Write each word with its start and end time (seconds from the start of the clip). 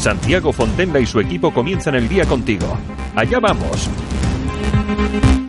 Santiago 0.00 0.50
Fontenla 0.50 0.98
y 0.98 1.04
su 1.04 1.20
equipo 1.20 1.52
comienzan 1.52 1.94
el 1.94 2.08
día 2.08 2.24
contigo. 2.24 2.66
Allá 3.14 3.38
vamos. 3.38 3.90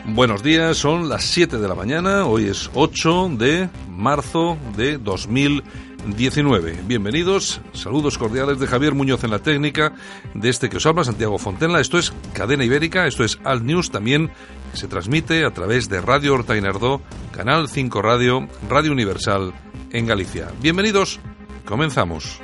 Buenos 0.07 0.44
días, 0.44 0.75
son 0.75 1.07
las 1.07 1.23
7 1.23 1.57
de 1.57 1.67
la 1.69 1.73
mañana, 1.73 2.25
hoy 2.25 2.49
es 2.49 2.69
8 2.73 3.29
de 3.38 3.69
marzo 3.88 4.57
de 4.75 4.97
2019. 4.97 6.81
Bienvenidos, 6.85 7.61
saludos 7.72 8.17
cordiales 8.17 8.59
de 8.59 8.67
Javier 8.67 8.94
Muñoz 8.94 9.23
en 9.23 9.31
la 9.31 9.39
técnica, 9.39 9.94
de 10.33 10.49
este 10.49 10.69
que 10.69 10.77
os 10.77 10.85
habla 10.85 11.05
Santiago 11.05 11.38
Fontenla. 11.38 11.79
Esto 11.79 11.97
es 11.97 12.11
Cadena 12.33 12.66
Ibérica, 12.66 13.07
esto 13.07 13.23
es 13.23 13.39
Alt 13.45 13.63
News, 13.63 13.89
también 13.89 14.31
se 14.73 14.89
transmite 14.89 15.45
a 15.45 15.52
través 15.52 15.88
de 15.88 16.02
Radio 16.02 16.33
Horta 16.33 16.55
Canal 17.31 17.69
5 17.69 18.02
Radio, 18.02 18.49
Radio 18.69 18.91
Universal 18.91 19.53
en 19.91 20.07
Galicia. 20.07 20.49
Bienvenidos, 20.61 21.22
comenzamos. 21.66 22.41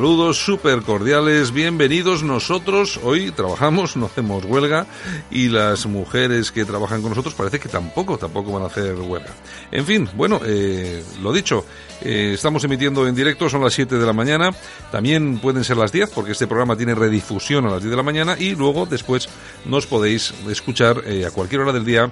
Saludos 0.00 0.38
súper 0.38 0.80
cordiales, 0.80 1.52
bienvenidos. 1.52 2.22
Nosotros 2.22 2.98
hoy 3.02 3.32
trabajamos, 3.32 3.96
no 3.98 4.06
hacemos 4.06 4.46
huelga 4.46 4.86
y 5.30 5.50
las 5.50 5.84
mujeres 5.84 6.50
que 6.52 6.64
trabajan 6.64 7.02
con 7.02 7.10
nosotros 7.10 7.34
parece 7.34 7.60
que 7.60 7.68
tampoco, 7.68 8.16
tampoco 8.16 8.50
van 8.50 8.62
a 8.62 8.68
hacer 8.68 8.94
huelga. 8.94 9.28
En 9.70 9.84
fin, 9.84 10.08
bueno, 10.14 10.40
eh, 10.42 11.04
lo 11.20 11.34
dicho, 11.34 11.66
eh, 12.00 12.30
estamos 12.32 12.64
emitiendo 12.64 13.06
en 13.06 13.14
directo, 13.14 13.50
son 13.50 13.60
las 13.60 13.74
7 13.74 13.98
de 13.98 14.06
la 14.06 14.14
mañana, 14.14 14.52
también 14.90 15.38
pueden 15.38 15.64
ser 15.64 15.76
las 15.76 15.92
10 15.92 16.08
porque 16.14 16.32
este 16.32 16.46
programa 16.46 16.76
tiene 16.76 16.94
redifusión 16.94 17.66
a 17.66 17.70
las 17.70 17.82
10 17.82 17.90
de 17.90 17.96
la 17.98 18.02
mañana 18.02 18.36
y 18.38 18.54
luego 18.54 18.86
después 18.86 19.28
nos 19.66 19.86
podéis 19.86 20.32
escuchar 20.48 21.02
eh, 21.04 21.26
a 21.26 21.30
cualquier 21.30 21.60
hora 21.60 21.74
del 21.74 21.84
día 21.84 22.10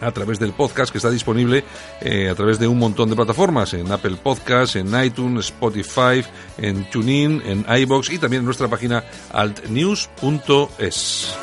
a 0.00 0.12
través 0.12 0.38
del 0.38 0.52
podcast 0.52 0.92
que 0.92 0.98
está 0.98 1.10
disponible 1.10 1.64
eh, 2.00 2.28
a 2.28 2.34
través 2.34 2.58
de 2.58 2.68
un 2.68 2.78
montón 2.78 3.10
de 3.10 3.16
plataformas, 3.16 3.74
en 3.74 3.90
Apple 3.90 4.16
Podcasts, 4.22 4.76
en 4.76 4.88
iTunes, 5.02 5.46
Spotify, 5.46 6.24
en 6.58 6.88
TuneIn, 6.90 7.42
en 7.44 7.64
iBox 7.82 8.10
y 8.10 8.18
también 8.18 8.40
en 8.40 8.46
nuestra 8.46 8.68
página 8.68 9.04
altnews.es. 9.32 11.34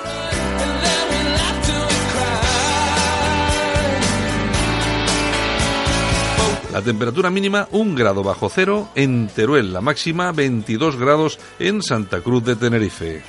La 6.77 6.83
temperatura 6.83 7.31
mínima 7.31 7.67
1 7.71 7.95
grado 7.95 8.21
bajo 8.21 8.49
cero 8.49 8.89
en 8.93 9.29
Teruel, 9.29 9.73
la 9.73 9.81
máxima 9.81 10.31
22 10.31 10.97
grados 10.97 11.39
en 11.57 11.81
Santa 11.81 12.21
Cruz 12.21 12.43
de 12.43 12.55
Tenerife. 12.55 13.23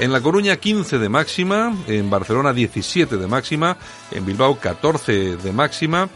En 0.00 0.12
La 0.12 0.22
Coruña 0.22 0.56
15 0.56 0.98
de 0.98 1.10
máxima, 1.10 1.76
en 1.86 2.08
Barcelona 2.08 2.54
17 2.54 3.18
de 3.18 3.26
máxima, 3.26 3.76
en 4.10 4.24
Bilbao 4.24 4.58
14 4.58 5.36
de 5.36 5.52
máxima, 5.52 6.08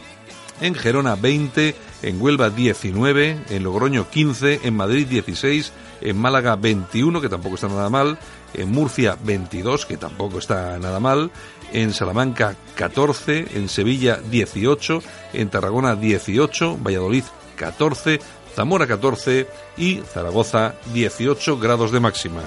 en 0.59 0.73
Gerona 0.73 1.13
20, 1.13 1.75
en 2.01 2.19
Huelva 2.19 2.49
19, 2.49 3.37
en 3.47 3.63
Logroño 3.63 4.09
15, 4.09 4.61
en 4.63 4.75
Madrid 4.75 5.05
16, 5.05 5.71
en 6.01 6.17
Málaga 6.17 6.55
21, 6.55 7.21
que 7.21 7.29
tampoco 7.29 7.55
está 7.55 7.67
nada 7.67 7.91
mal, 7.91 8.17
en 8.55 8.71
Murcia 8.71 9.19
22, 9.23 9.85
que 9.85 9.97
tampoco 9.97 10.39
está 10.39 10.79
nada 10.79 10.99
mal, 10.99 11.29
en 11.71 11.93
Salamanca 11.93 12.55
14, 12.73 13.49
en 13.53 13.69
Sevilla 13.69 14.19
18, 14.31 15.03
en 15.33 15.49
Tarragona 15.51 15.95
18, 15.95 16.79
Valladolid 16.81 17.23
14, 17.55 18.19
Zamora 18.55 18.87
14 18.87 19.47
y 19.77 19.97
Zaragoza 20.11 20.73
18 20.91 21.59
grados 21.59 21.91
de 21.91 21.99
máxima. 21.99 22.41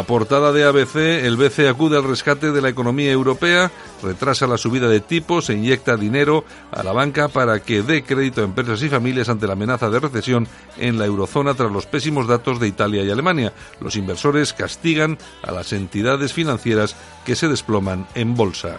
La 0.00 0.06
portada 0.06 0.50
de 0.50 0.64
ABC, 0.64 0.96
el 1.26 1.36
BCE 1.36 1.68
acude 1.68 1.98
al 1.98 2.04
rescate 2.04 2.52
de 2.52 2.62
la 2.62 2.70
economía 2.70 3.12
europea, 3.12 3.70
retrasa 4.02 4.46
la 4.46 4.56
subida 4.56 4.88
de 4.88 5.00
tipos 5.00 5.50
e 5.50 5.52
inyecta 5.52 5.98
dinero 5.98 6.42
a 6.72 6.82
la 6.82 6.92
banca 6.92 7.28
para 7.28 7.60
que 7.60 7.82
dé 7.82 8.02
crédito 8.02 8.40
a 8.40 8.44
empresas 8.44 8.82
y 8.82 8.88
familias 8.88 9.28
ante 9.28 9.46
la 9.46 9.52
amenaza 9.52 9.90
de 9.90 10.00
recesión 10.00 10.48
en 10.78 10.98
la 10.98 11.04
eurozona 11.04 11.52
tras 11.52 11.70
los 11.70 11.84
pésimos 11.84 12.26
datos 12.26 12.58
de 12.58 12.68
Italia 12.68 13.04
y 13.04 13.10
Alemania. 13.10 13.52
Los 13.78 13.94
inversores 13.94 14.54
castigan 14.54 15.18
a 15.42 15.52
las 15.52 15.74
entidades 15.74 16.32
financieras 16.32 16.96
que 17.26 17.36
se 17.36 17.48
desploman 17.48 18.06
en 18.14 18.34
bolsa. 18.34 18.78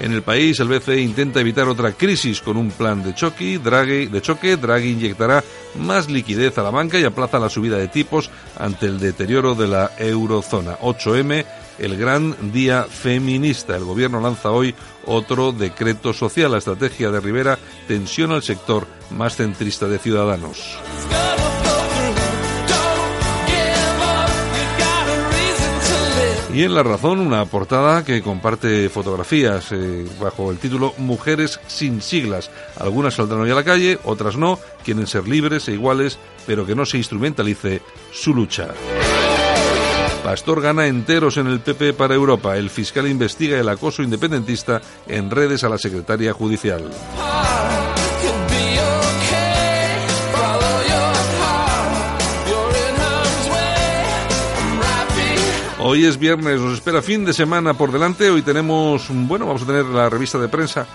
En 0.00 0.12
el 0.12 0.22
país, 0.22 0.58
el 0.60 0.68
BCE 0.68 0.98
intenta 0.98 1.40
evitar 1.40 1.68
otra 1.68 1.92
crisis 1.92 2.40
con 2.40 2.56
un 2.56 2.70
plan 2.70 3.02
de 3.02 3.14
choque. 3.14 3.58
Draghi, 3.58 4.06
de 4.06 4.22
choque. 4.22 4.56
Draghi 4.56 4.92
inyectará 4.92 5.44
más 5.78 6.08
liquidez 6.08 6.56
a 6.56 6.62
la 6.62 6.70
banca 6.70 6.98
y 6.98 7.04
aplaza 7.04 7.38
la 7.38 7.50
subida 7.50 7.76
de 7.76 7.88
tipos 7.88 8.30
ante 8.58 8.86
el 8.86 8.98
deterioro 8.98 9.54
de 9.54 9.68
la 9.68 9.92
eurozona. 9.98 10.78
8M, 10.78 11.44
el 11.78 11.98
gran 11.98 12.34
día 12.50 12.84
feminista. 12.84 13.76
El 13.76 13.84
gobierno 13.84 14.20
lanza 14.20 14.50
hoy 14.50 14.74
otro 15.04 15.52
decreto 15.52 16.14
social. 16.14 16.52
La 16.52 16.58
estrategia 16.58 17.10
de 17.10 17.20
Rivera 17.20 17.58
tensiona 17.86 18.36
el 18.36 18.42
sector 18.42 18.86
más 19.10 19.36
centrista 19.36 19.86
de 19.86 19.98
Ciudadanos. 19.98 20.78
Y 26.52 26.64
en 26.64 26.74
La 26.74 26.82
Razón, 26.82 27.20
una 27.20 27.44
portada 27.44 28.04
que 28.04 28.22
comparte 28.22 28.88
fotografías 28.88 29.70
eh, 29.70 30.04
bajo 30.20 30.50
el 30.50 30.58
título 30.58 30.94
Mujeres 30.98 31.60
sin 31.68 32.02
siglas. 32.02 32.50
Algunas 32.76 33.14
saldrán 33.14 33.42
hoy 33.42 33.50
a 33.50 33.54
la 33.54 33.62
calle, 33.62 33.98
otras 34.04 34.36
no, 34.36 34.58
quieren 34.84 35.06
ser 35.06 35.28
libres 35.28 35.68
e 35.68 35.72
iguales, 35.72 36.18
pero 36.46 36.66
que 36.66 36.74
no 36.74 36.84
se 36.86 36.98
instrumentalice 36.98 37.82
su 38.12 38.34
lucha. 38.34 38.68
Pastor 40.24 40.60
gana 40.60 40.86
enteros 40.86 41.36
en 41.36 41.46
el 41.46 41.60
PP 41.60 41.94
para 41.94 42.14
Europa. 42.14 42.56
El 42.56 42.68
fiscal 42.68 43.06
investiga 43.06 43.58
el 43.58 43.68
acoso 43.68 44.02
independentista 44.02 44.80
en 45.06 45.30
redes 45.30 45.64
a 45.64 45.68
la 45.68 45.78
secretaria 45.78 46.32
judicial. 46.32 46.90
Hoy 55.82 56.04
es 56.04 56.18
viernes, 56.18 56.60
nos 56.60 56.74
espera 56.74 57.00
fin 57.00 57.24
de 57.24 57.32
semana 57.32 57.72
por 57.72 57.90
delante. 57.90 58.28
Hoy 58.28 58.42
tenemos, 58.42 59.06
bueno, 59.08 59.46
vamos 59.46 59.62
a 59.62 59.66
tener 59.66 59.86
la 59.86 60.10
revista 60.10 60.36
de 60.38 60.46
prensa, 60.46 60.86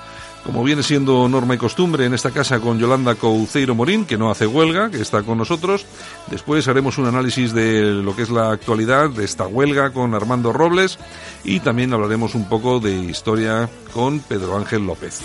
como 0.44 0.64
viene 0.64 0.84
siendo 0.84 1.28
norma 1.28 1.56
y 1.56 1.58
costumbre 1.58 2.06
en 2.06 2.14
esta 2.14 2.30
casa 2.30 2.60
con 2.60 2.78
Yolanda 2.78 3.16
Couceiro 3.16 3.74
Morín, 3.74 4.06
que 4.06 4.16
no 4.16 4.30
hace 4.30 4.46
huelga, 4.46 4.92
que 4.92 5.02
está 5.02 5.24
con 5.24 5.40
nosotros. 5.40 5.88
Después 6.28 6.68
haremos 6.68 7.00
un 7.00 7.08
análisis 7.08 7.52
de 7.52 7.82
lo 7.82 8.16
que 8.16 8.22
es 8.22 8.30
la 8.30 8.52
actualidad 8.52 9.10
de 9.10 9.26
esta 9.26 9.48
huelga 9.48 9.92
con 9.92 10.14
Armando 10.14 10.54
Robles 10.54 11.00
y 11.44 11.62
también 11.62 11.92
hablaremos 11.92 12.36
un 12.36 12.48
poco 12.48 12.80
de 12.80 12.94
historia 12.94 13.68
con 13.92 14.20
Pedro 14.20 14.56
Ángel 14.56 14.86
López. 14.86 15.24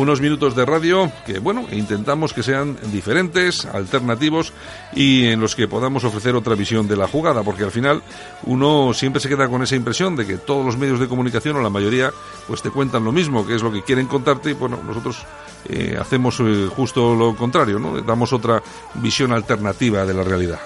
Unos 0.00 0.20
minutos 0.20 0.56
de 0.56 0.64
radio 0.64 1.12
que, 1.26 1.38
bueno, 1.38 1.66
intentamos 1.70 2.32
que 2.32 2.42
sean 2.42 2.78
diferentes, 2.90 3.66
alternativos 3.66 4.52
y 4.94 5.26
en 5.26 5.40
los 5.40 5.54
que 5.54 5.68
podamos 5.68 6.04
ofrecer 6.04 6.34
otra 6.34 6.54
visión 6.54 6.88
de 6.88 6.96
la 6.96 7.06
jugada, 7.06 7.42
porque 7.42 7.64
al 7.64 7.70
final 7.70 8.02
uno 8.44 8.94
siempre 8.94 9.20
se 9.20 9.28
queda 9.28 9.48
con 9.48 9.62
esa 9.62 9.76
impresión 9.76 10.16
de 10.16 10.26
que 10.26 10.38
todos 10.38 10.64
los 10.64 10.78
medios 10.78 11.00
de 11.00 11.08
comunicación 11.08 11.56
o 11.56 11.62
la 11.62 11.70
mayoría 11.70 12.10
pues 12.46 12.62
te 12.62 12.70
cuentan 12.70 13.04
lo 13.04 13.12
mismo, 13.12 13.46
que 13.46 13.54
es 13.54 13.62
lo 13.62 13.70
que 13.70 13.82
quieren 13.82 14.06
contarte 14.06 14.50
y 14.50 14.54
bueno, 14.54 14.80
nosotros 14.82 15.18
eh, 15.68 15.96
hacemos 16.00 16.40
eh, 16.40 16.68
justo 16.74 17.14
lo 17.14 17.36
contrario, 17.36 17.78
¿no? 17.78 18.00
Damos 18.00 18.32
otra 18.32 18.62
visión 18.94 19.32
alternativa 19.32 20.06
de 20.06 20.14
la 20.14 20.22
realidad. 20.22 20.60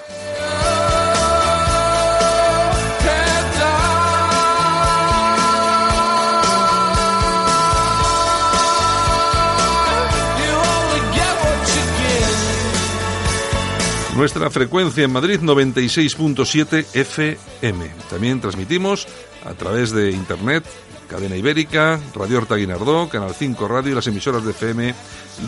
Nuestra 14.15 14.49
frecuencia 14.49 15.03
en 15.03 15.11
Madrid 15.11 15.41
96.7 15.41 16.85
FM. 16.93 17.91
También 18.09 18.39
transmitimos 18.39 19.07
a 19.43 19.53
través 19.55 19.91
de 19.91 20.11
Internet, 20.11 20.63
Cadena 21.09 21.35
Ibérica, 21.35 21.99
Radio 22.15 22.37
Horta 22.37 22.55
Guinardó, 22.55 23.09
Canal 23.09 23.35
5 23.35 23.67
Radio 23.67 23.91
y 23.91 23.95
las 23.95 24.07
emisoras 24.07 24.45
de 24.45 24.51
FM 24.51 24.95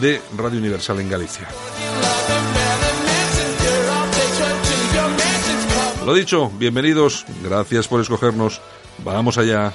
de 0.02 0.22
Radio 0.38 0.60
Universal 0.60 1.00
en 1.00 1.10
Galicia. 1.10 1.48
Lo 6.06 6.14
dicho, 6.14 6.52
bienvenidos, 6.58 7.26
gracias 7.42 7.88
por 7.88 8.02
escogernos. 8.02 8.62
Vamos 9.04 9.38
allá. 9.38 9.74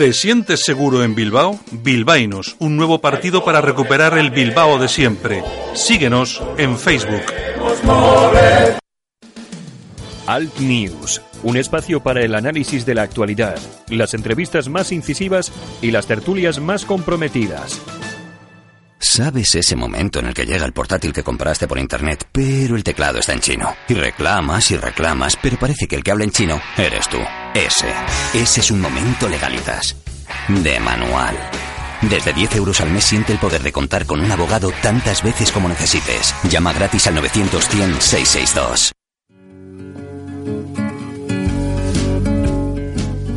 ¿Te 0.00 0.14
sientes 0.14 0.64
seguro 0.64 1.04
en 1.04 1.14
Bilbao? 1.14 1.60
Bilbainos, 1.72 2.56
un 2.58 2.74
nuevo 2.74 3.02
partido 3.02 3.44
para 3.44 3.60
recuperar 3.60 4.16
el 4.16 4.30
Bilbao 4.30 4.78
de 4.78 4.88
siempre. 4.88 5.44
Síguenos 5.74 6.42
en 6.56 6.78
Facebook. 6.78 7.20
Alt 10.26 10.58
News, 10.58 11.20
un 11.42 11.58
espacio 11.58 12.02
para 12.02 12.22
el 12.22 12.34
análisis 12.34 12.86
de 12.86 12.94
la 12.94 13.02
actualidad, 13.02 13.58
las 13.90 14.14
entrevistas 14.14 14.70
más 14.70 14.90
incisivas 14.90 15.52
y 15.82 15.90
las 15.90 16.06
tertulias 16.06 16.60
más 16.60 16.86
comprometidas. 16.86 17.78
¿Sabes 19.02 19.54
ese 19.54 19.76
momento 19.76 20.18
en 20.18 20.26
el 20.26 20.34
que 20.34 20.44
llega 20.44 20.66
el 20.66 20.74
portátil 20.74 21.14
que 21.14 21.22
compraste 21.22 21.66
por 21.66 21.78
internet, 21.78 22.28
pero 22.30 22.76
el 22.76 22.84
teclado 22.84 23.18
está 23.18 23.32
en 23.32 23.40
chino? 23.40 23.74
Y 23.88 23.94
reclamas 23.94 24.70
y 24.72 24.76
reclamas, 24.76 25.38
pero 25.40 25.58
parece 25.58 25.88
que 25.88 25.96
el 25.96 26.04
que 26.04 26.10
habla 26.10 26.24
en 26.24 26.30
chino 26.30 26.60
eres 26.76 27.08
tú. 27.08 27.16
Ese. 27.54 27.90
Ese 28.34 28.60
es 28.60 28.70
un 28.70 28.82
momento 28.82 29.26
legalitas. 29.26 29.96
De 30.48 30.78
manual. 30.80 31.34
Desde 32.02 32.34
10 32.34 32.56
euros 32.56 32.82
al 32.82 32.90
mes 32.90 33.04
siente 33.04 33.32
el 33.32 33.38
poder 33.38 33.62
de 33.62 33.72
contar 33.72 34.04
con 34.04 34.20
un 34.20 34.30
abogado 34.30 34.70
tantas 34.82 35.22
veces 35.22 35.50
como 35.50 35.70
necesites. 35.70 36.34
Llama 36.50 36.74
gratis 36.74 37.06
al 37.06 37.14
900 37.14 37.64
662. 37.64 38.92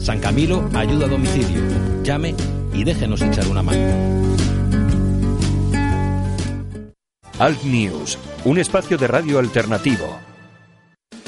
San 0.00 0.18
Camilo 0.18 0.68
ayuda 0.74 1.06
a 1.06 1.08
domicilio. 1.08 1.62
Llame 2.02 2.34
y 2.72 2.84
déjenos 2.84 3.20
echar 3.22 3.46
una 3.48 3.62
mano. 3.62 4.30
Alt 7.38 7.62
News, 7.64 8.18
un 8.44 8.58
espacio 8.58 8.98
de 8.98 9.06
radio 9.06 9.38
alternativo. 9.38 10.18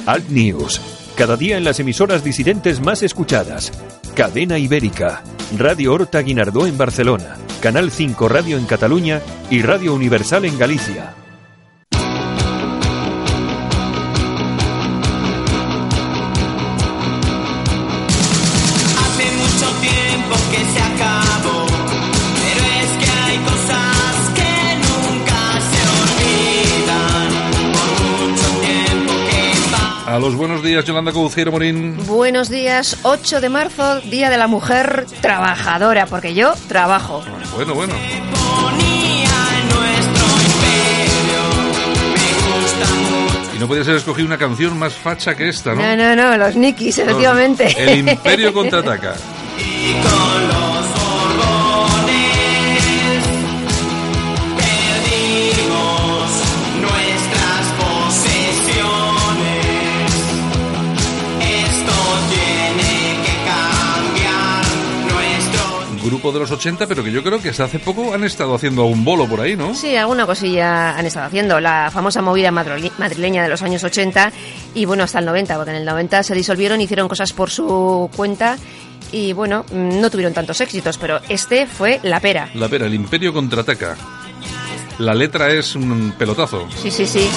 Alt 0.07 0.29
News, 0.29 0.81
cada 1.17 1.37
día 1.37 1.57
en 1.57 1.65
las 1.65 1.81
emisoras 1.81 2.25
disidentes 2.25 2.81
más 2.81 3.03
escuchadas. 3.03 3.73
Cadena 4.15 4.59
Ibérica, 4.59 5.23
Radio 5.57 5.95
Horta 5.95 6.21
Guinardó 6.21 6.67
en 6.67 6.77
Barcelona, 6.77 7.37
Canal 7.61 7.91
5 7.91 8.29
Radio 8.29 8.59
en 8.59 8.67
Cataluña 8.67 9.21
y 9.51 9.63
Radio 9.63 9.95
Universal 9.95 10.45
en 10.45 10.59
Galicia. 10.59 11.15
Los 30.23 30.37
buenos 30.37 30.63
días, 30.63 30.85
Yolanda 30.85 31.11
Couceiro 31.11 31.51
Morín. 31.51 31.97
Buenos 32.07 32.49
días, 32.49 32.97
8 33.03 33.41
de 33.41 33.49
marzo, 33.49 34.01
Día 34.03 34.31
de 34.31 34.39
la 34.39 34.47
Mujer 34.47 35.05
Trabajadora, 35.21 36.07
porque 36.07 36.33
yo 36.33 36.53
trabajo. 36.69 37.25
Bueno, 37.57 37.75
bueno. 37.75 37.93
Y 43.53 43.59
no 43.59 43.67
podía 43.67 43.83
ser 43.83 43.97
escogido 43.97 44.29
una 44.29 44.39
canción 44.39 44.79
más 44.79 44.95
facha 44.95 45.35
que 45.35 45.49
esta, 45.49 45.75
¿no? 45.75 45.83
No, 45.83 45.97
no, 45.97 46.15
no, 46.15 46.37
los 46.37 46.55
Nikis, 46.55 46.99
efectivamente. 46.99 47.75
El 47.77 48.09
Imperio 48.09 48.53
contraataca. 48.53 49.15
grupo 66.23 66.33
de 66.33 66.41
los 66.41 66.53
80, 66.53 66.87
pero 66.87 67.03
que 67.03 67.11
yo 67.11 67.25
creo 67.25 67.43
que 67.43 67.49
hasta 67.49 67.65
hace 67.65 67.81
poco 67.81 68.15
han 68.15 68.23
estado 68.23 68.55
haciendo 68.55 68.85
un 68.85 69.05
bolo 69.05 69.27
por 69.27 69.41
ahí, 69.41 69.57
¿no? 69.57 69.75
Sí, 69.75 69.97
alguna 69.97 70.25
cosilla 70.25 70.97
han 70.97 71.05
estado 71.05 71.27
haciendo. 71.27 71.59
La 71.59 71.91
famosa 71.93 72.23
movida 72.23 72.53
madrileña 72.53 73.43
de 73.43 73.49
los 73.49 73.61
años 73.63 73.83
80 73.83 74.31
y 74.75 74.85
bueno, 74.85 75.03
hasta 75.03 75.19
el 75.19 75.25
90, 75.25 75.57
porque 75.57 75.73
en 75.73 75.79
el 75.79 75.85
90 75.85 76.23
se 76.23 76.35
disolvieron, 76.35 76.81
hicieron 76.81 77.09
cosas 77.09 77.33
por 77.33 77.51
su 77.51 78.09
cuenta 78.15 78.57
y 79.11 79.33
bueno, 79.33 79.65
no 79.73 80.11
tuvieron 80.11 80.33
tantos 80.33 80.61
éxitos, 80.61 80.97
pero 80.97 81.21
este 81.29 81.67
fue 81.67 81.99
la 82.05 82.21
pera. 82.21 82.51
La 82.55 82.69
pera, 82.69 82.87
el 82.87 82.95
imperio 82.95 83.33
contraataca. 83.33 83.97
La 84.99 85.15
letra 85.15 85.51
es 85.51 85.75
un 85.75 86.15
pelotazo. 86.17 86.69
Sí, 86.81 86.91
sí, 86.93 87.05
sí. 87.05 87.29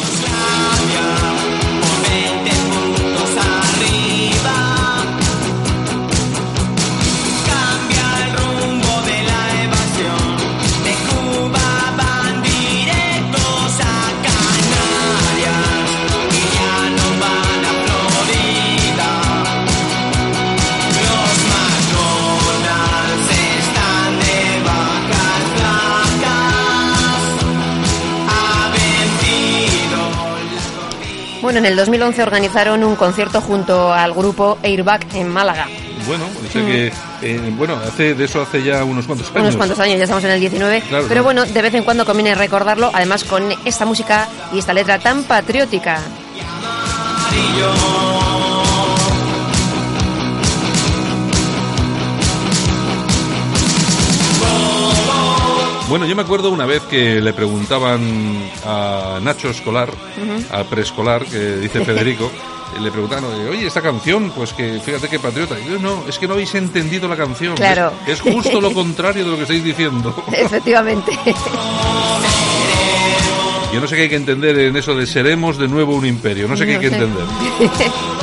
Bueno, 31.56 31.68
en 31.68 31.72
el 31.72 31.78
2011 31.78 32.22
organizaron 32.22 32.84
un 32.84 32.98
concierto 32.98 33.40
junto 33.40 33.94
al 33.94 34.12
grupo 34.12 34.58
Airbag 34.62 35.06
en 35.14 35.30
Málaga. 35.30 35.70
Bueno, 36.06 36.26
dice 36.44 36.66
que, 36.66 36.92
eh, 37.22 37.54
bueno, 37.56 37.78
hace, 37.78 38.14
de 38.14 38.26
eso 38.26 38.42
hace 38.42 38.62
ya 38.62 38.84
unos 38.84 39.06
cuantos 39.06 39.30
años. 39.30 39.42
Unos 39.42 39.56
cuantos 39.56 39.80
años, 39.80 39.98
ya 39.98 40.04
estamos 40.04 40.26
en 40.26 40.32
el 40.32 40.42
19. 40.42 40.82
Claro, 40.82 41.06
pero 41.08 41.24
bueno, 41.24 41.46
de 41.46 41.62
vez 41.62 41.74
en 41.74 41.86
cuando 41.86 42.06
conviene 42.06 42.36
recordarlo, 42.36 42.92
además 42.94 43.24
con 43.24 43.54
esta 43.64 43.86
música 43.86 44.28
y 44.52 44.60
esta 44.60 44.74
letra 44.74 45.00
tan 45.00 45.24
patriótica. 45.24 46.02
Bueno, 55.88 56.08
yo 56.08 56.15
me 56.15 56.24
acuerdo 56.24 56.50
una 56.50 56.65
vez 56.65 56.82
que 56.84 57.22
le 57.22 57.32
preguntaban 57.34 58.01
a 58.65 59.20
Nacho 59.22 59.50
Escolar, 59.50 59.89
al 60.51 60.65
preescolar, 60.65 61.24
que 61.25 61.58
dice 61.58 61.86
Federico, 61.86 62.32
le 62.82 62.92
preguntaban, 62.92 63.25
oye, 63.50 63.68
esta 63.68 63.82
canción, 63.82 64.32
pues 64.36 64.51
que 64.54 64.80
fíjate 64.80 65.08
qué 65.08 65.20
patriota. 65.20 65.56
Y 65.60 65.70
yo, 65.70 65.80
no, 65.80 66.04
es 66.08 66.18
que 66.18 66.27
no 66.27 66.34
habéis 66.34 66.56
entendido 66.56 67.08
la 67.08 67.15
canción. 67.15 67.56
Claro. 67.56 67.94
Es, 68.08 68.13
es 68.13 68.22
justo 68.22 68.60
lo 68.60 68.74
contrario 68.74 69.24
de 69.25 69.30
lo 69.30 69.36
que 69.38 69.44
estáis 69.44 69.63
diciendo. 69.63 70.25
Efectivamente. 70.32 71.12
Yo 73.72 73.80
no 73.80 73.88
sé 73.88 73.96
qué 73.96 74.04
hay 74.04 74.10
que 74.10 74.15
entender 74.15 74.58
en 74.58 74.75
eso 74.75 74.96
de 74.96 75.06
seremos 75.06 75.58
de 75.58 75.68
nuevo 75.68 75.96
un 75.96 76.06
imperio. 76.06 76.48
No 76.48 76.58
sé 76.58 76.65
qué 76.65 76.74
hay 76.74 76.80
que 76.80 76.88
entender. 76.88 77.25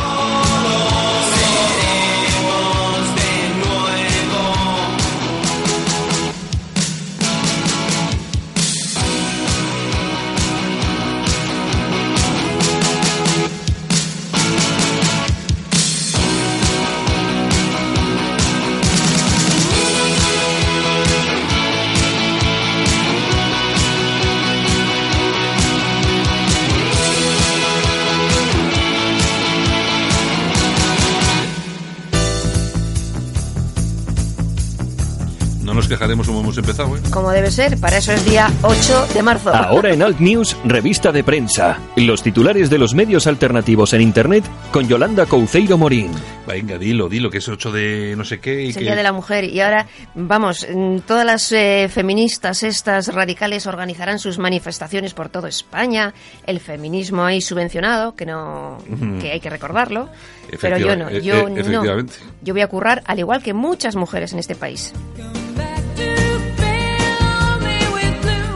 Quejaremos 36.02 36.26
como 36.26 36.40
hemos 36.40 36.58
empezado, 36.58 36.96
¿eh? 36.96 37.00
Como 37.12 37.30
debe 37.30 37.48
ser, 37.52 37.78
para 37.78 37.98
eso 37.98 38.10
es 38.10 38.24
día 38.24 38.50
8 38.62 39.06
de 39.14 39.22
marzo. 39.22 39.54
Ahora 39.54 39.92
en 39.92 40.02
Alt 40.02 40.18
News, 40.18 40.56
revista 40.64 41.12
de 41.12 41.22
prensa. 41.22 41.78
Los 41.94 42.24
titulares 42.24 42.70
de 42.70 42.76
los 42.76 42.92
medios 42.92 43.28
alternativos 43.28 43.92
en 43.92 44.00
Internet 44.00 44.44
con 44.72 44.88
Yolanda 44.88 45.26
Couceiro 45.26 45.78
Morín. 45.78 46.10
Venga, 46.44 46.76
dilo, 46.76 47.08
dilo, 47.08 47.30
que 47.30 47.38
es 47.38 47.48
8 47.48 47.70
de 47.70 48.14
no 48.16 48.24
sé 48.24 48.40
qué. 48.40 48.64
Y 48.64 48.68
Es 48.70 48.74
que... 48.74 48.80
el 48.80 48.86
Día 48.86 48.96
de 48.96 49.02
la 49.04 49.12
Mujer 49.12 49.44
y 49.44 49.60
ahora, 49.60 49.86
vamos, 50.16 50.66
mm, 50.68 50.98
todas 51.06 51.24
las 51.24 51.52
eh, 51.52 51.88
feministas 51.88 52.64
estas 52.64 53.14
radicales 53.14 53.68
organizarán 53.68 54.18
sus 54.18 54.40
manifestaciones 54.40 55.14
por 55.14 55.28
toda 55.28 55.48
España, 55.48 56.14
el 56.44 56.58
feminismo 56.58 57.22
ahí 57.22 57.40
subvencionado, 57.40 58.16
que 58.16 58.26
no 58.26 58.78
que 59.20 59.30
hay 59.30 59.38
que 59.38 59.50
recordarlo, 59.50 60.08
pero 60.60 60.78
yo 60.78 60.96
no, 60.96 61.08
eh, 61.08 61.22
yo 61.22 61.46
eh, 61.46 61.62
no. 61.62 61.84
Yo 62.42 62.54
voy 62.54 62.62
a 62.62 62.66
currar 62.66 63.04
al 63.06 63.20
igual 63.20 63.40
que 63.40 63.54
muchas 63.54 63.94
mujeres 63.94 64.32
en 64.32 64.40
este 64.40 64.56
país. 64.56 64.92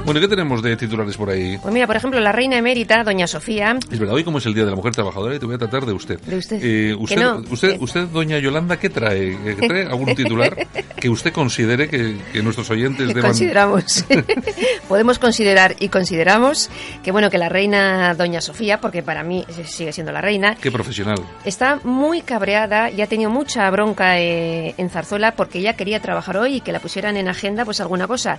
Bueno, 0.07 0.21
¿qué 0.21 0.29
tenemos 0.29 0.63
de 0.63 0.77
titulares 0.77 1.17
por 1.17 1.31
ahí? 1.31 1.59
Pues 1.59 1.75
mira, 1.75 1.89
por 1.89 1.97
ejemplo, 1.97 2.21
la 2.21 2.31
reina 2.31 2.57
emérita, 2.57 3.03
doña 3.03 3.27
Sofía, 3.27 3.77
Es 3.91 3.99
verdad, 3.99 4.15
hoy 4.15 4.23
como 4.23 4.39
es 4.39 4.47
el 4.47 4.55
Día 4.55 4.65
de 4.65 4.71
la 4.71 4.77
Mujer 4.77 4.93
Trabajadora 4.93 5.35
y 5.35 5.41
te 5.41 5.47
voy 5.47 5.57
a 5.57 5.59
tratar 5.59 5.85
de 5.85 5.93
usted. 5.93 6.21
De 6.21 6.37
usted. 6.37 6.61
Eh, 6.63 6.95
usted, 6.95 7.21
no. 7.21 7.43
usted, 7.51 7.77
usted, 7.81 8.07
doña 8.07 8.39
Yolanda, 8.39 8.79
¿qué 8.79 8.89
trae? 8.89 9.33
Eh, 9.33 9.57
¿Trae 9.67 9.85
algún 9.87 10.15
titular 10.15 10.57
que 11.01 11.09
usted 11.09 11.33
considere 11.33 11.89
que, 11.89 12.19
que 12.33 12.41
nuestros 12.41 12.71
oyentes 12.71 13.09
deban... 13.09 13.23
consideramos, 13.23 14.05
podemos 14.89 15.19
considerar 15.19 15.75
y 15.81 15.89
consideramos 15.89 16.71
que 17.03 17.11
bueno 17.11 17.29
que 17.29 17.39
la 17.39 17.49
reina 17.49 18.15
doña 18.15 18.41
Sofía, 18.41 18.81
porque 18.81 19.03
para 19.03 19.25
mí 19.25 19.45
sigue 19.65 19.93
siendo 19.93 20.13
la 20.13 20.21
reina, 20.21 20.55
Qué 20.55 20.71
profesional. 20.71 21.19
Está 21.45 21.81
muy 21.83 22.21
cabreada 22.23 22.93
y 22.93 23.03
ha 23.03 23.09
tenido 23.09 23.29
mucha 23.31 23.69
bronca 23.71 24.21
eh, 24.21 24.73
en 24.79 24.89
Zarzuela 24.89 25.33
porque 25.33 25.59
ella 25.59 25.75
quería 25.75 26.01
trabajar 26.01 26.37
hoy 26.37 26.59
y 26.59 26.61
que 26.61 26.71
la 26.71 26.79
pusieran 26.79 27.17
en 27.17 27.27
agenda 27.27 27.65
pues 27.65 27.81
alguna 27.81 28.07
cosa. 28.07 28.39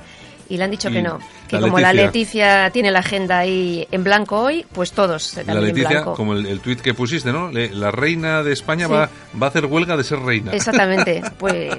Y 0.50 0.58
le 0.58 0.64
han 0.64 0.72
dicho 0.72 0.90
Y 0.90 0.94
que 0.94 1.02
no. 1.02 1.20
Que 1.48 1.56
la 1.58 1.62
como 1.62 1.80
la 1.80 1.94
Leticia. 1.94 2.70
Tiene 2.72 2.92
la 2.92 3.00
agenda 3.00 3.40
ahí 3.40 3.88
en 3.92 4.04
blanco 4.04 4.40
hoy, 4.40 4.66
pues 4.74 4.92
todos 4.92 5.36
La 5.36 5.44
también 5.44 5.58
en 5.58 5.68
Leticia, 5.76 5.90
blanco. 5.90 6.14
como 6.16 6.34
el, 6.34 6.46
el 6.46 6.60
tuit 6.60 6.82
que 6.82 6.94
pusiste, 6.94 7.32
¿no? 7.32 7.52
Le- 7.52 7.70
la 7.70 7.92
reina 7.92 8.44
de 8.44 8.54
España 8.54 8.88
Sí. 8.88 8.94
va, 8.94 9.10
va 9.42 9.48
a 9.48 9.50
hacer 9.50 9.66
huelga 9.66 9.98
de 9.98 10.04
ser 10.04 10.20
reina. 10.20 10.52
Exactamente. 10.54 11.22
Pues, 11.38 11.74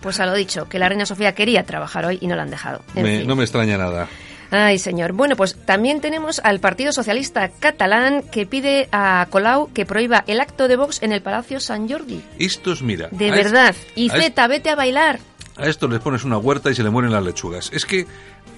pues 0.00 0.20
a 0.20 0.26
lo 0.26 0.34
dicho, 0.34 0.68
que 0.68 0.78
la 0.78 0.88
reina 0.88 1.06
Sofía 1.06 1.34
quería 1.34 1.62
trabajar 1.64 2.04
hoy 2.04 2.18
y 2.20 2.26
no 2.26 2.36
la 2.36 2.42
han 2.42 2.50
dejado. 2.50 2.82
Me- 2.94 3.24
no 3.24 3.34
me 3.36 3.44
extraña 3.44 3.78
nada. 3.78 4.06
Ay, 4.50 4.78
señor. 4.78 5.12
Bueno, 5.12 5.36
pues 5.36 5.56
también 5.66 6.00
tenemos 6.00 6.40
al 6.42 6.58
Partido 6.58 6.90
Socialista 6.92 7.50
Catalán 7.60 8.22
que 8.32 8.46
pide 8.46 8.88
a 8.92 9.26
Colau 9.28 9.70
que 9.74 9.84
prohíba 9.84 10.24
el 10.26 10.40
acto 10.40 10.68
de 10.68 10.76
Vox 10.76 11.02
en 11.02 11.12
el 11.12 11.20
Palacio 11.20 11.60
San 11.60 11.86
Jordi. 11.88 12.22
Estos, 12.38 12.80
mira. 12.82 13.08
De 13.10 13.30
verdad. 13.30 13.74
Y 13.94 14.08
Z, 14.08 14.46
vete 14.48 14.70
a 14.70 14.74
bailar. 14.74 15.18
A 15.58 15.66
esto 15.66 15.88
les 15.88 16.00
pones 16.00 16.24
una 16.24 16.38
huerta 16.38 16.70
y 16.70 16.74
se 16.74 16.82
le 16.82 16.90
mueren 16.90 17.10
las 17.12 17.22
lechugas. 17.24 17.70
Es 17.72 17.84
que, 17.84 18.06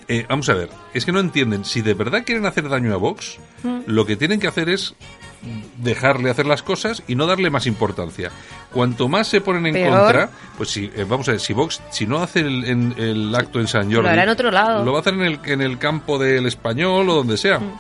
eh, 0.09 0.27
vamos 0.29 0.49
a 0.51 0.55
ver, 0.55 0.69
es 0.95 1.05
que 1.05 1.13
no 1.13 1.21
entienden. 1.21 1.65
Si 1.65 1.81
de 1.81 1.95
verdad 1.95 2.23
quieren 2.25 2.45
hacer 2.47 2.69
daño 2.69 2.93
a 2.93 2.97
Vox, 2.99 3.39
Mm. 3.63 3.81
lo 3.87 4.05
que 4.07 4.17
tienen 4.17 4.39
que 4.41 4.47
hacer 4.49 4.69
es 4.69 4.95
dejarle 5.79 6.31
hacer 6.31 6.45
las 6.47 6.63
cosas 6.63 7.03
y 7.09 7.15
no 7.15 7.27
darle 7.27 7.49
más 7.49 7.67
importancia. 7.67 8.31
Cuanto 8.73 9.09
más 9.09 9.27
se 9.29 9.41
ponen 9.41 9.67
en 9.67 9.73
Peor. 9.73 9.99
contra, 9.99 10.31
pues 10.59 10.69
si, 10.71 10.91
eh, 10.95 11.07
vamos 11.09 11.27
a 11.29 11.33
ver, 11.33 11.41
si 11.41 11.53
Vox, 11.55 11.81
si 11.91 12.07
no 12.07 12.23
hace 12.23 12.41
el, 12.41 12.65
en- 12.67 12.95
el 12.99 13.35
acto 13.35 13.59
en 13.61 13.67
San 13.67 13.91
Jordi, 13.93 14.09
hará 14.09 14.25
en 14.25 14.29
otro 14.29 14.51
lado. 14.51 14.85
Lo 14.85 14.93
va 14.93 14.99
a 14.99 15.01
hacer 15.01 15.15
en 15.15 15.23
el, 15.23 15.41
en 15.45 15.63
el 15.63 15.79
campo 15.79 16.19
del 16.19 16.47
español 16.47 17.09
o 17.09 17.15
donde 17.15 17.37
sea. 17.39 17.59
Mm. 17.59 17.73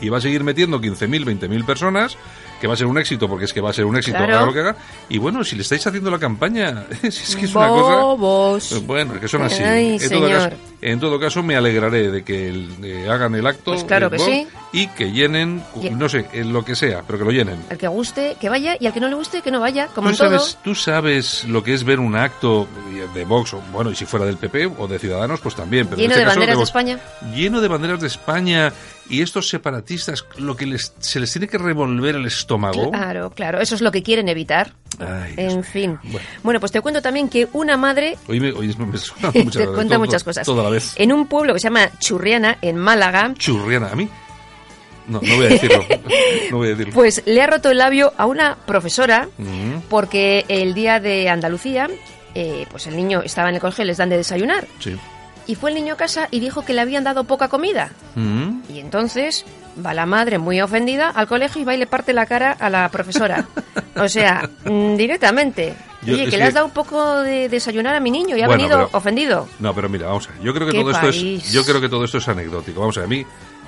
Y 0.00 0.08
va 0.08 0.18
a 0.18 0.20
seguir 0.22 0.42
metiendo 0.44 0.80
15.000, 0.80 1.24
20.000 1.24 1.64
personas, 1.66 2.16
que 2.60 2.66
va 2.66 2.74
a 2.74 2.76
ser 2.76 2.86
un 2.86 2.98
éxito, 2.98 3.28
porque 3.28 3.44
es 3.44 3.52
que 3.52 3.60
va 3.60 3.70
a 3.70 3.72
ser 3.72 3.84
un 3.84 3.96
éxito, 3.96 4.16
Claro. 4.18 4.36
haga 4.36 4.46
lo 4.46 4.52
que 4.52 4.60
haga. 4.60 4.76
Y 5.08 5.18
bueno, 5.18 5.44
si 5.44 5.56
le 5.56 5.62
estáis 5.62 5.86
haciendo 5.86 6.10
la 6.10 6.18
campaña, 6.18 6.84
si 7.02 7.08
es 7.08 7.36
que 7.36 7.44
es 7.46 7.54
una 7.54 7.68
cosa... 7.68 7.94
Bobos. 7.96 8.86
Bueno, 8.86 9.18
que 9.20 9.28
son 9.28 9.42
así. 9.42 9.62
Ay, 9.62 9.98
en, 10.00 10.10
todo 10.10 10.28
caso, 10.28 10.50
en 10.80 11.00
todo 11.00 11.20
caso, 11.20 11.42
me 11.42 11.56
alegraré 11.56 12.10
de 12.10 12.22
que 12.24 12.48
el- 12.48 12.68
eh, 12.82 13.06
hagan 13.10 13.34
el 13.34 13.46
acto 13.46 13.72
Pues 13.72 13.84
claro 13.84 14.06
el 14.06 14.12
que 14.12 14.18
sí. 14.18 14.46
y 14.72 14.86
que 14.88 15.12
llenen, 15.12 15.62
Ye- 15.80 15.90
no 15.90 16.08
sé, 16.08 16.26
en 16.32 16.52
lo 16.52 16.64
que 16.64 16.74
sea, 16.76 17.02
pero 17.06 17.18
que 17.18 17.24
lo 17.24 17.30
llenen. 17.30 17.58
Al 17.70 17.78
que 17.78 17.88
guste, 17.88 18.36
que 18.40 18.48
vaya, 18.48 18.76
y 18.78 18.86
al 18.86 18.92
que 18.92 19.00
no 19.00 19.08
le 19.08 19.14
guste, 19.14 19.42
que 19.42 19.50
no 19.50 19.60
vaya, 19.60 19.88
como 19.88 20.08
¿Tú 20.08 20.12
en 20.12 20.18
todo. 20.18 20.28
sabes, 20.38 20.58
tú 20.62 20.74
sabes 20.74 21.44
lo 21.44 21.62
que 21.62 21.74
es 21.74 21.84
ver 21.84 22.00
un 22.00 22.16
acto 22.16 22.66
de 23.14 23.24
Vox, 23.24 23.54
o, 23.54 23.62
bueno, 23.72 23.90
y 23.90 23.94
si 23.96 24.04
fuera 24.06 24.24
del 24.26 24.36
PP 24.36 24.66
o 24.78 24.86
de 24.88 24.98
Ciudadanos, 24.98 25.40
pues 25.40 25.54
también. 25.54 25.86
Pero 25.86 25.96
en 25.96 26.02
Lleno 26.02 26.12
este 26.14 26.20
de 26.20 26.24
caso, 26.26 26.34
banderas 26.40 26.54
de 26.54 26.58
Vox. 26.58 26.68
España. 26.68 26.98
Lleno 27.34 27.60
de 27.60 27.68
banderas 27.68 28.00
de 28.00 28.06
España 28.06 28.72
y 29.08 29.22
estos 29.22 29.48
separatistas, 29.48 30.24
lo 30.38 30.56
que 30.56 30.66
les, 30.66 30.92
se 30.98 31.20
les 31.20 31.30
tiene 31.32 31.46
que 31.48 31.58
revolver 31.58 32.14
el 32.16 32.26
estómago. 32.26 32.90
Claro, 32.90 33.30
claro, 33.30 33.60
eso 33.60 33.74
es 33.74 33.80
lo 33.80 33.92
que 33.92 34.02
quieren 34.02 34.28
evitar. 34.28 34.72
Ay, 34.98 35.34
Dios 35.36 35.38
en 35.52 35.54
mío. 35.60 35.62
fin. 35.64 35.98
Bueno. 36.04 36.26
Bueno. 36.42 36.60
pues 36.60 36.72
te 36.72 36.80
cuento 36.80 37.02
también 37.02 37.28
que 37.28 37.48
una 37.52 37.76
madre 37.76 38.16
Hoy 38.28 38.38
me, 38.38 38.52
hoy 38.52 38.68
me 38.78 38.96
suena 38.98 39.32
muchas 39.44 39.66
cuenta 39.66 39.94
todo- 39.94 39.98
muchas 39.98 40.22
cosas. 40.24 40.46
Toda 40.46 40.62
la 40.62 40.70
vez. 40.70 40.92
En 40.96 41.12
un 41.12 41.26
pueblo 41.26 41.52
que 41.54 41.60
se 41.60 41.64
llama 41.68 41.90
Churriana, 41.98 42.58
en 42.62 42.76
Málaga, 42.76 43.34
Churriana, 43.36 43.88
¿a 43.90 43.96
mí? 43.96 44.08
No, 45.06 45.20
no 45.20 45.36
voy 45.36 45.46
a 45.46 45.48
decirlo. 45.50 45.84
no 46.50 46.56
voy 46.58 46.68
a 46.68 46.70
decirlo. 46.70 46.94
pues 46.94 47.22
le 47.26 47.42
ha 47.42 47.46
roto 47.46 47.70
el 47.70 47.78
labio 47.78 48.12
a 48.16 48.24
una 48.26 48.56
profesora 48.66 49.28
Mm, 49.36 49.80
porque 49.90 50.44
el 50.48 50.72
día 50.74 50.98
de 51.00 51.28
Andalucía, 51.28 51.88
eh, 52.34 52.64
pues 52.70 52.86
el 52.86 52.96
niño 52.96 53.20
estaba 53.22 53.48
en 53.50 53.56
el 53.56 53.60
colegio 53.60 53.84
y 53.84 53.88
les 53.88 53.96
dan 53.98 54.08
de 54.08 54.16
desayunar. 54.16 54.66
sí. 54.80 54.96
Y 55.46 55.54
fue 55.56 55.70
el 55.70 55.76
niño 55.76 55.94
a 55.94 55.96
casa 55.96 56.28
y 56.30 56.40
dijo 56.40 56.64
que 56.64 56.72
le 56.72 56.80
habían 56.80 57.04
dado 57.04 57.24
poca 57.24 57.48
comida. 57.48 57.90
Mm. 58.14 58.60
Y 58.70 58.78
entonces 58.80 59.44
va 59.84 59.92
la 59.92 60.06
madre 60.06 60.38
muy 60.38 60.60
ofendida 60.60 61.10
al 61.10 61.26
colegio 61.26 61.60
y 61.60 61.64
va 61.64 61.74
y 61.74 61.78
le 61.78 61.86
parte 61.86 62.12
la 62.12 62.26
cara 62.26 62.52
a 62.52 62.70
la 62.70 62.88
profesora. 62.90 63.46
O 63.96 64.08
sea, 64.08 64.50
mm, 64.64 64.96
directamente. 64.96 65.72
Yo- 66.02 66.14
Oye, 66.14 66.26
que 66.28 66.36
le 66.36 66.42
has 66.42 66.52
dado 66.54 66.66
un 66.66 66.72
poco 66.72 67.20
de 67.20 67.48
desayunar 67.48 67.94
a 67.94 68.00
mi 68.00 68.10
niño 68.10 68.36
y 68.36 68.42
ha 68.42 68.46
Bueno, 68.48 68.62
venido 68.64 68.86
pero- 68.86 68.98
ofendido. 68.98 69.48
No, 69.60 69.72
pero 69.72 69.88
mira, 69.88 70.08
vamos 70.08 70.28
a 70.28 70.32
ver. 70.32 70.42
Yo 70.42 70.52
creo 70.52 70.66
que 70.66 70.72
¿Qué 70.72 70.80
todo 70.80 70.90
esto 70.90 71.08
es. 71.10 71.52
Yo 71.52 71.64
creo 71.64 71.80
que 71.80 71.88
todo 71.88 72.04
esto 72.04 72.18
es 72.18 72.26
anecdótico. 72.26 72.80
Vamos 72.80 72.96
a 72.96 73.02
ver, 73.02 73.06
a 73.06 73.08
mí. 73.10 73.24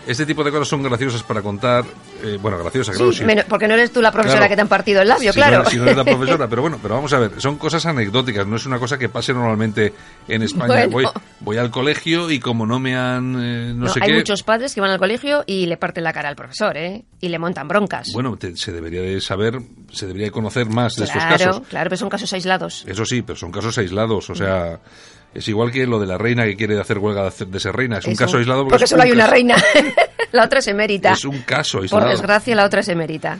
Este 0.06 0.24
tipo 0.24 0.44
de 0.44 0.50
cosas 0.52 0.68
son 0.68 0.82
graciosas 0.82 1.22
para 1.24 1.42
contar. 1.42 1.84
eh, 2.22 2.38
bueno, 2.40 2.58
graciosas, 2.58 2.96
claro. 2.96 3.12
Sí, 3.12 3.18
sí. 3.18 3.24
menos- 3.24 3.44
porque 3.46 3.68
no 3.68 3.74
eres 3.74 3.92
tú 3.92 4.00
la 4.00 4.10
profesora 4.12 4.38
Claro. 4.40 4.50
que 4.50 4.56
te 4.56 4.62
han 4.62 4.68
partido 4.68 5.02
el 5.02 5.08
labio, 5.08 5.32
Si 5.32 5.36
claro. 5.38 5.62
No, 5.64 5.70
si 5.70 5.76
no 5.76 5.82
eres 5.84 5.96
la 5.96 6.04
profesora, 6.16 6.48
pero 6.48 6.62
bueno, 6.62 6.78
pero 6.80 6.94
vamos 6.94 7.12
a 7.12 7.18
ver, 7.18 7.32
son 7.40 7.56
cosas 7.58 7.84
anecdóticas, 7.86 8.46
no 8.46 8.56
es 8.56 8.64
una 8.66 8.78
cosa 8.78 8.96
que 8.98 9.08
pase 9.08 9.32
normalmente 9.34 9.92
en 10.28 10.42
España. 10.42 10.86
Bueno. 10.86 10.90
Voy, 10.90 11.22
voy 11.40 11.56
al 11.58 11.70
colegio 11.70 12.30
y 12.30 12.38
como 12.40 12.64
no 12.66 12.78
me 12.78 12.96
han, 12.96 13.34
eh, 13.42 13.72
no, 13.74 13.86
No, 13.86 13.92
sé 13.92 14.00
hay 14.02 14.10
qué, 14.12 14.16
muchos 14.16 14.42
padres 14.42 14.74
que 14.74 14.80
van 14.80 14.90
al 14.90 14.98
colegio 14.98 15.44
y 15.46 15.66
le 15.66 15.76
parten 15.76 16.04
la 16.04 16.12
cara 16.12 16.28
al 16.28 16.36
profesor, 16.36 16.76
¿eh? 16.76 17.04
Y 17.20 17.28
le 17.28 17.38
montan 17.38 17.68
broncas. 17.68 18.08
bueno, 18.14 18.36
te- 18.36 18.56
se 18.56 18.72
debería 18.72 19.02
de 19.02 19.20
saber, 19.20 19.60
se 19.92 20.06
debería 20.06 20.26
de 20.28 20.32
conocer 20.32 20.66
más 20.68 20.94
de 20.94 21.04
estos 21.04 21.22
claro, 21.22 21.44
casos. 21.44 21.62
claro, 21.68 21.90
pero 21.90 21.96
son 21.98 22.08
casos 22.08 22.32
aislados. 22.32 22.84
Eso 22.86 23.04
sí, 23.04 23.22
pero 23.22 23.36
son 23.36 23.50
casos 23.52 23.76
aislados, 23.78 24.30
o 24.30 24.34
sea, 24.34 24.78
es 25.38 25.48
igual 25.48 25.70
que 25.70 25.86
lo 25.86 25.98
de 25.98 26.06
la 26.06 26.18
reina 26.18 26.44
que 26.44 26.56
quiere 26.56 26.80
hacer 26.80 26.98
huelga 26.98 27.30
de 27.30 27.60
ser 27.60 27.74
reina, 27.74 27.98
es 27.98 28.06
un 28.06 28.16
caso 28.16 28.38
aislado 28.38 28.66
porque 28.66 28.86
solo 28.86 29.02
hay 29.02 29.12
una 29.12 29.26
reina. 29.26 29.56
la 30.32 30.44
otra 30.44 30.58
es 30.60 30.68
emérita. 30.68 31.12
Es 31.12 31.24
un 31.24 31.40
caso 31.42 31.78
Por 31.78 31.84
aislado. 31.84 32.08
desgracia, 32.08 32.54
la 32.54 32.64
otra 32.64 32.80
es 32.80 32.88
emérita. 32.88 33.38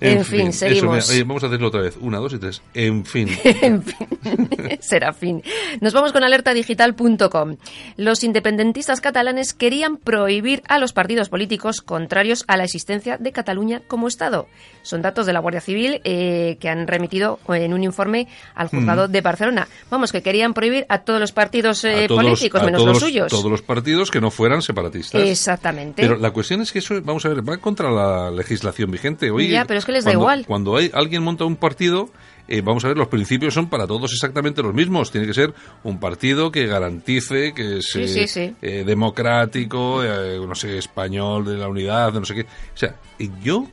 En, 0.00 0.24
fin, 0.24 0.52
seguimos. 0.52 1.10
vamos 1.26 1.44
a 1.44 1.46
hacerlo 1.46 1.68
otra 1.68 1.80
vez. 1.82 1.96
Una, 2.00 2.18
dos 2.18 2.32
y 2.32 2.38
tres. 2.38 2.62
En 2.74 3.04
fin. 3.04 3.28
en 3.44 3.82
fin, 3.82 4.08
Serafín. 4.80 5.42
Nos 5.80 5.92
vamos 5.92 6.12
con 6.12 6.24
alertadigital.com. 6.24 7.56
Los 7.96 8.24
independentistas 8.24 9.00
catalanes 9.00 9.52
querían 9.54 9.96
prohibir 9.96 10.62
a 10.68 10.78
los 10.78 10.92
partidos 10.92 11.28
políticos 11.28 11.80
contrarios 11.82 12.44
a 12.48 12.56
la 12.56 12.64
existencia 12.64 13.16
de 13.18 13.32
Cataluña 13.32 13.82
como 13.86 14.08
Estado. 14.08 14.46
Son 14.82 15.02
datos 15.02 15.26
de 15.26 15.32
la 15.32 15.40
Guardia 15.40 15.60
Civil 15.60 16.00
eh, 16.04 16.56
que 16.60 16.68
han 16.68 16.86
remitido 16.86 17.38
en 17.48 17.74
un 17.74 17.84
informe 17.84 18.28
al 18.54 18.68
juzgado 18.68 19.08
de 19.08 19.20
Barcelona. 19.20 19.68
Vamos, 19.90 20.12
que 20.12 20.22
querían 20.22 20.54
prohibir 20.54 20.86
a 20.88 21.00
todos 21.02 21.20
los 21.20 21.32
partidos 21.32 21.84
eh, 21.84 21.98
Mm. 22.04 22.06
todos, 22.08 22.22
políticos, 22.24 22.62
menos 22.62 22.80
todos 22.80 22.94
los 22.94 23.02
suyos. 23.02 23.30
Todos 23.30 23.50
los 23.50 23.62
partidos 23.62 24.10
que 24.10 24.20
no 24.20 24.30
fueran 24.30 24.62
separatistas. 24.62 25.20
Exactamente. 25.22 26.02
Pero 26.02 26.16
la 26.16 26.30
cuestión 26.30 26.60
es 26.60 26.72
que 26.72 26.78
eso, 26.78 26.94
vamos 27.02 27.24
a 27.26 27.28
ver, 27.30 27.46
va 27.46 27.58
contra 27.58 27.90
la 27.90 28.30
legislación 28.30 28.90
vigente. 28.90 29.30
Oye, 29.30 29.48
Ya, 29.48 29.64
pero 29.64 29.78
es 29.78 29.84
que 29.88 29.92
les 29.92 30.04
da 30.04 30.10
cuando- 30.12 30.22
igual. 30.22 30.46
Cuando 30.46 30.76
hay, 30.76 30.90
alguien 30.94 31.22
monta 31.22 31.44
un 31.44 31.56
partido, 31.56 32.10
eh, 32.46 32.62
vamos 32.62 32.84
a 32.84 32.88
ver, 32.88 32.96
los 32.96 33.08
principios 33.08 33.52
son 33.54 33.68
para 33.68 33.86
todos 33.86 34.12
exactamente 34.12 34.62
los 34.62 34.72
mismos. 34.72 35.10
Tiene 35.10 35.26
que 35.26 35.34
ser 35.34 35.52
un 35.84 35.98
partido 36.00 36.50
que 36.52 36.66
garantice 36.66 37.52
que 37.52 37.78
es 37.78 37.86
Sí, 37.92 38.02
eh, 38.02 38.08
sí, 38.08 38.26
sí. 38.28 38.54
eh, 38.62 38.84
democrático, 38.86 40.02
eh, 40.04 40.38
no 40.46 40.54
sé, 40.54 40.78
español, 40.78 41.44
de 41.44 41.56
la 41.58 41.68
unidad, 41.68 42.12
no 42.14 42.24
sé 42.24 42.34
qué. 42.34 42.42
O 42.42 42.46
sea, 42.76 42.94
yo, 43.42 43.66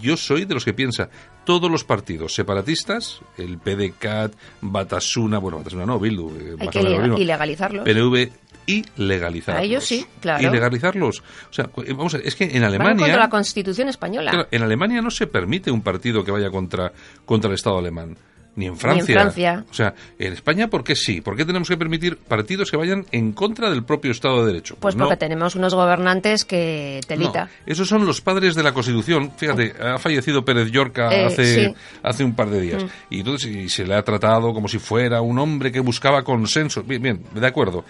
yo 0.00 0.16
soy 0.16 0.44
de 0.44 0.54
los 0.54 0.64
que 0.64 0.72
piensa 0.72 1.10
todos 1.44 1.68
los 1.70 1.82
partidos 1.84 2.34
separatistas, 2.34 3.20
el 3.36 3.58
PDCAT, 3.58 4.32
Batasuna, 4.60 5.38
bueno, 5.38 5.58
Batasuna 5.58 5.84
no, 5.84 5.98
Bildu, 5.98 6.30
Hay 6.60 6.68
que 6.68 6.78
o 6.78 6.82
menos 6.82 6.84
lo 6.84 6.88
ilega- 6.90 7.02
mismo. 7.02 7.18
ilegalizarlos. 7.18 7.84
PNV 7.84 8.30
y 8.66 8.84
legalizarlos. 8.96 9.60
A 9.62 9.64
ellos 9.64 9.84
sí, 9.84 10.06
claro. 10.20 10.42
Y 10.46 10.50
legalizarlos. 10.50 11.20
O 11.50 11.52
sea, 11.52 11.64
cu- 11.66 11.84
vamos 11.90 12.14
a 12.14 12.18
ver, 12.18 12.26
es 12.26 12.34
que 12.36 12.44
en 12.44 12.52
Van 12.60 12.64
Alemania... 12.64 12.96
contra 12.98 13.18
la 13.20 13.28
Constitución 13.28 13.88
española. 13.88 14.30
claro, 14.30 14.48
en 14.50 14.62
Alemania 14.62 15.00
no 15.02 15.10
se 15.10 15.26
permite 15.26 15.70
un 15.70 15.82
partido 15.82 16.24
que 16.24 16.30
vaya 16.30 16.50
contra, 16.50 16.92
contra 17.24 17.48
el 17.48 17.54
Estado 17.54 17.78
alemán. 17.78 18.16
Ni 18.54 18.66
en 18.66 18.76
Francia. 18.76 19.14
Francia. 19.14 19.64
O 19.70 19.72
sea, 19.72 19.94
en 20.18 20.34
España, 20.34 20.68
¿por 20.68 20.84
qué 20.84 20.94
sí? 20.94 21.22
¿Por 21.22 21.38
qué 21.38 21.46
tenemos 21.46 21.70
que 21.70 21.78
permitir 21.78 22.18
partidos 22.18 22.70
que 22.70 22.76
vayan 22.76 23.06
en 23.10 23.32
contra 23.32 23.70
del 23.70 23.82
propio 23.82 24.10
Estado 24.12 24.40
de 24.44 24.52
Derecho? 24.52 24.76
Pues 24.78 24.94
no. 24.94 25.04
porque 25.04 25.16
tenemos 25.16 25.54
unos 25.56 25.74
gobernantes 25.74 26.44
que 26.44 27.00
telita. 27.08 27.44
No, 27.46 27.50
esos 27.64 27.88
son 27.88 28.04
los 28.04 28.20
padres 28.20 28.54
de 28.54 28.62
la 28.62 28.74
Constitución. 28.74 29.32
Fíjate, 29.38 29.72
ha 29.82 29.96
fallecido 29.98 30.44
Pérez 30.44 30.70
Llorca 30.70 31.10
Eh, 31.10 31.24
hace, 31.24 31.44
sí. 31.64 31.68
Mm. 31.70 31.74
hace 32.06 32.24
un 32.24 32.34
par 32.34 32.50
de 32.50 32.60
días. 32.60 32.84
Y 33.08 33.20
entonces 33.20 33.50
y 33.56 33.70
se 33.70 33.86
le 33.86 33.94
ha 33.94 34.02
tratado 34.02 34.52
como 34.52 34.68
si 34.68 34.78
fuera 34.78 35.22
un 35.22 35.38
hombre 35.38 35.72
que 35.72 35.80
buscaba 35.80 36.22
consenso. 36.22 36.82
Bien, 36.82 37.00
bien, 37.00 37.24
de 37.34 37.46
acuerdo. 37.46 37.86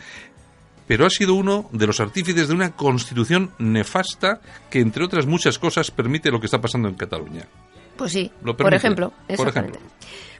Pero 0.86 1.06
ha 1.06 1.10
sido 1.10 1.34
uno 1.34 1.68
de 1.72 1.86
los 1.86 2.00
artífices 2.00 2.48
de 2.48 2.54
una 2.54 2.72
Constitución 2.72 3.50
nefasta 3.58 4.40
que, 4.70 4.80
entre 4.80 5.04
otras 5.04 5.26
muchas 5.26 5.58
cosas, 5.58 5.90
permite 5.90 6.30
lo 6.30 6.40
que 6.40 6.46
está 6.46 6.60
pasando 6.60 6.88
en 6.88 6.94
Cataluña. 6.94 7.46
Pues 7.96 8.12
sí, 8.12 8.30
Lo 8.42 8.56
por 8.56 8.74
ejemplo. 8.74 9.12
por 9.36 9.48
ejemplo. 9.48 9.78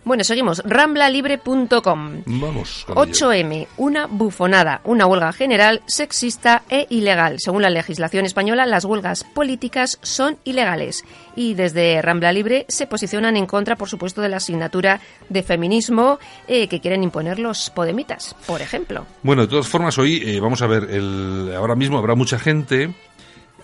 Bueno, 0.04 0.24
seguimos. 0.24 0.62
Ramblalibre.com. 0.64 2.22
Vamos. 2.26 2.84
con 2.86 3.08
ello. 3.08 3.14
8M, 3.14 3.68
una 3.76 4.06
bufonada, 4.06 4.80
una 4.84 5.06
huelga 5.06 5.32
general 5.32 5.82
sexista 5.86 6.62
e 6.68 6.86
ilegal. 6.90 7.36
Según 7.38 7.62
la 7.62 7.70
legislación 7.70 8.24
española, 8.24 8.66
las 8.66 8.84
huelgas 8.84 9.24
políticas 9.24 9.98
son 10.02 10.38
ilegales. 10.44 11.04
Y 11.36 11.54
desde 11.54 12.02
Rambla 12.02 12.32
Libre 12.32 12.66
se 12.68 12.86
posicionan 12.86 13.36
en 13.36 13.46
contra, 13.46 13.76
por 13.76 13.88
supuesto, 13.88 14.20
de 14.20 14.28
la 14.28 14.38
asignatura 14.38 15.00
de 15.28 15.42
feminismo 15.42 16.18
eh, 16.48 16.68
que 16.68 16.80
quieren 16.80 17.02
imponer 17.02 17.38
los 17.38 17.70
podemitas, 17.70 18.34
por 18.46 18.60
ejemplo. 18.60 19.06
Bueno, 19.22 19.42
de 19.42 19.48
todas 19.48 19.68
formas, 19.68 19.96
hoy 19.98 20.22
eh, 20.24 20.40
vamos 20.40 20.62
a 20.62 20.66
ver, 20.66 20.88
el, 20.90 21.52
ahora 21.56 21.74
mismo 21.74 21.98
habrá 21.98 22.14
mucha 22.14 22.38
gente, 22.38 22.92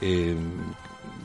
eh, 0.01 0.37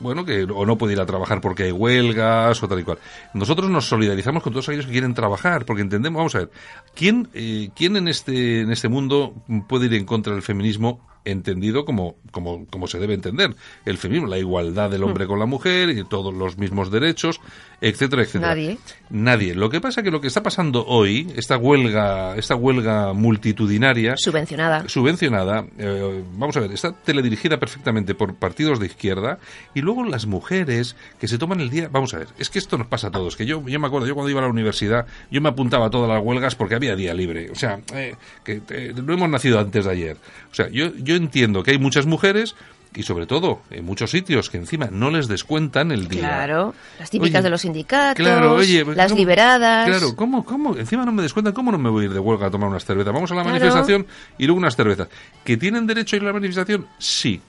bueno, 0.00 0.24
que 0.24 0.44
o 0.44 0.66
no 0.66 0.78
puede 0.78 0.94
ir 0.94 1.00
a 1.00 1.06
trabajar 1.06 1.40
porque 1.40 1.64
hay 1.64 1.72
huelgas 1.72 2.62
o 2.62 2.68
tal 2.68 2.80
y 2.80 2.84
cual. 2.84 2.98
Nosotros 3.32 3.70
nos 3.70 3.86
solidarizamos 3.86 4.42
con 4.42 4.52
todos 4.52 4.68
aquellos 4.68 4.86
que 4.86 4.92
quieren 4.92 5.14
trabajar, 5.14 5.64
porque 5.64 5.82
entendemos, 5.82 6.18
vamos 6.18 6.34
a 6.34 6.38
ver, 6.38 6.50
¿quién, 6.94 7.28
eh, 7.34 7.70
quién 7.74 7.96
en, 7.96 8.08
este, 8.08 8.60
en 8.60 8.70
este 8.70 8.88
mundo 8.88 9.34
puede 9.68 9.86
ir 9.86 9.94
en 9.94 10.04
contra 10.04 10.32
del 10.32 10.42
feminismo 10.42 11.00
entendido 11.24 11.84
como, 11.84 12.16
como, 12.30 12.66
como 12.66 12.86
se 12.86 12.98
debe 12.98 13.14
entender? 13.14 13.54
El 13.84 13.98
feminismo, 13.98 14.28
la 14.28 14.38
igualdad 14.38 14.90
del 14.90 15.02
hombre 15.04 15.26
con 15.26 15.38
la 15.38 15.46
mujer 15.46 15.90
y 15.90 16.04
todos 16.04 16.34
los 16.34 16.58
mismos 16.58 16.90
derechos, 16.90 17.40
etcétera, 17.80 18.22
etcétera. 18.22 18.48
Nadie. 18.48 18.78
Nadie. 19.10 19.54
Lo 19.54 19.70
que 19.70 19.80
pasa 19.80 20.02
que 20.02 20.10
lo 20.10 20.20
que 20.20 20.28
está 20.28 20.42
pasando 20.42 20.84
hoy, 20.86 21.32
esta 21.36 21.56
huelga, 21.56 22.36
esta 22.36 22.54
huelga 22.54 23.12
multitudinaria, 23.12 24.14
Subvencionada. 24.16 24.88
subvencionada, 24.88 25.66
eh, 25.78 26.22
vamos 26.36 26.56
a 26.56 26.60
ver, 26.60 26.72
está 26.72 26.92
teledirigida 26.92 27.58
perfectamente 27.58 28.14
por 28.14 28.34
partidos 28.34 28.80
de 28.80 28.86
izquierda 28.86 29.38
y 29.74 29.80
luego 29.80 30.04
las 30.04 30.26
mujeres 30.26 30.96
que 31.20 31.28
se 31.28 31.38
toman 31.38 31.60
el 31.60 31.70
día, 31.70 31.88
vamos 31.90 32.14
a 32.14 32.18
ver, 32.18 32.28
es 32.38 32.50
que 32.50 32.58
esto 32.58 32.78
nos 32.78 32.86
pasa 32.86 33.08
a 33.08 33.10
todos, 33.10 33.36
que 33.36 33.46
yo, 33.46 33.66
yo 33.66 33.80
me 33.80 33.86
acuerdo, 33.86 34.06
yo 34.06 34.14
cuando 34.14 34.30
iba 34.30 34.40
a 34.40 34.44
la 34.44 34.50
universidad, 34.50 35.06
yo 35.30 35.40
me 35.40 35.48
apuntaba 35.48 35.86
a 35.86 35.90
todas 35.90 36.08
las 36.08 36.22
huelgas 36.22 36.54
porque 36.54 36.74
había 36.74 36.96
día 36.96 37.14
libre, 37.14 37.50
o 37.50 37.54
sea, 37.54 37.80
eh, 37.94 38.14
que 38.44 38.62
eh, 38.70 38.94
no 38.94 39.12
hemos 39.12 39.28
nacido 39.28 39.58
antes 39.58 39.84
de 39.84 39.90
ayer, 39.90 40.16
o 40.50 40.54
sea, 40.54 40.68
yo, 40.68 40.94
yo 40.96 41.13
entiendo 41.14 41.62
que 41.62 41.72
hay 41.72 41.78
muchas 41.78 42.06
mujeres 42.06 42.54
y 42.96 43.02
sobre 43.02 43.26
todo 43.26 43.60
en 43.70 43.84
muchos 43.84 44.12
sitios 44.12 44.50
que 44.50 44.56
encima 44.56 44.88
no 44.92 45.10
les 45.10 45.26
descuentan 45.26 45.90
el 45.90 46.06
día. 46.06 46.20
Claro, 46.20 46.74
las 47.00 47.10
típicas 47.10 47.38
Oye, 47.40 47.42
de 47.42 47.50
los 47.50 47.60
sindicatos, 47.62 48.14
Claro, 48.24 48.52
oye, 48.54 48.84
las 48.94 49.08
¿cómo- 49.10 49.18
liberadas. 49.18 49.88
Claro, 49.88 50.14
¿cómo, 50.14 50.44
cómo? 50.44 50.76
Encima 50.76 51.04
no 51.04 51.10
me 51.10 51.22
descuentan, 51.22 51.54
¿cómo 51.54 51.72
no 51.72 51.78
me 51.78 51.90
voy 51.90 52.04
a 52.04 52.06
ir 52.06 52.12
de 52.12 52.20
huelga 52.20 52.46
a 52.46 52.50
tomar 52.50 52.68
unas 52.68 52.84
cervezas? 52.84 53.12
Vamos 53.12 53.32
a 53.32 53.34
la 53.34 53.42
Claro. 53.42 53.58
manifestación 53.58 54.06
y 54.38 54.46
luego 54.46 54.58
unas 54.58 54.76
cervezas. 54.76 55.08
¿Que 55.42 55.56
tienen 55.56 55.86
derecho 55.88 56.14
a 56.14 56.18
ir 56.18 56.22
a 56.22 56.26
la 56.26 56.32
manifestación? 56.34 56.86
Sí, 56.98 57.40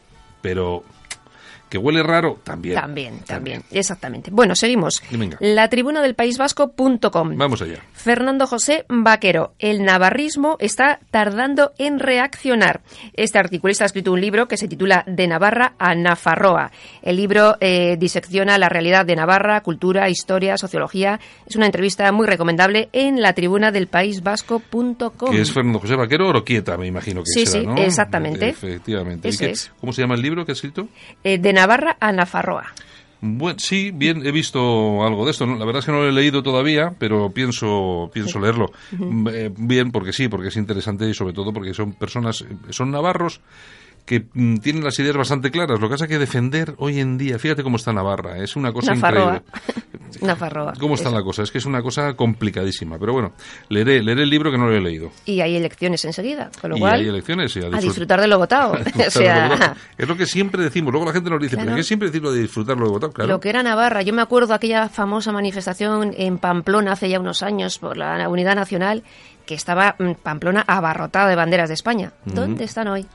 pero 0.41 0.83
que 1.69 1.77
huele 1.77 2.03
raro, 2.03 2.39
también. 2.43 2.75
También, 2.79 3.19
también, 3.25 3.63
exactamente. 3.71 4.29
Bueno, 4.31 4.55
seguimos. 4.55 5.01
Venga. 5.11 5.37
La 5.39 5.67
tribuna 5.69 6.01
del 6.01 6.15
País 6.15 6.37
Vasco.com. 6.37 7.37
Vamos 7.37 7.61
allá. 7.61 7.79
Fernando 7.93 8.47
José 8.47 8.85
Vaquero, 8.87 9.53
el 9.59 9.83
navarrismo 9.83 10.57
está 10.59 10.99
tardando 11.11 11.73
en 11.77 11.99
reaccionar. 11.99 12.81
Este 13.13 13.39
articulista 13.39 13.83
ha 13.83 13.87
escrito 13.87 14.11
un 14.11 14.21
libro 14.21 14.47
que 14.47 14.57
se 14.57 14.67
titula 14.67 15.03
De 15.07 15.27
Navarra 15.27 15.73
a 15.79 15.95
Nafarroa. 15.95 16.71
El 17.01 17.15
libro 17.17 17.55
eh, 17.59 17.97
disecciona 17.99 18.57
la 18.57 18.69
realidad 18.69 19.05
de 19.05 19.15
Navarra, 19.15 19.61
cultura, 19.61 20.09
historia, 20.09 20.57
sociología. 20.57 21.19
Es 21.47 21.55
una 21.55 21.65
entrevista 21.65 22.11
muy 22.11 22.27
recomendable 22.27 22.89
en 22.93 23.21
la 23.21 23.33
tribuna 23.33 23.71
del 23.71 23.87
País 23.87 24.21
Vasco.com. 24.23 25.31
Que 25.31 25.41
es 25.41 25.51
Fernando 25.51 25.79
José 25.79 25.95
Vaquero 25.95 26.27
Oroquieta, 26.29 26.77
me 26.77 26.87
imagino 26.87 27.21
que 27.23 27.31
Sí, 27.31 27.45
será, 27.45 27.61
sí, 27.61 27.67
¿no? 27.67 27.77
exactamente. 27.77 28.49
Efectivamente. 28.49 29.27
¿Y 29.27 29.31
Ese 29.31 29.45
qué- 29.45 29.51
es. 29.51 29.71
¿Cómo 29.79 29.91
se 29.93 30.01
llama 30.01 30.15
el 30.15 30.21
libro 30.21 30.45
que 30.45 30.51
ha 30.51 30.53
escrito? 30.53 30.87
Eh, 31.23 31.37
de 31.37 31.53
Navarra 31.55 31.97
a 31.99 32.11
Nafarroa. 32.11 32.73
Bueno, 33.21 33.57
sí, 33.57 33.91
bien, 33.91 34.25
he 34.25 34.31
visto 34.31 35.03
algo 35.03 35.25
de 35.25 35.31
esto. 35.31 35.45
¿no? 35.45 35.55
La 35.55 35.65
verdad 35.65 35.79
es 35.79 35.85
que 35.85 35.91
no 35.91 35.99
lo 35.99 36.09
he 36.09 36.11
leído 36.11 36.43
todavía, 36.43 36.93
pero 36.99 37.31
pienso, 37.31 38.11
pienso 38.13 38.39
leerlo. 38.39 38.71
Eh, 39.31 39.51
bien, 39.57 39.91
porque 39.91 40.13
sí, 40.13 40.27
porque 40.27 40.49
es 40.49 40.57
interesante 40.57 41.09
y 41.09 41.13
sobre 41.13 41.33
todo 41.33 41.51
porque 41.51 41.73
son 41.73 41.93
personas, 41.93 42.41
eh, 42.41 42.55
son 42.69 42.91
navarros 42.91 43.41
que 44.05 44.25
mm, 44.33 44.57
tienen 44.57 44.83
las 44.83 44.97
ideas 44.99 45.17
bastante 45.17 45.49
claras. 45.51 45.79
Lo 45.79 45.87
que 45.87 45.93
pasa 45.93 46.05
es 46.05 46.09
que 46.11 46.19
defender 46.19 46.75
hoy 46.77 46.99
en 46.99 47.17
día, 47.17 47.39
fíjate 47.39 47.63
cómo 47.63 47.77
está 47.77 47.91
Navarra, 47.91 48.37
es 48.37 48.55
una 48.55 48.71
cosa 48.71 48.93
Nafarroa. 48.93 49.41
increíble. 49.47 49.85
Nafarroa. 50.21 50.73
¿Cómo 50.79 50.93
está 50.95 51.09
Eso. 51.09 51.17
la 51.17 51.23
cosa? 51.23 51.41
Es 51.43 51.51
que 51.51 51.57
es 51.57 51.65
una 51.65 51.81
cosa 51.81 52.13
complicadísima. 52.13 52.97
Pero 52.99 53.13
bueno, 53.13 53.33
leeré, 53.69 54.01
leeré 54.03 54.23
el 54.23 54.29
libro 54.29 54.51
que 54.51 54.57
no 54.57 54.67
lo 54.67 54.75
he 54.75 54.79
leído. 54.79 55.11
Y 55.25 55.41
hay 55.41 55.55
elecciones 55.57 56.05
enseguida, 56.05 56.51
con 56.61 56.69
lo 56.71 56.77
y 56.77 56.79
cual 56.79 56.99
hay 57.01 57.07
elecciones 57.07 57.55
y 57.55 57.59
a, 57.59 57.63
a 57.63 57.69
disfrut- 57.69 57.81
disfrutar 57.81 58.21
de 58.21 58.27
lo 58.27 58.37
votado. 58.37 58.73
o 58.73 58.77
lo 58.77 59.75
es 59.97 60.07
lo 60.07 60.15
que 60.15 60.25
siempre 60.25 60.63
decimos. 60.63 60.91
Luego 60.93 61.07
la 61.07 61.13
gente 61.13 61.29
nos 61.29 61.41
dice, 61.41 61.55
Claro. 61.55 61.65
¿pero 61.67 61.77
qué 61.77 61.83
siempre 61.83 62.07
decir 62.09 62.21
lo 62.21 62.31
de 62.31 62.41
disfrutar 62.41 62.77
lo 62.77 62.89
votado? 62.89 63.11
Claro. 63.11 63.29
Lo 63.31 63.39
que 63.39 63.49
era 63.49 63.63
Navarra, 63.63 64.03
yo 64.03 64.13
me 64.13 64.21
acuerdo 64.21 64.53
aquella 64.53 64.87
famosa 64.87 65.31
manifestación 65.31 66.13
en 66.15 66.37
Pamplona 66.37 66.93
hace 66.93 67.09
ya 67.09 67.19
unos 67.19 67.41
años 67.43 67.79
por 67.79 67.97
la 67.97 68.29
Unidad 68.29 68.55
Nacional, 68.55 69.03
que 69.45 69.55
estaba 69.55 69.95
mm, 69.99 70.11
Pamplona 70.23 70.63
abarrotada 70.67 71.27
de 71.27 71.35
banderas 71.35 71.69
de 71.69 71.73
España. 71.75 72.11
¿Dónde 72.23 72.63
están 72.63 72.87
hoy? 72.87 73.05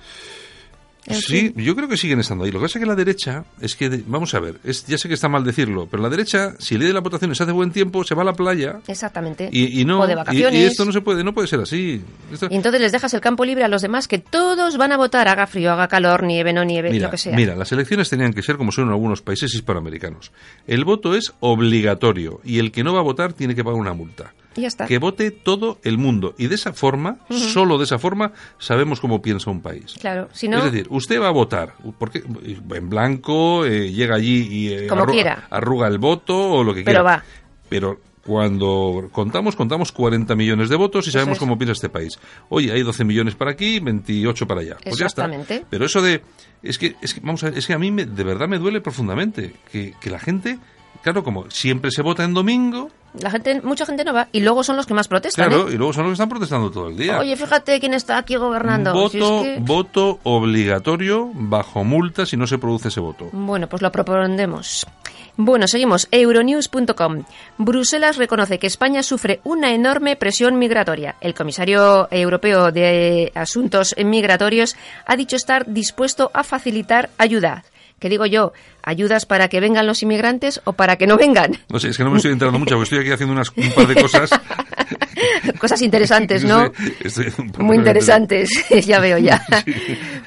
Sí, 1.09 1.51
fin. 1.51 1.55
yo 1.57 1.75
creo 1.75 1.89
que 1.89 1.97
siguen 1.97 2.21
estando 2.21 2.45
ahí. 2.45 2.51
Lo 2.51 2.59
que 2.59 2.65
pasa 2.65 2.79
es 2.79 2.83
que 2.83 2.89
la 2.89 2.95
derecha, 2.95 3.45
es 3.61 3.75
que, 3.75 4.03
vamos 4.07 4.35
a 4.35 4.41
ver, 4.41 4.57
es, 4.65 4.87
ya 4.87 4.99
sé 4.99 5.09
que 5.09 5.15
está 5.15 5.29
mal 5.29 5.43
decirlo, 5.45 5.89
pero 5.91 6.03
la 6.03 6.09
derecha, 6.11 6.55
si 6.59 6.75
el 6.75 6.81
día 6.81 6.89
de 6.89 6.95
las 6.95 7.03
votaciones 7.03 7.41
hace 7.41 7.53
buen 7.53 7.71
tiempo, 7.71 8.05
se 8.05 8.15
va 8.15 8.23
a 8.23 8.25
la 8.27 8.33
playa 8.35 8.81
Exactamente. 8.87 9.49
y, 9.51 9.81
y 9.81 9.85
no. 9.85 10.01
o 10.01 10.07
de 10.07 10.13
y- 10.13 10.17
vacaciones. 10.17 10.61
Y, 10.61 10.65
esto 10.65 10.85
no 10.85 10.93
se 10.93 11.01
puede, 11.01 11.25
no 11.25 11.33
puede 11.33 11.49
ser 11.49 11.61
así. 11.61 12.03
Esto- 12.33 12.49
Y 12.51 12.57
entonces 12.57 12.81
les 12.81 12.93
dejas 12.93 13.13
el 13.15 13.21
campo 13.21 13.45
libre 13.45 13.65
a 13.65 13.69
los 13.69 13.83
demás 13.83 14.09
que 14.09 14.19
todos 14.19 14.77
van 14.77 14.93
a 14.93 14.97
votar, 14.99 15.27
haga 15.29 15.47
frío, 15.47 15.73
haga 15.73 15.89
calor, 15.89 16.23
nieve, 16.23 16.53
no 16.53 16.65
nieve, 16.65 16.91
Mira, 16.91 17.07
lo 17.07 17.11
que 17.11 17.19
sea. 17.19 17.35
mira, 17.35 17.57
las 17.57 17.73
elecciones 17.73 18.11
tenían 18.11 18.33
que 18.35 18.43
ser 18.43 18.57
como 18.57 18.71
son 18.71 18.85
en 18.85 18.91
algunos 18.91 19.23
países 19.23 19.55
hispanoamericanos. 19.55 20.33
El 20.67 20.85
voto 20.85 21.15
es 21.15 21.33
obligatorio 21.41 22.41
y 22.45 22.59
el 22.59 22.73
que 22.73 22.85
no 22.85 22.93
va 22.93 23.01
a 23.01 23.05
votar 23.05 23.33
tiene 23.33 23.55
que 23.55 23.65
pagar 23.65 23.81
una 23.81 23.95
multa. 23.95 24.35
Y 24.57 24.63
ya 24.63 24.69
está. 24.69 24.87
Que 24.87 24.99
vote 24.99 25.31
todo 25.31 25.79
el 25.85 25.97
mundo. 25.99 26.35
Y 26.37 26.49
de 26.49 26.57
esa 26.57 26.73
forma, 26.73 27.19
solo 27.31 27.79
de 27.79 27.85
esa 27.85 27.99
forma, 27.99 28.33
sabemos 28.59 29.01
cómo 29.01 29.23
piensa 29.23 29.51
un 29.51 29.61
país. 29.63 29.95
Claro, 30.01 30.29
si 30.33 30.49
no, 30.49 30.59
Es 30.59 30.65
decir, 30.73 30.87
usted 30.91 31.21
va 31.21 31.29
a 31.29 31.33
votar, 31.33 31.75
porque 31.99 32.23
en 32.75 32.91
blanco, 32.91 33.65
eh, 33.65 33.93
llega 33.93 34.17
allí 34.17 34.49
y 34.51 34.69
eh, 34.73 34.87
Como 34.89 35.03
arruga, 35.03 35.15
quiera. 35.15 35.47
arruga 35.51 35.87
el 35.89 35.99
voto 35.99 36.37
o 36.53 36.65
lo 36.65 36.75
que 36.75 36.83
Pero 36.83 37.03
quiera. 37.03 37.03
va. 37.19 37.25
Pero 37.69 38.01
cuando 38.25 39.09
contamos, 39.13 39.55
contamos 39.57 39.93
40 39.93 40.35
millones 40.35 40.69
de 40.69 40.77
votos 40.77 41.07
y 41.07 41.11
sabemos 41.11 41.35
es. 41.35 41.39
cómo 41.39 41.57
piensa 41.57 41.73
este 41.73 41.89
país. 41.89 42.19
Oye, 42.49 42.73
hay 42.73 42.83
12 42.83 43.05
millones 43.05 43.35
para 43.37 43.53
aquí, 43.53 43.79
28 43.81 44.47
para 44.47 44.61
allá. 44.63 44.77
Pues 44.83 44.99
ya 44.99 45.07
está. 45.07 45.31
Pero 45.71 45.85
eso 45.87 46.03
de... 46.03 46.23
Es 46.63 46.77
que, 46.79 46.97
es 47.01 47.15
que, 47.15 47.21
vamos 47.21 47.43
a 47.45 47.51
ver, 47.51 47.59
es 47.59 47.67
que 47.67 47.73
a 47.73 47.79
mí 47.79 47.91
me- 47.91 48.05
de 48.05 48.25
verdad 48.25 48.47
me 48.49 48.59
duele 48.59 48.81
profundamente 48.81 49.55
que, 49.73 49.95
que 50.01 50.11
la 50.11 50.19
gente 50.19 50.59
claro, 51.03 51.25
como 51.25 51.51
siempre 51.51 51.91
se 51.91 52.03
vota 52.03 52.25
en 52.25 52.35
domingo, 52.35 52.91
La 53.19 53.31
gente, 53.31 53.61
mucha 53.63 53.85
gente 53.87 54.05
no 54.05 54.13
va 54.15 54.29
y 54.31 54.41
luego 54.41 54.63
son 54.63 54.77
los 54.77 54.87
que 54.87 54.95
más 54.95 55.09
protestan. 55.09 55.49
claro, 55.49 55.69
¿eh? 55.69 55.75
y 55.75 55.77
luego 55.77 55.93
son 55.93 56.05
los 56.05 56.11
que 56.11 56.15
están 56.15 56.29
protestando 56.29 56.71
todo 56.71 56.89
el 56.89 56.97
día. 56.97 57.19
Oye, 57.19 57.35
fíjate 57.37 57.81
quién 57.81 57.93
está 57.95 58.19
aquí 58.19 58.37
gobernando. 58.37 58.93
voto, 58.93 59.11
Si 59.11 59.19
es 59.19 59.43
que- 59.43 59.59
voto 59.61 60.21
obligatorio 60.23 61.31
bajo 61.35 61.83
multa 61.83 62.25
si 62.27 62.37
no 62.37 62.47
se 62.47 62.59
produce 62.59 62.89
ese 62.89 63.01
voto. 63.01 63.29
Bueno, 63.33 63.69
pues 63.69 63.83
lo 63.83 63.91
propondremos. 63.91 64.87
Bueno, 65.37 65.67
seguimos. 65.67 66.07
Euronews.com. 66.11 67.25
Bruselas 67.59 68.17
reconoce 68.17 68.59
que 68.59 68.67
España 68.67 69.03
sufre 69.03 69.41
una 69.45 69.73
enorme 69.73 70.17
presión 70.17 70.59
migratoria. 70.59 71.17
El 71.21 71.35
comisario 71.35 72.09
europeo 72.11 72.73
de 72.73 73.33
Asuntos 73.35 73.95
Migratorios 74.05 74.77
ha 75.07 75.17
dicho 75.17 75.37
estar 75.37 75.67
dispuesto 75.67 76.31
a 76.35 76.45
facilitar 76.45 77.11
ayuda. 77.19 77.65
¿Qué 77.99 78.09
digo 78.09 78.25
yo? 78.27 78.53
¿Ayudas 78.91 79.25
para 79.25 79.47
que 79.47 79.61
vengan 79.61 79.87
los 79.87 80.03
inmigrantes 80.03 80.61
o 80.65 80.73
para 80.73 80.97
que 80.97 81.07
no 81.07 81.17
vengan? 81.17 81.53
No 81.69 81.79
sé, 81.79 81.91
es 81.91 81.97
que 81.97 82.03
no 82.03 82.11
me 82.11 82.17
estoy 82.17 82.33
enterando 82.33 82.59
mucho, 82.59 82.75
porque 82.75 82.85
estoy 82.85 82.99
aquí 82.99 83.11
haciendo 83.13 83.33
unas, 83.35 83.51
un 83.57 83.71
par 83.71 83.87
de 83.87 83.95
cosas. 84.03 84.31
Cosas 85.59 85.83
interesantes, 85.83 86.45
¿no? 86.51 86.65
Estoy- 87.05 87.27
estoy 87.27 87.51
Muy 87.59 87.77
interesantes, 87.77 88.51
ya 88.87 88.99
veo 89.01 89.19
ya. 89.19 89.41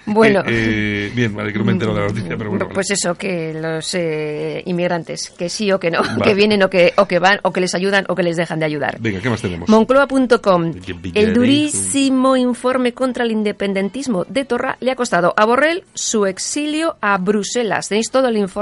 Bueno. 0.05 0.41
Eh, 0.41 1.07
eh, 1.09 1.11
bien, 1.15 1.35
vale, 1.35 1.51
que 1.51 1.59
no 1.59 1.65
me 1.65 1.71
entero 1.71 1.93
de 1.93 2.01
la 2.01 2.07
noticia, 2.07 2.37
pero 2.37 2.51
bueno. 2.51 2.69
Pues 2.73 2.91
eso, 2.91 3.15
que 3.15 3.53
los 3.53 3.93
eh, 3.95 4.61
inmigrantes, 4.65 5.29
que 5.31 5.49
sí 5.49 5.71
o 5.71 5.79
que 5.79 5.89
no, 5.91 6.01
Vale. 6.03 6.21
que 6.23 6.33
vienen 6.35 6.61
o 6.63 6.69
que, 6.69 6.93
o 6.97 7.07
que 7.07 7.19
van, 7.19 7.39
o 7.43 7.51
que 7.51 7.61
les 7.61 7.73
ayudan 7.73 8.05
o 8.07 8.15
que 8.15 8.23
les 8.23 8.37
dejan 8.37 8.59
de 8.59 8.65
ayudar. 8.65 8.97
Venga, 8.99 9.19
¿qué 9.19 9.29
más 9.29 9.41
tenemos? 9.41 9.67
Moncloa.com. 9.69 10.73
El 11.15 11.33
durísimo 11.33 12.37
informe 12.37 12.93
contra 12.93 13.23
el 13.23 13.31
independentismo 13.31 14.25
de 14.25 14.45
Torra 14.45 14.77
le 14.79 14.91
ha 14.91 14.95
costado 14.95 15.33
a 15.35 15.45
Borrell 15.45 15.83
su 15.95 16.25
exilio 16.27 16.97
a 17.01 17.17
Bruselas. 17.17 17.89
Tenéis 17.89 18.11
todo 18.11 18.27
el 18.27 18.37
informe 18.37 18.52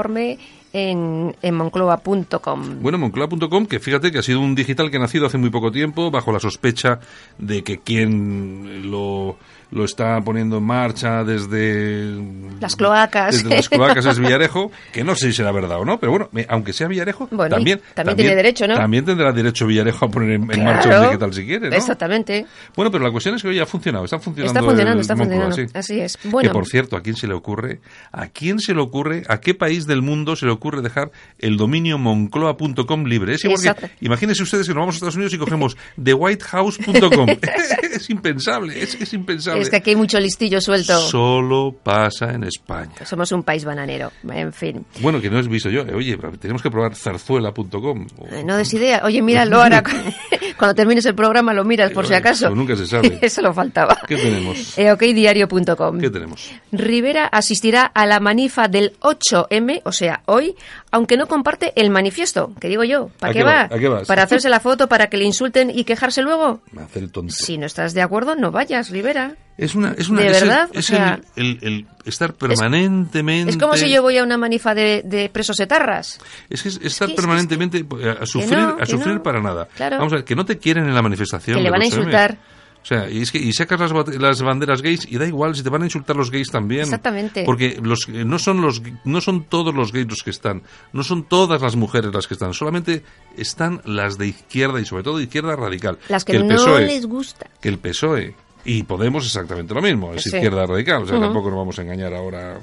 en, 0.72 1.36
en 1.42 1.54
moncloa.com. 1.54 2.82
Bueno, 2.82 2.98
Moncloa.com, 2.98 3.66
que 3.66 3.80
fíjate 3.80 4.10
que 4.10 4.18
ha 4.18 4.22
sido 4.22 4.40
un 4.40 4.54
digital 4.54 4.90
que 4.90 4.96
ha 4.96 5.00
nacido 5.00 5.26
hace 5.26 5.38
muy 5.38 5.50
poco 5.50 5.70
tiempo, 5.70 6.10
bajo 6.10 6.32
la 6.32 6.40
sospecha 6.40 7.00
de 7.38 7.62
que 7.62 7.78
quien 7.78 8.90
lo, 8.90 9.36
lo 9.72 9.84
está 9.84 10.20
poniendo 10.20 10.58
en 10.58 10.64
marcha 10.64 11.24
desde... 11.24 12.14
Las 12.60 12.76
cloacas. 12.76 13.42
Desde 13.42 13.56
las 13.56 13.68
cloacas 13.68 14.06
es 14.06 14.18
Villarejo, 14.20 14.70
que 14.92 15.02
no 15.02 15.14
sé 15.16 15.28
si 15.28 15.32
será 15.32 15.50
verdad 15.50 15.80
o 15.80 15.84
no, 15.84 15.98
pero 15.98 16.12
bueno, 16.12 16.28
aunque 16.48 16.72
sea 16.72 16.86
Villarejo, 16.88 17.26
Bueno, 17.30 17.56
también, 17.56 17.80
también 17.94 18.16
tiene 18.16 18.36
derecho, 18.36 18.66
¿no? 18.68 18.74
También 18.76 19.04
tendrá 19.04 19.32
derecho 19.32 19.66
Villarejo 19.66 20.04
a 20.04 20.10
poner 20.10 20.30
en, 20.32 20.42
en 20.52 20.64
marcha 20.64 20.88
Claro. 20.88 21.02
un 21.02 21.06
digital 21.08 21.34
si 21.34 21.46
quiere, 21.46 21.70
¿no? 21.70 21.76
Exactamente. 21.76 22.46
Bueno, 22.76 22.90
pero 22.90 23.02
la 23.04 23.10
cuestión 23.10 23.34
es 23.34 23.42
que 23.42 23.48
hoy 23.48 23.58
ha 23.58 23.66
funcionado, 23.66 24.04
está 24.04 24.18
funcionando. 24.18 24.52
Está 24.58 24.62
funcionando, 24.68 24.98
el 24.98 25.00
está 25.00 25.16
funcionando. 25.16 25.56
sí. 25.56 25.64
Así 25.74 26.00
es. 26.00 26.18
Bueno. 26.24 26.50
Que 26.50 26.52
por 26.52 26.66
cierto, 26.66 26.96
¿a 26.96 27.00
quién 27.02 27.16
se 27.16 27.26
le 27.26 27.34
ocurre? 27.34 27.80
¿A 28.12 28.28
quién 28.28 28.58
se 28.60 28.74
le 28.74 28.80
ocurre? 28.82 29.22
¿A 29.28 29.40
qué 29.40 29.54
país 29.54 29.86
del 29.86 30.02
mundo 30.02 30.36
se 30.36 30.44
le 30.46 30.52
ocurre 30.52 30.82
dejar 30.82 31.10
el 31.38 31.56
dominio 31.56 31.96
moncloa.com 31.98 33.04
libre? 33.04 33.34
Es 33.34 33.44
igual 33.44 33.58
Exacto. 33.60 33.88
que, 33.88 34.04
imagínense 34.06 34.42
ustedes 34.42 34.66
que 34.68 34.74
nos 34.74 34.82
vamos 34.82 34.94
a 34.94 34.96
Estados 34.96 35.14
Unidos 35.16 35.32
y 35.34 35.38
cogemos 35.38 35.76
thewhitehouse.com. 36.02 37.28
es 37.94 38.10
impensable, 38.10 38.82
es, 38.82 38.94
es 39.00 39.12
impensable. 39.14 39.61
Es 39.62 39.70
que 39.70 39.76
aquí 39.76 39.90
hay 39.90 39.96
mucho 39.96 40.18
listillo 40.20 40.60
suelto. 40.60 40.98
Solo 40.98 41.74
pasa 41.82 42.32
en 42.32 42.44
España. 42.44 42.92
Somos 43.04 43.32
un 43.32 43.42
país 43.42 43.64
bananero. 43.64 44.12
En 44.30 44.52
fin. 44.52 44.84
Bueno, 45.00 45.20
que 45.20 45.30
no 45.30 45.38
he 45.38 45.42
visto 45.42 45.70
yo. 45.70 45.82
Oye, 45.94 46.16
tenemos 46.40 46.62
que 46.62 46.70
probar 46.70 46.94
zarzuela.com. 46.94 48.06
O- 48.18 48.26
Eh, 48.32 48.42
No 48.44 48.56
des 48.56 48.72
idea. 48.74 49.02
Oye, 49.04 49.22
míralo 49.22 49.62
ahora. 49.62 49.82
Cuando 50.58 50.74
termines 50.74 51.04
el 51.06 51.14
programa 51.14 51.52
lo 51.52 51.64
miras 51.64 51.90
por 51.92 52.06
si 52.06 52.12
Eh, 52.12 52.16
acaso. 52.16 52.46
eso 52.46 52.54
nunca 52.54 52.76
se 52.76 52.86
sabe. 52.86 53.18
Eso 53.22 53.40
lo 53.42 53.52
faltaba. 53.54 53.98
¿Qué 54.06 54.16
tenemos? 54.16 54.76
Eh, 54.78 54.90
okdiario.com. 54.92 55.98
¿Qué 55.98 56.10
tenemos? 56.10 56.50
Rivera 56.70 57.26
asistirá 57.26 57.84
a 57.84 58.06
la 58.06 58.20
manifa 58.20 58.68
del 58.68 58.92
8M, 59.00 59.80
o 59.84 59.92
sea, 59.92 60.22
hoy, 60.26 60.54
aunque 60.92 61.16
no 61.16 61.26
comparte 61.26 61.72
el 61.74 61.90
manifiesto. 61.90 62.52
¿Qué 62.60 62.68
digo 62.68 62.84
yo? 62.84 63.08
¿Para 63.18 63.30
¿A 63.30 63.32
qué, 63.32 63.38
qué 63.40 63.44
va? 63.44 63.52
va? 63.54 63.62
¿A 63.74 63.78
qué 63.78 63.88
vas? 63.88 64.06
¿Para 64.06 64.22
hacerse 64.22 64.48
la 64.48 64.60
foto, 64.60 64.88
para 64.88 65.08
que 65.08 65.16
le 65.16 65.24
insulten 65.24 65.70
y 65.70 65.82
quejarse 65.84 66.22
luego? 66.22 66.60
Me 66.70 66.82
hace 66.82 67.00
el 67.00 67.10
tonto. 67.10 67.34
Si 67.36 67.58
no 67.58 67.66
estás 67.66 67.94
de 67.94 68.02
acuerdo, 68.02 68.36
no 68.36 68.52
vayas, 68.52 68.90
Rivera. 68.90 69.34
Es 69.58 69.74
una, 69.74 69.92
es 69.98 70.08
una, 70.08 70.20
¿De 70.22 70.28
es 70.30 70.42
el- 70.42 70.48
verdad? 70.48 70.70
O 70.74 70.78
Es, 70.78 70.86
sea, 70.86 71.20
el, 71.36 71.58
el- 71.62 71.68
el 71.68 71.86
estar 72.06 72.32
permanentemente. 72.34 73.50
Es 73.50 73.56
como 73.56 73.76
si 73.76 73.90
yo 73.90 74.02
voy 74.02 74.16
a 74.18 74.22
una 74.22 74.38
manifa 74.38 74.74
de, 74.74 75.02
de 75.04 75.28
presos 75.28 75.58
etarras. 75.60 76.18
Es 76.48 76.62
que 76.62 76.68
es 76.68 76.80
estar 76.82 77.08
que- 77.08 77.14
que- 77.14 77.20
permanentemente 77.20 77.78
eh, 78.00 78.16
a 78.20 78.26
sufrir, 78.26 78.58
no, 78.58 78.68
a 78.70 78.76
que 78.78 78.86
sufrir 78.86 79.14
no. 79.16 79.22
para 79.22 79.40
nada. 79.40 79.68
Claro. 79.76 79.98
Vamos 79.98 80.12
a 80.12 80.16
ver, 80.16 80.24
que 80.24 80.34
no 80.34 80.44
te 80.44 80.58
quieren 80.58 80.84
en 80.86 80.94
la 80.94 81.02
manifestación. 81.02 81.56
Que 81.58 81.62
le 81.62 81.70
van 81.70 81.82
a 81.82 81.84
8M. 81.84 81.88
insultar. 81.88 82.36
O 82.82 82.84
sea, 82.84 83.08
y 83.08 83.22
es 83.22 83.30
que 83.30 83.38
y 83.38 83.52
sacas 83.52 83.78
las, 83.80 83.92
las 84.18 84.42
banderas 84.42 84.82
gays 84.82 85.06
y 85.08 85.16
da 85.16 85.24
igual 85.26 85.54
si 85.54 85.62
te 85.62 85.70
van 85.70 85.82
a 85.82 85.84
insultar 85.84 86.16
los 86.16 86.30
gays 86.32 86.48
también. 86.50 86.82
Exactamente. 86.82 87.44
Porque 87.44 87.78
los 87.80 88.08
eh, 88.08 88.24
no 88.24 88.38
son 88.40 88.60
los 88.60 88.82
no 89.04 89.20
son 89.20 89.44
todos 89.44 89.72
los 89.72 89.92
gays 89.92 90.08
los 90.08 90.22
que 90.24 90.30
están, 90.30 90.62
no 90.92 91.04
son 91.04 91.24
todas 91.28 91.62
las 91.62 91.76
mujeres 91.76 92.12
las 92.12 92.26
que 92.26 92.34
están, 92.34 92.52
solamente 92.54 93.04
están 93.36 93.80
las 93.84 94.18
de 94.18 94.26
izquierda 94.28 94.80
y 94.80 94.84
sobre 94.84 95.04
todo 95.04 95.18
de 95.18 95.24
izquierda 95.24 95.54
radical. 95.54 95.98
Las 96.08 96.24
que, 96.24 96.32
el 96.32 96.48
no 96.48 96.56
PSOE, 96.56 96.86
les 96.86 97.06
gusta. 97.06 97.46
que 97.60 97.68
el 97.68 97.78
PSOE 97.78 98.34
y 98.64 98.82
Podemos 98.84 99.26
exactamente 99.26 99.74
lo 99.74 99.82
mismo, 99.82 100.14
es 100.14 100.22
Sí. 100.22 100.28
izquierda 100.36 100.64
radical, 100.66 101.02
o 101.02 101.06
sea, 101.06 101.18
tampoco 101.18 101.50
nos 101.50 101.58
vamos 101.58 101.78
a 101.78 101.82
engañar 101.82 102.14
ahora. 102.14 102.58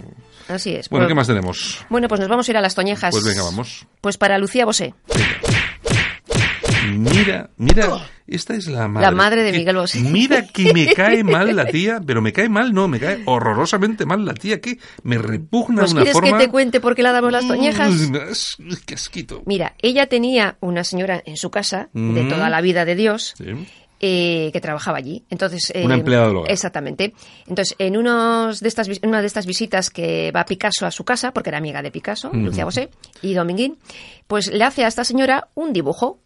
Así 0.48 0.74
es. 0.74 0.90
Bueno, 0.90 1.04
Pues- 1.06 1.12
¿qué 1.12 1.16
más 1.16 1.28
tenemos? 1.28 1.86
Bueno, 1.90 2.08
pues 2.08 2.20
nos 2.22 2.30
vamos 2.30 2.48
a 2.48 2.52
ir 2.52 2.58
a 2.58 2.62
las 2.62 2.74
toñejas. 2.76 3.12
Pues 3.12 3.24
venga, 3.26 3.44
vamos. 3.44 3.86
Pues 4.02 4.18
para 4.18 4.38
Lucía 4.38 4.66
Bosé. 4.66 4.94
Mira, 6.98 7.50
mira, 7.58 8.08
esta 8.28 8.56
es 8.56 8.68
la 8.68 8.88
madre. 8.88 9.06
La 9.08 9.12
madre 9.12 9.44
de 9.44 9.52
Que- 9.52 9.58
Miguel 9.60 9.76
Bosé. 9.78 10.00
Mira 10.02 10.46
que 10.48 10.74
me 10.74 10.88
cae 10.94 11.24
mal 11.24 11.56
la 11.56 11.66
tía, 11.72 12.00
pero 12.06 12.22
me 12.22 12.34
cae 12.34 12.50
mal, 12.50 12.74
no, 12.74 12.88
me 12.88 13.00
cae 13.00 13.22
horrorosamente 13.26 14.06
mal 14.06 14.26
la 14.26 14.34
tía, 14.34 14.60
que 14.62 14.78
me 15.04 15.18
repugna 15.18 15.84
de 15.84 15.92
una 15.92 16.02
¿quieres 16.02 16.14
forma... 16.14 16.38
que 16.38 16.46
te 16.46 16.50
cuente 16.52 16.80
por 16.80 16.96
qué 16.96 17.04
le 17.04 17.12
damos 17.12 17.32
las 17.32 17.48
toñejas? 17.48 17.92
Mm, 18.60 18.74
¡Qué 18.86 18.94
asquito! 18.96 19.44
Mira, 19.46 19.74
ella 19.82 20.08
tenía 20.08 20.58
una 20.60 20.84
señora 20.84 21.22
en 21.26 21.38
su 21.38 21.50
casa, 21.52 21.90
de 21.94 22.24
toda 22.26 22.50
la 22.50 22.62
vida 22.62 22.86
de 22.86 22.96
Dios, 22.96 23.34
Sí. 23.38 23.46
eh, 24.02 24.50
que 24.54 24.62
trabajaba 24.62 24.98
allí. 24.98 25.26
Entonces, 25.30 25.72
eh, 25.76 25.84
Una 25.84 25.96
empleada 25.96 26.28
del 26.28 26.38
hogar. 26.38 26.52
Exactamente. 26.52 27.14
Entonces, 27.48 27.76
en 27.80 27.98
unos 27.98 28.62
de 28.62 28.68
estas, 28.70 28.90
una 29.04 29.20
de 29.22 29.28
estas 29.28 29.46
visitas 29.46 29.90
que 29.90 30.32
va 30.32 30.46
Picasso 30.46 30.86
a 30.86 30.92
su 30.92 31.04
casa, 31.04 31.34
porque 31.34 31.50
era 31.50 31.58
amiga 31.58 31.82
de 31.82 31.92
Picasso, 31.92 32.30
Lucía 32.32 32.64
Bosé, 32.64 32.90
y 33.22 33.34
Dominguín, 33.34 33.78
pues 34.28 34.48
le 34.54 34.64
hace 34.64 34.86
a 34.86 34.88
esta 34.88 35.04
señora 35.04 35.50
un 35.56 35.74
dibujo. 35.74 36.22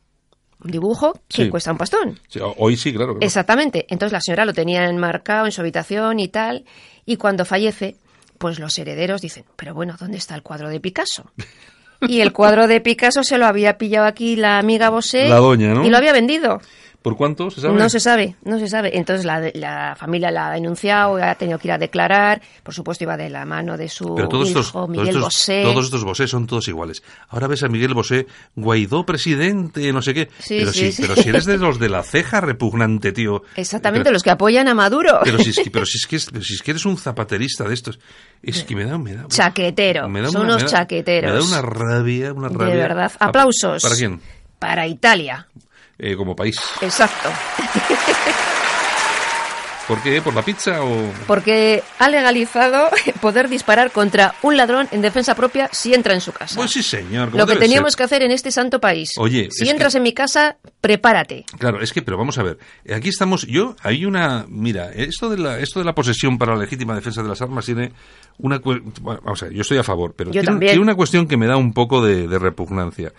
Un 0.64 0.72
dibujo 0.72 1.14
que 1.28 1.44
Sí. 1.44 1.50
cuesta 1.50 1.72
un 1.72 1.78
pastón. 1.78 2.20
Sí, 2.28 2.40
Hoy 2.58 2.78
sí, 2.78 2.92
claro. 2.94 3.14
claro. 3.14 3.26
Exactamente. 3.26 3.86
Entonces 3.90 4.14
la 4.14 4.22
señora 4.22 4.46
lo 4.46 4.54
tenía 4.54 4.86
enmarcado 4.86 5.46
en 5.46 5.52
su 5.52 5.62
habitación 5.62 6.20
y 6.20 6.28
tal. 6.30 6.64
Y 7.06 7.18
cuando 7.18 7.44
fallece, 7.46 7.98
pues 8.38 8.60
los 8.60 8.78
herederos 8.78 9.22
dicen, 9.22 9.44
pero 9.56 9.74
bueno, 9.74 9.96
¿dónde 10.00 10.18
está 10.18 10.36
el 10.36 10.42
cuadro 10.44 10.70
de 10.70 10.80
Picasso? 10.80 11.32
Y 12.06 12.20
el 12.20 12.34
cuadro 12.34 12.68
de 12.68 12.82
Picasso 12.82 13.24
se 13.24 13.38
lo 13.38 13.46
había 13.46 13.78
pillado 13.78 14.06
aquí 14.06 14.36
la 14.36 14.58
amiga 14.60 14.90
Bosé. 14.90 15.30
La 15.30 15.38
doña, 15.38 15.74
¿no? 15.74 15.86
Y 15.86 15.90
lo 15.90 15.96
había 15.96 16.12
vendido. 16.12 16.60
¿Por 17.04 17.18
cuánto 17.18 17.52
se 17.52 17.62
sabe? 17.62 17.76
No 17.78 17.90
se 17.90 18.00
sabe, 18.00 18.36
no 18.46 18.58
se 18.58 18.68
sabe. 18.70 18.98
Entonces 18.98 19.26
la, 19.26 19.52
la 19.54 19.96
familia 20.00 20.32
la 20.32 20.48
ha 20.48 20.54
denunciado, 20.54 21.18
ha 21.18 21.36
tenido 21.36 21.60
que 21.60 21.68
ir 21.68 21.74
a 21.74 21.78
declarar. 21.78 22.42
Por 22.64 22.74
supuesto, 22.74 23.04
iba 23.04 23.18
de 23.18 23.30
la 23.30 23.46
mano 23.46 23.78
de 23.78 23.90
su 23.90 24.16
Pero 24.16 24.30
todos 24.30 24.50
hijo, 24.50 24.60
estos, 24.62 24.72
todos 24.74 24.90
Miguel 24.90 25.10
estos, 25.10 25.22
Bosé. 25.24 25.62
todos 25.64 25.86
estos 25.86 26.04
Bosé 26.06 26.28
son 26.28 26.48
todos 26.48 26.66
iguales. 26.70 27.04
Ahora 27.28 27.48
ves 27.48 27.62
a 27.64 27.68
Miguel 27.68 27.94
Bosé, 27.94 28.26
Guaidó 28.56 29.06
presidente, 29.06 29.92
no 29.92 30.02
sé 30.02 30.14
qué. 30.14 30.30
Sí, 30.40 30.56
pero, 30.60 30.72
sí, 30.72 30.80
si, 30.80 30.92
sí. 30.94 31.02
pero 31.02 31.16
si 31.22 31.28
eres 31.30 31.44
de 31.46 31.58
los 31.58 31.78
de 31.78 31.90
la 31.90 32.04
ceja 32.04 32.40
repugnante, 32.40 33.12
tío. 33.12 33.44
Exactamente, 33.58 34.06
Pero- 34.06 34.14
los 34.14 34.24
que 34.24 34.32
apoyan 34.32 34.70
a 34.70 34.74
Maduro. 34.74 35.20
Pero 35.26 35.40
si 35.40 35.50
es 35.50 35.60
que, 35.60 35.70
pero 35.72 35.86
si 35.86 35.98
es 35.98 36.08
que, 36.08 36.16
es- 36.16 36.30
pero 36.32 36.44
si 36.44 36.54
es 36.54 36.62
que 36.64 36.72
eres 36.72 36.86
un 36.86 36.98
zapaterista 36.98 37.66
de 37.66 37.74
estos, 37.74 38.00
es 38.42 38.64
que 38.64 38.76
me 38.78 38.86
da, 38.86 38.98
me 38.98 39.14
da 39.14 39.28
Chaquetero, 39.28 40.08
me 40.08 40.22
da 40.22 40.30
son 40.30 40.44
una- 40.44 40.52
unos 40.54 40.64
me 40.64 40.70
da- 40.72 40.78
chaqueteros. 40.78 41.32
Me 41.34 41.38
da 41.38 41.44
una 41.46 41.62
rabia, 41.62 42.32
una 42.32 42.48
rabia. 42.48 42.68
de 42.76 42.78
verdad. 42.82 43.12
Ah, 43.20 43.26
Aplausos. 43.28 43.84
¿Para 43.84 43.96
quién? 43.98 44.22
Para 44.58 44.88
Italia. 44.88 45.48
Eh, 46.00 46.16
como 46.16 46.36
país. 46.36 46.58
Exacto. 46.82 47.30
¿Por 49.88 50.02
qué? 50.02 50.22
¿Por 50.22 50.34
la 50.34 50.42
pizza 50.44 50.82
o...? 50.82 51.12
Porque 51.28 51.84
ha 52.00 52.08
legalizado 52.08 52.90
poder 53.20 53.50
disparar 53.50 53.92
contra 53.92 54.34
un 54.42 54.56
ladrón 54.56 54.88
en 54.92 55.02
defensa 55.02 55.36
propia 55.36 55.70
si 55.74 55.94
entra 55.94 56.14
en 56.14 56.22
su 56.22 56.32
casa. 56.32 56.56
Pues 56.56 56.72
sí, 56.72 56.82
señor. 56.82 57.36
Lo 57.36 57.46
que 57.46 57.58
teníamos 57.58 57.92
ser. 57.92 57.98
que 57.98 58.04
hacer 58.04 58.22
en 58.24 58.32
este 58.32 58.50
santo 58.50 58.80
país. 58.80 59.12
Oye, 59.18 59.50
si 59.52 59.68
entras 59.68 59.92
que- 59.94 59.98
en 59.98 60.04
mi 60.04 60.14
casa, 60.14 60.56
prepárate. 60.80 61.44
Claro, 61.60 61.82
es 61.82 61.92
que, 61.92 62.02
pero 62.02 62.18
vamos 62.18 62.38
a 62.38 62.44
ver, 62.44 62.58
aquí 62.96 63.10
estamos, 63.10 63.46
yo, 63.46 63.76
hay 63.84 64.06
una, 64.06 64.46
mira, 64.48 64.90
esto 64.94 65.30
de 65.30 65.38
la, 65.38 65.60
esto 65.60 65.80
de 65.80 65.86
la 65.86 65.94
posesión 65.94 66.38
para 66.38 66.54
la 66.54 66.62
legítima 66.62 66.96
defensa 66.96 67.22
de 67.22 67.28
las 67.28 67.42
armas 67.42 67.66
tiene 67.66 67.92
una, 68.40 68.60
bueno, 68.60 68.84
vamos 69.02 69.42
a 69.44 69.46
ver, 69.46 69.54
yo 69.56 69.62
estoy 69.62 69.78
a 69.78 69.84
favor, 69.84 70.14
pero 70.18 70.30
Yo 70.30 70.34
tiene, 70.42 70.46
también. 70.48 70.72
tiene 70.72 70.84
una 70.84 70.96
cuestión 70.96 71.28
que 71.28 71.38
me 71.38 71.48
da 71.48 71.58
un 71.58 71.74
poco 71.74 72.04
de, 72.06 72.28
de 72.28 72.40
repugnancia. 72.40 73.14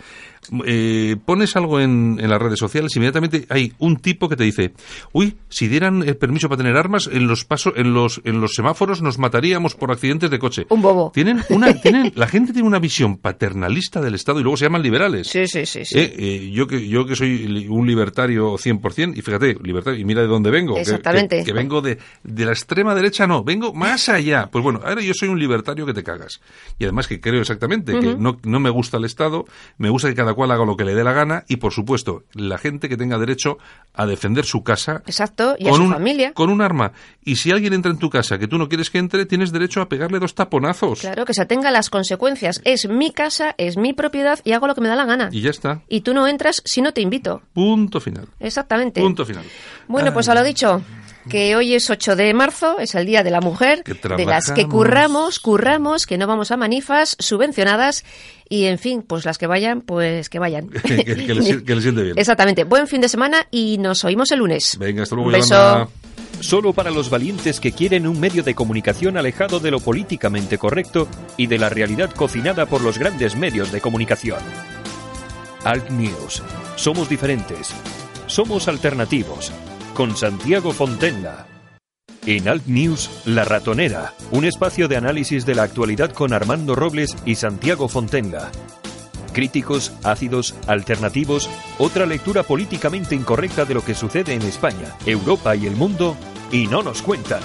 Eh, 0.67 1.17
pones 1.25 1.57
algo 1.57 1.81
en, 1.81 2.19
en 2.21 2.29
las 2.29 2.41
redes 2.41 2.59
sociales 2.59 2.95
inmediatamente 2.97 3.47
hay 3.49 3.73
un 3.79 3.97
tipo 3.97 4.29
que 4.29 4.37
te 4.37 4.45
dice, 4.45 4.75
uy, 5.13 5.39
si 5.49 5.69
dieran 5.69 6.03
el 6.07 6.19
permiso 6.19 6.51
para 6.51 6.59
tener 6.59 6.77
armas 6.77 7.09
en 7.11 7.27
los 7.27 7.47
pasos, 7.47 7.73
en 7.77 7.95
los, 7.95 8.21
en 8.25 8.43
los 8.43 8.53
semáforos 8.55 9.01
nos 9.01 9.19
mataríamos 9.19 9.75
por 9.75 9.91
accidentes 9.91 10.31
de 10.31 10.39
coche. 10.39 10.67
Un 10.69 10.83
bobo. 10.83 11.11
Tienen 11.15 11.41
una, 11.49 11.73
tienen, 11.81 12.13
la 12.15 12.27
gente 12.27 12.53
tiene 12.53 12.69
una 12.69 12.79
visión 12.79 13.17
paternalista 13.17 14.03
del 14.03 14.15
Estado 14.15 14.41
y 14.41 14.43
luego 14.43 14.59
se 14.59 14.67
llaman 14.67 14.83
liberales. 14.83 15.29
Sí, 15.29 15.47
sí, 15.47 15.65
sí. 15.65 15.87
sí. 15.87 15.99
Eh, 15.99 16.15
eh, 16.19 16.51
yo 16.53 16.67
que 16.67 16.87
yo 16.89 17.07
que 17.07 17.17
soy 17.17 17.67
un 17.71 17.87
libertario 17.87 18.53
100%, 18.59 19.17
y 19.17 19.23
fíjate, 19.23 19.57
libertario, 19.63 19.99
y 19.99 20.05
mira 20.05 20.21
de 20.21 20.27
dónde 20.29 20.51
vengo. 20.51 20.75
que- 20.75 20.83
Exactamente. 20.83 21.39
Que, 21.39 21.45
que 21.45 21.53
vengo 21.55 21.81
de, 21.81 21.97
de 22.23 22.45
la 22.45 22.53
extrema 22.53 22.95
derecha, 22.95 23.27
no, 23.27 23.43
vengo 23.45 23.73
más 23.73 24.11
allá. 24.11 24.51
Pues 24.53 24.63
bueno, 24.63 24.81
ahora 24.85 25.01
yo 25.07 25.15
soy 25.15 25.29
un 25.29 25.39
libertario 25.39 25.87
que 25.87 25.95
te 25.95 26.03
cagas. 26.03 26.41
Y 26.79 26.85
además 26.85 27.07
que 27.07 27.21
creo 27.21 27.41
exactamente 27.41 27.99
que 27.99 28.17
no, 28.17 28.39
no 28.43 28.61
me 28.61 28.71
gusta 28.71 28.97
el 28.97 29.05
Estado, 29.05 29.45
me 29.79 29.91
gusta 29.91 30.09
que 30.09 30.15
cada 30.15 30.35
cual 30.35 30.51
haga 30.51 30.65
lo 30.65 30.77
que 30.77 30.85
le 30.85 30.95
dé 30.95 31.05
la 31.05 31.13
gana, 31.13 31.45
y 31.49 31.57
por 31.57 31.73
supuesto, 31.73 32.25
la 32.33 32.59
gente 32.59 32.89
que 32.89 32.97
tenga 32.97 33.19
derecho 33.19 33.59
a 33.95 34.07
defender 34.07 34.45
su 34.45 34.63
casa 34.63 35.03
Exacto, 35.07 35.57
y 35.59 35.69
a 35.69 35.73
su 35.73 35.83
un, 35.83 35.93
familia. 35.93 36.33
con 36.33 36.51
un 36.51 36.61
arma. 36.61 36.93
Y 37.25 37.37
si 37.37 37.51
alguien 37.51 37.73
entra 37.73 37.91
en 37.91 37.99
tu 37.99 38.11
casa 38.11 38.39
que 38.39 38.49
tú 38.49 38.59
no 38.59 38.69
quieres 38.69 38.91
que 38.91 38.99
entre, 38.99 39.27
tienes 39.27 39.53
derecho 39.53 39.81
a 39.81 39.89
pegarle 39.89 40.19
dos 40.19 40.35
taponazos. 40.35 41.01
Claro, 41.01 41.25
que 41.25 41.35
se 41.35 41.43
atenga 41.43 41.69
a 41.69 41.73
las 41.73 41.91
consecuencias. 41.91 42.61
Es 42.65 42.89
mi 42.89 43.13
casa, 43.13 43.55
es 43.59 43.77
mi 43.77 43.93
propiedad 43.93 44.41
y 44.45 44.53
hago 44.53 44.67
lo 44.67 44.75
que 44.75 44.81
me 44.81 44.89
da 44.89 44.97
la 44.97 45.05
gana. 45.05 45.29
Y 45.33 45.41
ya 45.41 45.51
está. 45.51 45.83
Y 45.89 46.01
tú 46.03 46.15
no 46.15 46.27
entras 46.27 46.63
si 46.65 46.83
no 46.83 46.93
te 46.93 47.01
invito. 47.01 47.43
Punto 47.53 48.01
final. 48.01 48.29
Exactamente. 48.41 49.01
Punto 49.01 49.25
final. 49.25 49.45
Bueno, 49.89 50.13
pues 50.13 50.29
a 50.29 50.35
lo 50.35 50.43
dicho, 50.43 50.83
que 51.29 51.57
hoy 51.57 51.75
es 51.75 51.89
8 51.91 52.17
de 52.17 52.33
marzo, 52.35 52.79
es 52.79 52.95
el 52.95 53.07
Día 53.07 53.23
de 53.23 53.31
la 53.31 53.41
Mujer, 53.41 53.83
Que 53.83 53.95
de 53.95 54.25
las 54.27 54.51
que 54.53 54.67
curramos, 54.67 55.39
curramos, 55.41 56.07
que 56.07 56.19
no 56.19 56.27
vamos 56.27 56.51
a 56.51 56.57
manifas, 56.57 57.17
subvencionadas 57.19 58.05
y, 58.49 58.65
en 58.67 58.79
fin, 58.79 59.03
pues 59.03 59.25
las 59.25 59.39
que 59.39 59.47
vayan, 59.47 59.81
pues 59.81 60.29
que 60.29 60.39
vayan. 60.39 60.69
que, 60.85 61.05
que 61.05 61.35
le, 61.35 61.43
si- 61.43 61.65
que 61.65 61.75
le 61.75 61.83
siente 61.83 62.03
bien. 62.03 62.19
Exactamente. 62.19 62.65
Buen 62.65 62.87
fin 62.87 63.01
de 63.01 63.09
semana 63.09 63.47
y 63.51 63.79
nos 63.79 64.05
oímos 64.05 64.31
el 64.33 64.39
lunes. 64.41 64.77
Venga, 64.79 65.03
hasta 65.03 65.15
luego, 65.15 65.29
Un 65.29 65.33
beso. 65.35 65.91
Solo 66.41 66.73
para 66.73 66.91
los 66.91 67.09
valientes 67.11 67.61
que 67.61 67.73
quieren 67.73 68.07
un 68.07 68.19
medio 68.21 68.43
de 68.43 68.55
comunicación 68.55 69.17
alejado 69.17 69.61
de 69.61 69.71
lo 69.71 69.81
políticamente 69.81 70.59
correcto 70.59 71.09
y 71.37 71.47
de 71.47 71.59
la 71.59 71.69
realidad 71.69 72.11
cocinada 72.11 72.67
por 72.67 72.83
los 72.83 72.99
grandes 72.99 73.37
medios 73.37 73.71
de 73.73 73.81
comunicación. 73.81 74.41
Alt 75.65 75.89
News. 75.91 76.43
Somos 76.77 77.09
diferentes. 77.09 77.71
Somos 78.27 78.69
alternativos. 78.69 79.53
Con 79.95 80.17
Santiago 80.17 80.73
Fontenla. 80.73 81.47
En 82.27 82.49
Alt 82.49 82.67
News, 82.67 83.23
La 83.27 83.45
Ratonera, 83.45 84.13
un 84.33 84.45
espacio 84.45 84.89
de 84.89 84.97
análisis 84.97 85.47
de 85.47 85.55
la 85.55 85.63
actualidad 85.63 86.11
con 86.11 86.33
Armando 86.33 86.75
Robles 86.75 87.17
y 87.25 87.37
Santiago 87.37 87.87
Fontenla. 87.87 88.51
Críticos, 89.33 89.93
ácidos, 90.03 90.57
alternativos, 90.67 91.49
otra 91.79 92.07
lectura 92.07 92.43
políticamente 92.43 93.15
incorrecta 93.15 93.65
de 93.65 93.75
lo 93.75 93.85
que 93.85 93.95
sucede 93.95 94.35
en 94.35 94.43
España, 94.43 94.97
Europa 95.07 95.55
y 95.55 95.67
el 95.67 95.77
mundo, 95.77 96.17
y 96.51 96.67
no 96.67 96.83
nos 96.83 97.01
cuentan. 97.01 97.43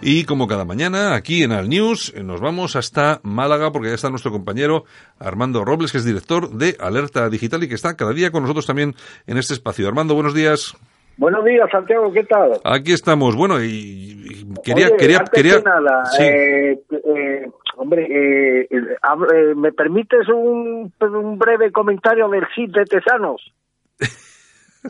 Y 0.00 0.24
como 0.24 0.48
cada 0.48 0.64
mañana, 0.64 1.14
aquí 1.14 1.42
en 1.42 1.52
Al 1.52 1.68
News, 1.68 2.14
eh, 2.16 2.22
nos 2.22 2.40
vamos 2.40 2.76
hasta 2.76 3.20
Málaga, 3.24 3.72
porque 3.72 3.90
ya 3.90 3.94
está 3.94 4.08
nuestro 4.08 4.32
compañero 4.32 4.84
Armando 5.18 5.66
Robles, 5.66 5.92
que 5.92 5.98
es 5.98 6.06
director 6.06 6.50
de 6.50 6.78
Alerta 6.80 7.28
Digital 7.28 7.62
y 7.62 7.68
que 7.68 7.74
está 7.74 7.94
cada 7.94 8.14
día 8.14 8.30
con 8.30 8.42
nosotros 8.44 8.64
también 8.64 8.96
en 9.26 9.36
este 9.36 9.52
espacio. 9.52 9.86
Armando, 9.86 10.14
buenos 10.14 10.32
días. 10.32 10.74
Buenos 11.20 11.44
días, 11.44 11.68
Santiago, 11.70 12.10
¿qué 12.14 12.24
tal? 12.24 12.52
Aquí 12.64 12.92
estamos. 12.94 13.36
Bueno, 13.36 13.62
y, 13.62 13.66
y 13.68 14.54
quería, 14.64 14.86
Oye, 14.86 14.96
quería, 14.96 15.18
antes 15.18 15.30
quería. 15.34 15.58
que 15.58 15.62
nada, 15.64 16.04
Sí. 16.06 16.22
eh, 16.22 16.80
eh, 16.90 17.46
hombre, 17.76 18.04
eh, 18.08 18.60
eh, 18.70 18.96
eh, 18.96 19.54
¿me 19.54 19.70
permites 19.72 20.26
un, 20.28 20.90
un 20.98 21.38
breve 21.38 21.70
comentario 21.72 22.26
del 22.30 22.46
CID 22.54 22.70
de 22.72 22.84
Tesanos? 22.86 23.52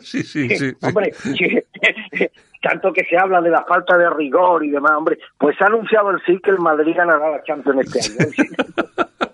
sí, 0.01 0.23
sí, 0.23 0.47
sí, 0.47 0.55
sí. 0.55 0.73
Hombre, 0.81 1.11
tanto 2.63 2.93
que 2.93 3.03
se 3.03 3.17
habla 3.17 3.41
de 3.41 3.49
la 3.49 3.65
falta 3.65 3.97
de 3.97 4.09
rigor 4.11 4.63
y 4.63 4.69
demás, 4.69 4.93
hombre, 4.95 5.19
pues 5.37 5.61
ha 5.61 5.65
anunciado 5.65 6.11
el 6.11 6.21
CID 6.25 6.39
que 6.43 6.51
el 6.51 6.59
Madrid 6.59 6.93
ganará 6.95 7.29
la 7.29 7.43
Champions 7.43 7.93
este 7.93 8.23
año. 8.23 8.31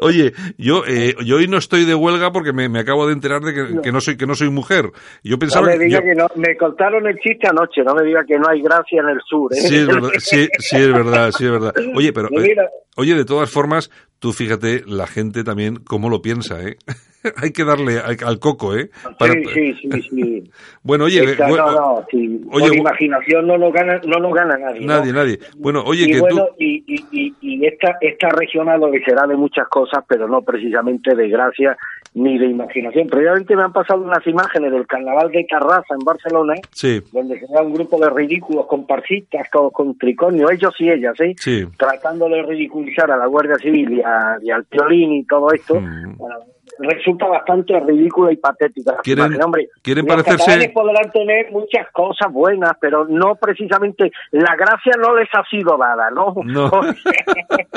Oye, 0.00 0.32
yo, 0.58 0.84
eh, 0.86 1.14
yo 1.24 1.36
hoy 1.36 1.48
no 1.48 1.56
estoy 1.58 1.84
de 1.84 1.94
huelga 1.94 2.32
porque 2.32 2.52
me, 2.52 2.68
me 2.68 2.80
acabo 2.80 3.06
de 3.06 3.12
enterar 3.12 3.42
de 3.42 3.54
que, 3.54 3.80
que 3.82 3.92
no 3.92 4.00
soy 4.00 4.16
que 4.16 4.26
no 4.26 4.34
soy 4.34 4.50
mujer. 4.50 4.90
Yo 5.22 5.32
No 5.36 5.38
pensaba 5.38 5.66
me 5.66 5.78
diga 5.78 6.00
yo- 6.00 6.04
que 6.04 6.14
no, 6.14 6.26
me 6.36 6.56
contaron 6.56 7.06
el 7.06 7.16
chiste 7.18 7.48
anoche, 7.48 7.82
no 7.84 7.94
me 7.94 8.04
diga 8.04 8.24
que 8.26 8.38
no 8.38 8.48
hay 8.48 8.60
gracia 8.62 9.00
en 9.00 9.08
el 9.08 9.20
sur. 9.28 9.52
¿eh? 9.52 9.56
Sí, 9.60 9.76
es 9.76 9.86
verdad, 9.86 10.08
sí, 10.18 10.48
sí, 10.58 10.76
es 10.76 10.92
verdad, 10.92 11.30
sí, 11.32 11.44
es 11.44 11.50
verdad. 11.50 11.74
Oye, 11.94 12.12
pero, 12.12 12.28
eh, 12.40 12.56
oye, 12.96 13.14
de 13.14 13.24
todas 13.24 13.50
formas, 13.50 13.90
tú 14.24 14.32
fíjate 14.32 14.84
la 14.86 15.06
gente 15.06 15.44
también 15.44 15.76
cómo 15.84 16.08
lo 16.08 16.22
piensa, 16.22 16.62
¿eh? 16.62 16.78
Hay 17.36 17.50
que 17.52 17.62
darle 17.62 17.98
al, 17.98 18.16
al 18.24 18.38
coco, 18.38 18.74
¿eh? 18.74 18.88
Para- 19.18 19.34
Sí, 19.34 19.74
sí, 19.82 19.88
sí, 19.92 20.02
sí. 20.10 20.50
Bueno, 20.82 21.04
oye, 21.04 21.22
Esta- 21.24 21.46
bueno, 21.46 21.66
no, 21.66 21.72
no, 22.00 22.06
sí. 22.10 22.40
oye, 22.50 22.68
Por 22.68 22.76
imaginación 22.78 23.46
no 23.46 23.58
nos 23.58 23.70
gana, 23.70 24.00
no 24.06 24.18
nos 24.20 24.32
gana 24.32 24.56
nadie. 24.56 24.80
¿no? 24.80 24.86
nadie, 24.86 25.12
nadie. 25.12 25.38
Bueno, 25.58 25.82
oye, 25.84 26.04
y 26.06 26.12
que 26.12 26.20
bueno, 26.20 26.46
tú, 26.46 26.54
y, 26.58 26.82
y, 26.86 27.04
y, 27.12 27.34
y 27.42 27.66
esta, 27.66 27.98
esta 28.00 28.30
región 28.30 28.70
adolecerá 28.70 29.26
de 29.26 29.36
muchas 29.36 29.68
cosas, 29.68 30.02
pero 30.08 30.26
no 30.26 30.40
precisamente 30.40 31.14
de 31.14 31.28
gracia 31.28 31.76
ni 32.14 32.38
de 32.38 32.46
imaginación. 32.46 33.08
Previamente 33.08 33.56
me 33.56 33.62
han 33.62 33.72
pasado 33.72 34.00
unas 34.02 34.24
imágenes 34.26 34.70
del 34.72 34.86
carnaval 34.86 35.30
de 35.32 35.44
Tarraza 35.50 35.94
en 35.94 36.04
Barcelona, 36.04 36.54
sí, 36.70 37.00
donde 37.12 37.38
se 37.40 37.46
ve 37.46 37.58
a 37.58 37.62
un 37.62 37.74
grupo 37.74 37.98
de 37.98 38.08
ridículos 38.10 38.66
comparsistas 38.66 39.48
con, 39.50 39.70
con 39.70 39.98
tricornio, 39.98 40.48
ellos 40.50 40.74
y 40.78 40.90
ellas, 40.90 41.14
sí. 41.38 41.64
tratando 41.76 42.28
de 42.28 42.42
ridiculizar 42.42 43.10
a 43.10 43.16
la 43.16 43.26
Guardia 43.26 43.56
Civil 43.56 43.94
y, 43.98 44.02
a- 44.02 44.38
y 44.42 44.50
al 44.50 44.64
Piolín 44.64 45.12
y 45.14 45.24
todo 45.24 45.50
esto, 45.52 45.74
Mm. 45.80 46.16
bueno, 46.16 46.36
resulta 46.78 47.26
bastante 47.26 47.78
ridícula 47.80 48.32
y 48.32 48.36
patética. 48.36 48.96
Quieren- 49.02 49.26
imagen. 49.26 49.42
Hombre, 49.44 49.68
quieren 49.82 50.06
los 50.06 50.16
parecerse- 50.16 50.72
podrán 50.72 51.10
tener 51.12 51.50
muchas 51.52 51.90
cosas 51.92 52.32
buenas, 52.32 52.72
pero 52.80 53.06
no 53.08 53.34
precisamente, 53.36 54.10
la 54.32 54.56
gracia 54.56 54.92
no 54.98 55.14
les 55.14 55.28
ha 55.34 55.44
sido 55.50 55.76
dada, 55.78 56.10
¿no? 56.10 56.34
No. 56.44 56.70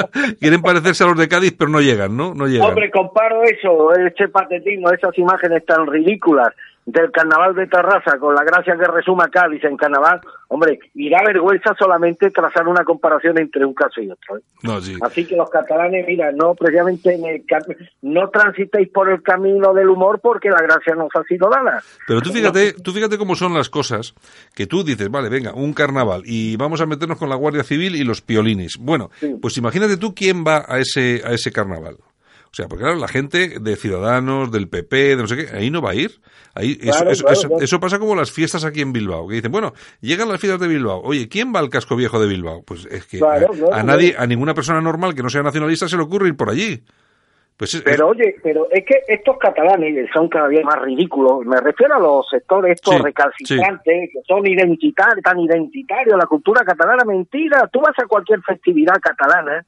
Quieren 0.39 0.61
parecerse 0.61 1.03
a 1.03 1.07
los 1.07 1.17
de 1.17 1.27
Cádiz, 1.27 1.55
pero 1.57 1.69
no 1.69 1.79
llegan, 1.81 2.15
¿no? 2.15 2.33
No 2.33 2.47
llegan. 2.47 2.69
Hombre, 2.69 2.89
comparo 2.91 3.43
eso, 3.43 3.93
este 3.95 4.27
patetismo, 4.29 4.89
esas 4.91 5.17
imágenes 5.17 5.65
tan 5.65 5.85
ridículas 5.87 6.49
del 6.87 7.11
carnaval 7.11 7.53
de 7.53 7.67
Terraza 7.67 8.17
con 8.17 8.33
la 8.33 8.45
gracia 8.45 8.77
que 8.77 8.87
resuma 8.87 9.27
Cádiz 9.27 9.61
en 9.65 9.75
carnaval, 9.75 10.21
hombre, 10.47 10.79
y 10.93 11.09
da 11.09 11.21
vergüenza 11.25 11.75
solamente 11.77 12.31
trazar 12.31 12.65
una 12.65 12.85
comparación 12.85 13.37
entre 13.37 13.65
un 13.65 13.73
caso 13.73 13.99
y 13.99 14.09
otro. 14.09 14.37
¿eh? 14.37 14.41
No, 14.63 14.79
sí. 14.79 14.95
Así 15.01 15.25
que 15.25 15.35
los 15.35 15.49
catalanes, 15.49 16.07
mira, 16.07 16.31
no 16.31 16.55
precisamente 16.55 17.13
en 17.13 17.25
el 17.25 17.43
no 18.03 18.29
transitéis 18.29 18.87
por 18.87 19.09
el 19.09 19.21
camino 19.21 19.73
del 19.73 19.89
humor 19.89 20.21
porque 20.23 20.49
la 20.49 20.61
gracia 20.61 20.95
no 20.95 21.07
os 21.07 21.15
ha 21.15 21.23
sido 21.23 21.49
dada. 21.49 21.83
Pero 22.07 22.21
tú 22.21 22.31
fíjate, 22.31 22.71
tú 22.81 22.93
fíjate 22.93 23.17
cómo 23.17 23.35
son 23.35 23.53
las 23.53 23.69
cosas, 23.69 24.15
que 24.55 24.65
tú 24.65 24.85
dices, 24.85 25.11
vale, 25.11 25.27
venga, 25.27 25.53
un 25.53 25.73
carnaval 25.73 26.21
y 26.23 26.55
vamos 26.55 26.79
a 26.79 26.85
meternos 26.85 27.17
con 27.17 27.27
la 27.27 27.35
Guardia 27.35 27.65
Civil 27.65 27.97
y 27.97 28.05
los 28.05 28.21
piolines. 28.21 28.77
Bueno, 28.79 29.11
pues 29.41 29.57
imagínate 29.57 29.97
tú 29.97 30.15
quién 30.15 30.45
va 30.45 30.63
a 30.65 30.79
ese 30.79 31.21
a 31.25 31.33
ese 31.33 31.51
carnaval. 31.51 31.97
O 32.57 32.59
sea, 32.59 32.67
porque 32.67 32.85
claro, 32.85 32.97
la 32.97 33.07
gente 33.07 33.59
de 33.59 33.75
Ciudadanos, 33.75 34.51
del 34.51 34.67
PP, 34.67 34.95
de 34.95 35.15
no 35.17 35.27
sé 35.27 35.35
qué, 35.37 35.55
ahí 35.55 35.69
no 35.69 35.79
va 35.79 35.91
a 35.91 35.93
ir. 35.93 36.09
Ahí, 36.55 36.71
eso, 36.81 36.89
Claro, 36.91 37.11
eso, 37.11 37.23
claro, 37.23 37.33
eso- 37.39 37.47
claro. 37.49 37.63
eso 37.63 37.79
pasa 37.79 37.99
como 37.99 38.15
las 38.15 38.31
fiestas 38.31 38.65
aquí 38.65 38.81
en 38.81 38.93
Bilbao, 38.93 39.27
que 39.27 39.35
dicen, 39.35 39.51
bueno, 39.51 39.73
llegan 40.01 40.27
las 40.27 40.41
fiestas 40.41 40.59
de 40.61 40.67
Bilbao. 40.67 41.01
Oye, 41.03 41.29
¿quién 41.29 41.53
va 41.53 41.59
al 41.59 41.69
casco 41.69 41.95
viejo 41.95 42.19
de 42.19 42.25
Bilbao? 42.27 42.63
Pues 42.63 42.87
es 42.87 43.05
que 43.05 43.19
a, 43.71 43.83
nadie, 43.83 44.15
a 44.17 44.25
ninguna 44.25 44.55
persona 44.55 44.81
normal 44.81 45.13
que 45.13 45.21
no 45.21 45.29
sea 45.29 45.43
nacionalista 45.43 45.87
se 45.87 45.97
le 45.97 46.01
ocurre 46.01 46.29
ir 46.29 46.35
por 46.35 46.49
allí. 46.49 46.83
Pues 47.57 47.75
es- 47.75 47.81
Pero 47.83 48.07
oye, 48.07 48.35
pero 48.41 48.67
es 48.71 48.83
que 48.87 49.01
estos 49.07 49.37
catalanes 49.37 50.09
son 50.11 50.27
cada 50.27 50.47
día 50.47 50.63
más 50.63 50.81
ridículos. 50.81 51.45
Me 51.45 51.57
refiero 51.61 51.93
a 51.93 51.99
los 51.99 52.27
sectores 52.27 52.71
estos 52.73 52.95
Sí, 52.95 53.01
recalcitrantes 53.03 54.09
que 54.13 54.19
son 54.27 54.47
identitarios, 54.47 55.21
tan 55.23 55.39
identitarios, 55.39 56.17
la 56.17 56.25
cultura 56.25 56.63
catalana, 56.65 57.03
mentira. 57.05 57.69
Tú 57.71 57.81
vas 57.81 57.93
a 57.99 58.07
cualquier 58.07 58.41
festividad 58.41 58.95
catalana, 58.99 59.63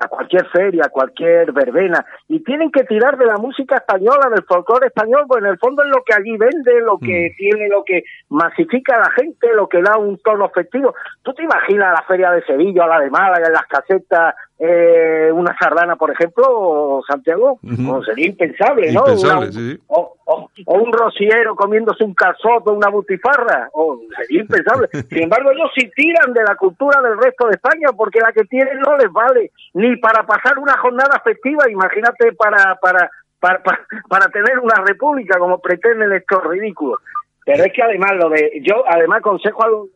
a 0.00 0.08
cualquier 0.08 0.46
feria, 0.48 0.84
a 0.86 0.88
cualquier 0.88 1.52
verbena, 1.52 2.04
y 2.28 2.40
tienen 2.42 2.70
que 2.70 2.84
tirar 2.84 3.16
de 3.16 3.26
la 3.26 3.36
música 3.36 3.76
española, 3.76 4.28
del 4.28 4.44
folclore 4.44 4.88
español, 4.88 5.24
pues 5.28 5.42
en 5.42 5.50
el 5.50 5.58
fondo 5.58 5.82
es 5.82 5.88
lo 5.88 6.02
que 6.04 6.14
allí 6.14 6.36
vende, 6.36 6.80
lo 6.80 6.98
que 6.98 7.30
Mm. 7.30 7.36
tiene, 7.36 7.68
lo 7.68 7.84
que 7.84 8.04
masifica 8.28 8.96
a 8.96 9.00
la 9.00 9.10
gente, 9.10 9.48
lo 9.54 9.68
que 9.68 9.80
da 9.82 9.96
un 9.96 10.18
tono 10.18 10.48
festivo. 10.50 10.94
¿Tú 11.22 11.32
te 11.32 11.44
imaginas 11.44 11.92
la 11.92 12.02
feria 12.02 12.30
de 12.32 12.42
Sevilla 12.44 12.84
o 12.84 12.88
la 12.88 13.00
de 13.00 13.10
Málaga, 13.10 13.46
en 13.46 13.52
las 13.52 13.66
casetas, 13.66 14.34
eh, 14.58 15.30
una 15.32 15.56
sardana, 15.58 15.96
por 15.96 16.10
ejemplo, 16.12 17.02
Santiago? 17.08 17.58
Sería 18.04 18.26
impensable, 18.26 18.92
¿no? 18.92 19.00
Impensable, 19.00 19.46
Una- 19.46 19.52
sí, 19.52 19.72
sí. 19.72 19.80
O, 19.88 20.14
o- 20.26 20.50
o 20.66 20.74
un 20.78 20.92
rociero 20.92 21.54
comiéndose 21.56 22.04
un 22.04 22.14
calzoto, 22.14 22.72
una 22.72 22.88
butifarra, 22.88 23.68
o 23.72 24.00
sería 24.16 24.42
impensable. 24.42 24.88
Sin 25.10 25.24
embargo, 25.24 25.50
ellos 25.50 25.70
sí 25.76 25.90
tiran 25.94 26.32
de 26.32 26.42
la 26.44 26.54
cultura 26.56 27.00
del 27.02 27.18
resto 27.18 27.46
de 27.48 27.54
España, 27.54 27.88
porque 27.96 28.20
la 28.20 28.32
que 28.32 28.44
tienen 28.44 28.78
no 28.80 28.96
les 28.96 29.10
vale 29.12 29.50
ni 29.74 29.96
para 29.96 30.24
pasar 30.24 30.58
una 30.58 30.76
jornada 30.78 31.20
festiva, 31.24 31.68
imagínate 31.70 32.32
para, 32.32 32.76
para, 32.76 33.10
para, 33.40 33.62
para, 33.62 33.86
para 34.08 34.26
tener 34.28 34.58
una 34.60 34.76
república 34.86 35.38
como 35.38 35.58
pretenden 35.58 36.12
estos 36.12 36.44
ridículos. 36.44 37.00
Pero 37.44 37.64
es 37.64 37.72
que 37.74 37.82
además 37.82 38.12
lo 38.16 38.30
de, 38.30 38.62
yo 38.62 38.84
además 38.88 39.18
aconsejo 39.18 39.62
a 39.64 39.68
los 39.68 39.88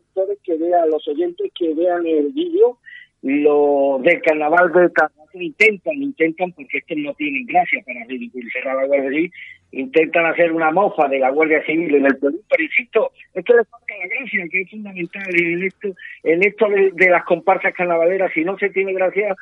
que 0.44 0.56
vean, 0.58 0.82
a 0.82 0.86
los 0.86 1.06
oyentes 1.08 1.50
que 1.58 1.72
vean 1.74 2.04
el 2.06 2.32
vídeo, 2.32 2.76
lo 3.22 3.98
del 4.02 4.22
carnaval 4.22 4.72
de 4.72 4.90
Tarrasa 4.90 5.18
intentan, 5.34 5.94
intentan, 5.94 6.52
porque 6.52 6.78
estos 6.78 6.96
no 6.98 7.14
tienen 7.14 7.46
gracia 7.46 7.82
para 7.84 8.04
ridiculizar 8.06 8.68
a 8.68 8.74
la 8.74 8.86
Guardia 8.86 9.10
Civil, 9.10 9.32
intentan 9.72 10.26
hacer 10.26 10.52
una 10.52 10.70
mofa 10.70 11.08
de 11.08 11.18
la 11.18 11.30
Guardia 11.30 11.64
Civil 11.64 11.94
en 11.96 12.06
el 12.06 12.16
Perú, 12.16 12.40
pero 12.48 12.62
insisto, 12.62 13.10
es 13.34 13.44
que 13.44 13.52
le 13.54 13.64
falta 13.64 13.94
la 13.98 14.06
gracia, 14.06 14.48
que 14.50 14.60
es 14.62 14.70
fundamental 14.70 15.22
en 15.34 15.62
esto, 15.64 15.88
en 16.22 16.42
esto 16.42 16.66
de, 16.68 17.10
las 17.10 17.24
comparsas 17.24 17.74
carnavaleras, 17.74 18.32
si 18.32 18.44
no 18.44 18.56
se 18.58 18.70
tiene 18.70 18.92
gracia, 18.92 19.34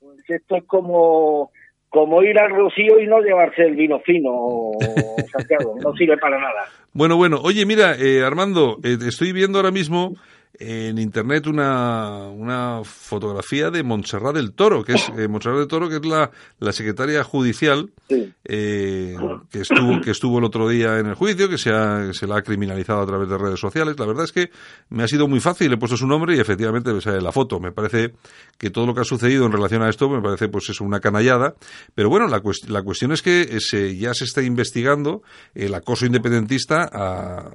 pues 0.00 0.18
esto 0.28 0.56
es 0.56 0.64
como 0.64 1.50
como 1.88 2.22
ir 2.22 2.38
al 2.38 2.50
Rocío 2.50 2.98
y 3.00 3.06
no 3.06 3.20
llevarse 3.20 3.64
el 3.64 3.76
vino 3.76 4.00
fino, 4.00 4.70
Santiago, 5.30 5.76
no 5.78 5.92
sirve 5.92 6.16
para 6.16 6.38
nada. 6.38 6.64
Bueno, 6.94 7.18
bueno, 7.18 7.38
oye, 7.42 7.66
mira, 7.66 7.94
eh, 7.98 8.24
Armando, 8.24 8.78
eh, 8.82 8.96
estoy 9.06 9.32
viendo 9.32 9.58
ahora 9.58 9.72
mismo 9.72 10.14
en 10.58 10.98
internet 10.98 11.46
una, 11.46 12.28
una 12.28 12.82
fotografía 12.84 13.70
de 13.70 13.82
Montserrat 13.82 14.34
del 14.34 14.52
Toro, 14.52 14.84
que 14.84 14.92
es 14.92 15.10
eh, 15.16 15.26
Montserrat 15.28 15.58
del 15.58 15.68
Toro, 15.68 15.88
que 15.88 15.96
es 15.96 16.04
la, 16.04 16.30
la 16.58 16.72
secretaria 16.72 17.24
judicial 17.24 17.90
eh, 18.44 19.16
que 19.50 19.60
estuvo 19.60 20.00
que 20.00 20.10
estuvo 20.10 20.38
el 20.38 20.44
otro 20.44 20.68
día 20.68 20.98
en 20.98 21.06
el 21.06 21.14
juicio, 21.14 21.48
que 21.48 21.58
se, 21.58 21.70
ha, 21.70 22.12
se 22.12 22.26
la 22.26 22.36
ha 22.36 22.42
criminalizado 22.42 23.00
a 23.00 23.06
través 23.06 23.28
de 23.28 23.38
redes 23.38 23.60
sociales. 23.60 23.98
La 23.98 24.06
verdad 24.06 24.24
es 24.24 24.32
que 24.32 24.50
me 24.90 25.02
ha 25.02 25.08
sido 25.08 25.26
muy 25.26 25.40
fácil, 25.40 25.72
he 25.72 25.76
puesto 25.76 25.96
su 25.96 26.06
nombre 26.06 26.36
y 26.36 26.40
efectivamente 26.40 26.92
me 26.92 27.00
sale 27.00 27.20
la 27.20 27.32
foto. 27.32 27.58
Me 27.58 27.72
parece 27.72 28.12
que 28.58 28.70
todo 28.70 28.86
lo 28.86 28.94
que 28.94 29.00
ha 29.00 29.04
sucedido 29.04 29.46
en 29.46 29.52
relación 29.52 29.82
a 29.82 29.88
esto 29.88 30.08
me 30.08 30.20
parece 30.20 30.48
pues 30.48 30.68
es 30.68 30.80
una 30.80 31.00
canallada. 31.00 31.54
Pero 31.94 32.08
bueno, 32.08 32.28
la, 32.28 32.42
la 32.68 32.82
cuestión 32.82 33.12
es 33.12 33.22
que 33.22 33.58
se, 33.60 33.96
ya 33.96 34.12
se 34.14 34.24
está 34.24 34.42
investigando 34.42 35.22
el 35.54 35.74
acoso 35.74 36.06
independentista 36.06 36.88
a 36.92 37.50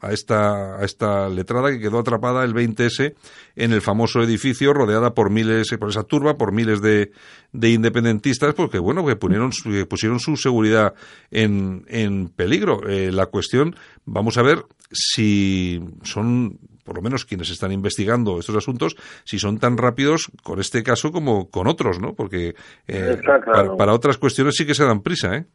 a 0.00 0.12
esta, 0.12 0.76
a 0.76 0.84
esta 0.84 1.28
letrada 1.28 1.70
que 1.70 1.80
quedó 1.80 1.98
atrapada 1.98 2.44
el 2.44 2.54
20S 2.54 3.14
en 3.56 3.72
el 3.72 3.80
famoso 3.80 4.22
edificio 4.22 4.72
rodeada 4.72 5.14
por 5.14 5.30
miles, 5.30 5.68
por 5.78 5.88
esa 5.88 6.02
turba, 6.02 6.36
por 6.36 6.52
miles 6.52 6.82
de, 6.82 7.12
de 7.52 7.70
independentistas, 7.70 8.54
porque 8.54 8.78
bueno, 8.78 9.06
que 9.06 9.16
pusieron, 9.16 9.50
pusieron 9.88 10.20
su 10.20 10.36
seguridad 10.36 10.94
en, 11.30 11.84
en 11.88 12.28
peligro. 12.28 12.86
Eh, 12.88 13.10
la 13.10 13.26
cuestión, 13.26 13.74
vamos 14.04 14.36
a 14.38 14.42
ver 14.42 14.64
si 14.90 15.80
son 16.02 16.58
por 16.84 16.94
lo 16.94 17.02
menos 17.02 17.24
quienes 17.24 17.50
están 17.50 17.72
investigando 17.72 18.38
estos 18.38 18.54
asuntos, 18.54 18.94
si 19.24 19.40
son 19.40 19.58
tan 19.58 19.76
rápidos 19.76 20.30
con 20.44 20.60
este 20.60 20.84
caso 20.84 21.10
como 21.10 21.50
con 21.50 21.66
otros, 21.66 21.98
¿no? 21.98 22.14
Porque 22.14 22.54
eh, 22.86 23.18
para, 23.44 23.76
para, 23.76 23.92
otras 23.92 24.18
cuestiones 24.18 24.54
sí 24.56 24.64
que 24.64 24.74
se 24.74 24.84
dan 24.84 25.02
prisa, 25.02 25.36
¿eh? 25.36 25.46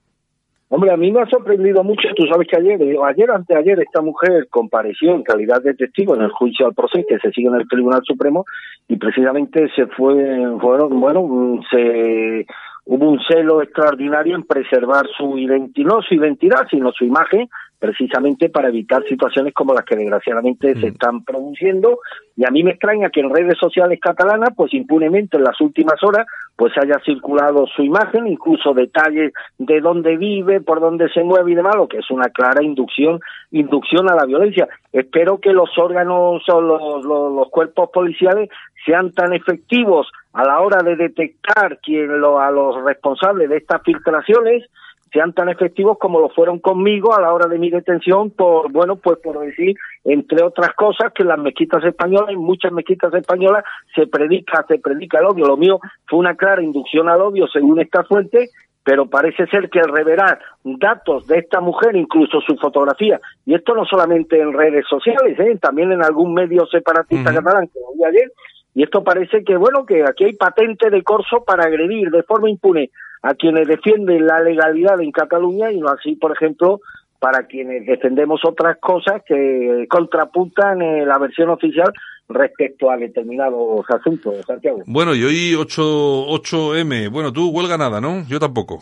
Hombre, 0.74 0.90
a 0.90 0.96
mí 0.96 1.12
me 1.12 1.20
ha 1.20 1.26
sorprendido 1.26 1.84
mucho, 1.84 2.08
tú 2.16 2.26
sabes 2.32 2.48
que 2.48 2.56
ayer, 2.56 2.80
ayer 3.06 3.30
anteayer, 3.30 3.78
esta 3.82 4.02
mujer 4.02 4.48
compareció 4.50 5.14
en 5.14 5.22
calidad 5.22 5.62
de 5.62 5.74
testigo 5.74 6.16
en 6.16 6.22
el 6.22 6.32
juicio 6.32 6.66
al 6.66 6.74
proceso 6.74 7.06
que 7.10 7.20
se 7.20 7.30
sigue 7.32 7.50
en 7.50 7.56
el 7.56 7.68
Tribunal 7.68 8.00
Supremo 8.06 8.46
y 8.88 8.96
precisamente 8.96 9.70
se 9.76 9.88
fue, 9.88 10.16
fueron, 10.62 10.98
bueno, 11.02 11.60
se 11.70 12.46
hubo 12.86 13.10
un 13.10 13.20
celo 13.28 13.62
extraordinario 13.62 14.36
en 14.36 14.44
preservar 14.44 15.08
su 15.18 15.38
identidad, 15.38 15.88
no 15.88 16.02
su 16.02 16.16
identidad, 16.16 16.68
sino 16.70 16.92
su 16.92 17.06
imagen, 17.06 17.50
precisamente 17.82 18.50
para 18.50 18.70
evitar 18.70 19.04
situaciones 19.06 19.56
como 19.56 19.74
las 19.74 19.84
que 19.86 19.96
desgraciadamente 19.96 20.80
se 20.80 20.90
están 20.90 21.24
produciendo. 21.24 21.98
Y 22.38 22.46
a 22.46 22.52
mí 22.52 22.64
me 22.64 22.72
extraña 22.72 23.10
que 23.10 23.22
en 23.22 23.34
redes 23.34 23.58
sociales 23.60 24.00
catalanas 24.00 24.50
pues 24.56 24.72
impunemente 24.76 25.38
en 25.38 25.44
las 25.44 25.60
últimas 25.60 25.96
horas 26.04 26.28
pues 26.56 26.78
haya 26.78 27.00
circulado 27.04 27.66
su 27.66 27.82
imagen 27.82 28.28
incluso 28.28 28.76
detalles 28.76 29.34
de 29.58 29.82
dónde 29.82 30.16
vive 30.16 30.62
por 30.62 30.80
dónde 30.80 31.10
se 31.10 31.24
mueve 31.24 31.52
y 31.52 31.56
demás 31.56 31.76
lo 31.76 31.88
que 31.88 31.98
es 31.98 32.12
una 32.12 32.30
clara 32.30 32.64
inducción 32.64 33.20
inducción 33.50 34.08
a 34.12 34.16
la 34.16 34.26
violencia. 34.26 34.68
Espero 34.94 35.40
que 35.40 35.52
los 35.52 35.76
órganos 35.80 36.44
o 36.48 36.62
los, 36.62 37.04
los, 37.04 37.50
cuerpos 37.50 37.90
policiales 37.92 38.50
sean 38.86 39.12
tan 39.12 39.34
efectivos 39.34 40.08
a 40.34 40.44
la 40.44 40.62
hora 40.62 40.82
de 40.84 40.96
detectar 40.96 41.80
quién 41.82 42.20
lo, 42.20 42.40
a 42.40 42.52
los 42.52 42.84
responsables 42.84 43.50
de 43.50 43.58
estas 43.58 43.82
filtraciones 43.84 44.70
sean 45.12 45.34
tan 45.34 45.50
efectivos 45.50 45.98
como 45.98 46.20
lo 46.20 46.30
fueron 46.30 46.60
conmigo 46.60 47.14
a 47.14 47.22
la 47.22 47.34
hora 47.34 47.48
de 47.48 47.60
mi 47.60 47.70
detención 47.70 48.32
por, 48.32 48.72
bueno, 48.72 48.96
pues 48.96 49.20
por 49.20 49.40
decir, 49.40 49.76
entre 50.06 50.42
otras 50.44 50.74
cosas, 50.74 51.12
que 51.14 51.24
en 51.24 51.30
las 51.30 51.40
mezquitas 51.40 51.84
españolas, 51.84 52.30
en 52.30 52.40
muchas 52.40 52.72
mezquitas 52.72 53.14
españolas, 53.14 53.66
se 53.94 54.08
predica, 54.08 54.64
se 54.68 54.80
predica 54.80 55.20
el 55.20 55.26
odio. 55.26 55.46
Lo 55.46 55.58
mío 55.58 55.80
fue 56.08 56.20
una 56.20 56.36
clara 56.36 56.64
inducción 56.64 57.10
al 57.10 57.22
odio 57.22 57.48
según 57.48 57.82
esta 57.82 58.06
fuente, 58.06 58.50
pero 58.84 59.08
parece 59.08 59.46
ser 59.48 59.70
que 59.70 59.80
el 59.80 59.92
revelar 59.92 60.40
datos 60.64 61.28
de 61.28 61.40
esta 61.40 61.60
mujer, 61.60 61.96
incluso 61.96 62.40
su 62.42 62.56
fotografía, 62.56 63.20
y 63.46 63.54
esto 63.54 63.76
no 63.76 63.86
solamente 63.86 64.40
en 64.40 64.54
redes 64.54 64.86
sociales, 64.90 65.38
¿eh? 65.40 65.58
también 65.62 65.92
en 65.92 66.04
algún 66.04 66.34
medio 66.34 66.66
separatista 66.68 67.34
catalán 67.34 67.68
que 67.68 67.80
vi 67.96 68.04
ayer, 68.06 68.32
y 68.74 68.84
esto 68.84 69.04
parece 69.04 69.44
que, 69.44 69.58
bueno, 69.58 69.86
que 69.86 70.04
aquí 70.04 70.26
hay 70.26 70.34
patente 70.34 70.90
de 70.90 71.04
corso 71.04 71.44
para 71.46 71.66
agredir 71.66 72.10
de 72.10 72.24
forma 72.24 72.50
impune 72.50 72.90
a 73.22 73.34
quienes 73.34 73.68
defienden 73.68 74.26
la 74.26 74.40
legalidad 74.42 75.00
en 75.02 75.12
Cataluña 75.12 75.72
y 75.72 75.80
no 75.80 75.90
así, 75.90 76.16
por 76.16 76.32
ejemplo, 76.32 76.80
para 77.20 77.46
quienes 77.46 77.86
defendemos 77.86 78.42
otras 78.44 78.78
cosas 78.80 79.22
que 79.28 79.86
contrapuntan 79.90 80.82
eh, 80.82 81.06
la 81.06 81.20
versión 81.20 81.50
oficial 81.50 81.94
respecto 82.30 82.90
a 82.90 82.98
determinados 82.98 83.86
asuntos, 83.90 84.44
Santiago. 84.46 84.82
Bueno, 84.88 85.14
y 85.14 85.24
hoy 85.24 85.56
8, 85.56 85.82
8M, 85.82 87.12
bueno, 87.12 87.32
tú 87.32 87.50
huelga 87.52 87.78
nada, 87.78 88.02
¿no? 88.02 88.24
Yo 88.28 88.40
tampoco. 88.40 88.82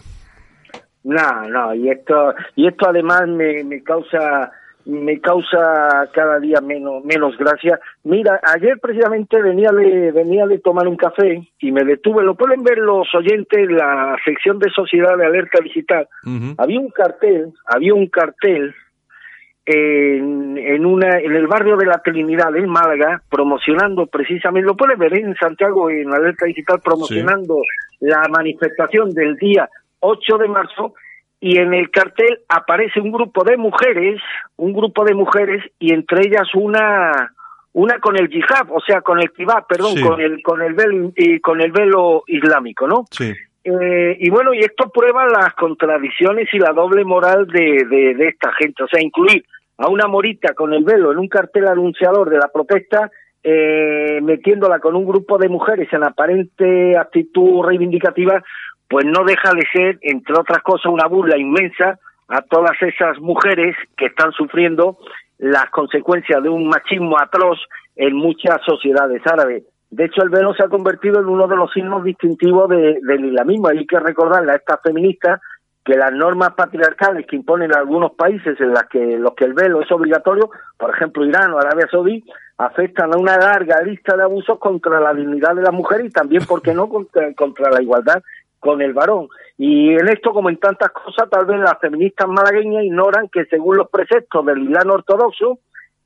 No, 1.04 1.49
no, 1.49 1.73
y 1.73 1.89
esto, 1.89 2.34
y 2.56 2.67
esto 2.67 2.89
además 2.89 3.28
me, 3.28 3.63
me 3.63 3.82
causa 3.84 4.52
me 4.89 5.19
causa 5.21 6.10
cada 6.13 6.39
día 6.39 6.60
menos 6.62 7.04
menos 7.06 7.38
gracia. 7.38 7.80
Mira, 8.04 8.39
ayer 8.43 8.80
precisamente 8.80 9.41
venía 9.41 9.71
de 9.71 10.12
venía 10.12 10.47
de 10.47 10.60
tomar 10.60 10.88
un 10.88 10.97
café 10.97 11.47
y 11.60 11.71
me 11.71 11.84
detuve. 11.84 12.23
Lo 12.23 12.36
pueden 12.36 12.63
ver 12.63 12.80
los 12.80 13.08
oyentes 13.13 13.71
la 13.71 14.15
sección 14.25 14.60
de 14.60 14.69
sociedad 14.71 15.17
de 15.17 15.25
alerta 15.25 15.60
digital. 15.63 16.08
Había 16.58 16.80
un 16.80 16.89
cartel, 16.89 17.54
había 17.65 17.93
un 17.93 18.08
cartel 18.08 18.73
en, 19.65 20.58
en 20.58 20.86
una 20.86 21.19
en 21.19 21.36
el 21.36 21.45
barrio 21.45 21.78
de 21.78 21.86
la 21.86 22.02
Trinidad 22.02 22.56
en 22.56 22.67
Málaga 22.67 23.21
promocionando 23.30 24.08
precisamente 24.08 24.65
lo 24.65 24.75
pueden 24.75 24.97
ver 24.97 25.13
en 25.13 25.36
Santiago 25.36 25.91
en 25.91 26.12
alerta 26.12 26.47
digital 26.47 26.80
promocionando 26.84 27.62
la 27.99 28.28
manifestación 28.30 29.13
del 29.13 29.36
día 29.36 29.69
8 29.99 30.38
de 30.39 30.47
marzo 30.47 30.95
y 31.41 31.58
en 31.58 31.73
el 31.73 31.89
cartel 31.89 32.39
aparece 32.49 32.99
un 32.99 33.12
grupo 33.12 33.43
de 33.43 33.58
mujeres, 33.58 34.21
un 34.58 34.73
grupo 34.73 35.06
de 35.06 35.13
mujeres 35.13 35.63
y 35.80 35.93
entre 35.93 36.28
ellas 36.28 36.47
una 36.54 37.34
una 37.71 37.99
con 37.99 38.17
el 38.17 38.30
yihad, 38.30 38.67
o 38.71 38.82
sea, 38.82 39.02
con 39.02 39.19
el 39.19 39.32
kibab, 39.32 39.67
perdón, 39.67 40.02
con 40.02 40.19
el 40.19 40.41
con 40.43 40.62
el 40.62 40.73
velo 40.73 41.12
y 41.15 41.39
con 41.39 41.62
el 41.62 41.71
velo 41.71 42.23
islámico, 42.28 42.88
¿no? 42.88 43.06
Sí. 43.12 43.34
Eh, 43.63 44.17
y 44.19 44.30
bueno, 44.30 44.54
y 44.54 44.60
esto 44.60 44.89
prueba 44.89 45.28
las 45.28 45.54
contradicciones 45.54 46.47
y 46.54 46.60
la 46.60 46.71
doble 46.71 47.04
moral 47.06 47.45
de, 47.47 47.86
de, 47.89 48.15
de 48.15 48.28
esta 48.28 48.52
gente, 48.54 48.84
o 48.84 48.88
sea, 48.88 49.02
incluir 49.02 49.45
a 49.78 49.89
una 49.89 50.08
morita 50.08 50.54
con 50.54 50.73
el 50.73 50.84
velo 50.84 51.12
en 51.12 51.19
un 51.19 51.28
cartel 51.28 51.67
anunciador 51.67 52.30
de 52.30 52.38
la 52.38 52.49
protesta, 52.52 53.12
eh, 53.43 54.19
metiéndola 54.21 54.80
con 54.80 54.95
un 54.95 55.06
grupo 55.06 55.38
de 55.38 55.47
mujeres 55.47 55.88
en 55.93 56.04
aparente 56.04 56.97
actitud 56.97 57.63
reivindicativa, 57.65 58.43
pues 58.89 59.06
no 59.06 59.23
deja 59.23 59.54
de 59.54 59.63
ser, 59.71 59.99
entre 60.02 60.36
otras 60.38 60.63
cosas, 60.63 60.91
una 60.91 61.08
burla 61.08 61.38
inmensa 61.38 61.99
a 62.28 62.41
todas 62.41 62.73
esas 62.82 63.19
mujeres 63.19 63.75
que 63.95 64.08
están 64.08 64.32
sufriendo 64.32 64.97
las 65.38 65.69
consecuencias 65.69 66.41
de 66.43 66.49
un 66.49 66.67
machismo 66.67 67.17
atroz 67.19 67.60
en 67.95 68.15
muchas 68.15 68.60
sociedades 68.65 69.21
árabes. 69.25 69.63
De 69.91 70.06
hecho, 70.06 70.21
el 70.21 70.30
velo 70.30 70.54
se 70.54 70.63
ha 70.63 70.67
convertido 70.67 71.19
en 71.19 71.28
uno 71.28 71.47
de 71.47 71.56
los 71.56 71.71
signos 71.71 72.04
distintivos 72.04 72.69
de, 72.69 72.99
del 73.02 73.25
islamismo. 73.25 73.67
Hay 73.67 73.86
que 73.86 73.99
recordarle 73.99 74.52
a 74.52 74.56
estas 74.56 74.82
feministas 74.82 75.39
que 75.84 75.95
las 75.95 76.12
normas 76.12 76.54
patriarcales 76.54 77.25
que 77.25 77.36
imponen 77.36 77.73
algunos 77.73 78.12
países 78.12 78.60
en 78.60 78.73
las 78.73 78.88
que 78.88 79.17
los 79.17 79.34
que 79.34 79.45
el 79.45 79.54
velo 79.54 79.82
es 79.82 79.91
obligatorio, 79.91 80.52
por 80.78 80.93
ejemplo 80.93 81.25
Irán 81.25 81.54
o 81.54 81.58
Arabia 81.58 81.88
Saudí, 81.89 82.23
afectan 82.58 83.13
a 83.13 83.17
una 83.17 83.38
larga 83.38 83.82
lista 83.82 84.15
de 84.15 84.23
abusos 84.23 84.60
contra 84.60 84.99
la 84.99 85.13
dignidad 85.13 85.56
de 85.56 85.63
la 85.63 85.71
mujer 85.71 86.06
y 86.06 86.10
también, 86.10 86.45
¿por 86.45 86.62
qué 86.62 86.73
no?, 86.73 86.89
contra 86.89 87.71
la 87.71 87.82
igualdad 87.82 88.21
con 88.60 88.82
el 88.82 88.93
varón. 88.93 89.28
Y 89.58 89.89
en 89.93 90.08
esto, 90.10 90.32
como 90.32 90.50
en 90.50 90.58
tantas 90.58 90.91
cosas, 90.91 91.30
tal 91.30 91.45
vez 91.45 91.60
las 91.60 91.80
feministas 91.80 92.28
malagueñas 92.28 92.84
ignoran 92.84 93.30
que 93.30 93.45
según 93.45 93.78
los 93.78 93.89
preceptos 93.89 94.45
del 94.45 94.63
Islam 94.63 94.89
ortodoxo, 94.91 95.60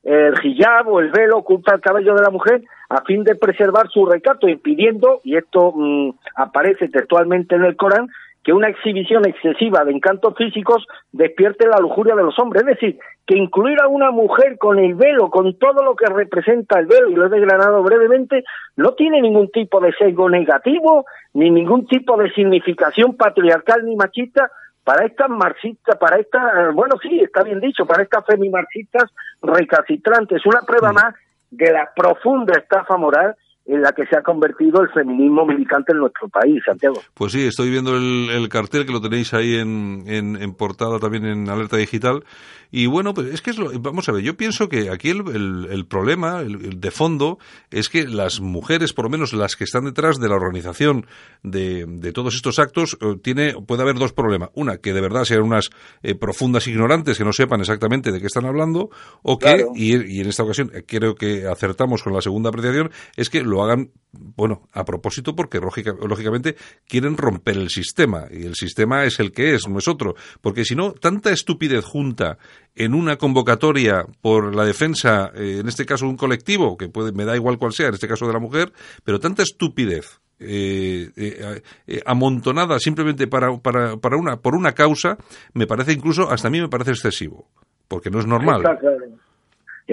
el 0.04 0.34
hijab 0.44 0.90
o 0.90 1.00
el 1.00 1.12
velo 1.12 1.38
oculta 1.38 1.76
el 1.76 1.82
cabello 1.82 2.14
de 2.14 2.22
la 2.22 2.30
mujer 2.30 2.62
a 2.90 3.04
fin 3.04 3.24
de 3.24 3.36
preservar 3.36 3.90
su 3.90 4.06
recato, 4.06 4.48
impidiendo, 4.50 5.22
y 5.24 5.38
esto 5.38 5.72
mm, 5.74 6.10
aparece 6.36 6.90
textualmente 6.90 7.56
en 7.56 7.64
el 7.64 7.78
Corán, 7.78 8.10
que 8.44 8.52
una 8.52 8.68
exhibición 8.68 9.26
excesiva 9.26 9.86
de 9.86 9.94
encantos 9.94 10.36
físicos 10.36 10.86
despierte 11.12 11.68
la 11.68 11.78
lujuria 11.78 12.14
de 12.16 12.24
los 12.24 12.38
hombres. 12.40 12.64
Es 12.64 12.68
decir, 12.68 13.00
que 13.26 13.38
incluir 13.38 13.80
a 13.82 13.88
una 13.88 14.12
mujer 14.12 14.58
con 14.58 14.80
el 14.80 14.96
velo, 14.96 15.30
con 15.30 15.58
todo 15.58 15.84
lo 15.84 15.96
que 15.96 16.08
representa 16.08 16.80
el 16.80 16.88
velo, 16.88 17.10
y 17.10 17.16
lo 17.16 17.26
he 17.26 17.30
desgranado 17.30 17.82
brevemente, 17.84 18.44
no 18.76 18.94
tiene 18.94 19.22
ningún 19.22 19.50
tipo 19.50 19.80
de 19.80 19.94
sesgo 19.94 20.30
negativo, 20.30 21.06
ni 21.34 21.50
ningún 21.50 21.88
tipo 21.88 22.18
de 22.18 22.32
significación 22.32 23.16
patriarcal 23.16 23.86
ni 23.86 23.96
machista 23.96 24.52
para 24.84 25.06
estas 25.06 25.30
marxistas, 25.30 25.98
para 25.98 26.18
estas, 26.18 26.74
bueno, 26.74 26.96
sí, 27.02 27.22
está 27.22 27.44
bien 27.44 27.62
dicho, 27.62 27.86
para 27.86 28.04
estas 28.04 28.26
femimarxistas 28.26 29.10
recalcitrantes. 29.42 30.46
Una 30.46 30.62
prueba 30.62 30.92
mm. 30.92 30.96
más 30.96 31.16
de 31.50 31.72
la 31.72 31.90
profunda 31.96 32.58
estafa 32.58 32.98
moral 32.98 33.36
en 33.66 33.82
la 33.82 33.94
que 33.94 34.06
se 34.06 34.18
ha 34.18 34.22
convertido 34.22 34.82
el 34.82 34.90
feminismo 34.90 35.46
militante 35.46 35.94
en 35.94 36.00
nuestro 36.00 36.28
país, 36.28 36.62
Santiago. 36.66 37.02
Pues 37.14 37.32
sí, 37.32 37.46
estoy 37.46 37.70
viendo 37.70 37.96
el, 37.96 38.50
cartel 38.50 38.86
que 38.86 38.92
lo 38.92 39.02
tenéis 39.02 39.34
ahí 39.34 39.56
en, 39.56 40.04
en, 40.08 40.54
portada 40.54 41.00
también 41.00 41.26
en 41.26 41.50
Alerta 41.50 41.78
Digital. 41.78 42.24
Y 42.72 42.88
bueno, 42.88 43.14
pues 43.14 43.28
es 43.28 43.42
que 43.42 43.52
es 43.52 43.58
lo, 43.58 43.72
vamos 43.80 44.10
a 44.10 44.12
ver, 44.12 44.24
yo 44.24 44.36
pienso 44.36 44.68
que 44.68 44.90
aquí 44.90 45.12
el, 45.12 45.68
el, 45.70 45.86
problema 45.86 46.42
el, 46.42 46.82
de 46.82 46.92
fondo 46.92 47.38
es 47.70 47.88
que 47.88 48.08
las 48.08 48.42
mujeres, 48.42 48.94
por 48.94 49.06
lo 49.06 49.12
menos 49.12 49.32
las 49.32 49.56
que 49.56 49.64
están 49.64 49.86
detrás 49.86 50.20
de 50.20 50.28
la 50.28 50.36
organización 50.36 51.06
de, 51.44 51.86
de 51.88 52.12
todos 52.12 52.36
estos 52.36 52.58
actos, 52.60 52.98
eh, 53.00 53.16
tiene, 53.22 53.54
puede 53.66 53.84
haber 53.84 53.96
dos 53.96 54.12
problemas. 54.12 54.50
Una, 54.56 54.78
que 54.78 54.92
de 54.92 55.02
verdad 55.02 55.24
sean 55.24 55.44
unas 55.44 55.70
eh, 56.02 56.16
profundas 56.16 56.68
ignorantes 56.68 57.18
que 57.18 57.24
no 57.24 57.32
sepan 57.32 57.62
exactamente 57.62 58.12
de 58.12 58.20
qué 58.20 58.26
están 58.26 58.46
hablando, 58.46 58.90
o 59.22 59.38
que, 59.38 59.66
y, 59.76 60.18
y 60.18 60.22
en 60.22 60.28
esta 60.28 60.44
ocasión 60.44 60.72
creo 60.88 61.16
que 61.16 61.48
acertamos 61.48 62.02
con 62.04 62.14
la 62.14 62.22
segunda 62.22 62.50
apreciación, 62.50 62.90
es 63.16 63.30
que 63.30 63.44
lo 63.54 63.64
hagan, 63.64 63.92
bueno, 64.12 64.68
a 64.74 64.84
propósito 64.84 65.36
porque 65.36 65.60
lógicamente 65.60 66.56
quieren 66.88 67.18
romper 67.18 67.58
el 67.58 67.70
sistema 67.70 68.26
y 68.30 68.46
el 68.46 68.56
sistema 68.56 69.06
es 69.06 69.20
el 69.20 69.32
que 69.32 69.56
es, 69.56 69.68
no 69.68 69.80
es 69.80 69.88
otro. 69.88 70.16
Porque 70.42 70.66
si 70.66 70.76
no, 70.76 70.92
tanta 70.92 71.32
estupidez 71.32 71.86
junta 71.86 72.38
en 72.76 72.94
una 72.94 73.18
convocatoria 73.18 74.06
por 74.22 74.56
la 74.56 74.66
defensa, 74.66 75.32
eh, 75.36 75.60
en 75.62 75.68
este 75.68 75.86
caso 75.86 76.08
un 76.08 76.18
colectivo, 76.18 76.78
que 76.78 76.90
puede, 76.90 77.12
me 77.12 77.26
da 77.26 77.36
igual 77.36 77.58
cual 77.58 77.74
sea, 77.74 77.88
en 77.88 77.94
este 77.94 78.08
caso 78.08 78.28
de 78.28 78.34
la 78.34 78.40
mujer, 78.40 78.74
pero 79.04 79.20
tanta 79.20 79.44
estupidez 79.44 80.20
eh, 80.40 81.12
eh, 81.16 82.02
amontonada 82.06 82.80
simplemente 82.80 83.28
para, 83.28 83.56
para, 83.60 83.98
para, 83.98 84.18
una, 84.18 84.38
por 84.38 84.56
una 84.56 84.74
causa, 84.74 85.18
me 85.54 85.68
parece 85.68 85.94
incluso, 85.94 86.30
hasta 86.30 86.48
a 86.48 86.52
mí 86.52 86.60
me 86.60 86.70
parece 86.70 86.92
excesivo, 86.92 87.48
porque 87.88 88.10
no 88.10 88.20
es 88.20 88.26
normal. 88.26 88.64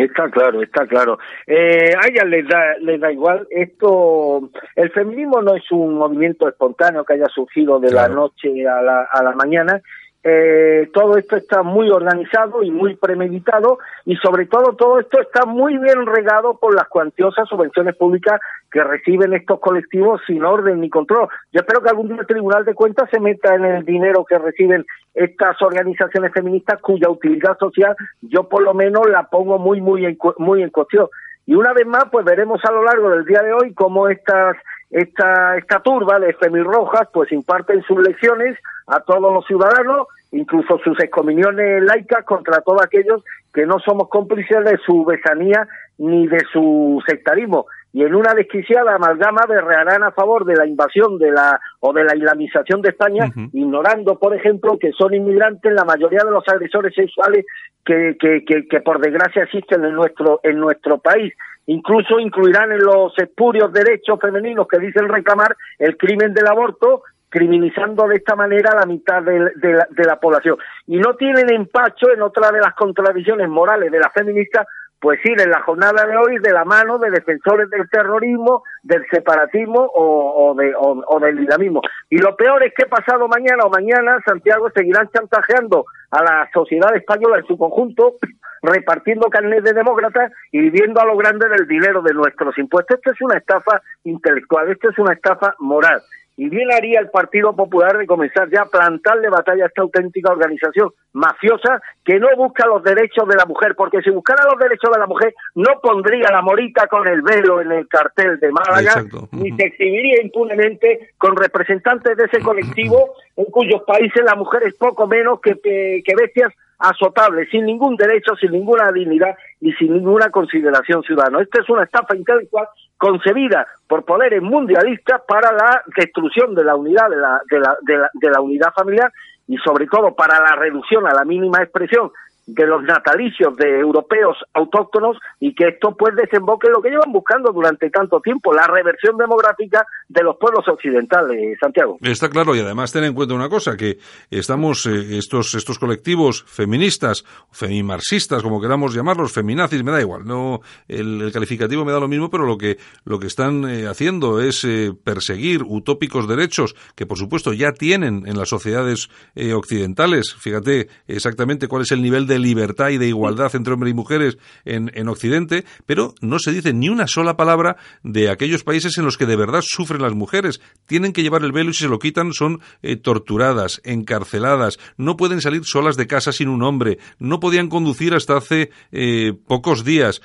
Está 0.05 0.87
claro. 0.87 1.19
Eh, 1.47 1.93
a 1.97 2.09
ella 2.09 2.25
les 2.25 2.47
da, 2.47 2.77
les 2.81 3.01
da 3.01 3.13
igual. 3.13 3.47
Esto, 3.51 4.51
el 4.77 4.91
feminismo 4.91 5.43
no 5.43 5.55
es 5.55 5.71
un 5.71 5.95
movimiento 5.95 6.49
espontáneo 6.49 7.05
que 7.05 7.15
haya 7.15 7.27
surgido 7.27 7.81
de 7.81 7.91
la 7.91 8.09
noche 8.09 8.67
a 8.67 8.83
la, 8.83 9.09
a 9.13 9.23
la 9.23 9.33
mañana 9.33 9.81
eh, 10.23 10.91
todo 10.93 11.17
esto 11.17 11.37
está 11.37 11.63
muy 11.63 11.89
organizado 11.91 12.63
y 12.63 12.71
muy 12.71 12.95
premeditado 12.95 13.79
y 14.05 14.17
sobre 14.17 14.45
todo 14.47 14.75
todo 14.77 15.01
esto 15.01 15.19
está 15.19 15.47
muy 15.47 15.79
bien 15.79 16.05
regado 16.05 16.59
por 16.59 16.75
las 16.75 16.89
cuantiosas 16.89 17.49
subvenciones 17.49 17.97
públicas 17.97 18.39
que 18.71 18.85
reciben 18.85 19.33
estos 19.33 19.61
colectivos 19.61 20.21
sin 20.27 20.45
orden 20.45 20.81
ni 20.81 20.91
control. 20.91 21.29
Yo 21.53 21.61
espero 21.61 21.83
que 21.83 21.89
algún 21.89 22.09
día 22.09 22.19
el 22.21 22.27
Tribunal 22.27 22.67
de 22.67 22.75
Cuentas 22.75 23.09
se 23.11 23.19
meta 23.19 23.55
en 23.55 23.65
el 23.65 23.85
dinero 23.85 24.27
que 24.29 24.39
reciben 24.39 24.85
estas 25.15 25.61
organizaciones 25.63 26.33
feministas 26.35 26.81
cuya 26.83 27.09
utilidad 27.09 27.57
social 27.59 27.97
yo 28.21 28.47
por 28.47 28.63
lo 28.63 28.75
menos 28.75 29.09
la 29.09 29.25
pongo 29.25 29.59
muy 29.59 29.81
muy 29.81 30.05
en, 30.05 30.19
muy 30.37 30.63
en 30.63 30.71
cuestión. 30.71 31.09
Y 31.47 31.55
una 31.55 31.73
vez 31.73 31.87
más, 31.87 32.05
pues 32.13 32.25
veremos 32.27 32.61
a 32.65 32.71
lo 32.71 32.85
largo 32.85 33.09
del 33.09 33.25
día 33.25 33.43
de 33.43 33.55
hoy 33.55 33.73
cómo 33.73 34.09
estas 34.09 34.57
esta, 34.91 35.57
esta 35.57 35.81
turba 35.81 36.19
de 36.19 36.35
femirrojas 36.35 37.09
pues 37.13 37.31
imparten 37.33 37.83
sus 37.83 37.99
lecciones 38.01 38.59
a 38.91 39.01
todos 39.01 39.33
los 39.33 39.47
ciudadanos, 39.47 40.09
incluso 40.33 40.79
sus 40.85 40.99
excomuniones 41.01 41.83
laicas 41.83 42.25
contra 42.25 42.61
todos 42.61 42.83
aquellos 42.83 43.23
que 43.53 43.67
no 43.67 43.79
somos 43.81 44.09
cómplices 44.09 44.65
de 44.65 44.79
su 44.85 45.05
besanía 45.05 45.67
ni 45.99 46.27
de 46.27 46.41
su 46.53 47.03
sectarismo. 47.07 47.67
Y 47.93 48.05
en 48.05 48.15
una 48.15 48.35
desquiciada 48.35 48.95
amalgama 48.95 49.43
berrearán 49.49 50.05
a 50.05 50.13
favor 50.13 50.45
de 50.45 50.55
la 50.55 50.67
invasión 50.67 51.19
de 51.19 51.33
la 51.33 51.61
o 51.81 51.93
de 51.93 52.05
la 52.05 52.15
islamización 52.15 52.83
de 52.83 52.91
España, 52.91 53.31
ignorando, 53.53 54.17
por 54.19 54.35
ejemplo, 54.35 54.79
que 54.79 54.93
son 54.93 55.13
inmigrantes 55.13 55.73
la 55.73 55.85
mayoría 55.85 56.23
de 56.25 56.31
los 56.31 56.47
agresores 56.49 56.95
sexuales 56.95 57.45
que, 57.85 58.17
que, 58.21 58.45
que, 58.45 58.69
que 58.69 58.81
por 58.81 59.01
desgracia 59.01 59.43
existen 59.43 59.85
en 59.85 59.95
nuestro, 59.95 60.39
en 60.45 60.61
nuestro 60.61 60.99
país. 60.99 61.35
Incluso 61.67 62.19
incluirán 62.19 62.73
en 62.73 62.79
los 62.79 63.17
espurios 63.19 63.73
derechos 63.73 64.21
femeninos 64.21 64.67
que 64.69 64.79
dicen 64.79 65.09
reclamar 65.09 65.57
el 65.79 65.97
crimen 65.97 66.33
del 66.33 66.47
aborto, 66.47 67.03
criminalizando 67.31 68.07
de 68.09 68.17
esta 68.17 68.35
manera 68.35 68.73
a 68.73 68.81
la 68.81 68.87
mitad 68.87 69.23
de, 69.23 69.39
la, 69.39 69.87
de, 69.89 70.05
la, 70.05 70.17
población. 70.21 70.59
Y 70.87 70.99
no 70.99 71.15
tienen 71.15 71.51
empacho 71.51 72.11
en 72.13 72.21
otra 72.23 72.51
de 72.51 72.61
las 72.61 72.75
contradicciones 72.75 73.49
morales 73.49 73.91
de 73.91 74.01
la 74.01 74.11
feminista, 74.11 74.67
pues 75.01 75.19
ir 75.25 75.41
en 75.41 75.51
la 75.51 75.63
jornada 75.63 76.05
de 76.07 76.17
hoy 76.17 76.39
de 76.41 76.53
la 76.53 76.65
mano 76.65 76.99
de 76.99 77.11
defensores 77.11 77.71
del 77.71 77.89
terrorismo, 77.89 78.65
del 78.83 79.07
separatismo 79.11 79.91
o, 79.95 80.55
de, 80.55 80.75
o, 80.77 81.21
del 81.21 81.41
islamismo. 81.41 81.81
Y 82.11 82.19
lo 82.19 82.37
peor 82.37 82.63
es 82.65 82.75
que 82.75 82.87
pasado 82.87 83.27
mañana 83.29 83.65
o 83.65 83.71
mañana 83.71 84.19
Santiago 84.27 84.69
seguirán 84.75 85.09
chantajeando 85.09 85.87
a 86.11 86.23
la 86.23 86.51
sociedad 86.53 86.95
española 86.95 87.39
en 87.39 87.47
su 87.47 87.57
conjunto 87.57 88.17
repartiendo 88.63 89.31
carnet 89.31 89.65
de 89.65 89.73
demócratas 89.73 90.33
y 90.53 90.61
viviendo 90.61 91.01
a 91.01 91.07
lo 91.07 91.17
grande 91.17 91.49
del 91.49 91.67
dinero 91.67 92.03
de 92.03 92.13
nuestros 92.13 92.59
impuestos. 92.59 92.99
Esto 92.99 93.13
es 93.13 93.21
una 93.23 93.39
estafa 93.39 93.81
intelectual, 94.05 94.71
esto 94.71 94.91
es 94.91 94.99
una 94.99 95.15
estafa 95.15 95.55
moral. 95.61 96.03
Y 96.41 96.49
bien 96.49 96.73
haría 96.73 97.01
el 97.01 97.11
Partido 97.11 97.55
Popular 97.55 97.99
de 97.99 98.07
comenzar 98.07 98.49
ya 98.49 98.63
a 98.63 98.65
plantarle 98.65 99.29
batalla 99.29 99.65
a 99.65 99.67
esta 99.67 99.83
auténtica 99.83 100.33
organización 100.33 100.89
mafiosa 101.13 101.83
que 102.03 102.19
no 102.19 102.29
busca 102.35 102.67
los 102.67 102.83
derechos 102.83 103.29
de 103.29 103.37
la 103.37 103.45
mujer, 103.45 103.75
porque 103.77 104.01
si 104.01 104.09
buscara 104.09 104.49
los 104.51 104.59
derechos 104.59 104.91
de 104.91 105.01
la 105.01 105.07
mujer 105.07 105.35
no 105.55 105.79
pondría 105.83 106.31
la 106.31 106.41
morita 106.41 106.87
con 106.87 107.07
el 107.07 107.21
velo 107.21 107.61
en 107.61 107.73
el 107.73 107.87
cartel 107.89 108.41
de 108.41 108.51
Málaga, 108.53 109.05
ni 109.33 109.55
se 109.55 109.67
exhibiría 109.67 110.23
impunemente 110.23 111.11
con 111.19 111.37
representantes 111.37 112.17
de 112.17 112.25
ese 112.25 112.41
colectivo 112.41 113.17
en 113.37 113.45
cuyos 113.45 113.83
países 113.87 114.25
la 114.25 114.35
mujer 114.35 114.63
es 114.63 114.75
poco 114.77 115.07
menos 115.07 115.43
que, 115.43 115.57
que 115.63 116.15
bestias 116.17 116.55
azotable, 116.79 117.47
sin 117.51 117.67
ningún 117.67 117.97
derecho, 117.97 118.35
sin 118.37 118.53
ninguna 118.53 118.91
dignidad 118.93 119.37
y 119.61 119.73
sin 119.73 119.93
ninguna 119.93 120.31
consideración 120.31 121.03
ciudadana. 121.03 121.43
Esta 121.43 121.61
es 121.63 121.69
una 121.69 121.85
estafa 121.85 122.17
intelectual 122.17 122.67
concebida 122.97 123.67
por 123.87 124.05
poderes 124.05 124.43
mundialistas 124.43 125.23
para 125.27 125.53
la 125.53 125.83
destrucción 125.97 126.55
de 126.55 126.65
la 126.65 126.77
unidad 126.77 127.09
de 127.11 127.17
la, 127.17 127.41
de 127.51 127.61
la, 127.61 127.77
de 127.83 127.99
la, 127.99 128.11
de 128.13 128.31
la 128.31 128.41
unidad 128.41 128.73
familiar 128.75 129.13
y 129.47 129.57
sobre 129.59 129.87
todo 129.87 130.15
para 130.15 130.41
la 130.41 130.57
reducción 130.57 131.07
a 131.07 131.15
la 131.15 131.25
mínima 131.25 131.63
expresión 131.63 132.11
de 132.55 132.67
los 132.67 132.83
natalicios 132.83 133.57
de 133.57 133.81
europeos 133.81 134.37
autóctonos 134.55 135.17
y 135.39 135.55
que 135.55 135.69
esto 135.69 135.95
pues 135.97 136.15
desemboque 136.17 136.67
en 136.67 136.73
lo 136.73 136.83
que 136.83 136.91
llevan 136.91 137.13
buscando 137.13 137.53
durante 137.53 137.91
tanto 137.91 138.21
tiempo, 138.21 138.53
la 138.53 138.67
reversión 138.67 139.17
demográfica 139.17 139.87
de 140.09 140.23
los 140.23 140.37
pueblos 140.37 140.67
occidentales, 140.69 141.59
Santiago. 141.61 141.99
Está 142.01 142.29
claro 142.29 142.55
y 142.57 142.61
además 142.61 142.93
ten 142.93 143.05
en 143.05 143.15
cuenta 143.15 143.35
una 143.35 143.49
cosa, 143.49 143.77
que 143.77 143.99
estamos, 144.31 144.87
eh, 144.87 145.19
estos, 145.19 145.55
estos 145.55 145.79
colectivos 145.79 146.45
feministas, 146.47 147.25
femimarxistas, 147.53 148.43
como 148.43 148.61
queramos 148.61 148.95
llamarlos, 148.95 149.33
feminazis, 149.33 149.85
me 149.85 149.93
da 149.93 150.01
igual, 150.01 150.25
no, 150.25 150.61
el, 150.89 151.31
calificativo 151.33 151.85
me 151.85 151.93
da 151.93 152.01
lo 152.01 152.09
mismo, 152.09 152.31
pero 152.31 152.47
lo 152.47 152.59
que, 152.59 152.79
lo 153.05 153.19
que 153.19 153.29
están 153.29 153.69
eh, 153.69 153.87
haciendo 153.87 154.41
es 154.41 154.65
eh, 154.65 154.93
perseguir 155.05 155.63
utópicos 155.65 156.27
derechos 156.27 156.75
que 156.97 157.07
por 157.07 157.19
supuesto 157.19 157.53
ya 157.53 157.73
tienen 157.73 158.27
en 158.27 158.37
las 158.37 158.49
sociedades 158.49 159.09
occidentales. 159.55 160.35
Fíjate 160.39 160.89
exactamente 161.07 161.69
cuál 161.69 161.83
es 161.83 161.93
el 161.93 162.03
nivel 162.03 162.27
de 162.27 162.39
libertad 162.43 162.91
y 162.91 162.99
de 162.99 163.09
igualdad 163.09 163.55
entre 163.55 163.73
hombres 163.73 163.93
y 163.93 163.95
mujeres 163.95 164.39
en, 164.65 164.91
en 164.95 165.09
Occidente, 165.09 165.65
pero 165.87 166.15
no 166.21 166.39
se 166.39 166.53
dice 166.53 166.73
ni 166.73 166.89
una 166.89 167.07
sola 167.07 167.37
palabra 167.37 167.77
de 168.03 168.31
aquellos 168.31 168.65
países 168.65 168.97
en 168.99 169.05
los 169.05 169.17
que 169.17 169.27
de 169.27 169.37
verdad 169.37 169.63
sufren 169.65 170.03
las 170.03 170.15
mujeres. 170.15 170.61
Tienen 170.87 171.13
que 171.13 171.23
llevar 171.23 171.43
el 171.43 171.53
velo 171.53 171.71
y 171.71 171.75
si 171.75 171.85
se 171.85 171.89
lo 171.89 171.99
quitan 171.99 172.33
son 172.33 172.61
eh, 172.83 172.97
torturadas, 172.97 173.81
encarceladas, 173.85 174.79
no 174.97 175.17
pueden 175.17 175.41
salir 175.41 175.65
solas 175.65 175.97
de 175.97 176.07
casa 176.07 176.33
sin 176.33 176.49
un 176.49 176.63
hombre, 176.63 176.99
no 177.19 177.41
podían 177.41 177.69
conducir 177.69 178.15
hasta 178.15 178.37
hace 178.37 178.71
eh, 178.93 179.33
pocos 179.47 179.85
días 179.85 180.21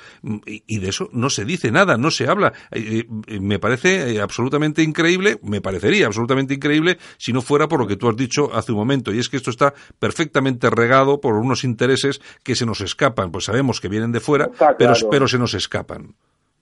y, 0.46 0.78
de 0.78 0.88
eso 0.88 1.08
no 1.12 1.30
se 1.30 1.44
dice 1.44 1.70
nada, 1.70 1.96
no 1.96 2.10
se 2.10 2.28
habla. 2.28 2.52
Eh, 2.70 3.04
me 3.40 3.58
parece 3.58 4.20
absolutamente 4.20 4.82
increíble, 4.82 5.38
me 5.42 5.60
parecería 5.60 6.06
absolutamente 6.06 6.54
increíble 6.54 6.98
si 7.18 7.32
no 7.32 7.42
fuera 7.42 7.68
por 7.68 7.80
lo 7.80 7.86
que 7.86 7.96
tú 7.96 8.08
has 8.08 8.16
dicho 8.16 8.54
hace 8.54 8.72
un 8.72 8.78
momento 8.78 9.12
y 9.12 9.18
es 9.18 9.28
que 9.28 9.36
esto 9.36 9.50
está 9.50 9.74
perfectamente 9.98 10.70
regado 10.70 11.20
por 11.20 11.34
unos 11.34 11.64
intereses 11.64 12.05
que 12.42 12.54
se 12.54 12.66
nos 12.66 12.80
escapan, 12.80 13.30
pues 13.30 13.44
sabemos 13.44 13.80
que 13.80 13.88
vienen 13.88 14.12
de 14.12 14.20
fuera, 14.20 14.50
pero, 14.78 14.94
pero 15.10 15.28
se 15.28 15.38
nos 15.38 15.54
escapan. 15.54 16.14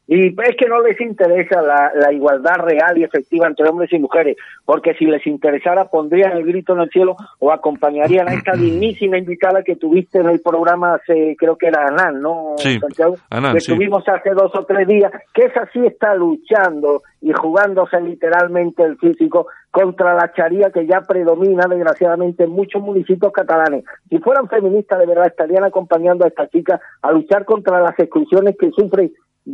Y 0.06 0.26
es 0.26 0.56
que 0.58 0.68
no 0.68 0.82
les 0.82 1.00
interesa 1.00 1.62
la, 1.62 1.90
la, 1.94 2.12
igualdad 2.12 2.56
real 2.58 2.98
y 2.98 3.04
efectiva 3.04 3.46
entre 3.46 3.66
hombres 3.66 3.90
y 3.90 3.98
mujeres, 3.98 4.36
porque 4.66 4.92
si 4.94 5.06
les 5.06 5.26
interesara 5.26 5.86
pondrían 5.86 6.32
el 6.32 6.44
grito 6.44 6.74
en 6.74 6.80
el 6.80 6.90
cielo 6.90 7.16
o 7.38 7.50
acompañarían 7.50 8.28
a 8.28 8.34
esta 8.34 8.52
dignísima 8.56 9.16
invitada 9.16 9.62
que 9.62 9.76
tuviste 9.76 10.18
en 10.18 10.28
el 10.28 10.40
programa 10.40 10.96
hace, 10.96 11.34
creo 11.38 11.56
que 11.56 11.68
era 11.68 11.86
Anán, 11.86 12.20
¿no? 12.20 12.54
Sí, 12.58 12.78
que 12.78 13.60
tuvimos 13.66 14.06
hace 14.06 14.30
dos 14.30 14.52
o 14.54 14.64
tres 14.64 14.86
días, 14.86 15.10
que 15.32 15.46
esa 15.46 15.66
sí 15.72 15.80
está 15.86 16.14
luchando 16.14 17.02
y 17.22 17.32
jugándose 17.32 17.98
literalmente 18.02 18.82
el 18.82 18.98
físico 18.98 19.46
contra 19.70 20.14
la 20.14 20.32
charía 20.34 20.70
que 20.70 20.86
ya 20.86 21.00
predomina 21.00 21.66
desgraciadamente 21.66 22.44
en 22.44 22.50
muchos 22.50 22.82
municipios 22.82 23.32
catalanes. 23.32 23.84
Si 24.10 24.18
fueran 24.18 24.48
feministas 24.48 24.98
de 24.98 25.06
verdad 25.06 25.26
estarían 25.28 25.64
acompañando 25.64 26.26
a 26.26 26.28
esta 26.28 26.46
chica 26.48 26.78
a 27.00 27.10
luchar 27.10 27.46
contra 27.46 27.80
las 27.80 27.98
exclusiones 27.98 28.54
que 28.60 28.70
sufren 28.70 29.10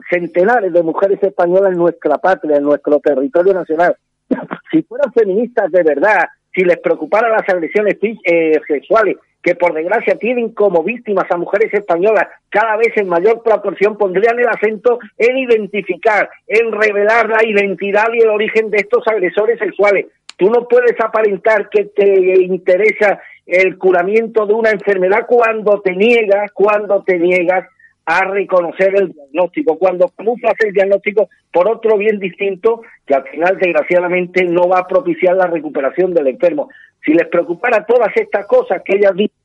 centenares 0.08 0.72
de 0.72 0.82
mujeres 0.82 1.22
españolas 1.22 1.72
en 1.72 1.78
nuestra 1.78 2.18
patria, 2.18 2.56
en 2.56 2.64
nuestro 2.64 2.98
territorio 3.00 3.54
nacional. 3.54 3.96
Si 4.70 4.82
fueran 4.82 5.12
feministas 5.12 5.72
de 5.72 5.82
verdad, 5.82 6.28
si 6.54 6.62
les 6.62 6.78
preocuparan 6.78 7.32
las 7.32 7.48
agresiones 7.48 7.96
eh, 8.02 8.60
sexuales 8.68 9.16
que 9.42 9.54
por 9.54 9.72
desgracia 9.72 10.16
tienen 10.16 10.52
como 10.52 10.84
víctimas 10.84 11.24
a 11.30 11.36
mujeres 11.36 11.72
españolas 11.72 12.28
cada 12.50 12.76
vez 12.76 12.96
en 12.96 13.08
mayor 13.08 13.42
proporción, 13.42 13.96
pondrían 13.96 14.38
el 14.38 14.48
acento 14.48 14.98
en 15.16 15.38
identificar, 15.38 16.28
en 16.46 16.70
revelar 16.72 17.28
la 17.28 17.44
identidad 17.44 18.06
y 18.12 18.20
el 18.20 18.28
origen 18.28 18.70
de 18.70 18.78
estos 18.78 19.06
agresores 19.08 19.58
sexuales. 19.58 20.06
Tú 20.36 20.50
no 20.50 20.68
puedes 20.68 20.98
aparentar 21.00 21.68
que 21.68 21.86
te 21.86 22.42
interesa 22.42 23.20
el 23.46 23.76
curamiento 23.78 24.46
de 24.46 24.54
una 24.54 24.70
enfermedad 24.70 25.26
cuando 25.26 25.80
te 25.80 25.96
niegas, 25.96 26.52
cuando 26.52 27.02
te 27.02 27.18
niegas 27.18 27.66
a 28.12 28.24
reconocer 28.24 28.92
el 28.96 29.12
diagnóstico, 29.12 29.78
cuando 29.78 30.08
camuflas 30.08 30.54
el 30.66 30.72
diagnóstico 30.72 31.28
por 31.52 31.68
otro 31.68 31.96
bien 31.96 32.18
distinto 32.18 32.82
que 33.06 33.14
al 33.14 33.22
final 33.28 33.56
desgraciadamente 33.56 34.44
no 34.46 34.68
va 34.68 34.80
a 34.80 34.88
propiciar 34.88 35.36
la 35.36 35.46
recuperación 35.46 36.12
del 36.12 36.26
enfermo. 36.26 36.70
Si 37.04 37.12
les 37.12 37.28
preocupara 37.28 37.86
todas 37.86 38.10
estas 38.16 38.46
cosas 38.46 38.82
que 38.84 38.96
ellas 38.96 39.14
dicen, 39.14 39.36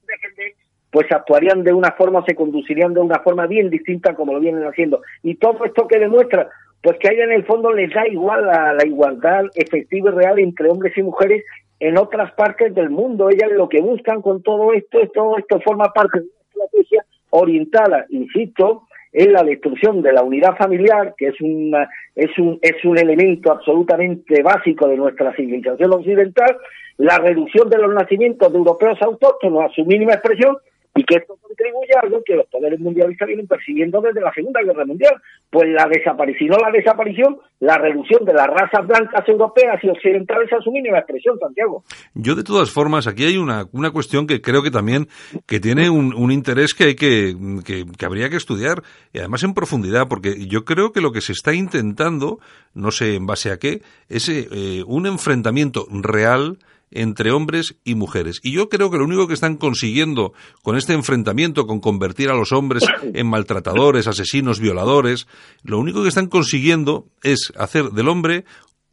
pues 0.90 1.12
actuarían 1.12 1.64
de 1.64 1.74
una 1.74 1.92
forma, 1.92 2.26
se 2.26 2.34
conducirían 2.34 2.96
de 2.96 3.02
una 3.02 3.20
forma 3.20 3.46
bien 3.46 3.70
distinta 3.70 4.16
como 4.16 4.34
lo 4.34 4.40
vienen 4.40 4.64
haciendo. 4.64 5.02
Y 5.22 5.36
todo 5.36 5.64
esto 5.64 5.88
que 5.88 6.00
demuestra, 6.00 6.50
pues 6.82 6.98
que 6.98 7.10
a 7.10 7.12
en 7.12 7.34
el 7.34 7.46
fondo 7.46 7.72
les 7.72 7.94
da 7.94 8.08
igual 8.08 8.50
a 8.50 8.74
la 8.74 8.86
igualdad 8.86 9.44
efectiva 9.54 10.10
y 10.10 10.14
real 10.16 10.40
entre 10.40 10.70
hombres 10.70 10.98
y 10.98 11.04
mujeres 11.04 11.44
en 11.80 12.00
otras 12.00 12.34
partes 12.34 12.74
del 12.74 12.90
mundo. 12.90 13.30
Ellas 13.30 13.52
lo 13.52 13.70
que 13.70 13.82
buscan 13.82 14.24
con 14.24 14.42
todo 14.42 14.74
esto, 14.74 14.98
todo 15.14 15.38
esto 15.38 15.62
forma 15.62 15.94
parte 15.94 16.20
de 16.20 16.26
una 16.26 16.66
estrategia 16.66 17.05
orientada, 17.36 18.06
insisto, 18.10 18.84
en 19.12 19.32
la 19.32 19.44
destrucción 19.44 20.02
de 20.02 20.12
la 20.12 20.24
unidad 20.24 20.58
familiar, 20.58 21.16
que 21.18 21.28
es, 21.28 21.40
una, 21.40 21.90
es, 22.16 22.38
un, 22.38 22.60
es 22.62 22.84
un 22.84 22.98
elemento 22.98 23.52
absolutamente 23.52 24.44
básico 24.44 24.88
de 24.88 24.98
nuestra 24.98 25.34
civilización 25.36 25.94
occidental, 25.94 26.58
la 26.98 27.18
reducción 27.20 27.70
de 27.70 27.78
los 27.78 27.94
nacimientos 27.94 28.52
de 28.52 28.58
europeos 28.58 29.02
autóctonos 29.02 29.64
a 29.64 29.74
su 29.74 29.86
mínima 29.86 30.14
expresión 30.14 30.58
y 30.96 31.04
que 31.04 31.18
esto 31.18 31.38
contribuye 31.42 31.92
a 31.98 32.06
algo 32.06 32.24
que 32.26 32.36
los 32.36 32.48
poderes 32.48 32.80
mundialistas 32.80 33.28
vienen 33.28 33.48
persiguiendo 33.48 34.00
desde 34.00 34.22
la 34.22 34.34
Segunda 34.34 34.62
Guerra 34.64 34.86
Mundial, 34.86 35.22
pues 35.50 35.68
la 35.70 35.88
desaparición, 35.88 36.52
no 36.52 36.58
la 36.58 36.72
desaparición, 36.72 37.38
la 37.60 37.78
reducción 37.78 38.24
de 38.24 38.34
las 38.34 38.48
razas 38.48 38.88
blancas 38.88 39.28
europeas 39.28 39.84
y 39.84 39.90
occidentales 39.90 40.52
a 40.54 40.62
su 40.62 40.72
mínima 40.72 41.00
expresión, 41.00 41.38
Santiago. 41.38 41.84
Yo 42.14 42.36
de 42.36 42.44
todas 42.44 42.72
formas, 42.72 43.08
aquí 43.08 43.26
hay 43.26 43.36
una, 43.36 43.66
una 43.74 43.92
cuestión 43.92 44.26
que 44.26 44.42
creo 44.42 44.64
que 44.64 44.72
también 44.72 45.08
que 45.46 45.60
tiene 45.60 45.90
un, 45.90 46.14
un 46.14 46.32
interés 46.32 46.74
que 46.74 46.86
hay 46.86 46.96
que, 46.96 47.36
que, 47.66 47.84
que, 47.98 48.06
habría 48.06 48.30
que 48.30 48.38
estudiar, 48.38 48.82
y 49.12 49.20
además 49.20 49.44
en 49.44 49.54
profundidad, 49.54 50.08
porque 50.08 50.48
yo 50.48 50.64
creo 50.64 50.94
que 50.94 51.02
lo 51.02 51.12
que 51.12 51.20
se 51.20 51.34
está 51.34 51.54
intentando, 51.54 52.40
no 52.74 52.92
sé 52.92 53.16
en 53.16 53.26
base 53.26 53.52
a 53.52 53.58
qué, 53.58 53.82
es 54.08 54.30
eh, 54.30 54.82
un 54.88 55.08
enfrentamiento 55.08 55.88
real 55.92 56.58
entre 56.92 57.32
hombres 57.32 57.76
y 57.84 57.96
mujeres. 57.96 58.40
Y 58.44 58.52
yo 58.52 58.70
creo 58.70 58.90
que 58.90 58.98
lo 58.98 59.06
único 59.06 59.28
que 59.28 59.34
están 59.34 59.58
consiguiendo 59.58 60.34
con 60.64 60.78
este 60.78 60.94
enfrentamiento, 60.94 61.68
con 61.68 61.80
convertir 61.80 62.30
a 62.30 62.36
los 62.36 62.52
hombres 62.52 62.84
en 63.14 63.28
maltratadores, 63.28 64.08
asesinos, 64.08 64.60
violadores, 64.60 65.28
lo 65.64 65.80
único 65.80 66.04
que 66.04 66.10
están 66.10 66.28
consiguiendo 66.28 67.08
es 67.24 67.52
hacer 67.58 67.92
del 67.92 68.08
hombre 68.08 68.46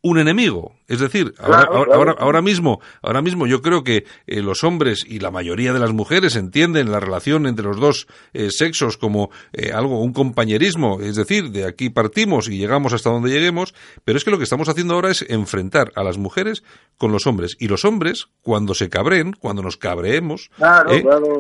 un 0.02 0.18
enemigo. 0.18 0.74
Es 0.88 0.98
decir, 0.98 1.32
ahora, 1.38 1.68
ahora, 1.70 2.14
ahora, 2.18 2.42
mismo, 2.42 2.80
ahora 3.02 3.22
mismo 3.22 3.46
yo 3.46 3.62
creo 3.62 3.82
que 3.82 4.04
eh, 4.26 4.42
los 4.42 4.62
hombres 4.62 5.06
y 5.08 5.20
la 5.20 5.30
mayoría 5.30 5.72
de 5.72 5.78
las 5.78 5.92
mujeres 5.92 6.36
entienden 6.36 6.90
la 6.90 7.00
relación 7.00 7.46
entre 7.46 7.64
los 7.64 7.80
dos 7.80 8.08
eh, 8.34 8.50
sexos 8.50 8.98
como 8.98 9.30
eh, 9.52 9.70
algo, 9.72 10.02
un 10.02 10.12
compañerismo, 10.12 11.00
es 11.00 11.16
decir, 11.16 11.50
de 11.50 11.66
aquí 11.66 11.88
partimos 11.88 12.48
y 12.48 12.58
llegamos 12.58 12.92
hasta 12.92 13.10
donde 13.10 13.30
lleguemos, 13.30 13.74
pero 14.04 14.18
es 14.18 14.24
que 14.24 14.32
lo 14.32 14.38
que 14.38 14.44
estamos 14.44 14.68
haciendo 14.68 14.94
ahora 14.94 15.10
es 15.10 15.24
enfrentar 15.28 15.92
a 15.94 16.02
las 16.02 16.18
mujeres 16.18 16.62
con 16.98 17.12
los 17.12 17.26
hombres. 17.26 17.56
Y 17.58 17.68
los 17.68 17.84
hombres, 17.84 18.26
cuando 18.42 18.74
se 18.74 18.90
cabren, 18.90 19.32
cuando 19.32 19.62
nos 19.62 19.76
cabreemos, 19.76 20.50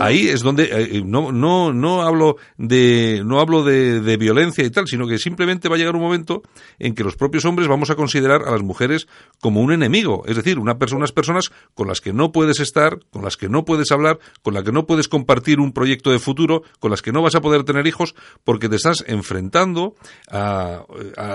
ahí 0.00 0.28
es 0.28 0.40
donde 0.40 1.02
no, 1.04 1.32
no, 1.32 1.72
no 1.72 2.02
hablo 2.02 2.36
de, 2.56 3.22
no 3.24 3.40
hablo 3.40 3.64
de, 3.64 4.00
de 4.00 4.16
violencia 4.16 4.64
y 4.64 4.70
tal, 4.70 4.86
sino 4.86 5.06
que 5.06 5.18
simplemente 5.18 5.68
va 5.68 5.74
a 5.74 5.78
llegar 5.78 5.96
un 5.96 6.02
momento 6.02 6.42
en 6.78 6.94
que 6.94 7.04
los 7.04 7.16
propios 7.16 7.44
hombres 7.44 7.68
vamos 7.68 7.90
a 7.90 7.96
considerar 7.96 8.51
las 8.52 8.62
mujeres 8.62 9.08
como 9.40 9.60
un 9.60 9.72
enemigo, 9.72 10.24
es 10.26 10.36
decir, 10.36 10.58
una 10.58 10.78
persona, 10.78 10.98
unas 10.98 11.12
personas 11.12 11.50
con 11.74 11.88
las 11.88 12.00
que 12.00 12.12
no 12.12 12.32
puedes 12.32 12.60
estar, 12.60 12.98
con 13.10 13.22
las 13.22 13.36
que 13.36 13.48
no 13.48 13.64
puedes 13.64 13.90
hablar, 13.90 14.18
con 14.42 14.54
las 14.54 14.64
que 14.64 14.72
no 14.72 14.86
puedes 14.86 15.08
compartir 15.08 15.60
un 15.60 15.72
proyecto 15.72 16.10
de 16.10 16.18
futuro, 16.18 16.62
con 16.80 16.90
las 16.90 17.02
que 17.02 17.12
no 17.12 17.22
vas 17.22 17.34
a 17.34 17.40
poder 17.40 17.64
tener 17.64 17.86
hijos, 17.86 18.14
porque 18.44 18.68
te 18.68 18.76
estás 18.76 19.04
enfrentando 19.06 19.94
a, 20.30 20.84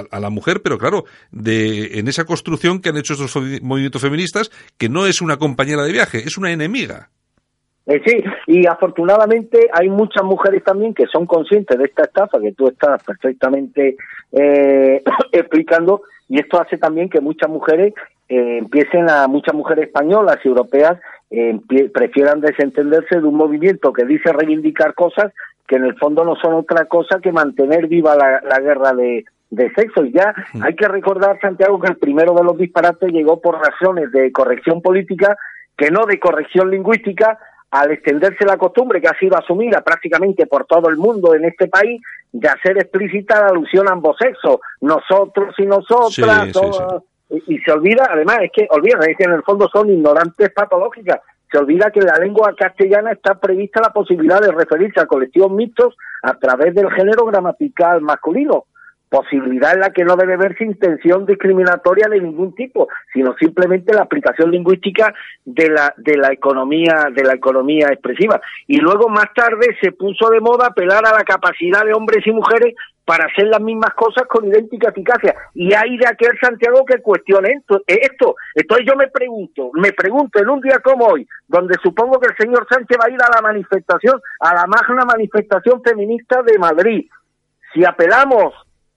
a, 0.09 0.19
la 0.19 0.29
mujer, 0.29 0.61
pero 0.61 0.77
claro, 0.77 1.05
de, 1.31 1.99
en 1.99 2.07
esa 2.07 2.25
construcción 2.25 2.81
que 2.81 2.89
han 2.89 2.97
hecho 2.97 3.13
estos 3.13 3.35
movimientos 3.61 4.01
feministas, 4.01 4.51
que 4.77 4.89
no 4.89 5.05
es 5.05 5.21
una 5.21 5.37
compañera 5.37 5.83
de 5.83 5.91
viaje, 5.91 6.19
es 6.19 6.37
una 6.37 6.51
enemiga. 6.51 7.09
Eh, 7.87 8.01
sí, 8.05 8.21
y 8.47 8.67
afortunadamente 8.67 9.69
hay 9.71 9.87
muchas 9.87 10.23
mujeres 10.23 10.61
también 10.61 10.93
que 10.93 11.05
son 11.07 11.25
conscientes 11.25 11.77
de 11.77 11.85
esta 11.85 12.03
estafa 12.03 12.37
que 12.41 12.51
tú 12.51 12.67
estás 12.67 13.01
perfectamente 13.01 13.95
eh, 14.33 15.01
explicando 15.31 16.01
y 16.29 16.39
esto 16.39 16.59
hace 16.59 16.77
también 16.77 17.09
que 17.09 17.21
muchas 17.21 17.49
mujeres 17.49 17.93
eh, 18.29 18.57
empiecen 18.57 19.09
a, 19.09 19.27
muchas 19.27 19.55
mujeres 19.55 19.87
españolas 19.87 20.37
y 20.43 20.47
europeas 20.47 20.99
eh, 21.29 21.59
prefieran 21.93 22.41
desentenderse 22.41 23.19
de 23.19 23.25
un 23.25 23.35
movimiento 23.35 23.93
que 23.93 24.05
dice 24.05 24.33
reivindicar 24.33 24.93
cosas 24.93 25.33
que 25.67 25.75
en 25.75 25.85
el 25.85 25.97
fondo 25.97 26.23
no 26.23 26.35
son 26.35 26.53
otra 26.53 26.85
cosa 26.85 27.19
que 27.21 27.31
mantener 27.31 27.87
viva 27.87 28.15
la, 28.15 28.59
guerra 28.59 28.93
de, 28.93 29.25
de 29.49 29.69
sexo. 29.73 30.05
Y 30.05 30.13
ya 30.13 30.33
hay 30.61 30.75
que 30.75 30.87
recordar, 30.87 31.39
Santiago, 31.41 31.79
que 31.79 31.91
el 31.91 31.97
primero 31.97 32.33
de 32.33 32.43
los 32.43 32.57
disparates 32.57 33.11
llegó 33.11 33.41
por 33.41 33.59
razones 33.59 34.11
de 34.11 34.31
corrección 34.31 34.81
política 34.81 35.37
que 35.77 35.91
no 35.91 36.05
de 36.05 36.19
corrección 36.19 36.71
lingüística, 36.71 37.37
al 37.71 37.91
extenderse 37.91 38.45
la 38.45 38.57
costumbre 38.57 39.01
que 39.01 39.07
ha 39.07 39.19
sido 39.19 39.37
asumida 39.37 39.81
prácticamente 39.81 40.47
por 40.47 40.65
todo 40.65 40.89
el 40.89 40.97
mundo 40.97 41.33
en 41.33 41.45
este 41.45 41.67
país 41.67 42.01
de 42.31 42.47
hacer 42.47 42.77
explícita 42.77 43.41
la 43.41 43.47
alusión 43.47 43.87
a 43.87 43.93
ambos 43.93 44.17
sexos, 44.17 44.59
nosotros 44.81 45.53
y 45.57 45.65
nosotras, 45.65 46.51
Y, 47.29 47.57
se 47.59 47.71
olvida, 47.73 48.07
además, 48.09 48.39
es 48.41 48.51
que 48.53 48.67
olvida, 48.69 48.99
es 49.05 49.17
que 49.17 49.25
en 49.25 49.33
el 49.33 49.43
fondo 49.43 49.67
son 49.67 49.89
ignorantes 49.89 50.49
patológicas, 50.51 51.19
se 51.51 51.57
olvida 51.57 51.91
que 51.91 51.99
en 51.99 52.05
la 52.05 52.17
lengua 52.17 52.53
castellana 52.57 53.11
está 53.11 53.35
prevista 53.35 53.81
la 53.81 53.91
posibilidad 53.91 54.39
de 54.39 54.51
referirse 54.51 55.01
a 55.01 55.05
colectivos 55.05 55.51
mixtos 55.51 55.95
a 56.23 56.35
través 56.35 56.73
del 56.73 56.89
género 56.91 57.25
gramatical 57.25 58.01
masculino 58.01 58.65
posibilidad 59.09 59.73
en 59.73 59.81
la 59.81 59.91
que 59.91 60.03
no 60.03 60.15
debe 60.15 60.37
verse 60.37 60.63
intención 60.63 61.25
discriminatoria 61.25 62.07
de 62.09 62.19
ningún 62.19 62.53
tipo, 62.55 62.87
sino 63.13 63.35
simplemente 63.39 63.93
la 63.93 64.03
aplicación 64.03 64.51
lingüística 64.51 65.13
de 65.45 65.69
la 65.69 65.93
de 65.97 66.17
la 66.17 66.31
economía 66.31 67.07
de 67.13 67.23
la 67.23 67.33
economía 67.33 67.87
expresiva. 67.87 68.41
Y 68.67 68.77
luego 68.77 69.09
más 69.09 69.33
tarde 69.33 69.77
se 69.81 69.91
puso 69.91 70.29
de 70.29 70.41
moda 70.41 70.67
apelar 70.67 71.05
a 71.05 71.17
la 71.17 71.23
capacidad 71.23 71.85
de 71.85 71.93
hombres 71.93 72.25
y 72.25 72.31
mujeres 72.31 72.75
para 73.07 73.27
hacer 73.27 73.47
las 73.47 73.61
mismas 73.61 73.93
cosas 73.93 74.27
con 74.27 74.45
idéntica 74.45 74.89
eficacia. 74.89 75.33
Y 75.53 75.73
hay 75.73 75.97
de 75.97 76.05
aquel 76.05 76.37
Santiago 76.41 76.83
que 76.85 77.01
cuestione 77.01 77.53
esto, 77.53 77.81
esto. 77.87 78.35
Entonces 78.53 78.85
yo 78.85 78.97
me 78.97 79.07
pregunto, 79.07 79.71
me 79.75 79.93
pregunto 79.93 80.41
en 80.41 80.49
un 80.49 80.59
día 80.59 80.79
como 80.83 81.05
hoy, 81.05 81.25
donde 81.47 81.75
supongo 81.81 82.19
que 82.19 82.27
el 82.27 82.37
señor 82.37 82.67
Sánchez 82.69 82.97
va 82.99 83.05
a 83.05 83.09
ir 83.09 83.21
a 83.21 83.33
la 83.33 83.41
manifestación, 83.41 84.19
a 84.41 84.53
la 84.53 84.67
magna 84.67 85.05
manifestación 85.05 85.81
feminista 85.81 86.41
de 86.43 86.59
Madrid, 86.59 87.07
si 87.73 87.85
apelamos 87.85 88.53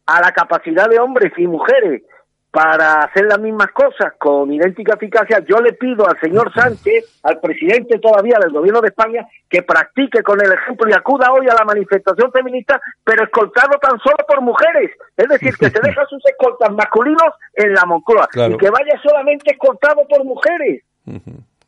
a 0.07 0.21
la 0.21 0.33
capacidad 0.33 0.89
de 0.89 0.99
hombres 0.99 1.33
y 1.37 1.47
mujeres 1.47 2.03
para 2.51 3.05
hacer 3.05 3.27
las 3.27 3.39
mismas 3.39 3.71
cosas 3.71 4.13
con 4.19 4.53
idéntica 4.53 4.95
eficacia, 4.95 5.39
yo 5.49 5.61
le 5.61 5.73
pido 5.75 6.09
al 6.09 6.19
señor 6.19 6.53
Sánchez, 6.55 7.21
al 7.23 7.39
presidente 7.41 7.99
todavía 7.99 8.39
del 8.41 8.53
gobierno 8.53 8.81
de 8.81 8.89
España, 8.89 9.27
que 9.49 9.63
practique 9.63 10.23
con 10.23 10.41
el 10.45 10.53
ejemplo 10.53 10.89
y 10.89 10.93
acuda 10.93 11.33
hoy 11.33 11.47
a 11.49 11.55
la 11.55 11.65
manifestación 11.65 12.33
feminista, 12.33 12.81
pero 13.05 13.25
escoltado 13.25 13.79
tan 13.81 13.99
solo 14.01 14.17
por 14.27 14.41
mujeres. 14.41 14.91
Es 15.17 15.29
decir, 15.29 15.57
que 15.57 15.71
se 15.71 15.81
deja 15.83 16.05
sus 16.07 16.25
escoltas 16.27 16.73
masculinos 16.73 17.33
en 17.55 17.73
la 17.73 17.85
Moncloa 17.87 18.29
y 18.35 18.57
que 18.57 18.71
vaya 18.71 19.01
solamente 19.03 19.53
escoltado 19.53 20.07
por 20.09 20.25
mujeres. 20.25 20.83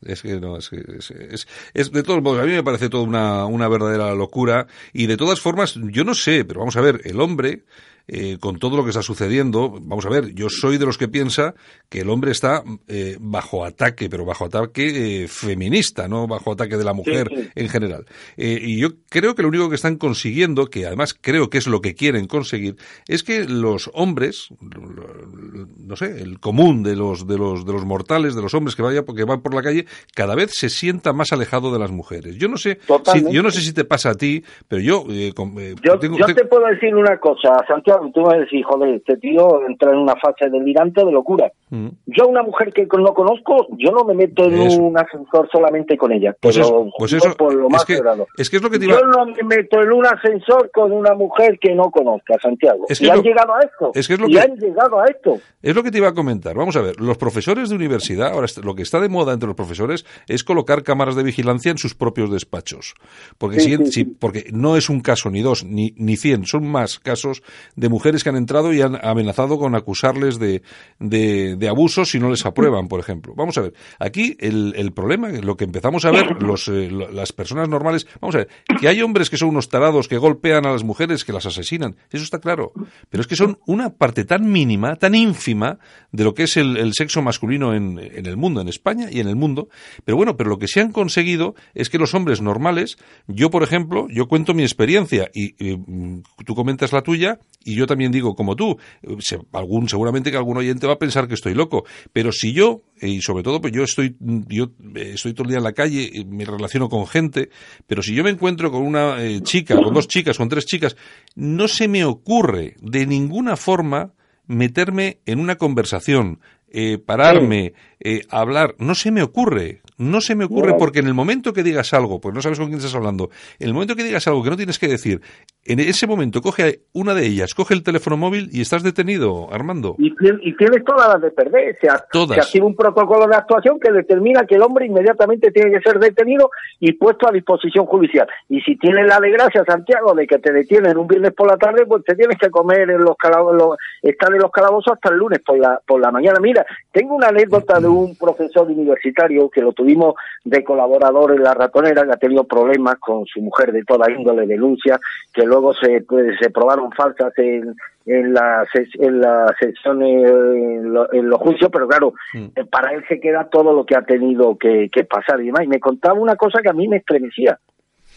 Es 0.05 0.21
que 0.21 0.39
no, 0.39 0.57
es, 0.57 0.71
es, 0.73 1.47
es, 1.73 1.91
de 1.91 2.03
todos 2.03 2.21
modos, 2.21 2.41
a 2.41 2.45
mí 2.45 2.51
me 2.51 2.63
parece 2.63 2.89
toda 2.89 3.03
una, 3.03 3.45
una 3.45 3.69
verdadera 3.69 4.13
locura 4.13 4.67
y 4.91 5.07
de 5.07 5.15
todas 5.15 5.39
formas, 5.39 5.75
yo 5.75 6.03
no 6.03 6.13
sé, 6.13 6.43
pero 6.43 6.59
vamos 6.59 6.75
a 6.75 6.81
ver, 6.81 6.99
el 7.05 7.21
hombre 7.21 7.63
eh, 8.05 8.37
con 8.37 8.59
todo 8.59 8.75
lo 8.75 8.83
que 8.83 8.89
está 8.89 9.01
sucediendo, 9.01 9.79
vamos 9.81 10.05
a 10.05 10.09
ver, 10.09 10.33
yo 10.33 10.49
soy 10.49 10.77
de 10.77 10.85
los 10.85 10.97
que 10.97 11.07
piensa 11.07 11.53
que 11.87 12.01
el 12.01 12.09
hombre 12.09 12.31
está 12.31 12.61
eh, 12.89 13.15
bajo 13.19 13.63
ataque, 13.63 14.09
pero 14.09 14.25
bajo 14.25 14.45
ataque 14.45 15.23
eh, 15.23 15.27
feminista, 15.29 16.09
no 16.09 16.27
bajo 16.27 16.51
ataque 16.51 16.75
de 16.75 16.83
la 16.83 16.93
mujer 16.93 17.29
en 17.55 17.69
general. 17.69 18.05
y 18.35 18.77
yo 18.77 18.89
creo 19.09 19.35
que 19.35 19.41
lo 19.41 19.47
único 19.47 19.69
que 19.69 19.75
están 19.75 19.95
consiguiendo, 19.95 20.65
que 20.65 20.85
además 20.85 21.13
creo 21.13 21.49
que 21.49 21.59
es 21.59 21.67
lo 21.67 21.79
que 21.79 21.95
quieren 21.95 22.27
conseguir, 22.27 22.75
es 23.07 23.23
que 23.23 23.45
los 23.45 23.89
hombres, 23.93 24.49
no 24.59 25.95
sé, 25.95 26.21
el 26.21 26.41
común 26.41 26.83
de 26.83 26.97
los 26.97 27.25
de 27.25 27.37
los 27.37 27.65
de 27.65 27.71
los 27.71 27.85
mortales, 27.85 28.35
de 28.35 28.41
los 28.41 28.53
hombres 28.53 28.75
que 28.75 28.81
vaya 28.81 29.03
que 29.03 29.23
van 29.23 29.41
por 29.41 29.53
la 29.53 29.61
calle, 29.61 29.85
cada 30.13 30.35
vez 30.35 30.51
se 30.51 30.69
sienta 30.69 31.13
más 31.13 31.31
alejado 31.31 31.71
de 31.71 31.79
las 31.79 31.91
mujeres. 31.91 32.35
Yo 32.35 32.49
no 32.49 32.57
sé, 32.57 32.79
si, 33.13 33.31
yo 33.31 33.41
no 33.43 33.49
sé 33.49 33.61
si 33.61 33.73
te 33.73 33.85
pasa 33.85 34.09
a 34.09 34.15
ti, 34.15 34.43
pero 34.67 34.81
yo 34.81 35.05
yo, 35.07 35.99
yo 36.01 36.25
te 36.35 36.45
puedo 36.45 36.65
decir 36.67 36.93
una 36.95 37.17
cosa, 37.17 37.63
Santiago 37.67 37.92
Santiago, 37.93 38.11
tú 38.13 38.21
me 38.29 38.39
decís, 38.39 38.65
joder, 38.65 38.95
este 38.95 39.17
tío 39.17 39.65
entra 39.67 39.91
en 39.91 39.97
una 39.97 40.15
fase 40.15 40.49
delirante 40.49 41.03
de 41.05 41.11
locura. 41.11 41.51
Mm. 41.69 41.87
Yo, 42.07 42.27
una 42.27 42.43
mujer 42.43 42.71
que 42.73 42.85
no 42.85 43.13
conozco, 43.13 43.67
yo 43.77 43.91
no 43.91 44.03
me 44.03 44.13
meto 44.13 44.45
en 44.45 44.53
Eso. 44.61 44.81
un 44.81 44.97
ascensor 44.97 45.49
solamente 45.51 45.97
con 45.97 46.11
ella. 46.11 46.35
Pues 46.39 46.55
pero 46.55 46.67
eso- 46.67 46.89
pues 46.97 47.13
eso- 47.13 47.35
por 47.35 47.53
lo 47.53 47.67
es 47.67 47.71
más 47.73 47.85
que- 47.85 47.99
es 48.37 48.49
que 48.49 48.57
es 48.57 48.63
lo 48.63 48.69
que 48.69 48.79
te 48.79 48.85
iba- 48.85 48.99
Yo 48.99 49.05
no 49.07 49.25
me 49.25 49.43
meto 49.43 49.81
en 49.81 49.91
un 49.91 50.05
ascensor 50.05 50.69
con 50.73 50.91
una 50.91 51.13
mujer 51.15 51.57
que 51.59 51.73
no 51.73 51.89
conozca, 51.91 52.35
Santiago. 52.41 52.85
Es 52.89 52.99
que 52.99 53.05
y 53.07 53.09
han 53.09 53.21
llegado 53.21 53.53
a 53.55 53.59
esto. 53.61 53.91
es 53.93 54.07
que 54.07 54.13
es 54.15 54.19
lo 54.19 54.27
y 54.27 54.33
que- 54.33 54.39
han 54.39 54.55
llegado 54.57 54.99
a 54.99 55.05
esto. 55.05 55.37
Es 55.61 55.75
lo 55.75 55.83
que 55.83 55.91
te 55.91 55.97
iba 55.97 56.09
a 56.09 56.13
comentar. 56.13 56.55
Vamos 56.55 56.75
a 56.75 56.81
ver, 56.81 56.99
los 56.99 57.17
profesores 57.17 57.69
de 57.69 57.75
universidad, 57.75 58.33
ahora 58.33 58.47
lo 58.63 58.75
que 58.75 58.83
está 58.83 58.99
de 58.99 59.09
moda 59.09 59.33
entre 59.33 59.47
los 59.47 59.55
profesores 59.55 60.05
es 60.27 60.43
colocar 60.43 60.83
cámaras 60.83 61.15
de 61.15 61.23
vigilancia 61.23 61.71
en 61.71 61.77
sus 61.77 61.95
propios 61.95 62.31
despachos. 62.31 62.93
Porque, 63.37 63.59
Sí, 63.59 63.71
si- 63.71 63.77
sí, 63.77 63.85
si- 63.85 63.91
sí. 63.91 64.05
porque 64.05 64.45
no 64.51 64.77
es 64.77 64.89
un 64.89 64.99
caso, 65.01 65.29
ni 65.29 65.41
dos, 65.41 65.63
ni, 65.63 65.93
ni 65.97 66.17
cien, 66.17 66.45
son 66.45 66.67
más 66.67 66.99
casos 66.99 67.41
de 67.83 67.89
mujeres 67.89 68.23
que 68.23 68.29
han 68.29 68.37
entrado 68.37 68.71
y 68.71 68.81
han 68.81 68.97
amenazado 69.05 69.59
con 69.59 69.75
acusarles 69.75 70.39
de, 70.39 70.61
de, 70.99 71.57
de 71.57 71.67
abusos 71.67 72.09
si 72.11 72.17
no 72.17 72.29
les 72.29 72.45
aprueban, 72.45 72.87
por 72.87 73.01
ejemplo. 73.01 73.33
Vamos 73.35 73.57
a 73.57 73.61
ver, 73.61 73.73
aquí 73.99 74.37
el, 74.39 74.73
el 74.77 74.93
problema, 74.93 75.27
lo 75.27 75.57
que 75.57 75.65
empezamos 75.65 76.05
a 76.05 76.11
ver, 76.11 76.41
los, 76.41 76.69
eh, 76.69 76.89
las 76.89 77.33
personas 77.33 77.67
normales, 77.67 78.07
vamos 78.21 78.35
a 78.35 78.37
ver, 78.37 78.47
que 78.79 78.87
hay 78.87 79.01
hombres 79.01 79.29
que 79.29 79.35
son 79.35 79.49
unos 79.49 79.67
tarados 79.67 80.07
que 80.07 80.17
golpean 80.17 80.65
a 80.65 80.71
las 80.71 80.85
mujeres, 80.85 81.25
que 81.25 81.33
las 81.33 81.45
asesinan, 81.45 81.97
eso 82.09 82.23
está 82.23 82.39
claro. 82.39 82.71
Pero 83.09 83.19
es 83.19 83.27
que 83.27 83.35
son 83.35 83.59
una 83.65 83.89
parte 83.89 84.23
tan 84.23 84.49
mínima, 84.49 84.95
tan 84.95 85.13
ínfima 85.13 85.77
de 86.13 86.23
lo 86.23 86.33
que 86.33 86.43
es 86.43 86.55
el, 86.55 86.77
el 86.77 86.93
sexo 86.93 87.21
masculino 87.21 87.73
en, 87.73 87.99
en 87.99 88.25
el 88.25 88.37
mundo, 88.37 88.61
en 88.61 88.69
España 88.69 89.09
y 89.11 89.19
en 89.19 89.27
el 89.27 89.35
mundo. 89.35 89.67
Pero 90.05 90.15
bueno, 90.15 90.37
pero 90.37 90.49
lo 90.49 90.57
que 90.57 90.69
se 90.69 90.79
han 90.79 90.93
conseguido 90.93 91.53
es 91.73 91.89
que 91.89 91.97
los 91.97 92.13
hombres 92.13 92.39
normales, 92.39 92.97
yo 93.27 93.49
por 93.49 93.61
ejemplo, 93.61 94.07
yo 94.09 94.29
cuento 94.29 94.53
mi 94.53 94.63
experiencia 94.63 95.29
y, 95.33 95.53
y, 95.59 95.75
mm, 95.75 96.23
tú 96.45 96.55
comentas 96.55 96.93
la 96.93 97.01
tuya 97.01 97.39
y 97.65 97.72
yo 97.75 97.85
también 97.87 98.11
digo 98.11 98.35
como 98.35 98.55
tú, 98.55 98.77
se- 99.19 99.39
algún 99.51 99.87
seguramente 99.89 100.31
que 100.31 100.37
algún 100.37 100.57
oyente 100.57 100.87
va 100.87 100.93
a 100.93 100.99
pensar 100.99 101.27
que 101.27 101.33
estoy 101.33 101.53
loco, 101.53 101.85
pero 102.11 102.31
si 102.31 102.53
yo 102.53 102.81
eh, 102.99 103.07
y 103.09 103.21
sobre 103.21 103.43
todo 103.43 103.61
pues 103.61 103.73
yo 103.73 103.83
estoy 103.83 104.15
yo 104.19 104.71
eh, 104.95 105.11
estoy 105.15 105.33
todo 105.33 105.43
el 105.43 105.49
día 105.49 105.57
en 105.59 105.63
la 105.63 105.73
calle, 105.73 106.09
eh, 106.13 106.25
me 106.25 106.45
relaciono 106.45 106.89
con 106.89 107.05
gente, 107.07 107.49
pero 107.87 108.01
si 108.01 108.13
yo 108.15 108.23
me 108.23 108.29
encuentro 108.31 108.71
con 108.71 108.81
una 108.83 109.23
eh, 109.23 109.41
chica, 109.41 109.75
con 109.75 109.93
dos 109.93 110.07
chicas, 110.07 110.37
con 110.37 110.49
tres 110.49 110.65
chicas, 110.65 110.95
no 111.35 111.67
se 111.67 111.87
me 111.87 112.03
ocurre 112.05 112.75
de 112.81 113.05
ninguna 113.05 113.55
forma 113.55 114.13
meterme 114.47 115.19
en 115.25 115.39
una 115.39 115.55
conversación, 115.55 116.39
eh, 116.69 116.97
pararme, 116.97 117.73
eh, 117.99 118.21
hablar, 118.29 118.75
no 118.79 118.95
se 118.95 119.11
me 119.11 119.21
ocurre, 119.21 119.81
no 119.97 120.21
se 120.21 120.35
me 120.35 120.45
ocurre 120.45 120.75
porque 120.77 120.99
en 120.99 121.07
el 121.07 121.13
momento 121.13 121.53
que 121.53 121.63
digas 121.63 121.93
algo, 121.93 122.19
pues 122.19 122.33
no 122.33 122.41
sabes 122.41 122.59
con 122.59 122.67
quién 122.67 122.77
estás 122.77 122.95
hablando, 122.95 123.29
en 123.59 123.67
el 123.67 123.73
momento 123.73 123.95
que 123.95 124.03
digas 124.03 124.27
algo 124.27 124.43
que 124.43 124.49
no 124.49 124.57
tienes 124.57 124.79
que 124.79 124.87
decir, 124.87 125.21
en 125.65 125.79
ese 125.79 126.07
momento 126.07 126.41
coge 126.41 126.81
una 126.93 127.13
de 127.13 127.25
ellas, 127.25 127.53
coge 127.53 127.73
el 127.73 127.83
teléfono 127.83 128.17
móvil 128.17 128.49
y 128.51 128.61
estás 128.61 128.83
detenido, 128.83 129.47
Armando. 129.51 129.95
Y, 129.97 130.13
y 130.41 130.55
tienes 130.57 130.83
todas 130.83 131.07
las 131.07 131.21
de 131.21 131.31
perder. 131.31 131.77
Se, 131.79 131.87
Todas. 132.11 132.35
se 132.35 132.41
activa 132.41 132.65
un 132.65 132.75
protocolo 132.75 133.27
de 133.27 133.35
actuación 133.35 133.79
que 133.79 133.91
determina 133.91 134.45
que 134.45 134.55
el 134.55 134.61
hombre 134.61 134.85
inmediatamente 134.85 135.51
tiene 135.51 135.71
que 135.71 135.79
ser 135.81 135.99
detenido 135.99 136.49
y 136.79 136.93
puesto 136.93 137.27
a 137.27 137.31
disposición 137.31 137.85
judicial. 137.85 138.27
Y 138.49 138.61
si 138.61 138.75
tienes 138.77 139.07
la 139.07 139.19
desgracia, 139.19 139.63
Santiago, 139.65 140.13
de 140.13 140.27
que 140.27 140.39
te 140.39 140.51
detienen 140.51 140.97
un 140.97 141.07
viernes 141.07 141.33
por 141.33 141.49
la 141.49 141.57
tarde, 141.57 141.85
pues 141.85 142.03
te 142.03 142.15
tienes 142.15 142.37
que 142.37 142.49
comer 142.49 142.89
en 142.89 143.03
los 143.03 143.15
calabozos, 143.17 143.77
estar 144.01 144.33
en 144.33 144.41
los 144.41 144.51
calabozos 144.51 144.93
hasta 144.93 145.09
el 145.09 145.17
lunes 145.17 145.39
por 145.45 145.57
la, 145.57 145.79
por 145.85 146.01
la 146.01 146.11
mañana. 146.11 146.39
Mira, 146.41 146.65
tengo 146.91 147.15
una 147.15 147.27
anécdota 147.27 147.79
de 147.79 147.87
un 147.87 148.15
profesor 148.15 148.67
universitario 148.69 149.49
que 149.49 149.61
lo 149.61 149.71
tuvimos 149.83 150.15
de 150.45 150.63
colaborador 150.63 151.33
en 151.33 151.43
la 151.43 151.53
ratonera, 151.53 152.05
que 152.05 152.11
ha 152.13 152.17
tenido 152.17 152.45
problemas 152.45 152.95
con 152.99 153.25
su 153.25 153.41
mujer 153.41 153.71
de 153.73 153.83
toda 153.83 154.09
índole, 154.11 154.47
denuncias, 154.47 154.99
que 155.33 155.43
luego 155.43 155.73
se, 155.73 156.01
pues, 156.07 156.37
se 156.39 156.49
probaron 156.49 156.91
falsas 156.93 157.33
en, 157.37 157.75
en 158.05 158.33
la 158.33 158.65
ses- 158.73 158.99
en 158.99 159.19
la 159.21 159.53
sesión 159.59 160.01
eh, 160.03 160.21
en, 160.23 160.93
lo- 160.93 161.11
en 161.13 161.29
los 161.29 161.39
juicios 161.39 161.69
pero 161.71 161.87
claro 161.87 162.13
Mm. 162.33 162.45
eh, 162.55 162.65
para 162.69 162.93
él 162.93 163.03
se 163.07 163.19
queda 163.19 163.47
todo 163.49 163.73
lo 163.73 163.85
que 163.85 163.95
ha 163.95 164.01
tenido 164.03 164.57
que, 164.57 164.89
que 164.91 165.03
pasar 165.03 165.39
y 165.41 165.45
demás. 165.47 165.63
Y 165.63 165.67
me 165.67 165.79
contaba 165.79 166.19
una 166.19 166.35
cosa 166.35 166.61
que 166.61 166.69
a 166.69 166.73
mí 166.73 166.87
me 166.87 166.97
estremecía 166.97 167.57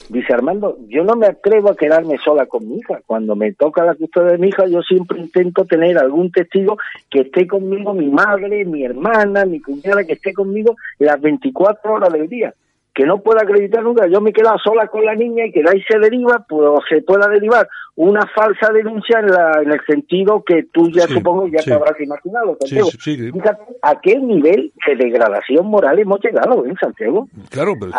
dice 0.09 0.33
Armando 0.33 0.79
yo 0.89 1.05
no 1.05 1.17
me 1.17 1.27
atrevo 1.27 1.71
a 1.71 1.77
quedarme 1.77 2.19
sola 2.19 2.47
con 2.47 2.69
mi 2.69 2.79
hija. 2.79 3.01
Cuando 3.07 3.37
me 3.37 3.53
toca 3.53 3.85
la 3.85 3.95
custodia 3.95 4.33
de 4.33 4.39
mi 4.39 4.49
hija 4.49 4.67
yo 4.67 4.83
siempre 4.83 5.19
intento 5.19 5.65
tener 5.65 5.99
algún 5.99 6.31
testigo 6.31 6.79
que 7.11 7.21
esté 7.21 7.47
conmigo 7.47 7.95
mi 7.95 8.09
madre 8.09 8.65
mi 8.65 8.85
hermana 8.85 9.45
mi 9.45 9.61
cuñada 9.61 10.05
que 10.05 10.15
esté 10.15 10.33
conmigo 10.33 10.77
las 10.99 11.21
24 11.21 11.93
horas 11.93 12.13
del 12.13 12.29
día 12.29 12.55
que 12.97 13.05
no 13.05 13.19
pueda 13.19 13.43
acreditar 13.43 13.85
nunca, 13.85 14.07
yo 14.07 14.23
me 14.23 14.33
quedo 14.33 14.57
sola 14.65 14.87
con 14.89 15.05
la 15.05 15.15
niña 15.15 15.45
y 15.45 15.53
que 15.53 15.63
de 15.63 15.69
ahí 15.69 15.83
se 15.83 15.99
deriva, 15.99 16.47
pues 16.49 16.67
se 16.89 17.03
pueda 17.03 17.29
derivar 17.29 17.69
una 17.95 18.23
falsa 18.35 18.73
denuncia 18.73 19.21
en, 19.21 19.27
la, 19.27 19.61
en 19.63 19.71
el 19.71 19.81
sentido 19.87 20.43
que 20.43 20.63
tú 20.73 20.91
ya 20.91 21.03
Sí, 21.07 21.13
supongo 21.13 21.47
ya 21.49 21.59
sí. 21.59 21.67
te 21.67 21.75
habrás 21.75 22.01
imaginado, 22.01 22.57
Santiago. 22.59 22.89
sí, 22.99 23.17
sí. 23.17 23.31
Fíjate 23.33 23.63
a 23.83 24.01
qué 24.01 24.17
nivel 24.19 24.73
de 24.87 24.97
degradación 24.97 25.67
moral 25.67 25.99
hemos 25.99 26.21
llegado, 26.25 26.65
¿eh, 26.65 26.73
Santiago? 26.81 27.29
Claro, 27.51 27.75
pero 27.79 27.93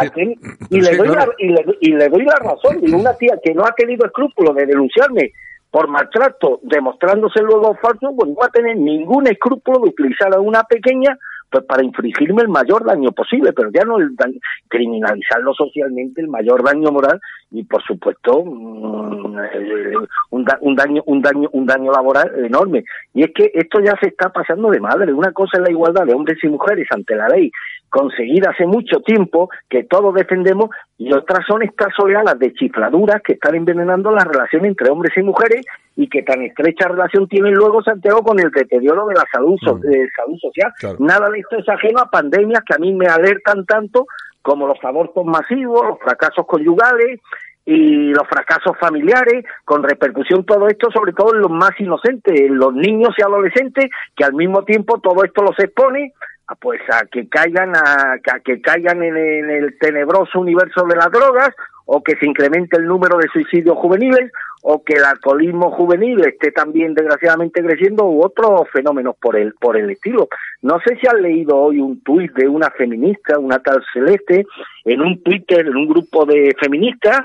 Y, 0.71 0.81
le 0.81 0.97
doy 0.97 1.07
claro, 1.09 1.31
la, 1.31 1.45
y, 1.45 1.49
le, 1.49 1.65
y 1.79 1.91
le 1.91 2.09
doy 2.09 2.25
la 2.25 2.35
razón, 2.37 2.81
de 2.81 2.91
una 2.95 3.13
tía 3.13 3.37
que 3.43 3.53
no 3.53 3.65
ha 3.65 3.73
tenido 3.73 4.03
escrúpulo 4.03 4.51
de 4.55 4.65
denunciarme 4.65 5.31
por 5.69 5.87
maltrato, 5.89 6.59
demostrándose 6.63 7.39
luego 7.43 7.75
falso, 7.79 8.11
pues 8.17 8.29
no 8.31 8.35
va 8.35 8.47
a 8.47 8.49
tener 8.49 8.77
ningún 8.77 9.27
escrúpulo 9.27 9.81
de 9.83 9.89
utilizar 9.89 10.33
a 10.33 10.39
una 10.39 10.63
pequeña 10.63 11.15
pues 11.49 11.63
para 11.65 11.83
infligirme 11.83 12.41
el 12.41 12.49
mayor 12.49 12.85
daño 12.85 13.11
posible, 13.11 13.53
pero 13.53 13.69
ya 13.71 13.83
no 13.85 13.97
el 13.99 14.15
daño, 14.15 14.39
criminalizarlo 14.67 15.53
socialmente, 15.53 16.21
el 16.21 16.27
mayor 16.27 16.63
daño 16.63 16.91
moral 16.91 17.19
y 17.51 17.63
por 17.63 17.81
supuesto 17.83 18.43
mm, 18.43 19.39
eh, 19.39 19.93
un, 20.31 20.45
un 20.61 20.75
daño 20.75 21.01
un 21.05 21.21
daño 21.21 21.49
un 21.53 21.65
daño 21.65 21.91
laboral 21.91 22.31
enorme. 22.45 22.83
Y 23.13 23.23
es 23.23 23.31
que 23.33 23.51
esto 23.53 23.79
ya 23.79 23.95
se 24.01 24.07
está 24.07 24.29
pasando 24.29 24.69
de 24.69 24.79
madre. 24.79 25.13
Una 25.13 25.31
cosa 25.31 25.57
es 25.57 25.63
la 25.63 25.71
igualdad 25.71 26.05
de 26.05 26.13
hombres 26.13 26.37
y 26.43 26.47
mujeres 26.47 26.87
ante 26.91 27.15
la 27.15 27.27
ley 27.29 27.51
conseguida 27.89 28.49
hace 28.51 28.65
mucho 28.65 28.99
tiempo 28.99 29.49
que 29.69 29.83
todos 29.83 30.13
defendemos 30.13 30.69
y 30.97 31.13
otras 31.13 31.45
son 31.47 31.61
estas 31.63 31.97
oleadas 31.99 32.37
de 32.39 32.53
chifladuras 32.53 33.21
que 33.23 33.33
están 33.33 33.55
envenenando 33.55 34.11
la 34.11 34.23
relación 34.23 34.65
entre 34.65 34.89
hombres 34.89 35.13
y 35.17 35.23
mujeres 35.23 35.65
y 35.95 36.07
que 36.09 36.23
tan 36.23 36.41
estrecha 36.41 36.87
relación 36.87 37.27
tienen 37.27 37.53
luego 37.53 37.81
Santiago 37.81 38.21
con 38.23 38.39
el 38.39 38.51
deterioro 38.51 39.07
de 39.07 39.15
la 39.15 39.23
salud, 39.31 39.57
so- 39.63 39.75
Mm. 39.77 39.85
eh, 39.93 40.07
salud 40.15 40.37
social. 40.39 40.71
Claro. 40.79 40.97
Nada 40.99 41.29
de 41.29 41.39
esto 41.39 41.57
es 41.57 41.69
ajeno 41.69 41.99
a 41.99 42.09
pandemias 42.09 42.61
que 42.65 42.75
a 42.75 42.77
mí 42.79 42.93
me 42.93 43.07
alertan 43.07 43.65
tanto 43.65 44.05
como 44.41 44.67
los 44.67 44.77
abortos 44.83 45.25
masivos, 45.25 45.85
los 45.87 45.99
fracasos 45.99 46.45
conyugales 46.45 47.19
y 47.65 48.13
los 48.13 48.25
fracasos 48.29 48.77
familiares, 48.79 49.43
con 49.65 49.83
repercusión 49.83 50.45
todo 50.45 50.67
esto, 50.67 50.89
sobre 50.91 51.11
todo 51.11 51.35
en 51.35 51.41
los 51.41 51.51
más 51.51 51.71
inocentes, 51.79 52.39
en 52.39 52.57
los 52.57 52.73
niños 52.73 53.09
y 53.17 53.21
adolescentes, 53.21 53.87
que 54.15 54.23
al 54.23 54.33
mismo 54.33 54.63
tiempo 54.63 54.99
todo 55.01 55.23
esto 55.25 55.41
los 55.43 55.57
expone 55.59 56.13
pues 56.55 56.81
a 56.89 57.05
que 57.05 57.27
caigan 57.27 57.75
a, 57.75 58.13
a 58.13 58.39
que 58.39 58.61
caigan 58.61 59.03
en, 59.03 59.17
en 59.17 59.49
el 59.49 59.77
tenebroso 59.79 60.39
universo 60.39 60.85
de 60.85 60.95
las 60.95 61.11
drogas 61.11 61.53
o 61.85 62.03
que 62.03 62.15
se 62.17 62.25
incremente 62.25 62.77
el 62.77 62.85
número 62.85 63.17
de 63.17 63.27
suicidios 63.29 63.77
juveniles 63.77 64.31
o 64.61 64.83
que 64.83 64.95
el 64.95 65.05
alcoholismo 65.05 65.71
juvenil 65.71 66.19
esté 66.25 66.51
también 66.51 66.93
desgraciadamente 66.93 67.63
creciendo 67.63 68.05
u 68.05 68.23
otros 68.23 68.69
fenómenos 68.71 69.15
por 69.17 69.37
el 69.37 69.53
por 69.53 69.77
el 69.77 69.89
estilo. 69.89 70.27
No 70.61 70.79
sé 70.85 70.97
si 70.97 71.07
han 71.07 71.21
leído 71.21 71.57
hoy 71.57 71.79
un 71.79 72.01
tuit 72.01 72.33
de 72.33 72.47
una 72.47 72.69
feminista, 72.71 73.39
una 73.39 73.59
tal 73.59 73.83
Celeste, 73.93 74.45
en 74.83 75.01
un 75.01 75.23
Twitter, 75.23 75.65
en 75.65 75.75
un 75.75 75.87
grupo 75.87 76.25
de 76.25 76.53
feministas, 76.59 77.21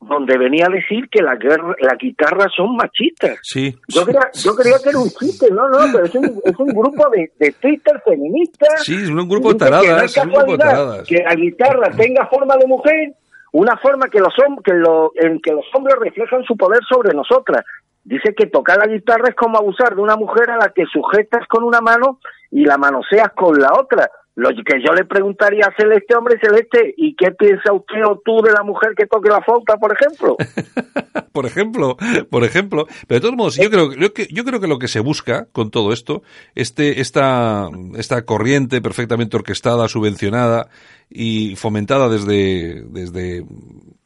donde 0.00 0.38
venía 0.38 0.66
a 0.66 0.74
decir 0.74 1.08
que 1.10 1.22
la 1.22 1.36
guerra, 1.36 1.74
la 1.78 1.94
guitarra 1.94 2.46
son 2.56 2.74
machistas. 2.74 3.38
sí, 3.42 3.76
Yo 3.88 4.04
creía, 4.04 4.30
yo 4.32 4.54
creía 4.54 4.76
que 4.82 4.88
era 4.88 4.98
un 4.98 5.10
chiste, 5.10 5.50
no, 5.50 5.68
no, 5.68 5.78
pero 5.92 6.06
es 6.06 6.14
un, 6.14 6.40
es 6.42 6.58
un 6.58 6.68
grupo 6.68 7.08
de, 7.10 7.30
de 7.38 7.52
Twitter 7.52 8.00
feministas. 8.04 8.82
Sí, 8.82 8.94
es 8.94 9.10
un 9.10 9.28
grupo 9.28 9.52
de 9.52 9.54
Dice 9.54 9.66
que 9.66 9.70
no 9.70 9.82
taradas, 9.82 10.16
un 10.16 10.32
grupo 10.32 10.58
taradas. 10.58 11.06
Que 11.06 11.22
la 11.22 11.34
guitarra 11.34 11.90
tenga 11.90 12.26
forma 12.28 12.56
de 12.56 12.66
mujer, 12.66 13.14
una 13.52 13.76
forma 13.76 14.08
que 14.08 14.20
los, 14.20 14.32
que 14.64 14.72
lo, 14.72 15.12
en 15.16 15.40
que 15.40 15.52
los 15.52 15.66
hombres 15.74 15.96
reflejan 16.00 16.44
su 16.44 16.56
poder 16.56 16.80
sobre 16.88 17.14
nosotras. 17.14 17.64
Dice 18.02 18.34
que 18.34 18.46
tocar 18.46 18.78
la 18.78 18.86
guitarra 18.86 19.28
es 19.28 19.34
como 19.34 19.58
abusar 19.58 19.94
de 19.94 20.00
una 20.00 20.16
mujer 20.16 20.50
a 20.50 20.56
la 20.56 20.72
que 20.74 20.86
sujetas 20.86 21.46
con 21.46 21.62
una 21.62 21.82
mano 21.82 22.20
y 22.50 22.64
la 22.64 22.78
manoseas 22.78 23.32
con 23.34 23.60
la 23.60 23.70
otra. 23.78 24.10
Lo 24.36 24.50
que 24.50 24.80
yo 24.80 24.94
le 24.94 25.04
preguntaría 25.04 25.66
a 25.66 25.74
Celeste, 25.76 26.14
hombre 26.16 26.38
Celeste, 26.40 26.94
¿y 26.96 27.14
qué 27.16 27.32
piensa 27.32 27.72
usted 27.72 28.02
o 28.08 28.22
tú 28.24 28.40
de 28.42 28.52
la 28.52 28.62
mujer 28.62 28.92
que 28.96 29.06
toque 29.06 29.28
la 29.28 29.42
flauta, 29.42 29.76
por 29.76 29.92
ejemplo? 29.92 30.36
por 31.32 31.46
ejemplo, 31.46 31.96
por 32.30 32.44
ejemplo. 32.44 32.86
Pero 33.08 33.18
de 33.18 33.20
todos 33.20 33.36
modos, 33.36 33.56
yo 33.56 33.70
creo, 33.70 33.92
yo, 33.92 34.08
yo 34.30 34.44
creo 34.44 34.60
que 34.60 34.68
lo 34.68 34.78
que 34.78 34.88
se 34.88 35.00
busca 35.00 35.46
con 35.52 35.70
todo 35.70 35.92
esto, 35.92 36.22
este, 36.54 37.00
esta, 37.00 37.68
esta 37.96 38.24
corriente 38.24 38.80
perfectamente 38.80 39.36
orquestada, 39.36 39.88
subvencionada 39.88 40.68
y 41.10 41.56
fomentada 41.56 42.08
desde, 42.08 42.84
desde, 42.88 43.44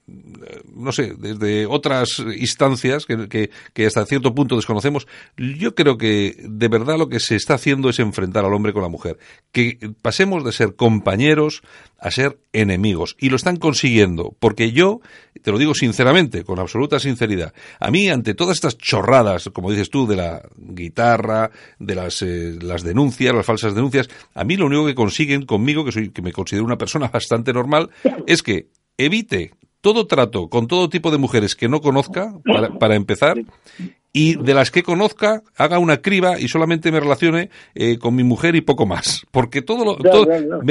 no 0.07 0.93
sé, 0.93 1.15
desde 1.19 1.65
otras 1.67 2.23
instancias 2.37 3.07
que, 3.07 3.51
que, 3.73 3.87
hasta 3.87 4.05
cierto 4.05 4.35
punto 4.35 4.57
desconocemos, 4.57 5.07
yo 5.37 5.75
creo 5.75 5.97
que 5.97 6.37
de 6.43 6.69
verdad 6.69 6.99
lo 6.99 7.09
que 7.09 7.21
se 7.21 7.37
está 7.37 7.55
haciendo 7.55 7.89
es 7.89 7.99
enfrentar 7.99 8.45
al 8.45 8.53
hombre 8.53 8.75
con 8.75 8.83
la 8.83 8.89
mujer. 8.89 9.19
Que 9.51 9.79
pasemos 10.03 10.45
de 10.45 10.53
ser 10.53 10.77
compañeros 10.77 11.63
a 11.99 12.11
ser 12.11 12.39
enemigos. 12.53 13.17
Y 13.19 13.31
lo 13.31 13.37
están 13.37 13.57
consiguiendo. 13.57 14.37
Porque 14.39 14.73
yo, 14.73 15.01
te 15.43 15.51
lo 15.51 15.59
digo 15.59 15.75
sinceramente, 15.75 16.45
con 16.45 16.59
absoluta 16.59 17.01
sinceridad, 17.01 17.55
a 17.81 17.91
mí 17.91 18.11
ante 18.11 18.35
todas 18.35 18.57
estas 18.57 18.77
chorradas, 18.77 19.49
como 19.55 19.71
dices 19.71 19.89
tú, 19.89 20.07
de 20.07 20.17
la 20.17 20.43
guitarra, 20.55 21.51
de 21.79 21.95
las, 21.95 22.21
eh, 22.21 22.59
las 22.61 22.83
denuncias, 22.83 23.35
las 23.35 23.47
falsas 23.47 23.75
denuncias, 23.75 24.11
a 24.35 24.45
mí 24.45 24.57
lo 24.57 24.67
único 24.67 24.85
que 24.85 24.95
consiguen 24.95 25.47
conmigo, 25.47 25.83
que 25.83 25.93
soy, 25.93 26.11
que 26.11 26.21
me 26.21 26.33
considero 26.33 26.67
una 26.67 26.77
persona 26.77 27.09
bastante 27.13 27.55
normal, 27.55 27.89
es 28.27 28.43
que 28.43 28.69
evite 28.99 29.53
todo 29.85 30.07
trato 30.07 30.49
con 30.49 30.67
todo 30.67 30.89
tipo 30.89 31.11
de 31.11 31.19
mujeres 31.19 31.55
que 31.55 31.69
no 31.69 31.83
conozca, 31.83 32.33
para, 32.81 32.95
empezar, 32.95 33.37
y 34.15 34.37
de 34.37 34.55
las 34.55 34.71
que 34.71 34.83
conozca 34.83 35.43
haga 35.59 35.79
una 35.79 35.99
criba 35.99 36.41
y 36.41 36.49
solamente 36.49 36.91
me 36.91 37.01
relacione 37.01 37.51
eh, 37.75 37.99
con 37.99 38.15
mi 38.15 38.25
mujer 38.25 38.57
y 38.57 38.63
poco 38.63 38.87
más. 38.87 39.27
Porque 39.31 39.61
todo, 39.61 39.85
lo, 39.85 39.99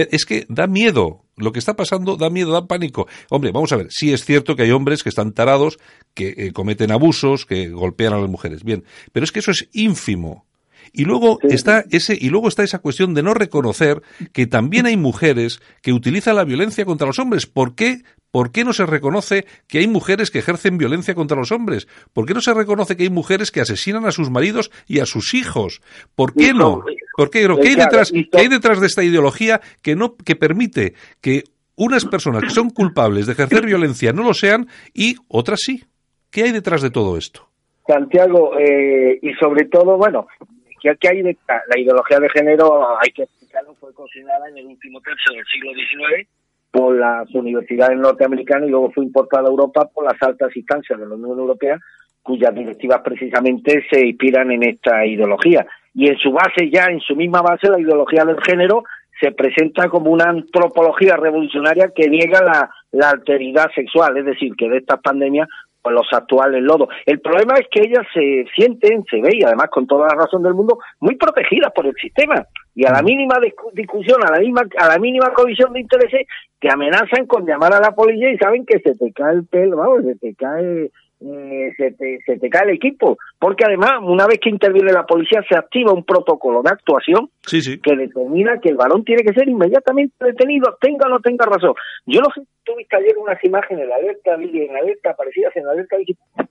es 0.10 0.26
que 0.26 0.48
da 0.50 0.66
miedo. 0.66 1.22
Lo 1.38 1.52
que 1.52 1.60
está 1.60 1.76
pasando 1.76 2.18
da 2.18 2.32
miedo, 2.32 2.52
da 2.52 2.66
pánico. 2.66 3.08
Hombre, 3.30 3.52
vamos 3.52 3.72
a 3.72 3.78
ver, 3.78 3.88
sí 3.92 4.12
es 4.12 4.26
cierto 4.26 4.56
que 4.56 4.64
hay 4.64 4.72
hombres 4.72 5.04
que 5.04 5.10
están 5.10 5.32
tarados, 5.34 5.78
que 6.16 6.34
eh, 6.36 6.52
cometen 6.52 6.92
abusos, 6.92 7.46
que 7.46 7.70
golpean 7.70 8.14
a 8.14 8.20
las 8.20 8.32
mujeres. 8.32 8.64
Bien, 8.64 8.84
pero 9.12 9.26
es 9.26 9.32
que 9.32 9.40
eso 9.40 9.52
es 9.52 9.70
ínfimo. 9.74 10.48
Y 10.92 11.06
luego 11.06 11.40
está 11.44 11.84
ese 11.92 12.18
y 12.20 12.30
luego 12.30 12.48
está 12.48 12.64
esa 12.64 12.80
cuestión 12.80 13.14
de 13.14 13.24
no 13.24 13.34
reconocer 13.34 14.02
que 14.32 14.48
también 14.48 14.86
hay 14.86 14.98
mujeres 14.98 15.62
que 15.82 15.94
utilizan 15.94 16.36
la 16.36 16.44
violencia 16.44 16.86
contra 16.86 17.08
los 17.08 17.20
hombres. 17.20 17.46
¿Por 17.46 17.76
qué? 17.76 18.02
¿Por 18.32 18.52
qué 18.52 18.66
no 18.66 18.74
se 18.74 18.88
reconoce 18.88 19.46
que 19.68 19.78
hay 19.78 19.88
mujeres 19.88 20.32
que 20.32 20.40
ejercen 20.40 20.80
violencia 20.80 21.14
contra 21.14 21.38
los 21.38 21.52
hombres? 21.52 21.88
¿Por 22.14 22.26
qué 22.26 22.34
no 22.34 22.42
se 22.42 22.54
reconoce 22.54 22.98
que 22.98 23.04
hay 23.04 23.12
mujeres 23.12 23.52
que 23.52 23.62
asesinan 23.62 24.06
a 24.06 24.12
sus 24.12 24.32
maridos 24.32 24.72
y 24.88 25.00
a 25.00 25.06
sus 25.06 25.36
hijos? 25.36 25.82
¿Por 26.16 26.34
qué 26.34 26.52
no? 26.52 26.84
¿Por 27.16 27.30
qué, 27.30 27.48
¿Qué 27.62 27.68
hay 27.68 27.76
detrás, 27.76 28.12
¿qué 28.12 28.40
hay 28.40 28.48
detrás 28.48 28.82
de 28.82 28.88
esta 28.88 29.04
ideología 29.04 29.62
que 29.84 29.96
no 29.96 30.16
que 30.16 30.36
permite 30.36 30.96
que 31.22 31.44
unas 31.76 32.06
personas 32.06 32.44
que 32.44 32.50
son 32.50 32.72
culpables 32.72 33.28
de 33.28 33.34
ejercer 33.34 33.68
violencia 33.68 34.14
no 34.14 34.24
lo 34.24 34.34
sean 34.34 34.68
y 34.96 35.16
otras 35.28 35.60
sí? 35.62 35.84
¿Qué 36.32 36.42
hay 36.44 36.52
detrás 36.52 36.82
de 36.82 36.90
todo 36.90 37.18
esto? 37.18 37.48
Santiago, 37.86 38.58
eh, 38.58 39.20
y 39.22 39.34
sobre 39.34 39.66
todo, 39.66 39.98
bueno, 39.98 40.26
que 41.00 41.08
hay 41.08 41.22
de, 41.22 41.38
la 41.48 41.80
ideología 41.80 42.20
de 42.20 42.30
género, 42.30 43.00
hay 43.00 43.12
que 43.12 43.24
explicarlo, 43.24 43.74
fue 43.76 43.94
cocinada 43.94 44.50
en 44.50 44.58
el 44.58 44.68
último 44.68 45.00
tercio 45.02 45.34
del 45.34 45.46
siglo 45.46 45.72
XIX 45.74 46.28
por 46.72 46.98
las 46.98 47.30
universidades 47.36 47.98
norteamericanas 47.98 48.68
y 48.68 48.72
luego 48.72 48.92
fue 48.92 49.06
importada 49.06 49.44
a 49.44 49.52
Europa 49.52 49.88
por 49.94 50.06
las 50.06 50.22
altas 50.22 50.56
instancias 50.56 51.00
de 51.00 51.06
la 51.06 51.16
Unión 51.16 51.38
Europea, 51.38 51.80
cuyas 52.24 52.54
directivas 52.54 53.02
precisamente 53.02 53.86
se 53.92 54.06
inspiran 54.06 54.52
en 54.52 54.64
esta 54.64 55.06
ideología. 55.06 55.66
Y 55.94 56.08
en 56.08 56.18
su 56.18 56.32
base, 56.32 56.72
ya 56.72 56.86
en 56.86 57.00
su 57.00 57.16
misma 57.16 57.42
base, 57.42 57.70
la 57.70 57.80
ideología 57.80 58.26
del 58.26 58.42
género 58.42 58.84
se 59.22 59.32
presenta 59.32 59.88
como 59.88 60.10
una 60.10 60.26
antropología 60.26 61.16
revolucionaria 61.16 61.92
que 61.96 62.10
niega 62.10 62.42
la, 62.44 62.70
la 62.92 63.12
alteridad 63.12 63.70
sexual, 63.76 64.18
es 64.18 64.26
decir, 64.26 64.56
que 64.58 64.68
de 64.68 64.78
estas 64.78 65.00
pandemias 65.02 65.48
pues 65.84 65.94
los 65.94 66.08
actuales 66.12 66.64
lodos. 66.64 66.88
El 67.06 67.20
problema 67.20 67.56
es 67.56 67.68
que 67.70 67.82
ellas 67.82 68.08
se 68.14 68.46
sienten, 68.56 69.04
se 69.10 69.22
ve, 69.22 69.32
y 69.34 69.44
además 69.44 69.68
con 69.70 69.86
toda 69.86 70.08
la 70.08 70.16
razón 70.16 70.42
del 70.42 70.54
mundo, 70.54 70.80
muy 71.02 71.16
protegidas 71.16 71.72
por 71.76 71.86
el 71.86 71.94
sistema. 71.96 72.48
Y 72.74 72.88
a 72.88 72.92
la 72.92 73.04
mínima 73.04 73.36
discusión, 73.74 74.24
a 74.26 74.32
la 74.32 74.40
mínima, 74.40 74.62
a 74.80 74.88
la 74.88 74.98
mínima 74.98 75.32
colisión 75.34 75.74
de 75.74 75.82
intereses, 75.82 76.26
te 76.60 76.72
amenazan 76.72 77.28
con 77.28 77.46
llamar 77.46 77.74
a 77.74 77.82
la 77.82 77.92
policía 77.92 78.32
y 78.32 78.38
saben 78.38 78.66
que 78.66 78.80
se 78.80 78.96
te 78.96 79.12
cae 79.12 79.34
el 79.34 79.46
pelo, 79.46 79.78
vamos, 79.78 80.06
se 80.06 80.16
te 80.16 80.34
cae 80.34 80.90
se, 81.78 81.92
te, 81.92 82.20
se 82.26 82.38
te 82.38 82.50
cae 82.50 82.70
el 82.70 82.76
equipo. 82.76 83.18
Porque 83.40 83.66
además, 83.66 83.94
una 84.02 84.28
vez 84.28 84.40
que 84.42 84.50
interviene 84.50 84.92
la 84.92 85.06
policía, 85.06 85.44
se 85.48 85.58
activa 85.58 85.94
un 85.94 86.04
protocolo 86.04 86.62
de 86.62 86.70
actuación 86.70 87.30
que 87.50 87.96
determina 87.96 88.60
que 88.60 88.70
el 88.70 88.76
varón 88.76 89.04
tiene 89.04 89.24
que 89.24 89.34
ser 89.34 89.48
inmediatamente 89.48 90.14
detenido, 90.20 90.78
tenga 90.80 91.08
o 91.08 91.10
no 91.10 91.20
tenga 91.20 91.46
razón. 91.46 91.74
Yo 92.06 92.22
no 92.22 92.30
sé 92.34 92.42
si 92.42 92.48
tuviste 92.64 92.96
ayer 92.96 93.18
unas 93.18 93.44
imágenes 93.44 93.88
de 93.88 93.94
alerta, 93.94 94.36
en 94.36 94.76
alerta, 94.76 95.16
parecidas 95.16 95.56
en 95.56 95.68
alerta 95.68 95.98
digital. 95.98 96.48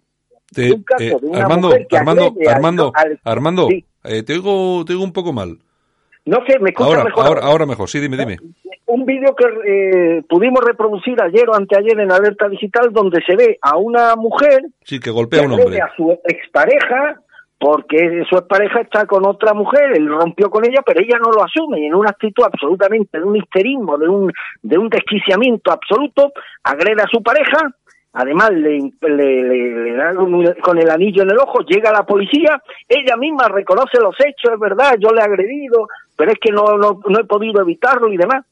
Armando, 1.35 1.73
Armando, 1.91 2.35
Armando, 2.47 2.93
Armando, 3.25 3.68
eh, 4.05 4.23
te, 4.23 4.35
oigo, 4.35 4.85
te 4.85 4.93
oigo 4.93 5.05
un 5.05 5.12
poco 5.12 5.33
mal. 5.33 5.59
No 6.25 6.39
sé, 6.47 6.59
me 6.61 6.70
escuchas 6.70 6.93
ahora, 6.93 7.05
mejor. 7.05 7.27
Ahora, 7.27 7.41
ahora 7.43 7.66
mejor, 7.66 7.89
sí, 7.89 7.99
dime, 8.01 8.16
dime 8.16 8.39
un 8.93 9.07
vídeo 9.07 9.35
que 9.35 9.47
eh, 9.64 10.23
pudimos 10.29 10.62
reproducir 10.62 11.20
ayer 11.23 11.49
o 11.49 11.55
anteayer 11.55 11.99
en 11.99 12.12
Alerta 12.12 12.47
Digital 12.49 12.93
donde 12.93 13.23
se 13.27 13.37
ve 13.37 13.59
a 13.62 13.79
una 13.79 14.16
mujer 14.16 14.61
sí, 14.85 15.01
que 15.01 15.11
golpea 15.11 15.43
a 15.43 15.47
un 15.47 15.53
hombre. 15.53 15.81
a 15.81 15.91
su 15.97 16.12
expareja 16.25 17.16
porque 17.59 18.25
su 18.29 18.37
expareja 18.37 18.81
está 18.81 19.07
con 19.07 19.25
otra 19.25 19.55
mujer, 19.55 19.93
él 19.95 20.09
rompió 20.09 20.51
con 20.51 20.64
ella, 20.64 20.83
pero 20.85 21.01
ella 21.01 21.16
no 21.23 21.31
lo 21.31 21.45
asume 21.45 21.81
y 21.81 21.87
en 21.87 21.95
una 21.95 22.11
actitud 22.11 22.43
absolutamente 22.45 23.18
de 23.18 23.25
un 23.25 23.37
histerismo, 23.37 23.97
de 23.99 24.09
un, 24.09 24.33
de 24.62 24.79
un 24.79 24.89
desquiciamiento 24.89 25.70
absoluto, 25.70 26.33
agrede 26.64 27.03
a 27.03 27.07
su 27.07 27.23
pareja, 27.23 27.73
además 28.14 28.51
le, 28.51 28.91
le, 29.01 29.43
le, 29.45 29.93
da 29.95 30.12
con 30.61 30.79
el 30.79 30.91
anillo 30.91 31.23
en 31.23 31.31
el 31.31 31.39
ojo, 31.39 31.61
llega 31.61 31.93
la 31.93 32.03
policía, 32.03 32.61
ella 32.89 33.16
misma 33.16 33.47
reconoce 33.47 34.01
los 34.01 34.16
hechos, 34.18 34.55
es 34.55 34.59
verdad, 34.59 34.97
yo 34.99 35.11
le 35.11 35.20
he 35.20 35.25
agredido, 35.25 35.87
pero 36.17 36.33
es 36.33 36.39
que 36.39 36.53
no, 36.53 36.77
no, 36.79 37.01
no 37.07 37.21
he 37.21 37.25
podido 37.25 37.61
evitarlo 37.61 38.13
y 38.13 38.17
demás. 38.17 38.45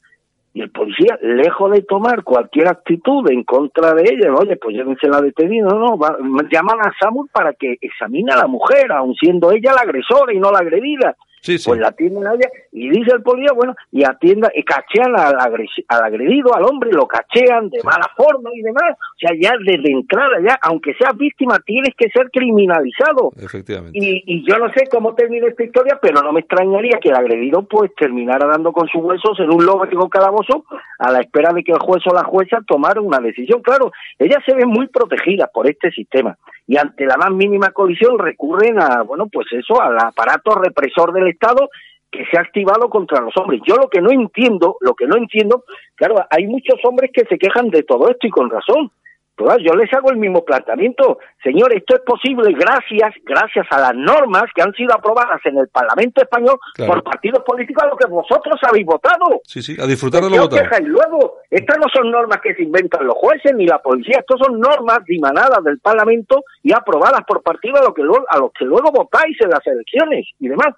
Y 0.53 0.61
el 0.61 0.69
policía, 0.69 1.17
lejos 1.21 1.71
de 1.71 1.81
tomar 1.83 2.23
cualquier 2.23 2.67
actitud 2.67 3.29
en 3.31 3.43
contra 3.43 3.93
de 3.93 4.03
ella, 4.03 4.33
oye, 4.33 4.57
pues 4.57 4.75
llévense 4.75 5.07
la 5.07 5.21
detenida, 5.21 5.69
no, 5.69 5.97
va, 5.97 6.17
llaman 6.51 6.79
a 6.81 6.91
Samuel 6.99 7.29
para 7.31 7.53
que 7.53 7.77
examine 7.79 8.33
a 8.33 8.37
la 8.37 8.47
mujer, 8.47 8.91
aun 8.91 9.15
siendo 9.15 9.51
ella 9.51 9.71
la 9.73 9.81
agresora 9.81 10.33
y 10.33 10.39
no 10.39 10.51
la 10.51 10.59
agredida. 10.59 11.15
Pues 11.43 11.79
la 11.79 11.87
atienden 11.87 12.27
a 12.27 12.33
ella 12.33 12.49
y 12.71 12.89
dice 12.89 13.15
el 13.15 13.23
policía, 13.23 13.51
bueno, 13.53 13.75
y 13.91 14.03
atienda, 14.03 14.51
y 14.53 14.63
cachean 14.63 15.17
al, 15.17 15.35
al 15.39 16.03
agredido, 16.03 16.55
al 16.55 16.63
hombre, 16.65 16.91
lo 16.91 17.07
cachean 17.07 17.69
de 17.69 17.81
mala 17.83 18.07
forma 18.15 18.51
y 18.53 18.61
demás. 18.61 18.93
O 18.93 19.17
sea, 19.17 19.31
ya 19.39 19.53
desde 19.65 19.91
entrada, 19.91 20.37
ya, 20.47 20.59
aunque 20.61 20.93
seas 20.93 21.17
víctima, 21.17 21.59
tienes 21.65 21.95
que 21.97 22.09
ser 22.09 22.29
criminalizado. 22.31 23.31
Efectivamente. 23.41 23.97
Y, 23.97 24.23
y 24.25 24.45
yo 24.47 24.57
no 24.59 24.71
sé 24.73 24.85
cómo 24.91 25.15
termina 25.15 25.47
esta 25.47 25.63
historia, 25.63 25.97
pero 25.99 26.21
no 26.21 26.31
me 26.31 26.41
extrañaría 26.41 26.99
que 27.01 27.09
el 27.09 27.15
agredido 27.15 27.63
pues 27.63 27.91
terminara 27.95 28.47
dando 28.47 28.71
con 28.71 28.87
sus 28.87 29.01
huesos 29.01 29.39
en 29.39 29.49
un 29.49 29.65
lógico 29.65 30.09
calabozo 30.09 30.65
a 30.99 31.11
la 31.11 31.21
espera 31.21 31.53
de 31.53 31.63
que 31.63 31.71
el 31.71 31.79
juez 31.79 32.03
o 32.05 32.13
la 32.13 32.23
jueza 32.23 32.59
tomara 32.67 33.01
una 33.01 33.19
decisión. 33.19 33.61
Claro, 33.63 33.91
ellas 34.19 34.43
se 34.45 34.53
ven 34.53 34.69
muy 34.69 34.87
protegidas 34.87 35.49
por 35.51 35.67
este 35.67 35.89
sistema 35.91 36.37
y 36.67 36.77
ante 36.77 37.05
la 37.05 37.17
más 37.17 37.31
mínima 37.31 37.71
colisión 37.71 38.17
recurren 38.17 38.79
a, 38.79 39.03
bueno, 39.03 39.27
pues 39.31 39.47
eso, 39.51 39.81
al 39.81 39.97
aparato 39.99 40.55
represor 40.55 41.13
del 41.13 41.27
Estado 41.27 41.69
que 42.11 42.25
se 42.25 42.37
ha 42.37 42.41
activado 42.41 42.89
contra 42.89 43.21
los 43.21 43.35
hombres. 43.37 43.61
Yo 43.65 43.75
lo 43.75 43.89
que 43.89 44.01
no 44.01 44.11
entiendo, 44.11 44.77
lo 44.81 44.93
que 44.93 45.07
no 45.07 45.15
entiendo, 45.17 45.63
claro, 45.95 46.15
hay 46.29 46.45
muchos 46.45 46.75
hombres 46.83 47.11
que 47.13 47.25
se 47.25 47.37
quejan 47.37 47.69
de 47.69 47.83
todo 47.83 48.09
esto 48.09 48.27
y 48.27 48.31
con 48.31 48.49
razón, 48.49 48.91
yo 49.37 49.73
les 49.73 49.91
hago 49.93 50.11
el 50.11 50.17
mismo 50.17 50.43
planteamiento. 50.43 51.19
Señor, 51.43 51.73
esto 51.75 51.95
es 51.95 52.01
posible 52.01 52.53
gracias, 52.53 53.13
gracias 53.23 53.65
a 53.71 53.79
las 53.79 53.95
normas 53.95 54.43
que 54.53 54.61
han 54.61 54.73
sido 54.73 54.93
aprobadas 54.93 55.39
en 55.45 55.57
el 55.57 55.67
Parlamento 55.67 56.21
español 56.21 56.59
por 56.77 57.03
partidos 57.03 57.43
políticos 57.43 57.83
a 57.83 57.87
los 57.87 57.97
que 57.97 58.05
vosotros 58.07 58.59
habéis 58.63 58.85
votado. 58.85 59.41
Sí, 59.43 59.61
sí, 59.61 59.75
a 59.79 59.85
disfrutar 59.85 60.23
de 60.23 60.29
lo 60.29 60.43
votado. 60.43 60.63
Y 60.79 60.85
luego, 60.85 61.37
estas 61.49 61.77
no 61.77 61.85
son 61.93 62.11
normas 62.11 62.39
que 62.41 62.53
se 62.55 62.63
inventan 62.63 63.05
los 63.05 63.15
jueces 63.15 63.53
ni 63.55 63.65
la 63.65 63.79
policía, 63.79 64.19
estas 64.19 64.39
son 64.39 64.59
normas 64.59 64.99
dimanadas 65.05 65.63
del 65.63 65.79
Parlamento 65.79 66.43
y 66.63 66.73
aprobadas 66.73 67.21
por 67.27 67.41
partidos 67.41 67.81
a 67.81 67.83
los 67.85 67.93
que 67.93 68.03
luego, 68.03 68.25
a 68.29 68.37
los 68.37 68.51
que 68.53 68.65
luego 68.65 68.91
votáis 68.91 69.37
en 69.41 69.49
las 69.49 69.65
elecciones 69.65 70.27
y 70.39 70.47
demás. 70.47 70.75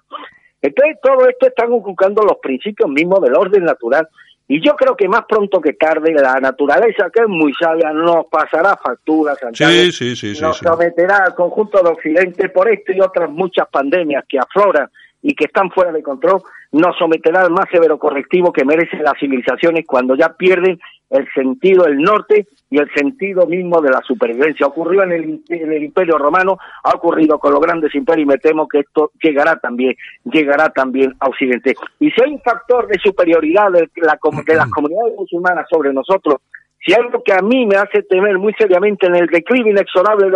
Entonces, 0.62 0.96
todo 1.02 1.28
esto 1.28 1.46
están 1.46 1.74
inculcando 1.74 2.22
los 2.22 2.38
principios 2.38 2.88
mismos 2.88 3.20
del 3.20 3.36
orden 3.36 3.64
natural 3.64 4.08
y 4.46 4.64
yo 4.64 4.76
creo 4.76 4.94
que 4.94 5.08
más 5.08 5.24
pronto 5.26 5.60
que 5.60 5.72
tarde 5.72 6.12
la 6.12 6.34
naturaleza, 6.34 7.10
que 7.10 7.22
es 7.22 7.28
muy 7.28 7.52
sabia, 7.58 7.92
nos 7.92 8.26
pasará 8.26 8.76
facturas, 8.76 9.38
sí, 9.54 9.90
sí, 9.90 10.16
sí, 10.16 10.40
nos 10.40 10.58
someterá 10.58 11.24
al 11.26 11.34
conjunto 11.34 11.82
de 11.82 11.90
Occidente 11.90 12.50
por 12.50 12.68
esto 12.68 12.92
y 12.92 13.00
otras 13.00 13.30
muchas 13.30 13.66
pandemias 13.68 14.24
que 14.28 14.38
afloran 14.38 14.90
y 15.24 15.34
que 15.34 15.46
están 15.46 15.70
fuera 15.70 15.90
de 15.90 16.02
control, 16.02 16.42
nos 16.70 16.96
someterá 16.98 17.40
al 17.40 17.50
más 17.50 17.64
severo 17.72 17.98
correctivo 17.98 18.52
que 18.52 18.66
merecen 18.66 19.02
las 19.02 19.18
civilizaciones 19.18 19.86
cuando 19.86 20.14
ya 20.14 20.34
pierden 20.34 20.78
el 21.08 21.26
sentido 21.32 21.84
del 21.84 21.96
norte 21.96 22.46
y 22.68 22.78
el 22.78 22.92
sentido 22.92 23.46
mismo 23.46 23.80
de 23.80 23.90
la 23.90 24.02
supervivencia. 24.02 24.66
Ocurrió 24.66 25.02
en 25.02 25.12
el, 25.12 25.40
en 25.48 25.72
el 25.72 25.82
Imperio 25.82 26.18
Romano, 26.18 26.58
ha 26.82 26.90
ocurrido 26.90 27.38
con 27.38 27.52
los 27.52 27.60
grandes 27.60 27.94
imperios 27.94 28.26
y 28.26 28.28
me 28.28 28.36
temo 28.36 28.68
que 28.68 28.80
esto 28.80 29.12
llegará 29.22 29.56
también, 29.56 29.96
llegará 30.24 30.68
también 30.68 31.14
a 31.20 31.28
Occidente. 31.28 31.74
Y 32.00 32.10
si 32.10 32.22
hay 32.22 32.32
un 32.32 32.42
factor 32.42 32.86
de 32.86 32.98
superioridad 32.98 33.70
de, 33.70 33.88
la, 33.96 34.18
de 34.46 34.54
las 34.54 34.70
comunidades 34.70 35.14
musulmanas 35.16 35.66
sobre 35.70 35.94
nosotros, 35.94 36.42
si 36.84 36.92
hay 36.92 37.00
algo 37.00 37.22
que 37.24 37.32
a 37.32 37.40
mí 37.40 37.64
me 37.64 37.76
hace 37.76 38.02
temer 38.02 38.36
muy 38.36 38.52
seriamente 38.58 39.06
en 39.06 39.14
el 39.14 39.28
declive 39.28 39.70
inexorable 39.70 40.30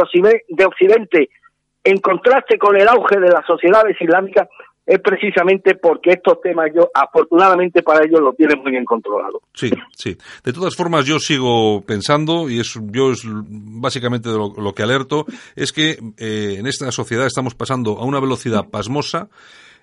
de 0.48 0.64
Occidente, 0.64 1.28
en 1.84 1.98
contraste 1.98 2.58
con 2.58 2.76
el 2.76 2.88
auge 2.88 3.18
de 3.18 3.30
las 3.30 3.44
sociedades 3.46 3.96
islámicas, 4.00 4.48
es 4.88 5.00
precisamente 5.00 5.74
porque 5.74 6.12
estos 6.12 6.40
temas 6.40 6.70
yo, 6.74 6.88
afortunadamente 6.94 7.82
para 7.82 8.06
ellos, 8.06 8.20
lo 8.20 8.32
tienen 8.32 8.58
muy 8.62 8.70
bien 8.70 8.86
controlado. 8.86 9.42
Sí, 9.52 9.70
sí. 9.94 10.16
De 10.42 10.52
todas 10.54 10.74
formas, 10.74 11.04
yo 11.04 11.18
sigo 11.18 11.82
pensando, 11.82 12.48
y 12.48 12.58
es, 12.58 12.80
yo 12.86 13.12
es 13.12 13.20
básicamente 13.26 14.30
de 14.30 14.36
lo, 14.36 14.72
que 14.74 14.82
alerto, 14.82 15.26
es 15.54 15.72
que 15.72 15.98
eh, 16.16 16.56
en 16.58 16.66
esta 16.66 16.90
sociedad 16.90 17.26
estamos 17.26 17.54
pasando 17.54 17.98
a 17.98 18.04
una 18.06 18.18
velocidad 18.18 18.70
pasmosa 18.70 19.28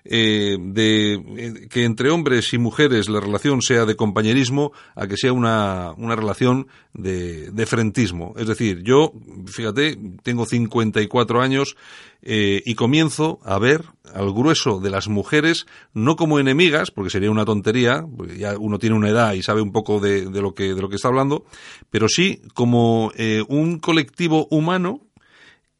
eh, 0.08 0.56
de 0.60 1.14
eh, 1.14 1.68
que 1.68 1.84
entre 1.84 2.10
hombres 2.10 2.52
y 2.52 2.58
mujeres 2.58 3.08
la 3.08 3.20
relación 3.20 3.62
sea 3.62 3.84
de 3.84 3.96
compañerismo 3.96 4.72
a 4.94 5.06
que 5.06 5.16
sea 5.16 5.32
una, 5.32 5.92
una 5.96 6.16
relación 6.16 6.68
de, 6.92 7.50
de 7.50 7.66
frentismo. 7.66 8.34
Es 8.36 8.46
decir, 8.46 8.82
yo, 8.82 9.12
fíjate, 9.46 9.98
tengo 10.22 10.46
54 10.46 11.40
años 11.40 11.76
eh, 12.22 12.62
y 12.64 12.74
comienzo 12.74 13.40
a 13.44 13.58
ver 13.58 13.84
al 14.14 14.32
grueso 14.32 14.80
de 14.80 14.90
las 14.90 15.08
mujeres 15.08 15.66
no 15.92 16.16
como 16.16 16.38
enemigas, 16.38 16.90
porque 16.90 17.10
sería 17.10 17.30
una 17.30 17.44
tontería, 17.44 18.04
porque 18.16 18.38
ya 18.38 18.56
uno 18.58 18.78
tiene 18.78 18.96
una 18.96 19.10
edad 19.10 19.34
y 19.34 19.42
sabe 19.42 19.60
un 19.60 19.72
poco 19.72 20.00
de, 20.00 20.26
de 20.26 20.42
lo 20.42 20.54
que 20.54 20.74
de 20.74 20.80
lo 20.80 20.88
que 20.88 20.96
está 20.96 21.08
hablando, 21.08 21.44
pero 21.90 22.08
sí 22.08 22.40
como 22.54 23.12
un 23.48 23.78
colectivo 23.78 24.46
humano 24.50 25.05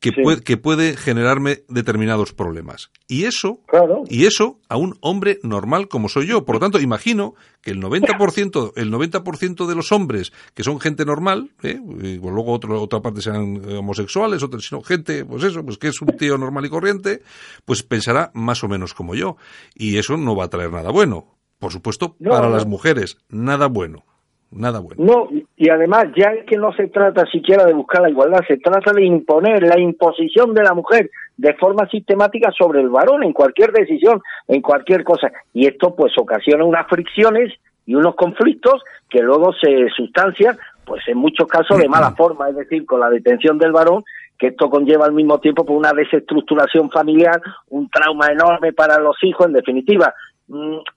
que, 0.00 0.12
puede, 0.12 0.42
que 0.42 0.56
puede 0.56 0.96
generarme 0.96 1.64
determinados 1.68 2.32
problemas. 2.32 2.90
Y 3.08 3.24
eso, 3.24 3.60
y 4.08 4.26
eso 4.26 4.60
a 4.68 4.76
un 4.76 4.96
hombre 5.00 5.38
normal 5.42 5.88
como 5.88 6.08
soy 6.08 6.26
yo. 6.26 6.44
Por 6.44 6.56
lo 6.56 6.60
tanto, 6.60 6.80
imagino 6.80 7.34
que 7.62 7.70
el 7.70 7.82
90%, 7.82 8.72
el 8.76 8.92
90% 8.92 9.66
de 9.66 9.74
los 9.74 9.92
hombres 9.92 10.32
que 10.54 10.64
son 10.64 10.80
gente 10.80 11.04
normal, 11.04 11.50
¿eh? 11.62 11.80
y 12.02 12.18
pues 12.18 12.34
luego 12.34 12.52
otro, 12.52 12.80
otra 12.80 13.00
parte 13.00 13.22
sean 13.22 13.62
homosexuales, 13.76 14.42
otra, 14.42 14.60
sino 14.60 14.82
gente, 14.82 15.24
pues 15.24 15.44
eso, 15.44 15.64
pues 15.64 15.78
que 15.78 15.88
es 15.88 16.00
un 16.00 16.08
tío 16.16 16.36
normal 16.38 16.66
y 16.66 16.70
corriente, 16.70 17.22
pues 17.64 17.82
pensará 17.82 18.30
más 18.34 18.62
o 18.64 18.68
menos 18.68 18.94
como 18.94 19.14
yo. 19.14 19.36
Y 19.74 19.98
eso 19.98 20.16
no 20.16 20.36
va 20.36 20.44
a 20.44 20.50
traer 20.50 20.72
nada 20.72 20.90
bueno. 20.90 21.36
Por 21.58 21.72
supuesto, 21.72 22.16
para 22.22 22.50
las 22.50 22.66
mujeres, 22.66 23.16
nada 23.30 23.66
bueno. 23.68 24.04
Nada 24.50 24.80
bueno. 24.80 25.02
No, 25.04 25.28
y 25.56 25.68
además 25.68 26.06
ya 26.16 26.30
es 26.30 26.44
que 26.46 26.56
no 26.56 26.72
se 26.72 26.88
trata 26.88 27.26
siquiera 27.26 27.64
de 27.64 27.74
buscar 27.74 28.02
la 28.02 28.10
igualdad, 28.10 28.40
se 28.46 28.58
trata 28.58 28.92
de 28.92 29.04
imponer 29.04 29.62
la 29.62 29.78
imposición 29.78 30.54
de 30.54 30.62
la 30.62 30.72
mujer 30.72 31.10
de 31.36 31.54
forma 31.54 31.88
sistemática 31.88 32.50
sobre 32.56 32.80
el 32.80 32.88
varón 32.88 33.24
en 33.24 33.32
cualquier 33.32 33.72
decisión, 33.72 34.22
en 34.48 34.62
cualquier 34.62 35.04
cosa. 35.04 35.30
Y 35.52 35.66
esto 35.66 35.94
pues 35.94 36.12
ocasiona 36.16 36.64
unas 36.64 36.86
fricciones 36.86 37.52
y 37.84 37.94
unos 37.94 38.14
conflictos 38.14 38.82
que 39.10 39.20
luego 39.20 39.52
se 39.52 39.88
sustancian, 39.96 40.56
pues 40.84 41.02
en 41.08 41.18
muchos 41.18 41.46
casos 41.48 41.78
de 41.78 41.88
mala 41.88 42.12
forma, 42.12 42.48
es 42.48 42.56
decir, 42.56 42.86
con 42.86 43.00
la 43.00 43.10
detención 43.10 43.58
del 43.58 43.72
varón 43.72 44.04
que 44.38 44.48
esto 44.48 44.68
conlleva 44.68 45.06
al 45.06 45.12
mismo 45.12 45.38
tiempo 45.38 45.64
por 45.64 45.76
una 45.76 45.92
desestructuración 45.92 46.90
familiar, 46.90 47.40
un 47.70 47.88
trauma 47.88 48.28
enorme 48.28 48.72
para 48.72 48.98
los 48.98 49.16
hijos, 49.22 49.46
en 49.46 49.54
definitiva, 49.54 50.14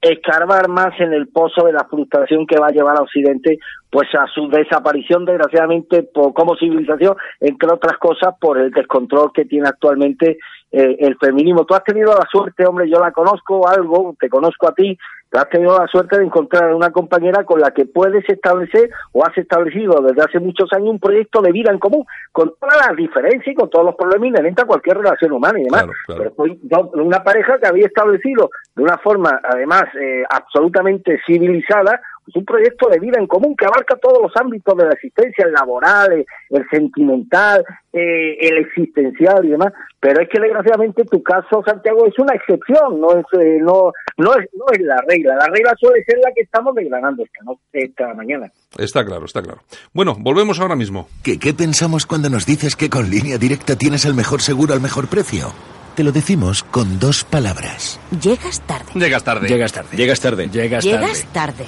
escarbar 0.02 0.68
más 0.68 1.00
en 1.00 1.12
el 1.12 1.28
pozo 1.28 1.66
de 1.66 1.74
la 1.74 1.86
frustración 1.86 2.45
que 2.45 2.60
va 2.60 2.68
a 2.68 2.72
llevar 2.72 2.97
a 2.97 3.02
Occidente 3.02 3.58
pues 3.89 4.08
a 4.14 4.28
su 4.28 4.47
desaparición 4.47 5.26
desgraciadamente 5.26 6.04
por, 6.04 6.34
como 6.34 6.56
civilización 6.56 7.16
entre 7.39 7.74
otras 7.74 7.97
cosas 7.97 8.36
por 8.39 8.60
el 8.60 8.70
descontrol 8.70 9.32
que 9.34 9.45
tiene 9.45 9.68
actualmente 9.68 10.38
eh, 10.72 10.97
el 11.00 11.18
feminismo. 11.18 11.66
Tú 11.66 11.74
has 11.74 11.84
tenido 11.84 12.14
la 12.14 12.28
suerte 12.32 12.68
hombre 12.68 12.88
yo 12.89 13.00
la 13.00 13.12
conozco 13.12 13.68
algo 13.68 14.16
te 14.20 14.30
conozco 14.30 14.68
a 14.68 14.74
ti 14.74 14.95
has 15.38 15.49
tenido 15.49 15.77
la 15.77 15.88
suerte 15.88 16.17
de 16.17 16.25
encontrar 16.25 16.73
una 16.73 16.91
compañera 16.91 17.43
con 17.43 17.59
la 17.59 17.71
que 17.71 17.86
puedes 17.86 18.27
establecer 18.27 18.89
o 19.11 19.23
has 19.23 19.38
establecido 19.38 20.01
desde 20.01 20.23
hace 20.23 20.39
muchos 20.39 20.71
años 20.73 20.89
un 20.89 20.99
proyecto 20.99 21.41
de 21.41 21.51
vida 21.51 21.71
en 21.71 21.80
común, 21.80 22.05
con 22.32 22.53
todas 22.59 22.88
las 22.88 22.97
diferencias 22.97 23.47
y 23.47 23.55
con 23.55 23.69
todos 23.69 23.86
los 23.86 23.95
problemas 23.95 24.27
inherentes 24.27 24.63
a 24.63 24.67
cualquier 24.67 24.97
relación 24.97 25.32
humana 25.32 25.59
y 25.59 25.63
demás. 25.63 25.86
Pero 26.07 26.32
fue 26.36 26.57
una 26.93 27.23
pareja 27.23 27.59
que 27.59 27.67
había 27.67 27.86
establecido 27.86 28.49
de 28.75 28.84
una 28.84 28.97
forma, 28.97 29.39
además, 29.43 29.84
eh, 30.01 30.23
absolutamente 30.30 31.19
civilizada, 31.27 32.01
es 32.30 32.36
un 32.36 32.45
proyecto 32.45 32.88
de 32.89 32.99
vida 32.99 33.17
en 33.19 33.27
común 33.27 33.55
que 33.55 33.65
abarca 33.65 33.95
todos 33.95 34.21
los 34.21 34.32
ámbitos 34.36 34.77
de 34.77 34.86
la 34.86 34.91
existencia, 34.91 35.45
el 35.45 35.51
laboral, 35.51 36.25
el 36.49 36.65
sentimental, 36.69 37.65
eh, 37.91 38.38
el 38.39 38.57
existencial 38.59 39.43
y 39.45 39.49
demás. 39.49 39.73
Pero 39.99 40.21
es 40.21 40.30
que 40.30 40.39
desgraciadamente 40.39 41.03
tu 41.05 41.21
caso, 41.23 41.63
Santiago, 41.65 42.05
es 42.05 42.17
una 42.19 42.36
excepción, 42.36 43.01
no 43.01 43.17
es, 43.17 43.25
eh, 43.39 43.57
no, 43.61 43.91
no 44.17 44.36
es, 44.36 44.47
no 44.53 44.65
es 44.71 44.82
la 44.82 45.01
regla. 45.07 45.36
La 45.36 45.47
regla 45.47 45.73
suele 45.80 46.03
ser 46.05 46.19
la 46.19 46.32
que 46.34 46.41
estamos 46.41 46.75
desgranando 46.75 47.23
esta, 47.23 47.39
esta 47.73 48.13
mañana. 48.13 48.51
Está 48.77 49.03
claro, 49.03 49.25
está 49.25 49.41
claro. 49.41 49.61
Bueno, 49.93 50.15
volvemos 50.19 50.59
ahora 50.59 50.75
mismo. 50.75 51.07
¿Qué, 51.23 51.39
¿Qué 51.39 51.53
pensamos 51.53 52.05
cuando 52.05 52.30
nos 52.30 52.45
dices 52.45 52.75
que 52.75 52.89
con 52.89 53.09
línea 53.09 53.38
directa 53.38 53.75
tienes 53.75 54.05
el 54.05 54.13
mejor 54.13 54.41
seguro 54.41 54.73
al 54.73 54.82
mejor 54.82 55.07
precio? 55.07 55.47
Te 55.95 56.03
lo 56.05 56.11
decimos 56.13 56.63
con 56.63 56.97
dos 56.97 57.25
palabras. 57.25 57.99
Llegas 58.21 58.61
tarde. 58.61 58.91
Llegas 58.95 59.23
tarde. 59.23 59.47
Llegas 59.49 59.73
tarde. 59.73 59.97
Llegas 59.97 60.21
tarde. 60.21 60.47
Llegas 60.47 60.86
tarde. 60.86 60.97
Llegas 60.97 61.25
tarde. 61.34 61.65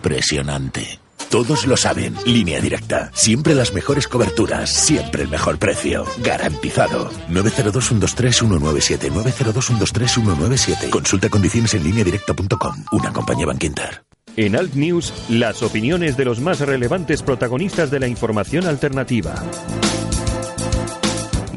Impresionante. 0.00 0.98
Todos 1.28 1.66
lo 1.66 1.76
saben. 1.76 2.14
Línea 2.24 2.58
directa. 2.58 3.10
Siempre 3.12 3.54
las 3.54 3.74
mejores 3.74 4.08
coberturas. 4.08 4.70
Siempre 4.70 5.24
el 5.24 5.28
mejor 5.28 5.58
precio. 5.58 6.06
Garantizado. 6.24 7.10
902-123-197. 7.28 9.10
902-123-197. 9.12 10.88
Consulta 10.88 11.28
condiciones 11.28 11.74
en 11.74 11.84
línea 11.84 12.02
directa.com. 12.02 12.84
Una 12.92 13.12
compañía 13.12 13.44
Banquinter. 13.44 14.02
En 14.36 14.56
Alt 14.56 14.72
News, 14.72 15.12
las 15.28 15.62
opiniones 15.62 16.16
de 16.16 16.24
los 16.24 16.40
más 16.40 16.60
relevantes 16.60 17.22
protagonistas 17.22 17.90
de 17.90 18.00
la 18.00 18.08
información 18.08 18.66
alternativa. 18.66 19.34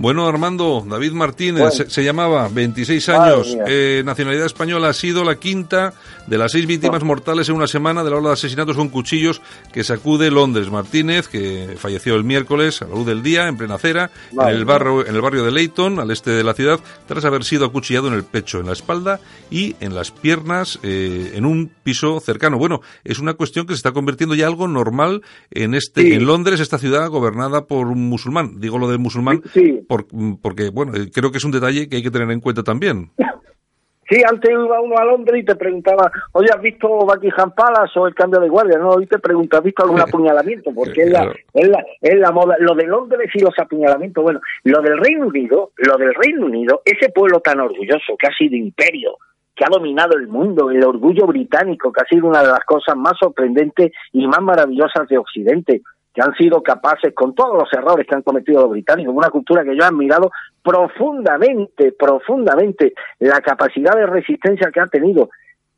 Bueno, 0.04 0.28
Armando, 0.28 0.86
David 0.86 1.14
Martínez 1.14 1.86
se, 1.88 2.04
llamaba, 2.04 2.50
26 2.50 3.08
años, 3.08 3.58
eh, 3.66 4.04
nacionalidad 4.04 4.48
española, 4.48 4.90
ha 4.90 4.94
sido 4.94 5.24
la 5.24 5.36
quinta 5.36 5.94
de 6.28 6.38
las 6.38 6.52
seis 6.52 6.68
víctimas 6.68 7.06
mortales 7.06 7.48
en 7.48 7.56
una 7.56 7.68
semana 7.68 8.04
de 8.04 8.10
la 8.10 8.18
ola 8.18 8.28
de 8.28 8.34
asesinatos 8.34 8.76
con 8.76 8.90
cuchillos 8.90 9.42
que 9.72 9.86
sacude 9.86 10.30
Londres. 10.30 10.70
Martínez, 10.70 11.30
que 11.30 11.76
falleció 11.78 12.16
el 12.16 12.26
miércoles 12.26 12.82
a 12.82 12.86
la 12.86 12.96
luz 12.96 13.06
del 13.06 13.24
día, 13.24 13.48
en 13.48 13.56
plena 13.56 13.76
acera, 13.76 14.12
en, 14.34 14.46
el 14.50 14.66
barrio, 14.66 15.08
en 15.08 15.16
el 15.16 15.22
barrio 15.22 15.46
de 15.46 15.54
Leighton, 15.54 15.98
al 16.00 16.12
este 16.12 16.32
de 16.32 16.44
la 16.44 16.54
ciudad, 16.54 16.82
tras 17.08 17.24
haber 17.24 17.46
sido 17.46 17.66
acuchillado 17.66 18.10
en 18.10 18.14
el 18.16 18.26
pecho, 18.26 18.60
en 18.60 18.66
la 18.66 18.74
espalda 18.74 19.22
y 19.50 19.78
en 19.80 19.96
las 19.96 20.12
piernas 20.12 20.80
eh, 20.84 21.32
en 21.36 21.46
un 21.46 21.72
piso 21.82 22.20
cercano. 22.20 22.58
Bueno, 22.58 22.82
es 23.06 23.20
una 23.20 23.36
cuestión 23.36 23.66
que 23.66 23.72
se 23.72 23.78
está 23.78 23.94
convirtiendo 23.94 24.36
ya 24.36 24.48
algo 24.48 24.68
normal 24.68 25.22
en 25.50 25.76
este 25.76 26.16
en 26.16 26.26
Londres, 26.26 26.60
esta 26.60 26.78
ciudad 26.78 27.10
gobernada 27.10 27.68
por 27.68 27.88
un 27.88 28.10
musulmán. 28.10 28.60
Digo 28.60 28.78
lo 28.78 28.90
de 28.90 28.98
musulmán 28.98 29.42
porque, 30.42 30.70
bueno, 30.70 30.94
creo 31.14 31.32
que 31.32 31.38
es 31.38 31.46
un 31.46 31.52
detalle 31.52 31.88
que 31.90 31.98
hay 31.98 32.04
que 32.04 32.12
tener 32.12 32.30
en 32.32 32.40
cuenta 32.40 32.64
también. 32.64 33.12
Sí, 34.10 34.22
antes 34.30 34.52
iba 34.52 34.82
uno 34.82 34.98
a 34.98 35.06
Londres 35.06 35.42
y 35.42 35.46
te 35.46 35.56
preguntaba, 35.56 36.12
oye, 36.34 36.50
¿has 36.54 36.62
visto 36.62 36.88
Buckingham 36.88 37.52
Palace 37.56 37.98
o 37.98 38.06
el 38.06 38.14
cambio 38.14 38.42
de 38.42 38.50
guardia? 38.50 38.78
No, 38.78 38.90
hoy 38.90 39.08
te 39.08 39.18
pregunto, 39.18 39.58
¿has 39.58 39.64
visto 39.64 39.84
algún 39.84 40.02
apuñalamiento? 40.02 40.72
Porque 40.74 41.04
es, 41.04 41.10
la, 41.10 41.34
es, 41.54 41.68
la, 41.70 41.84
es 42.02 42.20
la 42.20 42.32
moda. 42.32 42.56
Lo 42.60 42.76
de 42.76 42.86
Londres 42.86 43.30
y 43.34 43.40
los 43.40 43.58
apuñalamientos, 43.58 44.22
bueno, 44.22 44.42
lo 44.66 44.82
del 44.82 44.98
Reino 44.98 45.28
Unido, 45.28 45.72
lo 45.78 45.98
del 45.98 46.14
Reino 46.14 46.46
Unido, 46.46 46.82
ese 46.84 47.10
pueblo 47.10 47.40
tan 47.40 47.60
orgulloso 47.62 48.18
que 48.20 48.28
ha 48.28 48.36
sido 48.38 48.56
imperio, 48.56 49.18
que 49.56 49.64
ha 49.64 49.70
dominado 49.70 50.18
el 50.18 50.28
mundo, 50.28 50.70
el 50.70 50.84
orgullo 50.84 51.26
británico, 51.26 51.92
que 51.92 52.02
ha 52.02 52.06
sido 52.06 52.28
una 52.28 52.42
de 52.42 52.50
las 52.50 52.66
cosas 52.66 52.98
más 52.98 53.14
sorprendentes 53.20 53.94
y 54.12 54.28
más 54.28 54.42
maravillosas 54.42 55.08
de 55.08 55.18
Occidente, 55.18 55.82
que 56.14 56.22
han 56.22 56.34
sido 56.36 56.62
capaces, 56.62 57.14
con 57.14 57.34
todos 57.34 57.58
los 57.58 57.74
errores 57.74 58.06
que 58.08 58.16
han 58.16 58.22
cometido 58.22 58.62
los 58.62 58.72
británicos, 58.72 59.14
una 59.16 59.30
cultura 59.30 59.64
que 59.64 59.76
yo 59.76 59.84
he 59.84 59.88
admirado 59.88 60.32
profundamente, 60.62 61.92
profundamente, 61.92 62.94
la 63.20 63.42
capacidad 63.42 63.96
de 63.96 64.06
resistencia 64.06 64.72
que 64.72 64.80
ha 64.80 64.88
tenido 64.88 65.30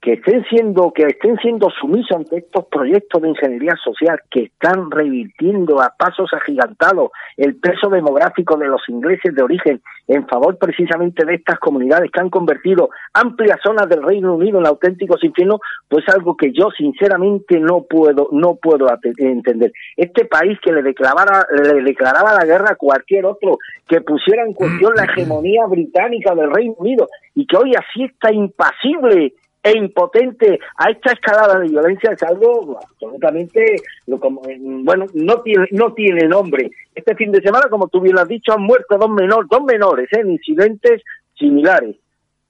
que 0.06 0.14
estén 0.14 0.46
siendo 0.46 0.92
que 0.94 1.02
estén 1.02 1.36
siendo 1.38 1.68
sumisos 1.82 2.16
ante 2.16 2.38
estos 2.38 2.66
proyectos 2.66 3.24
de 3.24 3.30
ingeniería 3.30 3.74
social 3.84 4.20
que 4.30 4.44
están 4.44 4.92
revirtiendo 4.92 5.82
a 5.82 5.96
pasos 5.98 6.30
agigantados 6.32 7.10
el 7.38 7.56
peso 7.56 7.90
demográfico 7.90 8.56
de 8.56 8.68
los 8.68 8.88
ingleses 8.88 9.34
de 9.34 9.42
origen 9.42 9.82
en 10.08 10.28
favor 10.28 10.60
precisamente 10.60 11.26
de 11.26 11.34
estas 11.34 11.58
comunidades 11.58 12.12
que 12.12 12.22
han 12.22 12.30
convertido 12.30 12.90
amplias 13.16 13.58
zonas 13.64 13.90
del 13.90 14.04
Reino 14.04 14.36
Unido 14.36 14.60
en 14.60 14.68
auténticos 14.68 15.24
infiernos, 15.24 15.60
pues 15.90 16.08
algo 16.10 16.38
que 16.38 16.52
yo 16.54 16.70
sinceramente 16.78 17.60
no 17.60 17.82
puedo 17.90 18.30
no 18.32 18.60
puedo 18.62 18.86
entender. 19.18 19.72
Este 19.98 20.26
país 20.26 20.60
que 20.62 20.72
le 20.72 20.84
declaraba 20.84 21.26
le 21.50 21.82
declaraba 21.82 22.36
la 22.36 22.46
guerra 22.46 22.74
a 22.74 22.76
cualquier 22.76 23.26
otro, 23.26 23.58
que 23.88 24.02
pusiera 24.02 24.44
en 24.44 24.54
cuestión 24.54 24.94
la 24.96 25.06
hegemonía 25.12 25.66
británica 25.66 26.36
del 26.36 26.52
Reino 26.54 26.76
Unido 26.78 27.08
y 27.34 27.48
que 27.48 27.58
hoy 27.58 27.72
así 27.76 28.04
está 28.04 28.32
impasible 28.32 29.34
e 29.66 29.76
impotente 29.76 30.60
a 30.78 30.92
esta 30.92 31.14
escalada 31.14 31.60
de 31.60 31.70
violencia 31.70 32.12
es 32.12 32.22
algo 32.22 32.78
absolutamente 32.78 33.78
bueno 34.06 35.08
no 35.16 35.42
tiene 35.42 35.66
no 35.72 35.92
tiene 35.94 36.28
nombre 36.28 36.70
este 36.94 37.16
fin 37.16 37.32
de 37.32 37.42
semana 37.42 37.66
como 37.68 37.88
tú 37.88 38.00
bien 38.00 38.20
has 38.20 38.28
dicho 38.28 38.54
han 38.54 38.62
muerto 38.62 38.96
dos 38.96 39.10
menores 39.10 39.50
dos 39.50 39.64
menores 39.64 40.08
¿eh? 40.14 40.20
en 40.20 40.34
incidentes 40.34 41.02
similares 41.36 41.96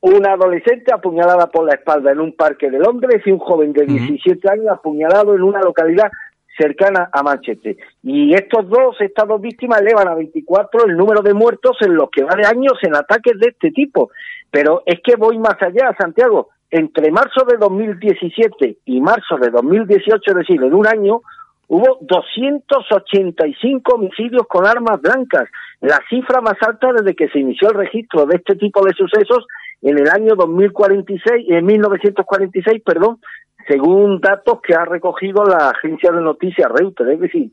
una 0.02 0.34
adolescente 0.34 0.94
apuñalada 0.94 1.48
por 1.48 1.66
la 1.66 1.76
espalda 1.76 2.12
en 2.12 2.20
un 2.20 2.34
parque 2.34 2.70
de 2.70 2.80
Londres 2.80 3.22
y 3.26 3.32
un 3.32 3.40
joven 3.40 3.72
de 3.72 3.86
17 3.86 4.52
años 4.52 4.68
apuñalado 4.72 5.34
en 5.36 5.42
una 5.42 5.62
localidad 5.62 6.12
cercana 6.58 7.10
a 7.12 7.24
Manchester. 7.24 7.76
Y 8.04 8.34
estos 8.36 8.70
dos, 8.70 8.96
estas 9.00 9.28
dos 9.28 9.42
víctimas 9.42 9.82
elevan 9.82 10.08
a 10.08 10.14
24 10.14 10.86
el 10.86 10.96
número 10.96 11.24
de 11.24 11.34
muertos 11.34 11.78
en 11.82 11.96
los 11.96 12.10
que 12.12 12.24
va 12.24 12.36
de 12.36 12.46
años 12.46 12.74
en 12.84 12.96
ataques 12.96 13.40
de 13.40 13.48
este 13.50 13.72
tipo. 13.72 14.12
Pero 14.52 14.84
es 14.86 15.00
que 15.04 15.16
voy 15.16 15.40
más 15.40 15.60
allá, 15.60 15.96
Santiago. 15.98 16.50
Entre 16.72 17.12
marzo 17.12 17.46
de 17.48 17.58
2017 17.58 18.78
y 18.86 19.02
marzo 19.02 19.38
de 19.38 19.50
2018, 19.50 20.20
es 20.26 20.36
decir, 20.36 20.62
en 20.64 20.74
un 20.74 20.88
año, 20.88 21.22
hubo 21.68 21.98
285 22.02 23.96
homicidios 23.96 24.48
con 24.48 24.66
armas 24.66 25.02
blancas, 25.02 25.50
la 25.82 26.00
cifra 26.10 26.42
más 26.42 26.56
alta 26.62 26.92
desde 26.94 27.16
que 27.16 27.30
se 27.30 27.40
inició 27.40 27.70
el 27.70 27.76
registro 27.76 28.26
de 28.26 28.38
este 28.38 28.56
tipo 28.56 28.84
de 28.86 28.94
sucesos 28.94 29.46
en 29.82 29.98
el 30.00 30.10
año 30.10 30.36
2046, 30.36 31.46
en 31.50 31.66
1946, 31.66 32.82
perdón, 32.84 33.20
según 33.68 34.20
datos 34.20 34.60
que 34.62 34.74
ha 34.76 34.86
recogido 34.86 35.44
la 35.46 35.70
agencia 35.70 36.12
de 36.12 36.22
noticias 36.22 36.72
Reuters. 36.72 37.12
Es 37.12 37.20
decir, 37.20 37.52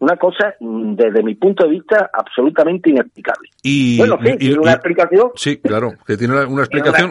una 0.00 0.16
cosa, 0.16 0.54
mm, 0.60 0.94
desde 0.94 1.22
mi 1.22 1.34
punto 1.34 1.64
de 1.64 1.70
vista, 1.70 2.10
absolutamente 2.12 2.90
inexplicable. 2.90 3.48
Y, 3.62 3.98
bueno, 3.98 4.16
sí, 4.24 4.36
tiene 4.38 4.58
una 4.58 4.72
explicación. 4.72 5.30
Sí, 5.34 5.56
claro, 5.56 5.92
que 6.06 6.16
tiene 6.16 6.44
una 6.46 6.62
explicación, 6.62 7.10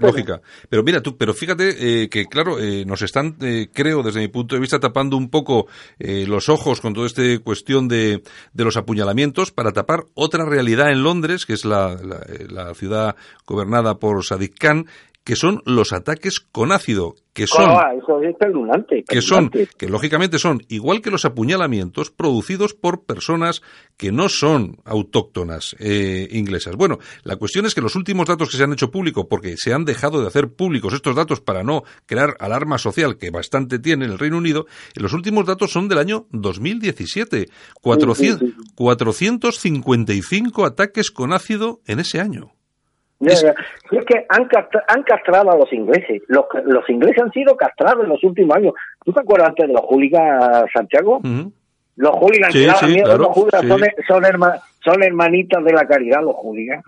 lógica. 0.00 0.40
Pero 0.68 0.82
mira, 0.82 1.00
tú, 1.00 1.16
pero 1.16 1.32
fíjate 1.32 2.02
eh, 2.02 2.08
que, 2.10 2.26
claro, 2.26 2.58
eh, 2.60 2.84
nos 2.84 3.00
están, 3.02 3.36
eh, 3.40 3.68
creo, 3.72 4.02
desde 4.02 4.20
mi 4.20 4.28
punto 4.28 4.54
de 4.54 4.60
vista, 4.60 4.78
tapando 4.78 5.16
un 5.16 5.30
poco 5.30 5.66
los 5.98 6.48
ojos 6.48 6.80
con 6.80 6.92
toda 6.92 7.06
esta 7.06 7.22
cuestión 7.42 7.88
de, 7.88 8.22
de, 8.52 8.64
los 8.64 8.76
apuñalamientos 8.76 9.50
para 9.50 9.72
tapar 9.72 10.04
otra 10.14 10.44
realidad 10.44 10.90
en 10.90 11.02
Londres, 11.02 11.46
que 11.46 11.54
es 11.54 11.64
la, 11.64 11.96
la, 12.02 12.20
la 12.48 12.74
ciudad 12.74 13.16
gobernada 13.46 13.98
por 13.98 14.24
Sadiq 14.24 14.58
Khan, 14.58 14.86
que 15.26 15.34
son 15.34 15.60
los 15.66 15.92
ataques 15.92 16.38
con 16.38 16.70
ácido, 16.70 17.16
que 17.32 17.48
son, 17.48 17.68
ah, 17.68 17.90
eso 18.00 18.22
es 18.22 18.36
que 19.08 19.20
son, 19.20 19.50
que 19.50 19.88
lógicamente 19.88 20.38
son 20.38 20.62
igual 20.68 21.02
que 21.02 21.10
los 21.10 21.24
apuñalamientos 21.24 22.12
producidos 22.12 22.74
por 22.74 23.06
personas 23.06 23.60
que 23.96 24.12
no 24.12 24.28
son 24.28 24.76
autóctonas 24.84 25.74
eh, 25.80 26.28
inglesas. 26.30 26.76
Bueno, 26.76 26.98
la 27.24 27.34
cuestión 27.34 27.66
es 27.66 27.74
que 27.74 27.80
los 27.80 27.96
últimos 27.96 28.28
datos 28.28 28.48
que 28.48 28.56
se 28.56 28.62
han 28.62 28.72
hecho 28.72 28.92
públicos, 28.92 29.26
porque 29.28 29.56
se 29.56 29.74
han 29.74 29.84
dejado 29.84 30.20
de 30.20 30.28
hacer 30.28 30.52
públicos 30.52 30.94
estos 30.94 31.16
datos 31.16 31.40
para 31.40 31.64
no 31.64 31.82
crear 32.06 32.36
alarma 32.38 32.78
social 32.78 33.18
que 33.18 33.30
bastante 33.30 33.80
tiene 33.80 34.04
el 34.04 34.20
Reino 34.20 34.38
Unido, 34.38 34.66
los 34.94 35.12
últimos 35.12 35.44
datos 35.44 35.72
son 35.72 35.88
del 35.88 35.98
año 35.98 36.28
2017, 36.30 37.48
400, 37.80 38.48
455 38.76 40.64
ataques 40.64 41.10
con 41.10 41.32
ácido 41.32 41.80
en 41.84 41.98
ese 41.98 42.20
año. 42.20 42.55
Es... 43.20 43.44
que 44.06 44.26
han, 44.28 44.48
han 44.88 45.02
castrado 45.02 45.50
a 45.50 45.56
los 45.56 45.72
ingleses. 45.72 46.22
Los, 46.28 46.44
los 46.64 46.88
ingleses 46.90 47.22
han 47.22 47.32
sido 47.32 47.56
castrados 47.56 48.04
en 48.04 48.10
los 48.10 48.22
últimos 48.22 48.56
años. 48.56 48.74
¿Tú 49.04 49.12
te 49.12 49.20
acuerdas 49.20 49.48
antes 49.50 49.68
de 49.68 49.72
los 49.72 49.82
hooligans, 49.82 50.70
Santiago? 50.72 51.20
Los 51.96 52.14
hooligans, 52.14 52.54
son, 54.06 54.22
son, 54.84 55.02
hermanitas 55.02 55.64
de 55.64 55.72
la 55.72 55.86
caridad, 55.86 56.22
los 56.22 56.36
hooligans. 56.36 56.84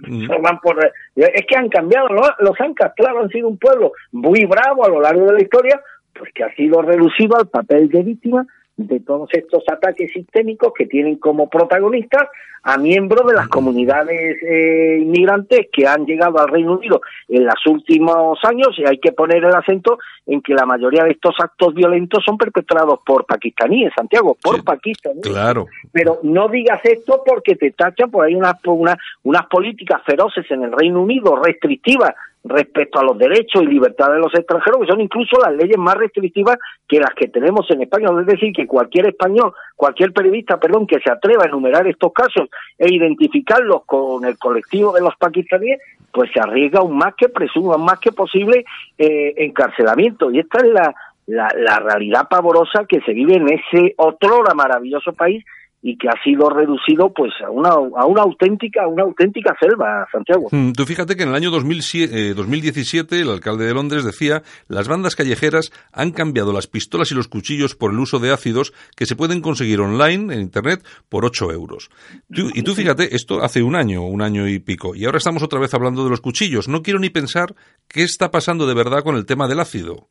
es 1.16 1.46
que 1.46 1.56
han 1.56 1.70
cambiado, 1.70 2.08
los 2.10 2.60
han 2.60 2.74
castrado, 2.74 3.20
han 3.20 3.30
sido 3.30 3.48
un 3.48 3.56
pueblo 3.56 3.92
muy 4.12 4.44
bravo 4.44 4.84
a 4.84 4.88
lo 4.88 5.00
largo 5.00 5.24
de 5.26 5.32
la 5.32 5.42
historia, 5.42 5.80
porque 6.12 6.44
ha 6.44 6.54
sido 6.54 6.82
reducido 6.82 7.38
al 7.38 7.48
papel 7.48 7.88
de 7.88 8.02
víctima 8.02 8.46
de 8.78 9.00
todos 9.00 9.28
estos 9.32 9.64
ataques 9.68 10.12
sistémicos 10.12 10.72
que 10.72 10.86
tienen 10.86 11.16
como 11.16 11.50
protagonistas 11.50 12.28
a 12.62 12.78
miembros 12.78 13.26
de 13.26 13.34
las 13.34 13.48
comunidades 13.48 14.40
eh, 14.42 14.98
inmigrantes 15.00 15.66
que 15.72 15.86
han 15.86 16.06
llegado 16.06 16.38
al 16.38 16.48
Reino 16.48 16.74
Unido 16.74 17.00
en 17.28 17.44
los 17.44 17.66
últimos 17.66 18.38
años 18.44 18.68
y 18.78 18.86
hay 18.86 18.98
que 18.98 19.12
poner 19.12 19.44
el 19.44 19.54
acento 19.54 19.98
en 20.26 20.40
que 20.42 20.54
la 20.54 20.64
mayoría 20.64 21.02
de 21.04 21.10
estos 21.10 21.34
actos 21.40 21.74
violentos 21.74 22.22
son 22.24 22.38
perpetrados 22.38 23.00
por 23.04 23.26
pakistaníes, 23.26 23.92
Santiago, 23.96 24.36
por 24.40 24.62
pakistaníes. 24.62 25.26
Claro. 25.26 25.66
Pero 25.92 26.20
no 26.22 26.48
digas 26.48 26.80
esto 26.84 27.22
porque 27.26 27.56
te 27.56 27.72
tachan 27.72 28.10
por 28.10 28.26
ahí 28.26 28.34
unas, 28.34 28.54
una, 28.64 28.96
unas 29.24 29.46
políticas 29.46 30.02
feroces 30.04 30.48
en 30.50 30.62
el 30.62 30.72
Reino 30.72 31.02
Unido, 31.02 31.36
restrictivas 31.42 32.14
respecto 32.48 32.98
a 32.98 33.04
los 33.04 33.18
derechos 33.18 33.62
y 33.62 33.66
libertades 33.66 34.14
de 34.14 34.20
los 34.20 34.34
extranjeros, 34.34 34.80
que 34.80 34.86
son 34.86 35.00
incluso 35.00 35.38
las 35.40 35.54
leyes 35.54 35.78
más 35.78 35.94
restrictivas 35.96 36.58
que 36.86 37.00
las 37.00 37.14
que 37.14 37.28
tenemos 37.28 37.70
en 37.70 37.82
España. 37.82 38.08
Es 38.20 38.26
decir, 38.26 38.52
que 38.52 38.66
cualquier 38.66 39.08
español, 39.08 39.52
cualquier 39.76 40.12
periodista, 40.12 40.58
perdón, 40.58 40.86
que 40.86 41.00
se 41.00 41.10
atreva 41.10 41.44
a 41.44 41.48
enumerar 41.48 41.86
estos 41.86 42.12
casos 42.12 42.48
e 42.78 42.92
identificarlos 42.92 43.84
con 43.84 44.24
el 44.24 44.38
colectivo 44.38 44.92
de 44.92 45.00
los 45.00 45.14
pakistaníes, 45.16 45.80
pues 46.12 46.30
se 46.32 46.40
arriesga 46.40 46.80
aún 46.80 46.96
más 46.96 47.14
que 47.14 47.28
presumo, 47.28 47.76
más 47.78 47.98
que 48.00 48.12
posible 48.12 48.64
eh, 48.96 49.34
encarcelamiento. 49.36 50.30
Y 50.30 50.40
esta 50.40 50.58
es 50.58 50.72
la, 50.72 50.94
la, 51.26 51.48
la 51.56 51.78
realidad 51.78 52.28
pavorosa 52.28 52.86
que 52.88 53.00
se 53.02 53.12
vive 53.12 53.34
en 53.34 53.48
ese 53.48 53.94
otro 53.96 54.42
maravilloso 54.54 55.12
país 55.12 55.44
y 55.80 55.96
que 55.96 56.08
ha 56.08 56.22
sido 56.24 56.50
reducido 56.50 57.12
pues 57.12 57.32
a 57.44 57.50
una, 57.50 57.70
a 57.70 58.06
una 58.06 58.22
auténtica 58.22 58.86
una 58.88 59.04
auténtica 59.04 59.54
selva, 59.60 60.06
Santiago. 60.10 60.48
Mm, 60.50 60.72
tú 60.72 60.84
fíjate 60.84 61.16
que 61.16 61.22
en 61.22 61.28
el 61.28 61.34
año 61.34 61.50
2007, 61.50 62.34
2017 62.34 63.16
eh, 63.16 63.20
el 63.20 63.30
alcalde 63.30 63.66
de 63.66 63.74
Londres 63.74 64.04
decía 64.04 64.42
las 64.66 64.88
bandas 64.88 65.14
callejeras 65.14 65.70
han 65.92 66.10
cambiado 66.10 66.52
las 66.52 66.66
pistolas 66.66 67.12
y 67.12 67.14
los 67.14 67.28
cuchillos 67.28 67.76
por 67.76 67.92
el 67.92 67.98
uso 67.98 68.18
de 68.18 68.32
ácidos 68.32 68.72
que 68.96 69.06
se 69.06 69.14
pueden 69.14 69.40
conseguir 69.40 69.80
online 69.80 70.34
en 70.34 70.40
internet 70.40 70.80
por 71.08 71.24
8 71.24 71.52
euros. 71.52 71.90
y 72.28 72.62
tú 72.62 72.74
fíjate, 72.74 73.14
esto 73.14 73.42
hace 73.42 73.62
un 73.62 73.76
año, 73.76 74.02
un 74.02 74.22
año 74.22 74.48
y 74.48 74.58
pico, 74.58 74.94
y 74.94 75.04
ahora 75.04 75.18
estamos 75.18 75.42
otra 75.42 75.60
vez 75.60 75.72
hablando 75.74 76.04
de 76.04 76.10
los 76.10 76.20
cuchillos. 76.20 76.68
No 76.68 76.82
quiero 76.82 76.98
ni 76.98 77.10
pensar 77.10 77.54
qué 77.88 78.02
está 78.02 78.30
pasando 78.30 78.66
de 78.66 78.74
verdad 78.74 79.02
con 79.02 79.16
el 79.16 79.26
tema 79.26 79.46
del 79.48 79.60
ácido. 79.60 80.08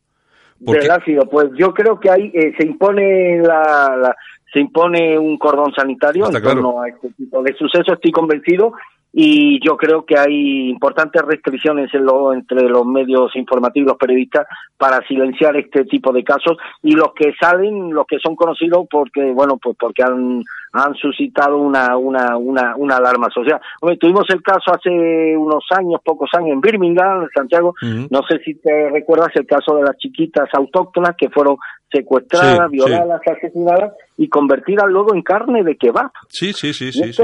Del 0.60 0.90
ácido, 0.90 1.30
pues 1.30 1.50
yo 1.56 1.72
creo 1.72 2.00
que 2.00 2.10
ahí 2.10 2.32
eh, 2.34 2.52
se 2.58 2.66
impone 2.66 3.42
la 3.44 4.16
se 4.52 4.60
impone 4.60 5.18
un 5.18 5.38
cordón 5.38 5.74
sanitario 5.74 6.26
en 6.30 6.42
torno 6.42 6.82
a 6.82 6.90
este 6.90 7.10
tipo 7.12 7.42
de 7.44 7.54
sucesos, 7.54 7.96
estoy 7.96 8.12
convencido, 8.12 8.74
y 9.14 9.60
yo 9.66 9.78
creo 9.78 10.06
que 10.06 10.18
hay 10.18 10.70
importantes 10.70 11.22
restricciones 11.22 11.94
en 11.94 12.06
lo, 12.06 12.34
entre 12.34 12.64
los 12.70 12.86
medios 12.86 13.36
informativos 13.36 13.88
y 13.88 13.90
los 13.90 13.98
periodistas 13.98 14.46
para 14.78 15.06
silenciar 15.08 15.56
este 15.58 15.86
tipo 15.86 16.12
de 16.12 16.24
casos 16.24 16.58
y 16.84 16.92
los 16.92 17.14
que 17.16 17.34
salen, 17.40 17.94
los 17.94 18.06
que 18.06 18.20
son 18.20 18.36
conocidos 18.36 18.86
porque, 18.90 19.32
bueno, 19.32 19.58
pues 19.58 19.76
porque 19.80 20.04
han, 20.04 20.44
han 20.74 20.94
suscitado 20.96 21.58
una, 21.58 21.98
una, 21.98 22.38
una, 22.38 22.76
una 22.76 22.98
alarma 22.98 23.30
social. 23.34 23.60
tuvimos 24.00 24.26
el 24.30 24.42
caso 24.42 24.72
hace 24.72 25.36
unos 25.36 25.64
años, 25.72 26.02
pocos 26.04 26.30
años, 26.34 26.52
en 26.52 26.62
Birmingham, 26.62 27.24
en 27.24 27.30
Santiago, 27.34 27.74
no 27.82 28.22
sé 28.30 28.40
si 28.44 28.56
te 28.56 28.90
recuerdas 28.90 29.30
el 29.36 29.48
caso 29.48 29.76
de 29.78 29.84
las 29.84 29.98
chiquitas 29.98 30.50
autóctonas 30.54 31.16
que 31.18 31.30
fueron 31.30 31.58
secuestradas, 31.92 32.70
violadas, 32.70 33.22
asesinadas 33.26 33.94
y 34.18 34.28
convertidas 34.28 34.86
luego 34.90 35.16
en 35.16 35.22
carne 35.22 35.64
de 35.64 35.76
kebab. 35.78 36.12
Sí, 36.30 36.54
sí, 36.54 36.74
sí, 36.74 36.92
sí, 36.92 37.14
sí. 37.14 37.24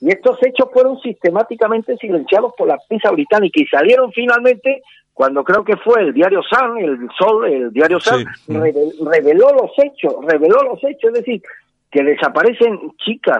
Y 0.00 0.10
estos 0.10 0.38
hechos 0.42 0.68
fueron 0.72 1.00
sistemáticamente 1.00 1.96
silenciados 1.96 2.52
por 2.56 2.68
la 2.68 2.78
prensa 2.88 3.10
británica 3.10 3.60
y 3.60 3.66
salieron 3.66 4.12
finalmente 4.12 4.82
cuando 5.14 5.42
creo 5.42 5.64
que 5.64 5.76
fue 5.78 6.02
el 6.02 6.12
diario 6.12 6.42
Sun, 6.42 6.78
el 6.78 7.08
Sol, 7.18 7.46
el 7.46 7.72
diario 7.72 7.98
Sun, 7.98 8.26
reveló 8.48 9.50
los 9.52 9.70
hechos, 9.78 10.14
reveló 10.26 10.62
los 10.62 10.84
hechos, 10.84 11.08
es 11.08 11.24
decir, 11.24 11.42
que 11.90 12.02
desaparecen 12.02 12.92
chicas 12.98 13.38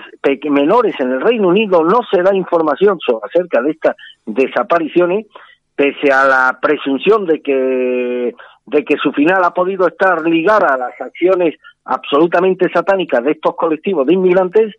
menores 0.48 0.94
en 0.98 1.12
el 1.12 1.20
Reino 1.20 1.48
Unido, 1.48 1.84
no 1.84 2.00
se 2.10 2.22
da 2.22 2.34
información 2.34 2.98
sobre, 3.04 3.26
acerca 3.26 3.60
de 3.60 3.72
estas 3.72 3.96
desapariciones, 4.24 5.26
pese 5.74 6.10
a 6.10 6.24
la 6.24 6.58
presunción 6.62 7.26
de 7.26 7.42
que 7.42 8.34
de 8.66 8.84
que 8.84 8.96
su 8.96 9.12
final 9.12 9.44
ha 9.44 9.54
podido 9.54 9.86
estar 9.86 10.22
ligada 10.22 10.74
a 10.74 10.76
las 10.76 11.00
acciones 11.00 11.54
absolutamente 11.84 12.68
satánicas 12.72 13.22
de 13.22 13.32
estos 13.32 13.54
colectivos 13.54 14.06
de 14.06 14.14
inmigrantes, 14.14 14.74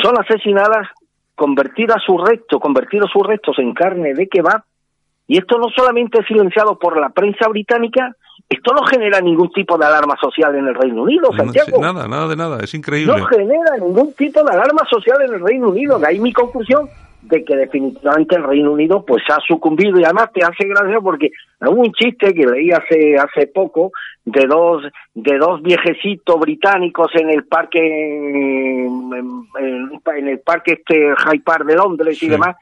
son 0.00 0.18
asesinadas, 0.18 0.88
convertidas 1.34 2.02
sus 2.04 2.22
restos, 2.22 2.60
convertidos 2.60 3.10
sus 3.12 3.26
restos 3.26 3.58
en 3.58 3.74
carne 3.74 4.14
de 4.14 4.28
kebab, 4.28 4.62
y 5.26 5.38
esto 5.38 5.58
no 5.58 5.68
solamente 5.74 6.20
es 6.20 6.26
silenciado 6.26 6.78
por 6.78 7.00
la 7.00 7.10
prensa 7.10 7.48
británica, 7.48 8.14
esto 8.48 8.74
no 8.74 8.84
genera 8.86 9.20
ningún 9.20 9.50
tipo 9.50 9.78
de 9.78 9.86
alarma 9.86 10.14
social 10.20 10.54
en 10.54 10.66
el 10.66 10.74
Reino 10.74 11.02
Unido, 11.02 11.32
Santiago. 11.34 11.80
nada, 11.80 12.06
nada 12.06 12.28
de 12.28 12.36
nada, 12.36 12.58
es 12.62 12.74
increíble. 12.74 13.16
No 13.16 13.24
genera 13.26 13.76
ningún 13.78 14.12
tipo 14.14 14.42
de 14.44 14.52
alarma 14.52 14.82
social 14.90 15.22
en 15.26 15.34
el 15.34 15.40
Reino 15.40 15.68
Unido, 15.68 15.98
de 15.98 16.06
ahí 16.06 16.20
mi 16.20 16.32
conclusión 16.32 16.88
de 17.22 17.44
que 17.44 17.56
definitivamente 17.56 18.36
el 18.36 18.44
Reino 18.44 18.72
Unido 18.72 19.04
pues 19.06 19.22
ha 19.30 19.38
sucumbido. 19.46 19.98
Y 19.98 20.04
además 20.04 20.30
te 20.32 20.44
hace 20.44 20.66
gracia 20.66 21.00
porque 21.00 21.30
hubo 21.60 21.80
un 21.80 21.92
chiste 21.92 22.34
que 22.34 22.46
leí 22.46 22.70
hace 22.70 23.16
hace 23.16 23.46
poco 23.46 23.92
de 24.24 24.46
dos 24.46 24.82
de 25.14 25.38
dos 25.38 25.62
viejecitos 25.62 26.38
británicos 26.38 27.10
en 27.14 27.30
el 27.30 27.44
parque 27.44 27.80
en, 28.86 30.28
el 30.28 30.40
parque 30.40 30.72
este 30.72 31.14
High 31.16 31.40
Park 31.40 31.66
de 31.66 31.76
Londres 31.76 32.22
y 32.22 32.28
demás 32.28 32.56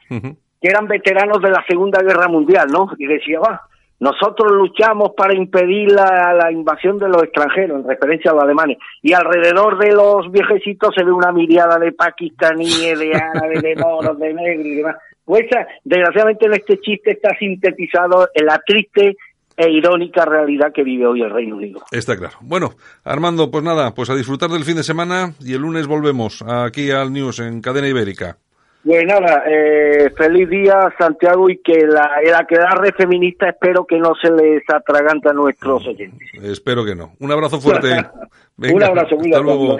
que 0.61 0.69
eran 0.69 0.87
veteranos 0.87 1.41
de 1.41 1.49
la 1.49 1.63
Segunda 1.67 2.01
Guerra 2.03 2.27
Mundial, 2.27 2.67
¿no? 2.71 2.91
Y 2.99 3.07
decía, 3.07 3.39
va, 3.39 3.61
nosotros 4.01 4.51
luchamos 4.51 5.11
para 5.15 5.35
impedir 5.35 5.91
la, 5.91 6.51
invasión 6.51 6.97
de 6.97 7.07
los 7.07 7.21
extranjeros, 7.21 7.81
en 7.81 7.87
referencia 7.87 8.31
a 8.31 8.33
los 8.33 8.43
alemanes. 8.43 8.79
Y 9.03 9.13
alrededor 9.13 9.77
de 9.77 9.91
los 9.91 10.31
viejecitos 10.31 10.95
se 10.95 11.03
ve 11.03 11.11
una 11.11 11.31
miriada 11.31 11.77
de 11.77 11.91
pakistaníes, 11.91 12.97
de 12.97 13.13
árabes, 13.13 13.61
de 13.61 13.75
moros, 13.75 14.17
de 14.17 14.33
negros 14.33 14.65
y 14.65 14.75
demás. 14.77 14.95
Pues 15.23 15.45
desgraciadamente 15.83 16.47
en 16.47 16.53
este 16.53 16.79
chiste 16.79 17.11
está 17.11 17.29
sintetizado 17.37 18.27
en 18.33 18.47
la 18.47 18.59
triste 18.65 19.17
e 19.55 19.69
irónica 19.69 20.25
realidad 20.25 20.73
que 20.73 20.83
vive 20.83 21.05
hoy 21.05 21.21
el 21.21 21.29
Reino 21.29 21.57
Unido. 21.57 21.81
Está 21.91 22.17
claro. 22.17 22.37
Bueno, 22.41 22.71
Armando, 23.03 23.51
pues 23.51 23.63
nada, 23.63 23.93
pues 23.93 24.09
a 24.09 24.15
disfrutar 24.15 24.49
del 24.49 24.63
fin 24.63 24.77
de 24.77 24.83
semana 24.83 25.35
y 25.39 25.53
el 25.53 25.61
lunes 25.61 25.85
volvemos 25.85 26.41
aquí 26.41 26.89
al 26.89 27.13
News 27.13 27.39
en 27.39 27.61
Cadena 27.61 27.87
Ibérica. 27.87 28.37
Pues 28.83 29.03
nada, 29.05 29.43
eh, 29.47 30.11
feliz 30.17 30.49
día 30.49 30.91
Santiago 30.97 31.49
y 31.49 31.59
que 31.59 31.85
la, 31.85 32.09
la 32.23 32.45
quedarre 32.47 32.91
feminista 32.93 33.49
espero 33.49 33.85
que 33.85 33.99
no 33.99 34.13
se 34.19 34.31
les 34.31 34.63
atragante 34.73 35.29
a 35.29 35.33
nuestros 35.33 35.85
oyentes. 35.87 36.27
Espero 36.41 36.83
que 36.83 36.95
no. 36.95 37.13
Un 37.19 37.31
abrazo 37.31 37.61
fuerte. 37.61 37.89
Venga, 38.57 38.75
Un 38.75 38.83
abrazo, 38.83 39.15
muy 39.15 39.31
hasta 39.31 39.41
luego. 39.41 39.77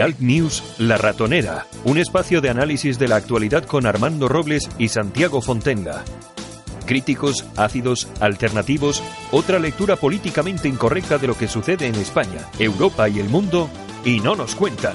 Alt 0.00 0.20
News, 0.20 0.76
La 0.78 0.98
Ratonera, 0.98 1.64
un 1.84 1.98
espacio 1.98 2.40
de 2.40 2.50
análisis 2.50 2.98
de 2.98 3.08
la 3.08 3.16
actualidad 3.16 3.64
con 3.64 3.86
Armando 3.86 4.28
Robles 4.28 4.68
y 4.78 4.88
Santiago 4.88 5.40
Fontenga. 5.40 6.04
Críticos, 6.86 7.50
ácidos, 7.56 8.10
alternativos, 8.20 9.02
otra 9.32 9.58
lectura 9.58 9.96
políticamente 9.96 10.68
incorrecta 10.68 11.18
de 11.18 11.26
lo 11.26 11.34
que 11.34 11.48
sucede 11.48 11.86
en 11.86 11.96
España, 11.96 12.40
Europa 12.58 13.08
y 13.08 13.18
el 13.18 13.28
mundo, 13.28 13.68
y 14.04 14.20
no 14.20 14.36
nos 14.36 14.54
cuentan. 14.54 14.94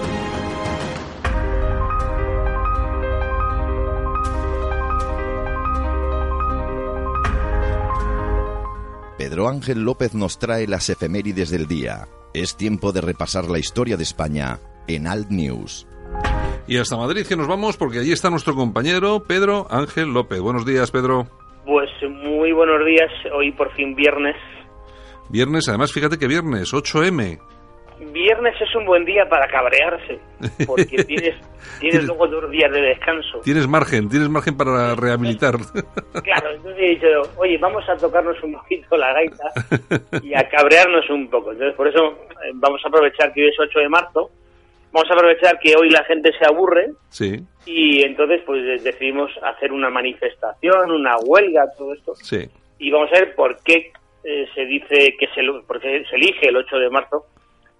Pedro 9.41 9.53
Ángel 9.53 9.83
López 9.83 10.13
nos 10.13 10.37
trae 10.37 10.67
las 10.67 10.87
efemérides 10.91 11.49
del 11.49 11.65
día. 11.65 12.07
Es 12.31 12.55
tiempo 12.55 12.91
de 12.91 13.01
repasar 13.01 13.45
la 13.45 13.57
historia 13.57 13.97
de 13.97 14.03
España 14.03 14.59
en 14.87 15.07
Alt 15.07 15.31
News. 15.31 15.87
Y 16.67 16.77
hasta 16.77 16.95
Madrid 16.95 17.25
que 17.25 17.35
nos 17.35 17.47
vamos 17.47 17.75
porque 17.75 17.97
allí 17.97 18.11
está 18.11 18.29
nuestro 18.29 18.53
compañero 18.53 19.23
Pedro 19.23 19.65
Ángel 19.71 20.13
López. 20.13 20.39
Buenos 20.41 20.63
días, 20.63 20.91
Pedro. 20.91 21.25
Pues 21.65 21.89
muy 22.07 22.51
buenos 22.51 22.85
días, 22.85 23.09
hoy 23.33 23.51
por 23.53 23.73
fin 23.73 23.95
viernes. 23.95 24.35
Viernes, 25.29 25.67
además 25.69 25.91
fíjate 25.91 26.19
que 26.19 26.27
viernes, 26.27 26.71
8M. 26.71 27.39
Viernes 28.11 28.55
es 28.59 28.75
un 28.75 28.85
buen 28.85 29.05
día 29.05 29.29
para 29.29 29.47
cabrearse, 29.47 30.19
porque 30.65 31.03
tienes, 31.07 31.35
tienes 31.79 32.03
luego 32.05 32.27
dos 32.27 32.49
días 32.49 32.71
de 32.71 32.81
descanso. 32.81 33.39
Tienes 33.43 33.67
margen, 33.67 34.09
tienes 34.09 34.27
margen 34.29 34.57
para 34.57 34.95
rehabilitar. 34.95 35.55
Claro, 36.23 36.51
entonces 36.51 36.81
he 36.83 36.89
dicho, 36.89 37.07
oye, 37.37 37.57
vamos 37.57 37.87
a 37.89 37.95
tocarnos 37.95 38.41
un 38.43 38.53
poquito 38.53 38.97
la 38.97 39.13
gaita 39.13 39.43
y 40.21 40.33
a 40.33 40.47
cabrearnos 40.49 41.09
un 41.09 41.29
poco. 41.29 41.51
Entonces, 41.53 41.75
por 41.75 41.87
eso 41.87 42.05
eh, 42.43 42.51
vamos 42.55 42.81
a 42.83 42.87
aprovechar 42.89 43.31
que 43.33 43.43
hoy 43.43 43.49
es 43.49 43.59
8 43.59 43.79
de 43.79 43.89
marzo, 43.89 44.29
vamos 44.91 45.09
a 45.09 45.13
aprovechar 45.13 45.57
que 45.59 45.73
hoy 45.75 45.89
la 45.89 46.03
gente 46.03 46.31
se 46.37 46.45
aburre 46.45 46.91
Sí, 47.09 47.39
y 47.65 48.03
entonces 48.03 48.41
pues 48.45 48.63
de- 48.63 48.79
decidimos 48.91 49.31
hacer 49.43 49.71
una 49.71 49.89
manifestación, 49.89 50.91
una 50.91 51.15
huelga, 51.23 51.65
todo 51.77 51.93
esto. 51.93 52.13
sí. 52.15 52.49
y 52.79 52.91
vamos 52.91 53.09
a 53.13 53.19
ver 53.19 53.35
por 53.35 53.57
qué 53.63 53.91
eh, 54.23 54.47
se 54.53 54.65
dice 54.65 55.15
que 55.17 55.27
se, 55.33 55.41
porque 55.67 56.03
se 56.09 56.15
elige 56.15 56.49
el 56.49 56.57
8 56.57 56.77
de 56.77 56.89
marzo 56.89 57.25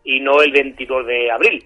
y 0.04 0.20
no 0.20 0.42
el 0.42 0.52
22 0.52 1.06
de 1.08 1.32
abril, 1.32 1.64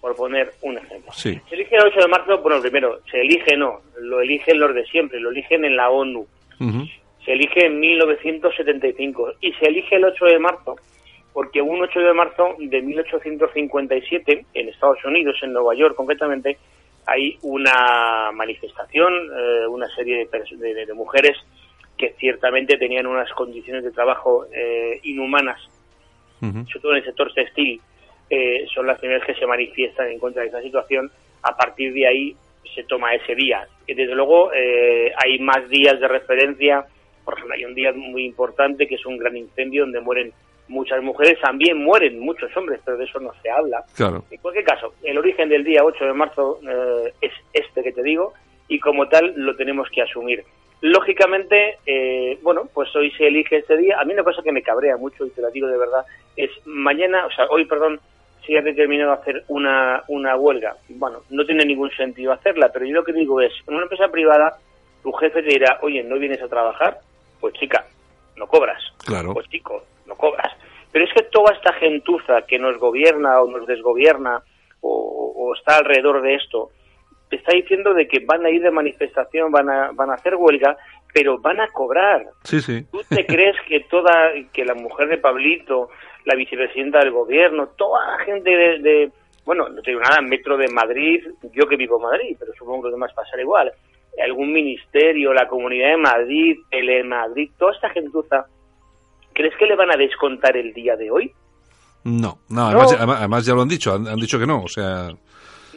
por 0.00 0.14
poner 0.16 0.52
un 0.62 0.78
ejemplo. 0.78 1.12
Sí, 1.12 1.38
Se 1.48 1.54
elige 1.56 1.76
el 1.76 1.84
8 1.86 2.00
de 2.00 2.08
marzo, 2.08 2.38
bueno, 2.38 2.60
primero, 2.60 3.00
se 3.10 3.20
elige 3.20 3.56
no, 3.56 3.80
lo 4.00 4.20
eligen 4.20 4.58
los 4.60 4.74
de 4.74 4.84
siempre, 4.86 5.18
lo 5.20 5.30
eligen 5.30 5.64
en 5.64 5.76
la 5.76 5.90
ONU. 5.90 6.26
Se 7.24 7.32
elige 7.32 7.66
en 7.66 7.80
1975 7.80 9.32
y 9.40 9.52
se 9.54 9.66
elige 9.66 9.96
el 9.96 10.04
8 10.04 10.24
de 10.26 10.38
marzo 10.38 10.76
porque 11.32 11.60
un 11.60 11.82
8 11.82 12.00
de 12.00 12.14
marzo 12.14 12.54
de 12.58 12.80
1857 12.80 14.46
en 14.54 14.68
Estados 14.68 15.04
Unidos, 15.04 15.36
en 15.42 15.52
Nueva 15.52 15.74
York 15.74 15.94
concretamente, 15.96 16.56
hay 17.06 17.36
una 17.42 18.30
manifestación, 18.32 19.12
eh, 19.14 19.66
una 19.68 19.86
serie 19.94 20.26
de- 20.26 20.56
de- 20.74 20.86
de 20.86 20.94
mujeres 20.94 21.36
que 21.98 22.14
ciertamente 22.18 22.76
tenían 22.78 23.06
unas 23.06 23.30
condiciones 23.32 23.84
de 23.84 23.90
trabajo 23.92 24.46
eh, 24.52 25.00
inhumanas, 25.04 25.60
sobre 26.40 26.80
todo 26.80 26.92
en 26.92 26.98
el 26.98 27.04
sector 27.04 27.32
textil, 27.32 27.80
eh, 28.28 28.66
son 28.74 28.86
las 28.86 28.98
primeras 28.98 29.24
que 29.24 29.34
se 29.34 29.46
manifiestan 29.46 30.08
en 30.08 30.18
contra 30.18 30.42
de 30.42 30.48
esta 30.48 30.62
situación. 30.62 31.10
A 31.42 31.56
partir 31.56 31.92
de 31.92 32.06
ahí 32.06 32.36
se 32.74 32.84
toma 32.84 33.14
ese 33.14 33.34
día. 33.34 33.66
Y 33.86 33.94
desde 33.94 34.14
luego 34.14 34.52
eh, 34.52 35.12
hay 35.16 35.38
más 35.38 35.68
días 35.68 36.00
de 36.00 36.08
referencia. 36.08 36.84
Por 37.24 37.34
ejemplo, 37.34 37.54
hay 37.54 37.64
un 37.64 37.74
día 37.74 37.92
muy 37.92 38.24
importante 38.24 38.86
que 38.86 38.96
es 38.96 39.06
un 39.06 39.18
gran 39.18 39.36
incendio 39.36 39.82
donde 39.82 40.00
mueren 40.00 40.32
muchas 40.68 41.02
mujeres, 41.02 41.38
también 41.40 41.82
mueren 41.82 42.18
muchos 42.18 42.54
hombres, 42.56 42.80
pero 42.84 42.96
de 42.96 43.04
eso 43.04 43.20
no 43.20 43.32
se 43.42 43.50
habla. 43.50 43.84
Claro. 43.94 44.24
En 44.30 44.40
cualquier 44.40 44.64
caso, 44.64 44.94
el 45.02 45.16
origen 45.18 45.48
del 45.48 45.64
día 45.64 45.84
8 45.84 46.04
de 46.04 46.12
marzo 46.12 46.60
eh, 46.62 47.12
es 47.20 47.32
este 47.52 47.82
que 47.82 47.92
te 47.92 48.02
digo 48.02 48.32
y 48.68 48.80
como 48.80 49.08
tal 49.08 49.32
lo 49.36 49.54
tenemos 49.54 49.88
que 49.90 50.02
asumir. 50.02 50.44
Lógicamente, 50.82 51.78
eh, 51.86 52.38
bueno, 52.42 52.68
pues 52.72 52.94
hoy 52.94 53.10
se 53.12 53.26
elige 53.26 53.56
este 53.58 53.76
día. 53.76 53.98
A 53.98 54.04
mí 54.04 54.12
una 54.12 54.24
cosa 54.24 54.42
que 54.42 54.52
me 54.52 54.62
cabrea 54.62 54.96
mucho, 54.96 55.24
y 55.24 55.30
te 55.30 55.40
la 55.40 55.50
digo 55.50 55.68
de 55.68 55.78
verdad, 55.78 56.04
es 56.36 56.50
mañana, 56.66 57.26
o 57.26 57.30
sea, 57.30 57.46
hoy, 57.50 57.64
perdón, 57.64 57.98
se 58.46 58.58
ha 58.58 58.62
determinado 58.62 59.12
hacer 59.12 59.44
una, 59.48 60.04
una 60.08 60.36
huelga. 60.36 60.76
Bueno, 60.88 61.22
no 61.30 61.44
tiene 61.44 61.64
ningún 61.64 61.90
sentido 61.90 62.32
hacerla, 62.32 62.70
pero 62.72 62.84
yo 62.84 62.94
lo 62.94 63.04
que 63.04 63.12
digo 63.12 63.40
es, 63.40 63.52
en 63.66 63.74
una 63.74 63.84
empresa 63.84 64.08
privada, 64.08 64.58
tu 65.02 65.12
jefe 65.12 65.42
te 65.42 65.48
dirá, 65.48 65.78
oye, 65.82 66.02
¿no 66.02 66.18
vienes 66.18 66.42
a 66.42 66.48
trabajar? 66.48 66.98
Pues 67.40 67.54
chica, 67.54 67.86
no 68.36 68.46
cobras. 68.46 68.82
Claro. 69.04 69.32
Pues 69.32 69.48
chico, 69.48 69.82
no 70.06 70.14
cobras. 70.14 70.52
Pero 70.92 71.04
es 71.04 71.12
que 71.12 71.22
toda 71.22 71.54
esta 71.54 71.72
gentuza 71.74 72.42
que 72.42 72.58
nos 72.58 72.78
gobierna 72.78 73.40
o 73.40 73.50
nos 73.50 73.66
desgobierna 73.66 74.42
o, 74.80 75.32
o 75.36 75.54
está 75.54 75.78
alrededor 75.78 76.22
de 76.22 76.34
esto, 76.34 76.70
te 77.28 77.36
está 77.36 77.52
diciendo 77.52 77.92
de 77.94 78.06
que 78.06 78.20
van 78.24 78.44
a 78.46 78.50
ir 78.50 78.62
de 78.62 78.70
manifestación, 78.70 79.50
van 79.50 79.68
a, 79.70 79.90
van 79.92 80.10
a 80.10 80.14
hacer 80.14 80.34
huelga, 80.36 80.76
pero 81.12 81.38
van 81.38 81.60
a 81.60 81.68
cobrar. 81.68 82.24
Sí, 82.44 82.60
sí. 82.60 82.84
¿Tú 82.92 83.00
te 83.08 83.26
crees 83.26 83.56
que 83.68 83.80
toda, 83.90 84.12
que 84.52 84.64
la 84.64 84.74
mujer 84.74 85.08
de 85.08 85.18
Pablito, 85.18 85.88
la 86.24 86.34
vicepresidenta 86.34 86.98
del 87.00 87.10
gobierno, 87.12 87.68
toda 87.76 88.16
la 88.18 88.24
gente 88.24 88.50
de, 88.50 88.78
de- 88.80 89.12
bueno, 89.44 89.68
no 89.68 89.80
te 89.82 89.92
digo 89.92 90.00
nada, 90.02 90.20
Metro 90.20 90.56
de 90.56 90.68
Madrid, 90.68 91.24
yo 91.52 91.66
que 91.68 91.76
vivo 91.76 91.96
en 91.98 92.02
Madrid, 92.02 92.36
pero 92.38 92.52
supongo 92.58 92.82
que 92.82 92.88
los 92.88 92.94
demás 92.94 93.12
pasará 93.14 93.40
igual, 93.42 93.72
algún 94.24 94.52
ministerio, 94.52 95.32
la 95.32 95.46
Comunidad 95.46 95.90
de 95.90 95.96
Madrid, 95.98 96.56
Telemadrid, 96.70 97.50
toda 97.58 97.72
esta 97.72 97.90
gentuza, 97.90 98.46
¿crees 99.32 99.54
que 99.56 99.66
le 99.66 99.76
van 99.76 99.92
a 99.92 99.96
descontar 99.96 100.56
el 100.56 100.72
día 100.72 100.96
de 100.96 101.10
hoy? 101.10 101.30
No, 102.04 102.38
no, 102.48 102.66
además, 102.66 102.90
No. 102.92 102.96
además- 102.98 103.18
además 103.18 103.46
ya 103.46 103.54
lo 103.54 103.62
han 103.62 103.68
dicho, 103.68 103.94
han, 103.94 104.06
han 104.08 104.16
dicho 104.16 104.38
que 104.38 104.46
no, 104.46 104.62
o 104.62 104.68
sea... 104.68 105.08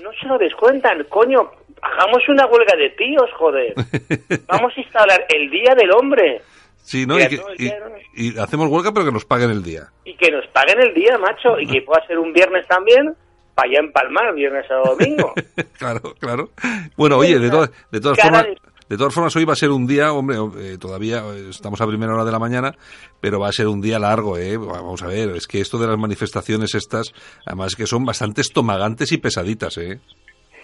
No 0.09 0.15
se 0.19 0.27
lo 0.27 0.37
descuentan, 0.39 1.03
coño, 1.03 1.51
hagamos 1.83 2.27
una 2.29 2.47
huelga 2.47 2.75
de 2.75 2.89
tíos, 2.89 3.29
joder. 3.37 3.75
Vamos 4.47 4.73
a 4.75 4.79
instalar 4.79 5.25
el 5.29 5.51
Día 5.51 5.75
del 5.75 5.91
Hombre 5.91 6.41
Sí, 6.81 7.05
¿no? 7.05 7.17
Y, 7.19 8.39
hacemos 8.39 8.67
huelga 8.67 8.91
pero 8.91 9.05
que 9.05 9.11
nos 9.11 9.23
paguen 9.23 9.51
el 9.51 9.61
día. 9.61 9.83
y 10.05 10.15
que 10.15 10.31
nos 10.31 10.47
paguen 10.47 10.81
el 10.81 10.95
día, 10.95 11.19
macho, 11.19 11.59
y 11.59 11.67
que 11.67 11.83
pueda 11.83 12.03
ser 12.07 12.17
un 12.17 12.33
viernes 12.33 12.67
también, 12.67 13.13
para 13.53 13.69
allá 13.69 13.79
empalmar, 13.81 14.33
viernes 14.33 14.65
a 14.71 14.75
domingo. 14.75 15.31
claro, 15.77 16.15
claro. 16.17 16.49
Bueno, 16.97 17.17
oye, 17.17 17.37
de, 17.37 17.51
todas 17.51 17.69
de 17.91 18.01
todas 18.01 18.19
formas... 18.19 18.47
De 18.89 18.97
todas 18.97 19.13
formas, 19.13 19.35
hoy 19.35 19.45
va 19.45 19.53
a 19.53 19.55
ser 19.55 19.69
un 19.69 19.85
día, 19.85 20.11
hombre, 20.11 20.37
eh, 20.57 20.77
todavía 20.79 21.19
eh, 21.19 21.49
estamos 21.51 21.79
a 21.79 21.85
primera 21.85 22.11
hora 22.11 22.25
de 22.25 22.31
la 22.31 22.39
mañana, 22.39 22.73
pero 23.21 23.39
va 23.39 23.49
a 23.49 23.51
ser 23.51 23.67
un 23.67 23.81
día 23.81 23.99
largo, 23.99 24.35
¿eh? 24.35 24.57
Vamos 24.57 25.03
a 25.03 25.07
ver, 25.07 25.29
es 25.35 25.45
que 25.45 25.61
esto 25.61 25.77
de 25.77 25.85
las 25.85 25.99
manifestaciones 25.99 26.73
estas, 26.73 27.13
además 27.45 27.75
que 27.75 27.85
son 27.85 28.03
bastante 28.03 28.41
estomagantes 28.41 29.11
y 29.11 29.19
pesaditas, 29.19 29.77
¿eh? 29.77 29.99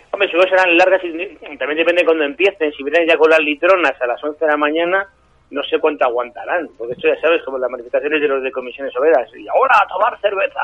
Hombre, 0.09 0.28
no 0.34 0.41
serán 0.41 0.76
largas, 0.76 1.03
y 1.03 1.57
también 1.57 1.78
depende 1.78 2.01
de 2.01 2.05
cuando 2.05 2.23
empiecen. 2.23 2.71
Si 2.71 2.84
vienen 2.84 3.07
ya 3.07 3.15
con 3.15 3.30
las 3.30 3.41
litronas 3.41 3.93
a 4.01 4.07
las 4.07 4.23
11 4.23 4.43
de 4.43 4.51
la 4.51 4.57
mañana, 4.57 5.07
no 5.51 5.61
sé 5.63 5.78
cuánto 5.78 6.05
aguantarán. 6.05 6.67
Porque 6.78 6.93
esto 6.93 7.07
ya 7.07 7.19
sabes, 7.21 7.43
como 7.43 7.59
las 7.59 7.69
manifestaciones 7.69 8.21
de 8.21 8.28
los 8.28 8.41
de 8.41 8.51
comisiones 8.51 8.95
obreras. 8.97 9.30
Y 9.36 9.45
ahora 9.47 9.76
a 9.84 9.88
tomar 9.88 10.19
cerveza. 10.19 10.61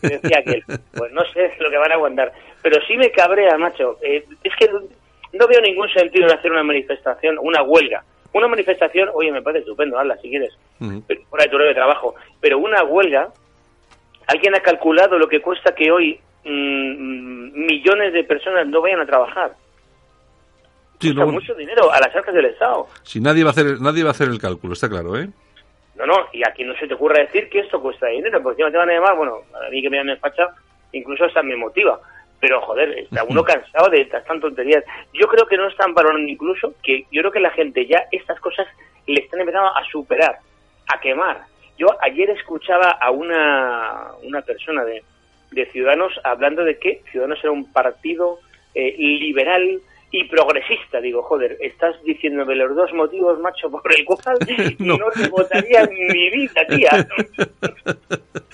Decía 0.02 0.38
aquel. 0.38 0.62
Pues 0.96 1.12
no 1.12 1.22
sé 1.34 1.52
lo 1.58 1.68
que 1.68 1.76
van 1.76 1.90
a 1.90 1.94
aguantar. 1.96 2.32
Pero 2.62 2.80
sí 2.86 2.96
me 2.96 3.10
cabrea, 3.10 3.58
macho. 3.58 3.98
Eh, 4.02 4.24
es 4.44 4.52
que 4.56 4.68
no 5.32 5.46
veo 5.46 5.60
ningún 5.60 5.88
sentido 5.90 6.26
en 6.26 6.32
hacer 6.32 6.50
una 6.52 6.62
manifestación, 6.62 7.38
una 7.40 7.62
huelga. 7.62 8.02
Una 8.32 8.48
manifestación, 8.48 9.08
oye, 9.14 9.32
me 9.32 9.40
parece 9.42 9.60
estupendo, 9.60 9.98
hazla 9.98 10.16
si 10.18 10.28
quieres. 10.28 10.56
pero- 11.06 11.22
fuera 11.30 11.44
de 11.44 11.50
tu 11.50 11.56
hora 11.56 11.64
de 11.66 11.74
trabajo. 11.74 12.14
Pero 12.40 12.58
una 12.58 12.84
huelga, 12.84 13.28
alguien 14.26 14.54
ha 14.54 14.60
calculado 14.60 15.18
lo 15.18 15.26
que 15.28 15.40
cuesta 15.40 15.74
que 15.74 15.90
hoy 15.90 16.20
mm, 16.44 17.66
millones 17.66 18.12
de 18.12 18.24
personas 18.24 18.66
no 18.66 18.80
vayan 18.82 19.00
a 19.00 19.06
trabajar. 19.06 19.52
Sí, 21.00 21.12
no, 21.14 21.26
mucho 21.26 21.54
dinero 21.54 21.90
a 21.92 22.00
las 22.00 22.14
arcas 22.14 22.34
del 22.34 22.46
Estado. 22.46 22.86
si 23.02 23.20
nadie 23.20 23.44
va 23.44 23.50
a 23.50 23.52
hacer 23.52 23.80
nadie 23.80 24.02
va 24.02 24.10
a 24.10 24.12
hacer 24.12 24.28
el 24.28 24.38
cálculo, 24.40 24.72
está 24.72 24.88
claro, 24.88 25.16
¿eh? 25.18 25.28
No, 25.94 26.06
no, 26.06 26.14
y 26.32 26.42
aquí 26.46 26.62
no 26.64 26.74
se 26.76 26.86
te 26.86 26.94
ocurra 26.94 27.20
decir 27.20 27.48
que 27.48 27.60
esto 27.60 27.80
cuesta 27.80 28.06
dinero, 28.08 28.42
porque 28.42 28.62
encima 28.62 28.70
te 28.70 28.76
van 28.78 28.90
a 28.90 28.92
llamar, 28.94 29.16
bueno, 29.16 29.38
a 29.66 29.70
mí 29.70 29.80
que 29.82 29.88
me 29.90 29.96
llamen 29.98 30.18
facha, 30.18 30.48
incluso 30.92 31.24
hasta 31.24 31.42
me 31.42 31.56
motiva. 31.56 31.98
Pero 32.46 32.60
joder, 32.60 32.90
está 32.98 33.24
uno 33.24 33.42
cansado 33.42 33.90
de 33.90 34.02
estas 34.02 34.24
tan 34.24 34.40
tonterías. 34.40 34.84
Yo 35.12 35.26
creo 35.26 35.46
que 35.46 35.56
no 35.56 35.66
están 35.66 35.92
valorando 35.94 36.30
incluso 36.30 36.74
que 36.80 37.04
yo 37.10 37.22
creo 37.22 37.32
que 37.32 37.40
la 37.40 37.50
gente 37.50 37.86
ya 37.86 38.04
estas 38.12 38.38
cosas 38.38 38.68
le 39.04 39.20
están 39.20 39.40
empezando 39.40 39.76
a 39.76 39.84
superar, 39.90 40.38
a 40.86 41.00
quemar. 41.00 41.40
Yo 41.76 41.88
ayer 42.00 42.30
escuchaba 42.30 42.90
a 42.90 43.10
una, 43.10 44.12
una 44.22 44.42
persona 44.42 44.84
de, 44.84 45.02
de 45.50 45.66
Ciudadanos 45.72 46.12
hablando 46.22 46.62
de 46.62 46.78
que 46.78 47.02
Ciudadanos 47.10 47.40
era 47.42 47.50
un 47.50 47.72
partido 47.72 48.38
eh, 48.74 48.94
liberal 48.96 49.80
y 50.10 50.24
progresista. 50.28 51.00
Digo, 51.00 51.22
joder, 51.22 51.56
estás 51.60 52.02
diciéndome 52.04 52.54
los 52.54 52.74
dos 52.74 52.92
motivos, 52.92 53.38
macho, 53.40 53.70
por 53.70 53.82
el 53.94 54.04
cual 54.04 54.38
no, 54.78 54.96
no 54.96 55.10
te 55.10 55.28
votaría 55.28 55.82
en 55.82 55.94
mi 55.94 56.30
vida, 56.30 56.66
tía. 56.68 57.06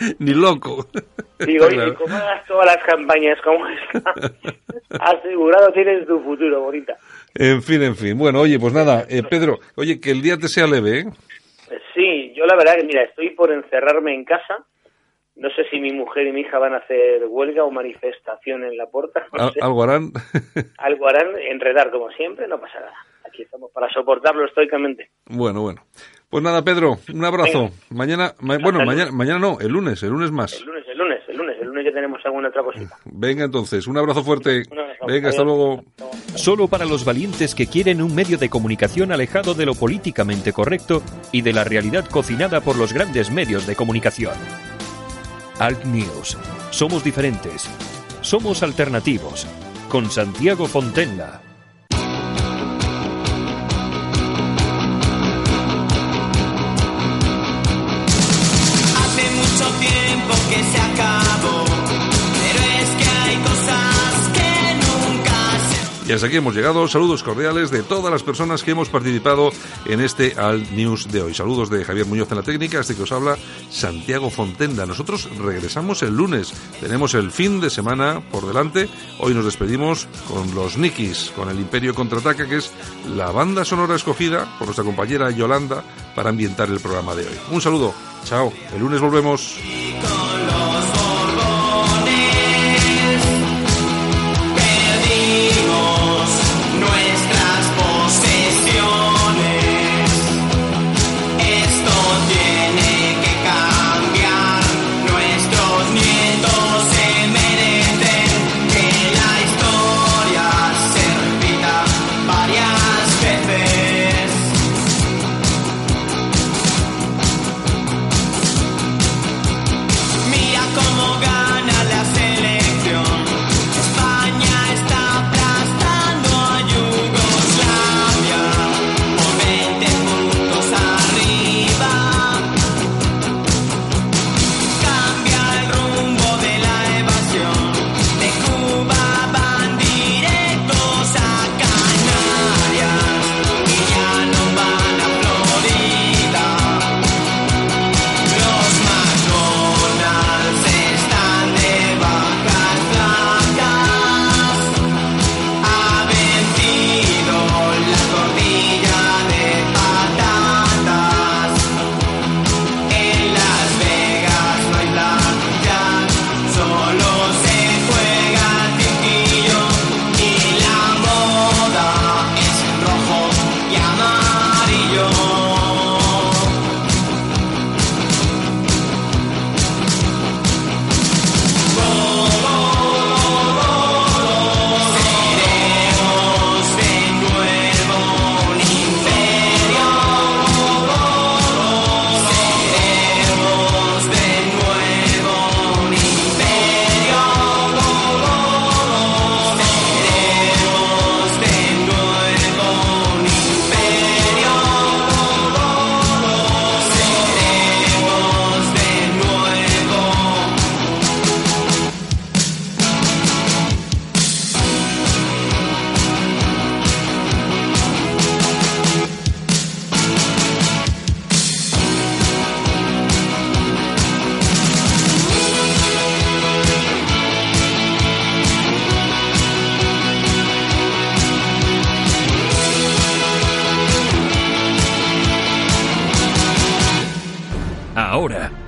Ni 0.18 0.34
loco. 0.34 0.86
Digo, 1.46 1.66
y 1.70 1.94
como 1.94 2.14
hagas 2.14 2.46
todas 2.46 2.66
las 2.66 2.82
campañas 2.84 3.38
como 3.42 3.66
esta, 3.66 4.14
asegurado 5.00 5.72
tienes 5.72 6.06
tu 6.06 6.20
futuro, 6.20 6.60
bonita. 6.60 6.96
En 7.34 7.62
fin, 7.62 7.82
en 7.82 7.96
fin. 7.96 8.16
Bueno, 8.16 8.40
oye, 8.40 8.58
pues 8.58 8.72
nada, 8.72 9.04
eh, 9.08 9.22
Pedro, 9.28 9.58
oye, 9.76 10.00
que 10.00 10.10
el 10.10 10.22
día 10.22 10.36
te 10.36 10.48
sea 10.48 10.66
leve, 10.66 11.00
¿eh? 11.00 11.04
Sí, 11.94 12.32
yo 12.34 12.46
la 12.46 12.56
verdad 12.56 12.76
que, 12.76 12.84
mira, 12.84 13.02
estoy 13.02 13.30
por 13.30 13.50
encerrarme 13.52 14.14
en 14.14 14.24
casa. 14.24 14.64
No 15.42 15.48
sé 15.50 15.64
si 15.70 15.80
mi 15.80 15.92
mujer 15.92 16.24
y 16.28 16.32
mi 16.32 16.42
hija 16.42 16.56
van 16.58 16.72
a 16.72 16.76
hacer 16.76 17.24
huelga 17.28 17.64
o 17.64 17.70
manifestación 17.72 18.62
en 18.62 18.76
la 18.76 18.86
puerta. 18.86 19.26
No 19.36 19.50
sé. 19.50 19.58
¿Algo 19.60 19.82
harán? 19.82 20.12
Algo 20.78 21.08
harán, 21.08 21.36
enredar 21.50 21.90
como 21.90 22.10
siempre, 22.12 22.46
no 22.46 22.60
pasa 22.60 22.78
nada. 22.78 22.92
Aquí 23.26 23.42
estamos 23.42 23.70
para 23.72 23.88
soportarlo 23.92 24.44
estoicamente. 24.46 25.10
Bueno, 25.26 25.62
bueno. 25.62 25.82
Pues 26.30 26.44
nada, 26.44 26.62
Pedro, 26.62 26.96
un 27.12 27.24
abrazo. 27.24 27.70
Mañana, 27.90 28.32
ma- 28.40 28.56
bueno, 28.58 28.84
mañana, 28.84 29.10
mañana 29.10 29.38
no, 29.40 29.58
el 29.60 29.68
lunes, 29.72 30.00
el 30.04 30.10
lunes 30.10 30.30
más. 30.30 30.52
El 30.54 30.64
lunes, 30.66 30.84
el 30.88 30.96
lunes, 30.98 31.20
el 31.28 31.36
lunes, 31.36 31.56
el 31.60 31.66
lunes 31.66 31.84
ya 31.86 31.92
tenemos 31.92 32.24
alguna 32.24 32.48
otra 32.48 32.62
cosita. 32.62 32.96
Venga 33.04 33.44
entonces, 33.44 33.86
un 33.88 33.98
abrazo 33.98 34.22
fuerte. 34.22 34.62
Un 34.70 34.78
abrazo. 34.78 35.06
Venga, 35.06 35.28
hasta 35.30 35.42
luego. 35.42 35.82
Solo 36.36 36.68
para 36.68 36.84
los 36.86 37.04
valientes 37.04 37.54
que 37.56 37.66
quieren 37.66 38.00
un 38.00 38.14
medio 38.14 38.38
de 38.38 38.48
comunicación 38.48 39.10
alejado 39.12 39.54
de 39.54 39.66
lo 39.66 39.74
políticamente 39.74 40.52
correcto 40.52 41.02
y 41.32 41.42
de 41.42 41.52
la 41.52 41.64
realidad 41.64 42.04
cocinada 42.08 42.60
por 42.60 42.76
los 42.78 42.92
grandes 42.94 43.30
medios 43.32 43.66
de 43.66 43.74
comunicación. 43.76 44.32
Alt 45.62 45.84
News. 45.84 46.36
Somos 46.72 47.04
diferentes. 47.04 47.70
Somos 48.20 48.64
alternativos. 48.64 49.46
Con 49.88 50.10
Santiago 50.10 50.66
Fontenla. 50.66 51.41
Y 66.12 66.14
hasta 66.14 66.26
aquí 66.26 66.36
hemos 66.36 66.54
llegado. 66.54 66.86
Saludos 66.88 67.22
cordiales 67.22 67.70
de 67.70 67.82
todas 67.82 68.12
las 68.12 68.22
personas 68.22 68.62
que 68.62 68.72
hemos 68.72 68.90
participado 68.90 69.50
en 69.86 70.02
este 70.02 70.34
Alt 70.36 70.70
News 70.72 71.10
de 71.10 71.22
hoy. 71.22 71.32
Saludos 71.32 71.70
de 71.70 71.86
Javier 71.86 72.04
Muñoz 72.04 72.30
en 72.30 72.36
la 72.36 72.42
técnica, 72.42 72.80
este 72.80 72.94
que 72.94 73.04
os 73.04 73.12
habla 73.12 73.38
Santiago 73.70 74.28
Fontenda. 74.28 74.84
Nosotros 74.84 75.30
regresamos 75.38 76.02
el 76.02 76.14
lunes. 76.14 76.52
Tenemos 76.80 77.14
el 77.14 77.30
fin 77.30 77.62
de 77.62 77.70
semana 77.70 78.20
por 78.30 78.46
delante. 78.46 78.90
Hoy 79.20 79.32
nos 79.32 79.46
despedimos 79.46 80.06
con 80.28 80.54
los 80.54 80.76
Nikis, 80.76 81.32
con 81.34 81.48
el 81.48 81.58
Imperio 81.58 81.94
Contraataca, 81.94 82.46
que 82.46 82.56
es 82.56 82.70
la 83.16 83.30
banda 83.30 83.64
sonora 83.64 83.96
escogida 83.96 84.54
por 84.58 84.66
nuestra 84.66 84.84
compañera 84.84 85.30
Yolanda 85.30 85.82
para 86.14 86.28
ambientar 86.28 86.68
el 86.68 86.80
programa 86.80 87.14
de 87.14 87.26
hoy. 87.26 87.38
Un 87.52 87.62
saludo. 87.62 87.94
Chao. 88.26 88.52
El 88.74 88.80
lunes 88.80 89.00
volvemos. 89.00 89.58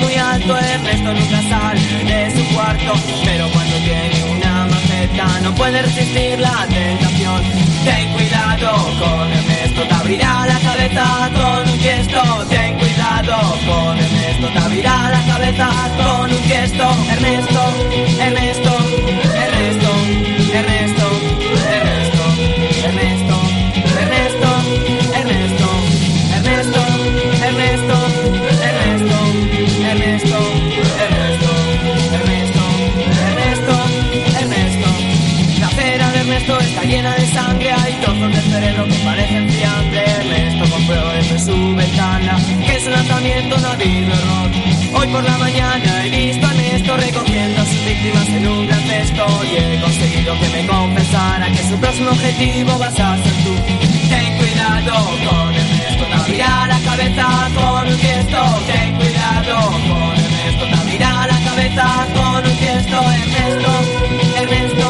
Ernesto 0.00 1.12
nunca 1.12 1.42
sale 1.48 1.80
de 2.04 2.30
su 2.30 2.54
cuarto, 2.54 2.92
pero 3.24 3.48
cuando 3.50 3.76
tiene 3.78 4.24
una 4.36 4.66
maceta 4.66 5.40
no 5.42 5.54
puede 5.54 5.82
resistir 5.82 6.38
la 6.38 6.66
tentación. 6.68 7.42
Ten 7.84 8.12
cuidado 8.12 8.70
con 8.98 9.32
Ernesto, 9.32 9.82
te 9.82 9.94
abrirá 9.94 10.46
la 10.46 10.58
cabeza 10.60 11.30
con 11.34 11.68
un 11.72 11.80
gesto. 11.80 12.20
Ten 12.48 12.78
cuidado 12.78 13.36
con 13.66 13.98
Ernesto, 13.98 14.48
te 14.48 14.58
abrirá 14.58 15.10
la 15.10 15.22
cabeza 15.32 15.68
con 15.96 16.32
un 16.32 16.42
gesto. 16.44 16.84
Ernesto, 17.12 17.60
Ernesto, 18.20 18.76
Ernesto, 19.38 19.38
Ernesto, 19.44 19.90
Ernesto, 20.54 20.97
llena 36.88 37.14
de 37.16 37.26
sangre, 37.26 37.70
hay 37.70 37.92
trozos 38.00 38.32
del 38.32 38.42
cerebro 38.50 38.84
que 38.86 38.94
parecen 39.04 39.48
fiambre. 39.48 40.04
Ernesto 40.20 40.64
compró 40.74 41.08
desde 41.12 41.38
su 41.38 41.76
ventana 41.76 42.38
que 42.66 42.76
es 42.76 42.86
un 42.86 42.92
lanzamiento 42.92 43.56
habido 43.56 44.12
error. 44.14 44.50
Hoy 44.94 45.06
por 45.08 45.22
la 45.22 45.36
mañana 45.38 46.06
he 46.06 46.08
visto 46.08 46.46
a 46.46 46.50
Ernesto 46.50 46.96
recogiendo 46.96 47.60
a 47.60 47.66
sus 47.66 47.84
víctimas 47.84 48.28
en 48.28 48.48
un 48.48 48.66
gran 48.66 48.80
cesto 48.80 49.26
y 49.44 49.56
he 49.56 49.80
conseguido 49.80 50.40
que 50.40 50.48
me 50.48 50.66
confesara 50.66 51.50
que 51.52 51.62
su 51.68 51.76
próximo 51.76 52.10
objetivo 52.10 52.78
vas 52.78 52.98
a 52.98 53.16
ser 53.22 53.36
tú. 53.44 53.54
Ten 54.08 54.38
cuidado 54.38 54.94
con 55.28 55.54
Ernesto, 55.54 56.04
abrirá 56.14 56.66
la 56.68 56.78
cabeza 56.80 57.26
con 57.54 57.86
un 57.86 57.98
gesto. 57.98 58.40
Ten 58.66 58.96
cuidado 58.96 59.56
con 59.88 60.14
Ernesto, 60.24 60.80
abrirá 60.80 61.26
la 61.26 61.38
cabeza 61.48 62.06
con 62.14 62.46
un. 62.46 62.58
Ernesto, 62.68 63.00
Ernesto, 63.00 63.70
Ernesto, 64.36 64.87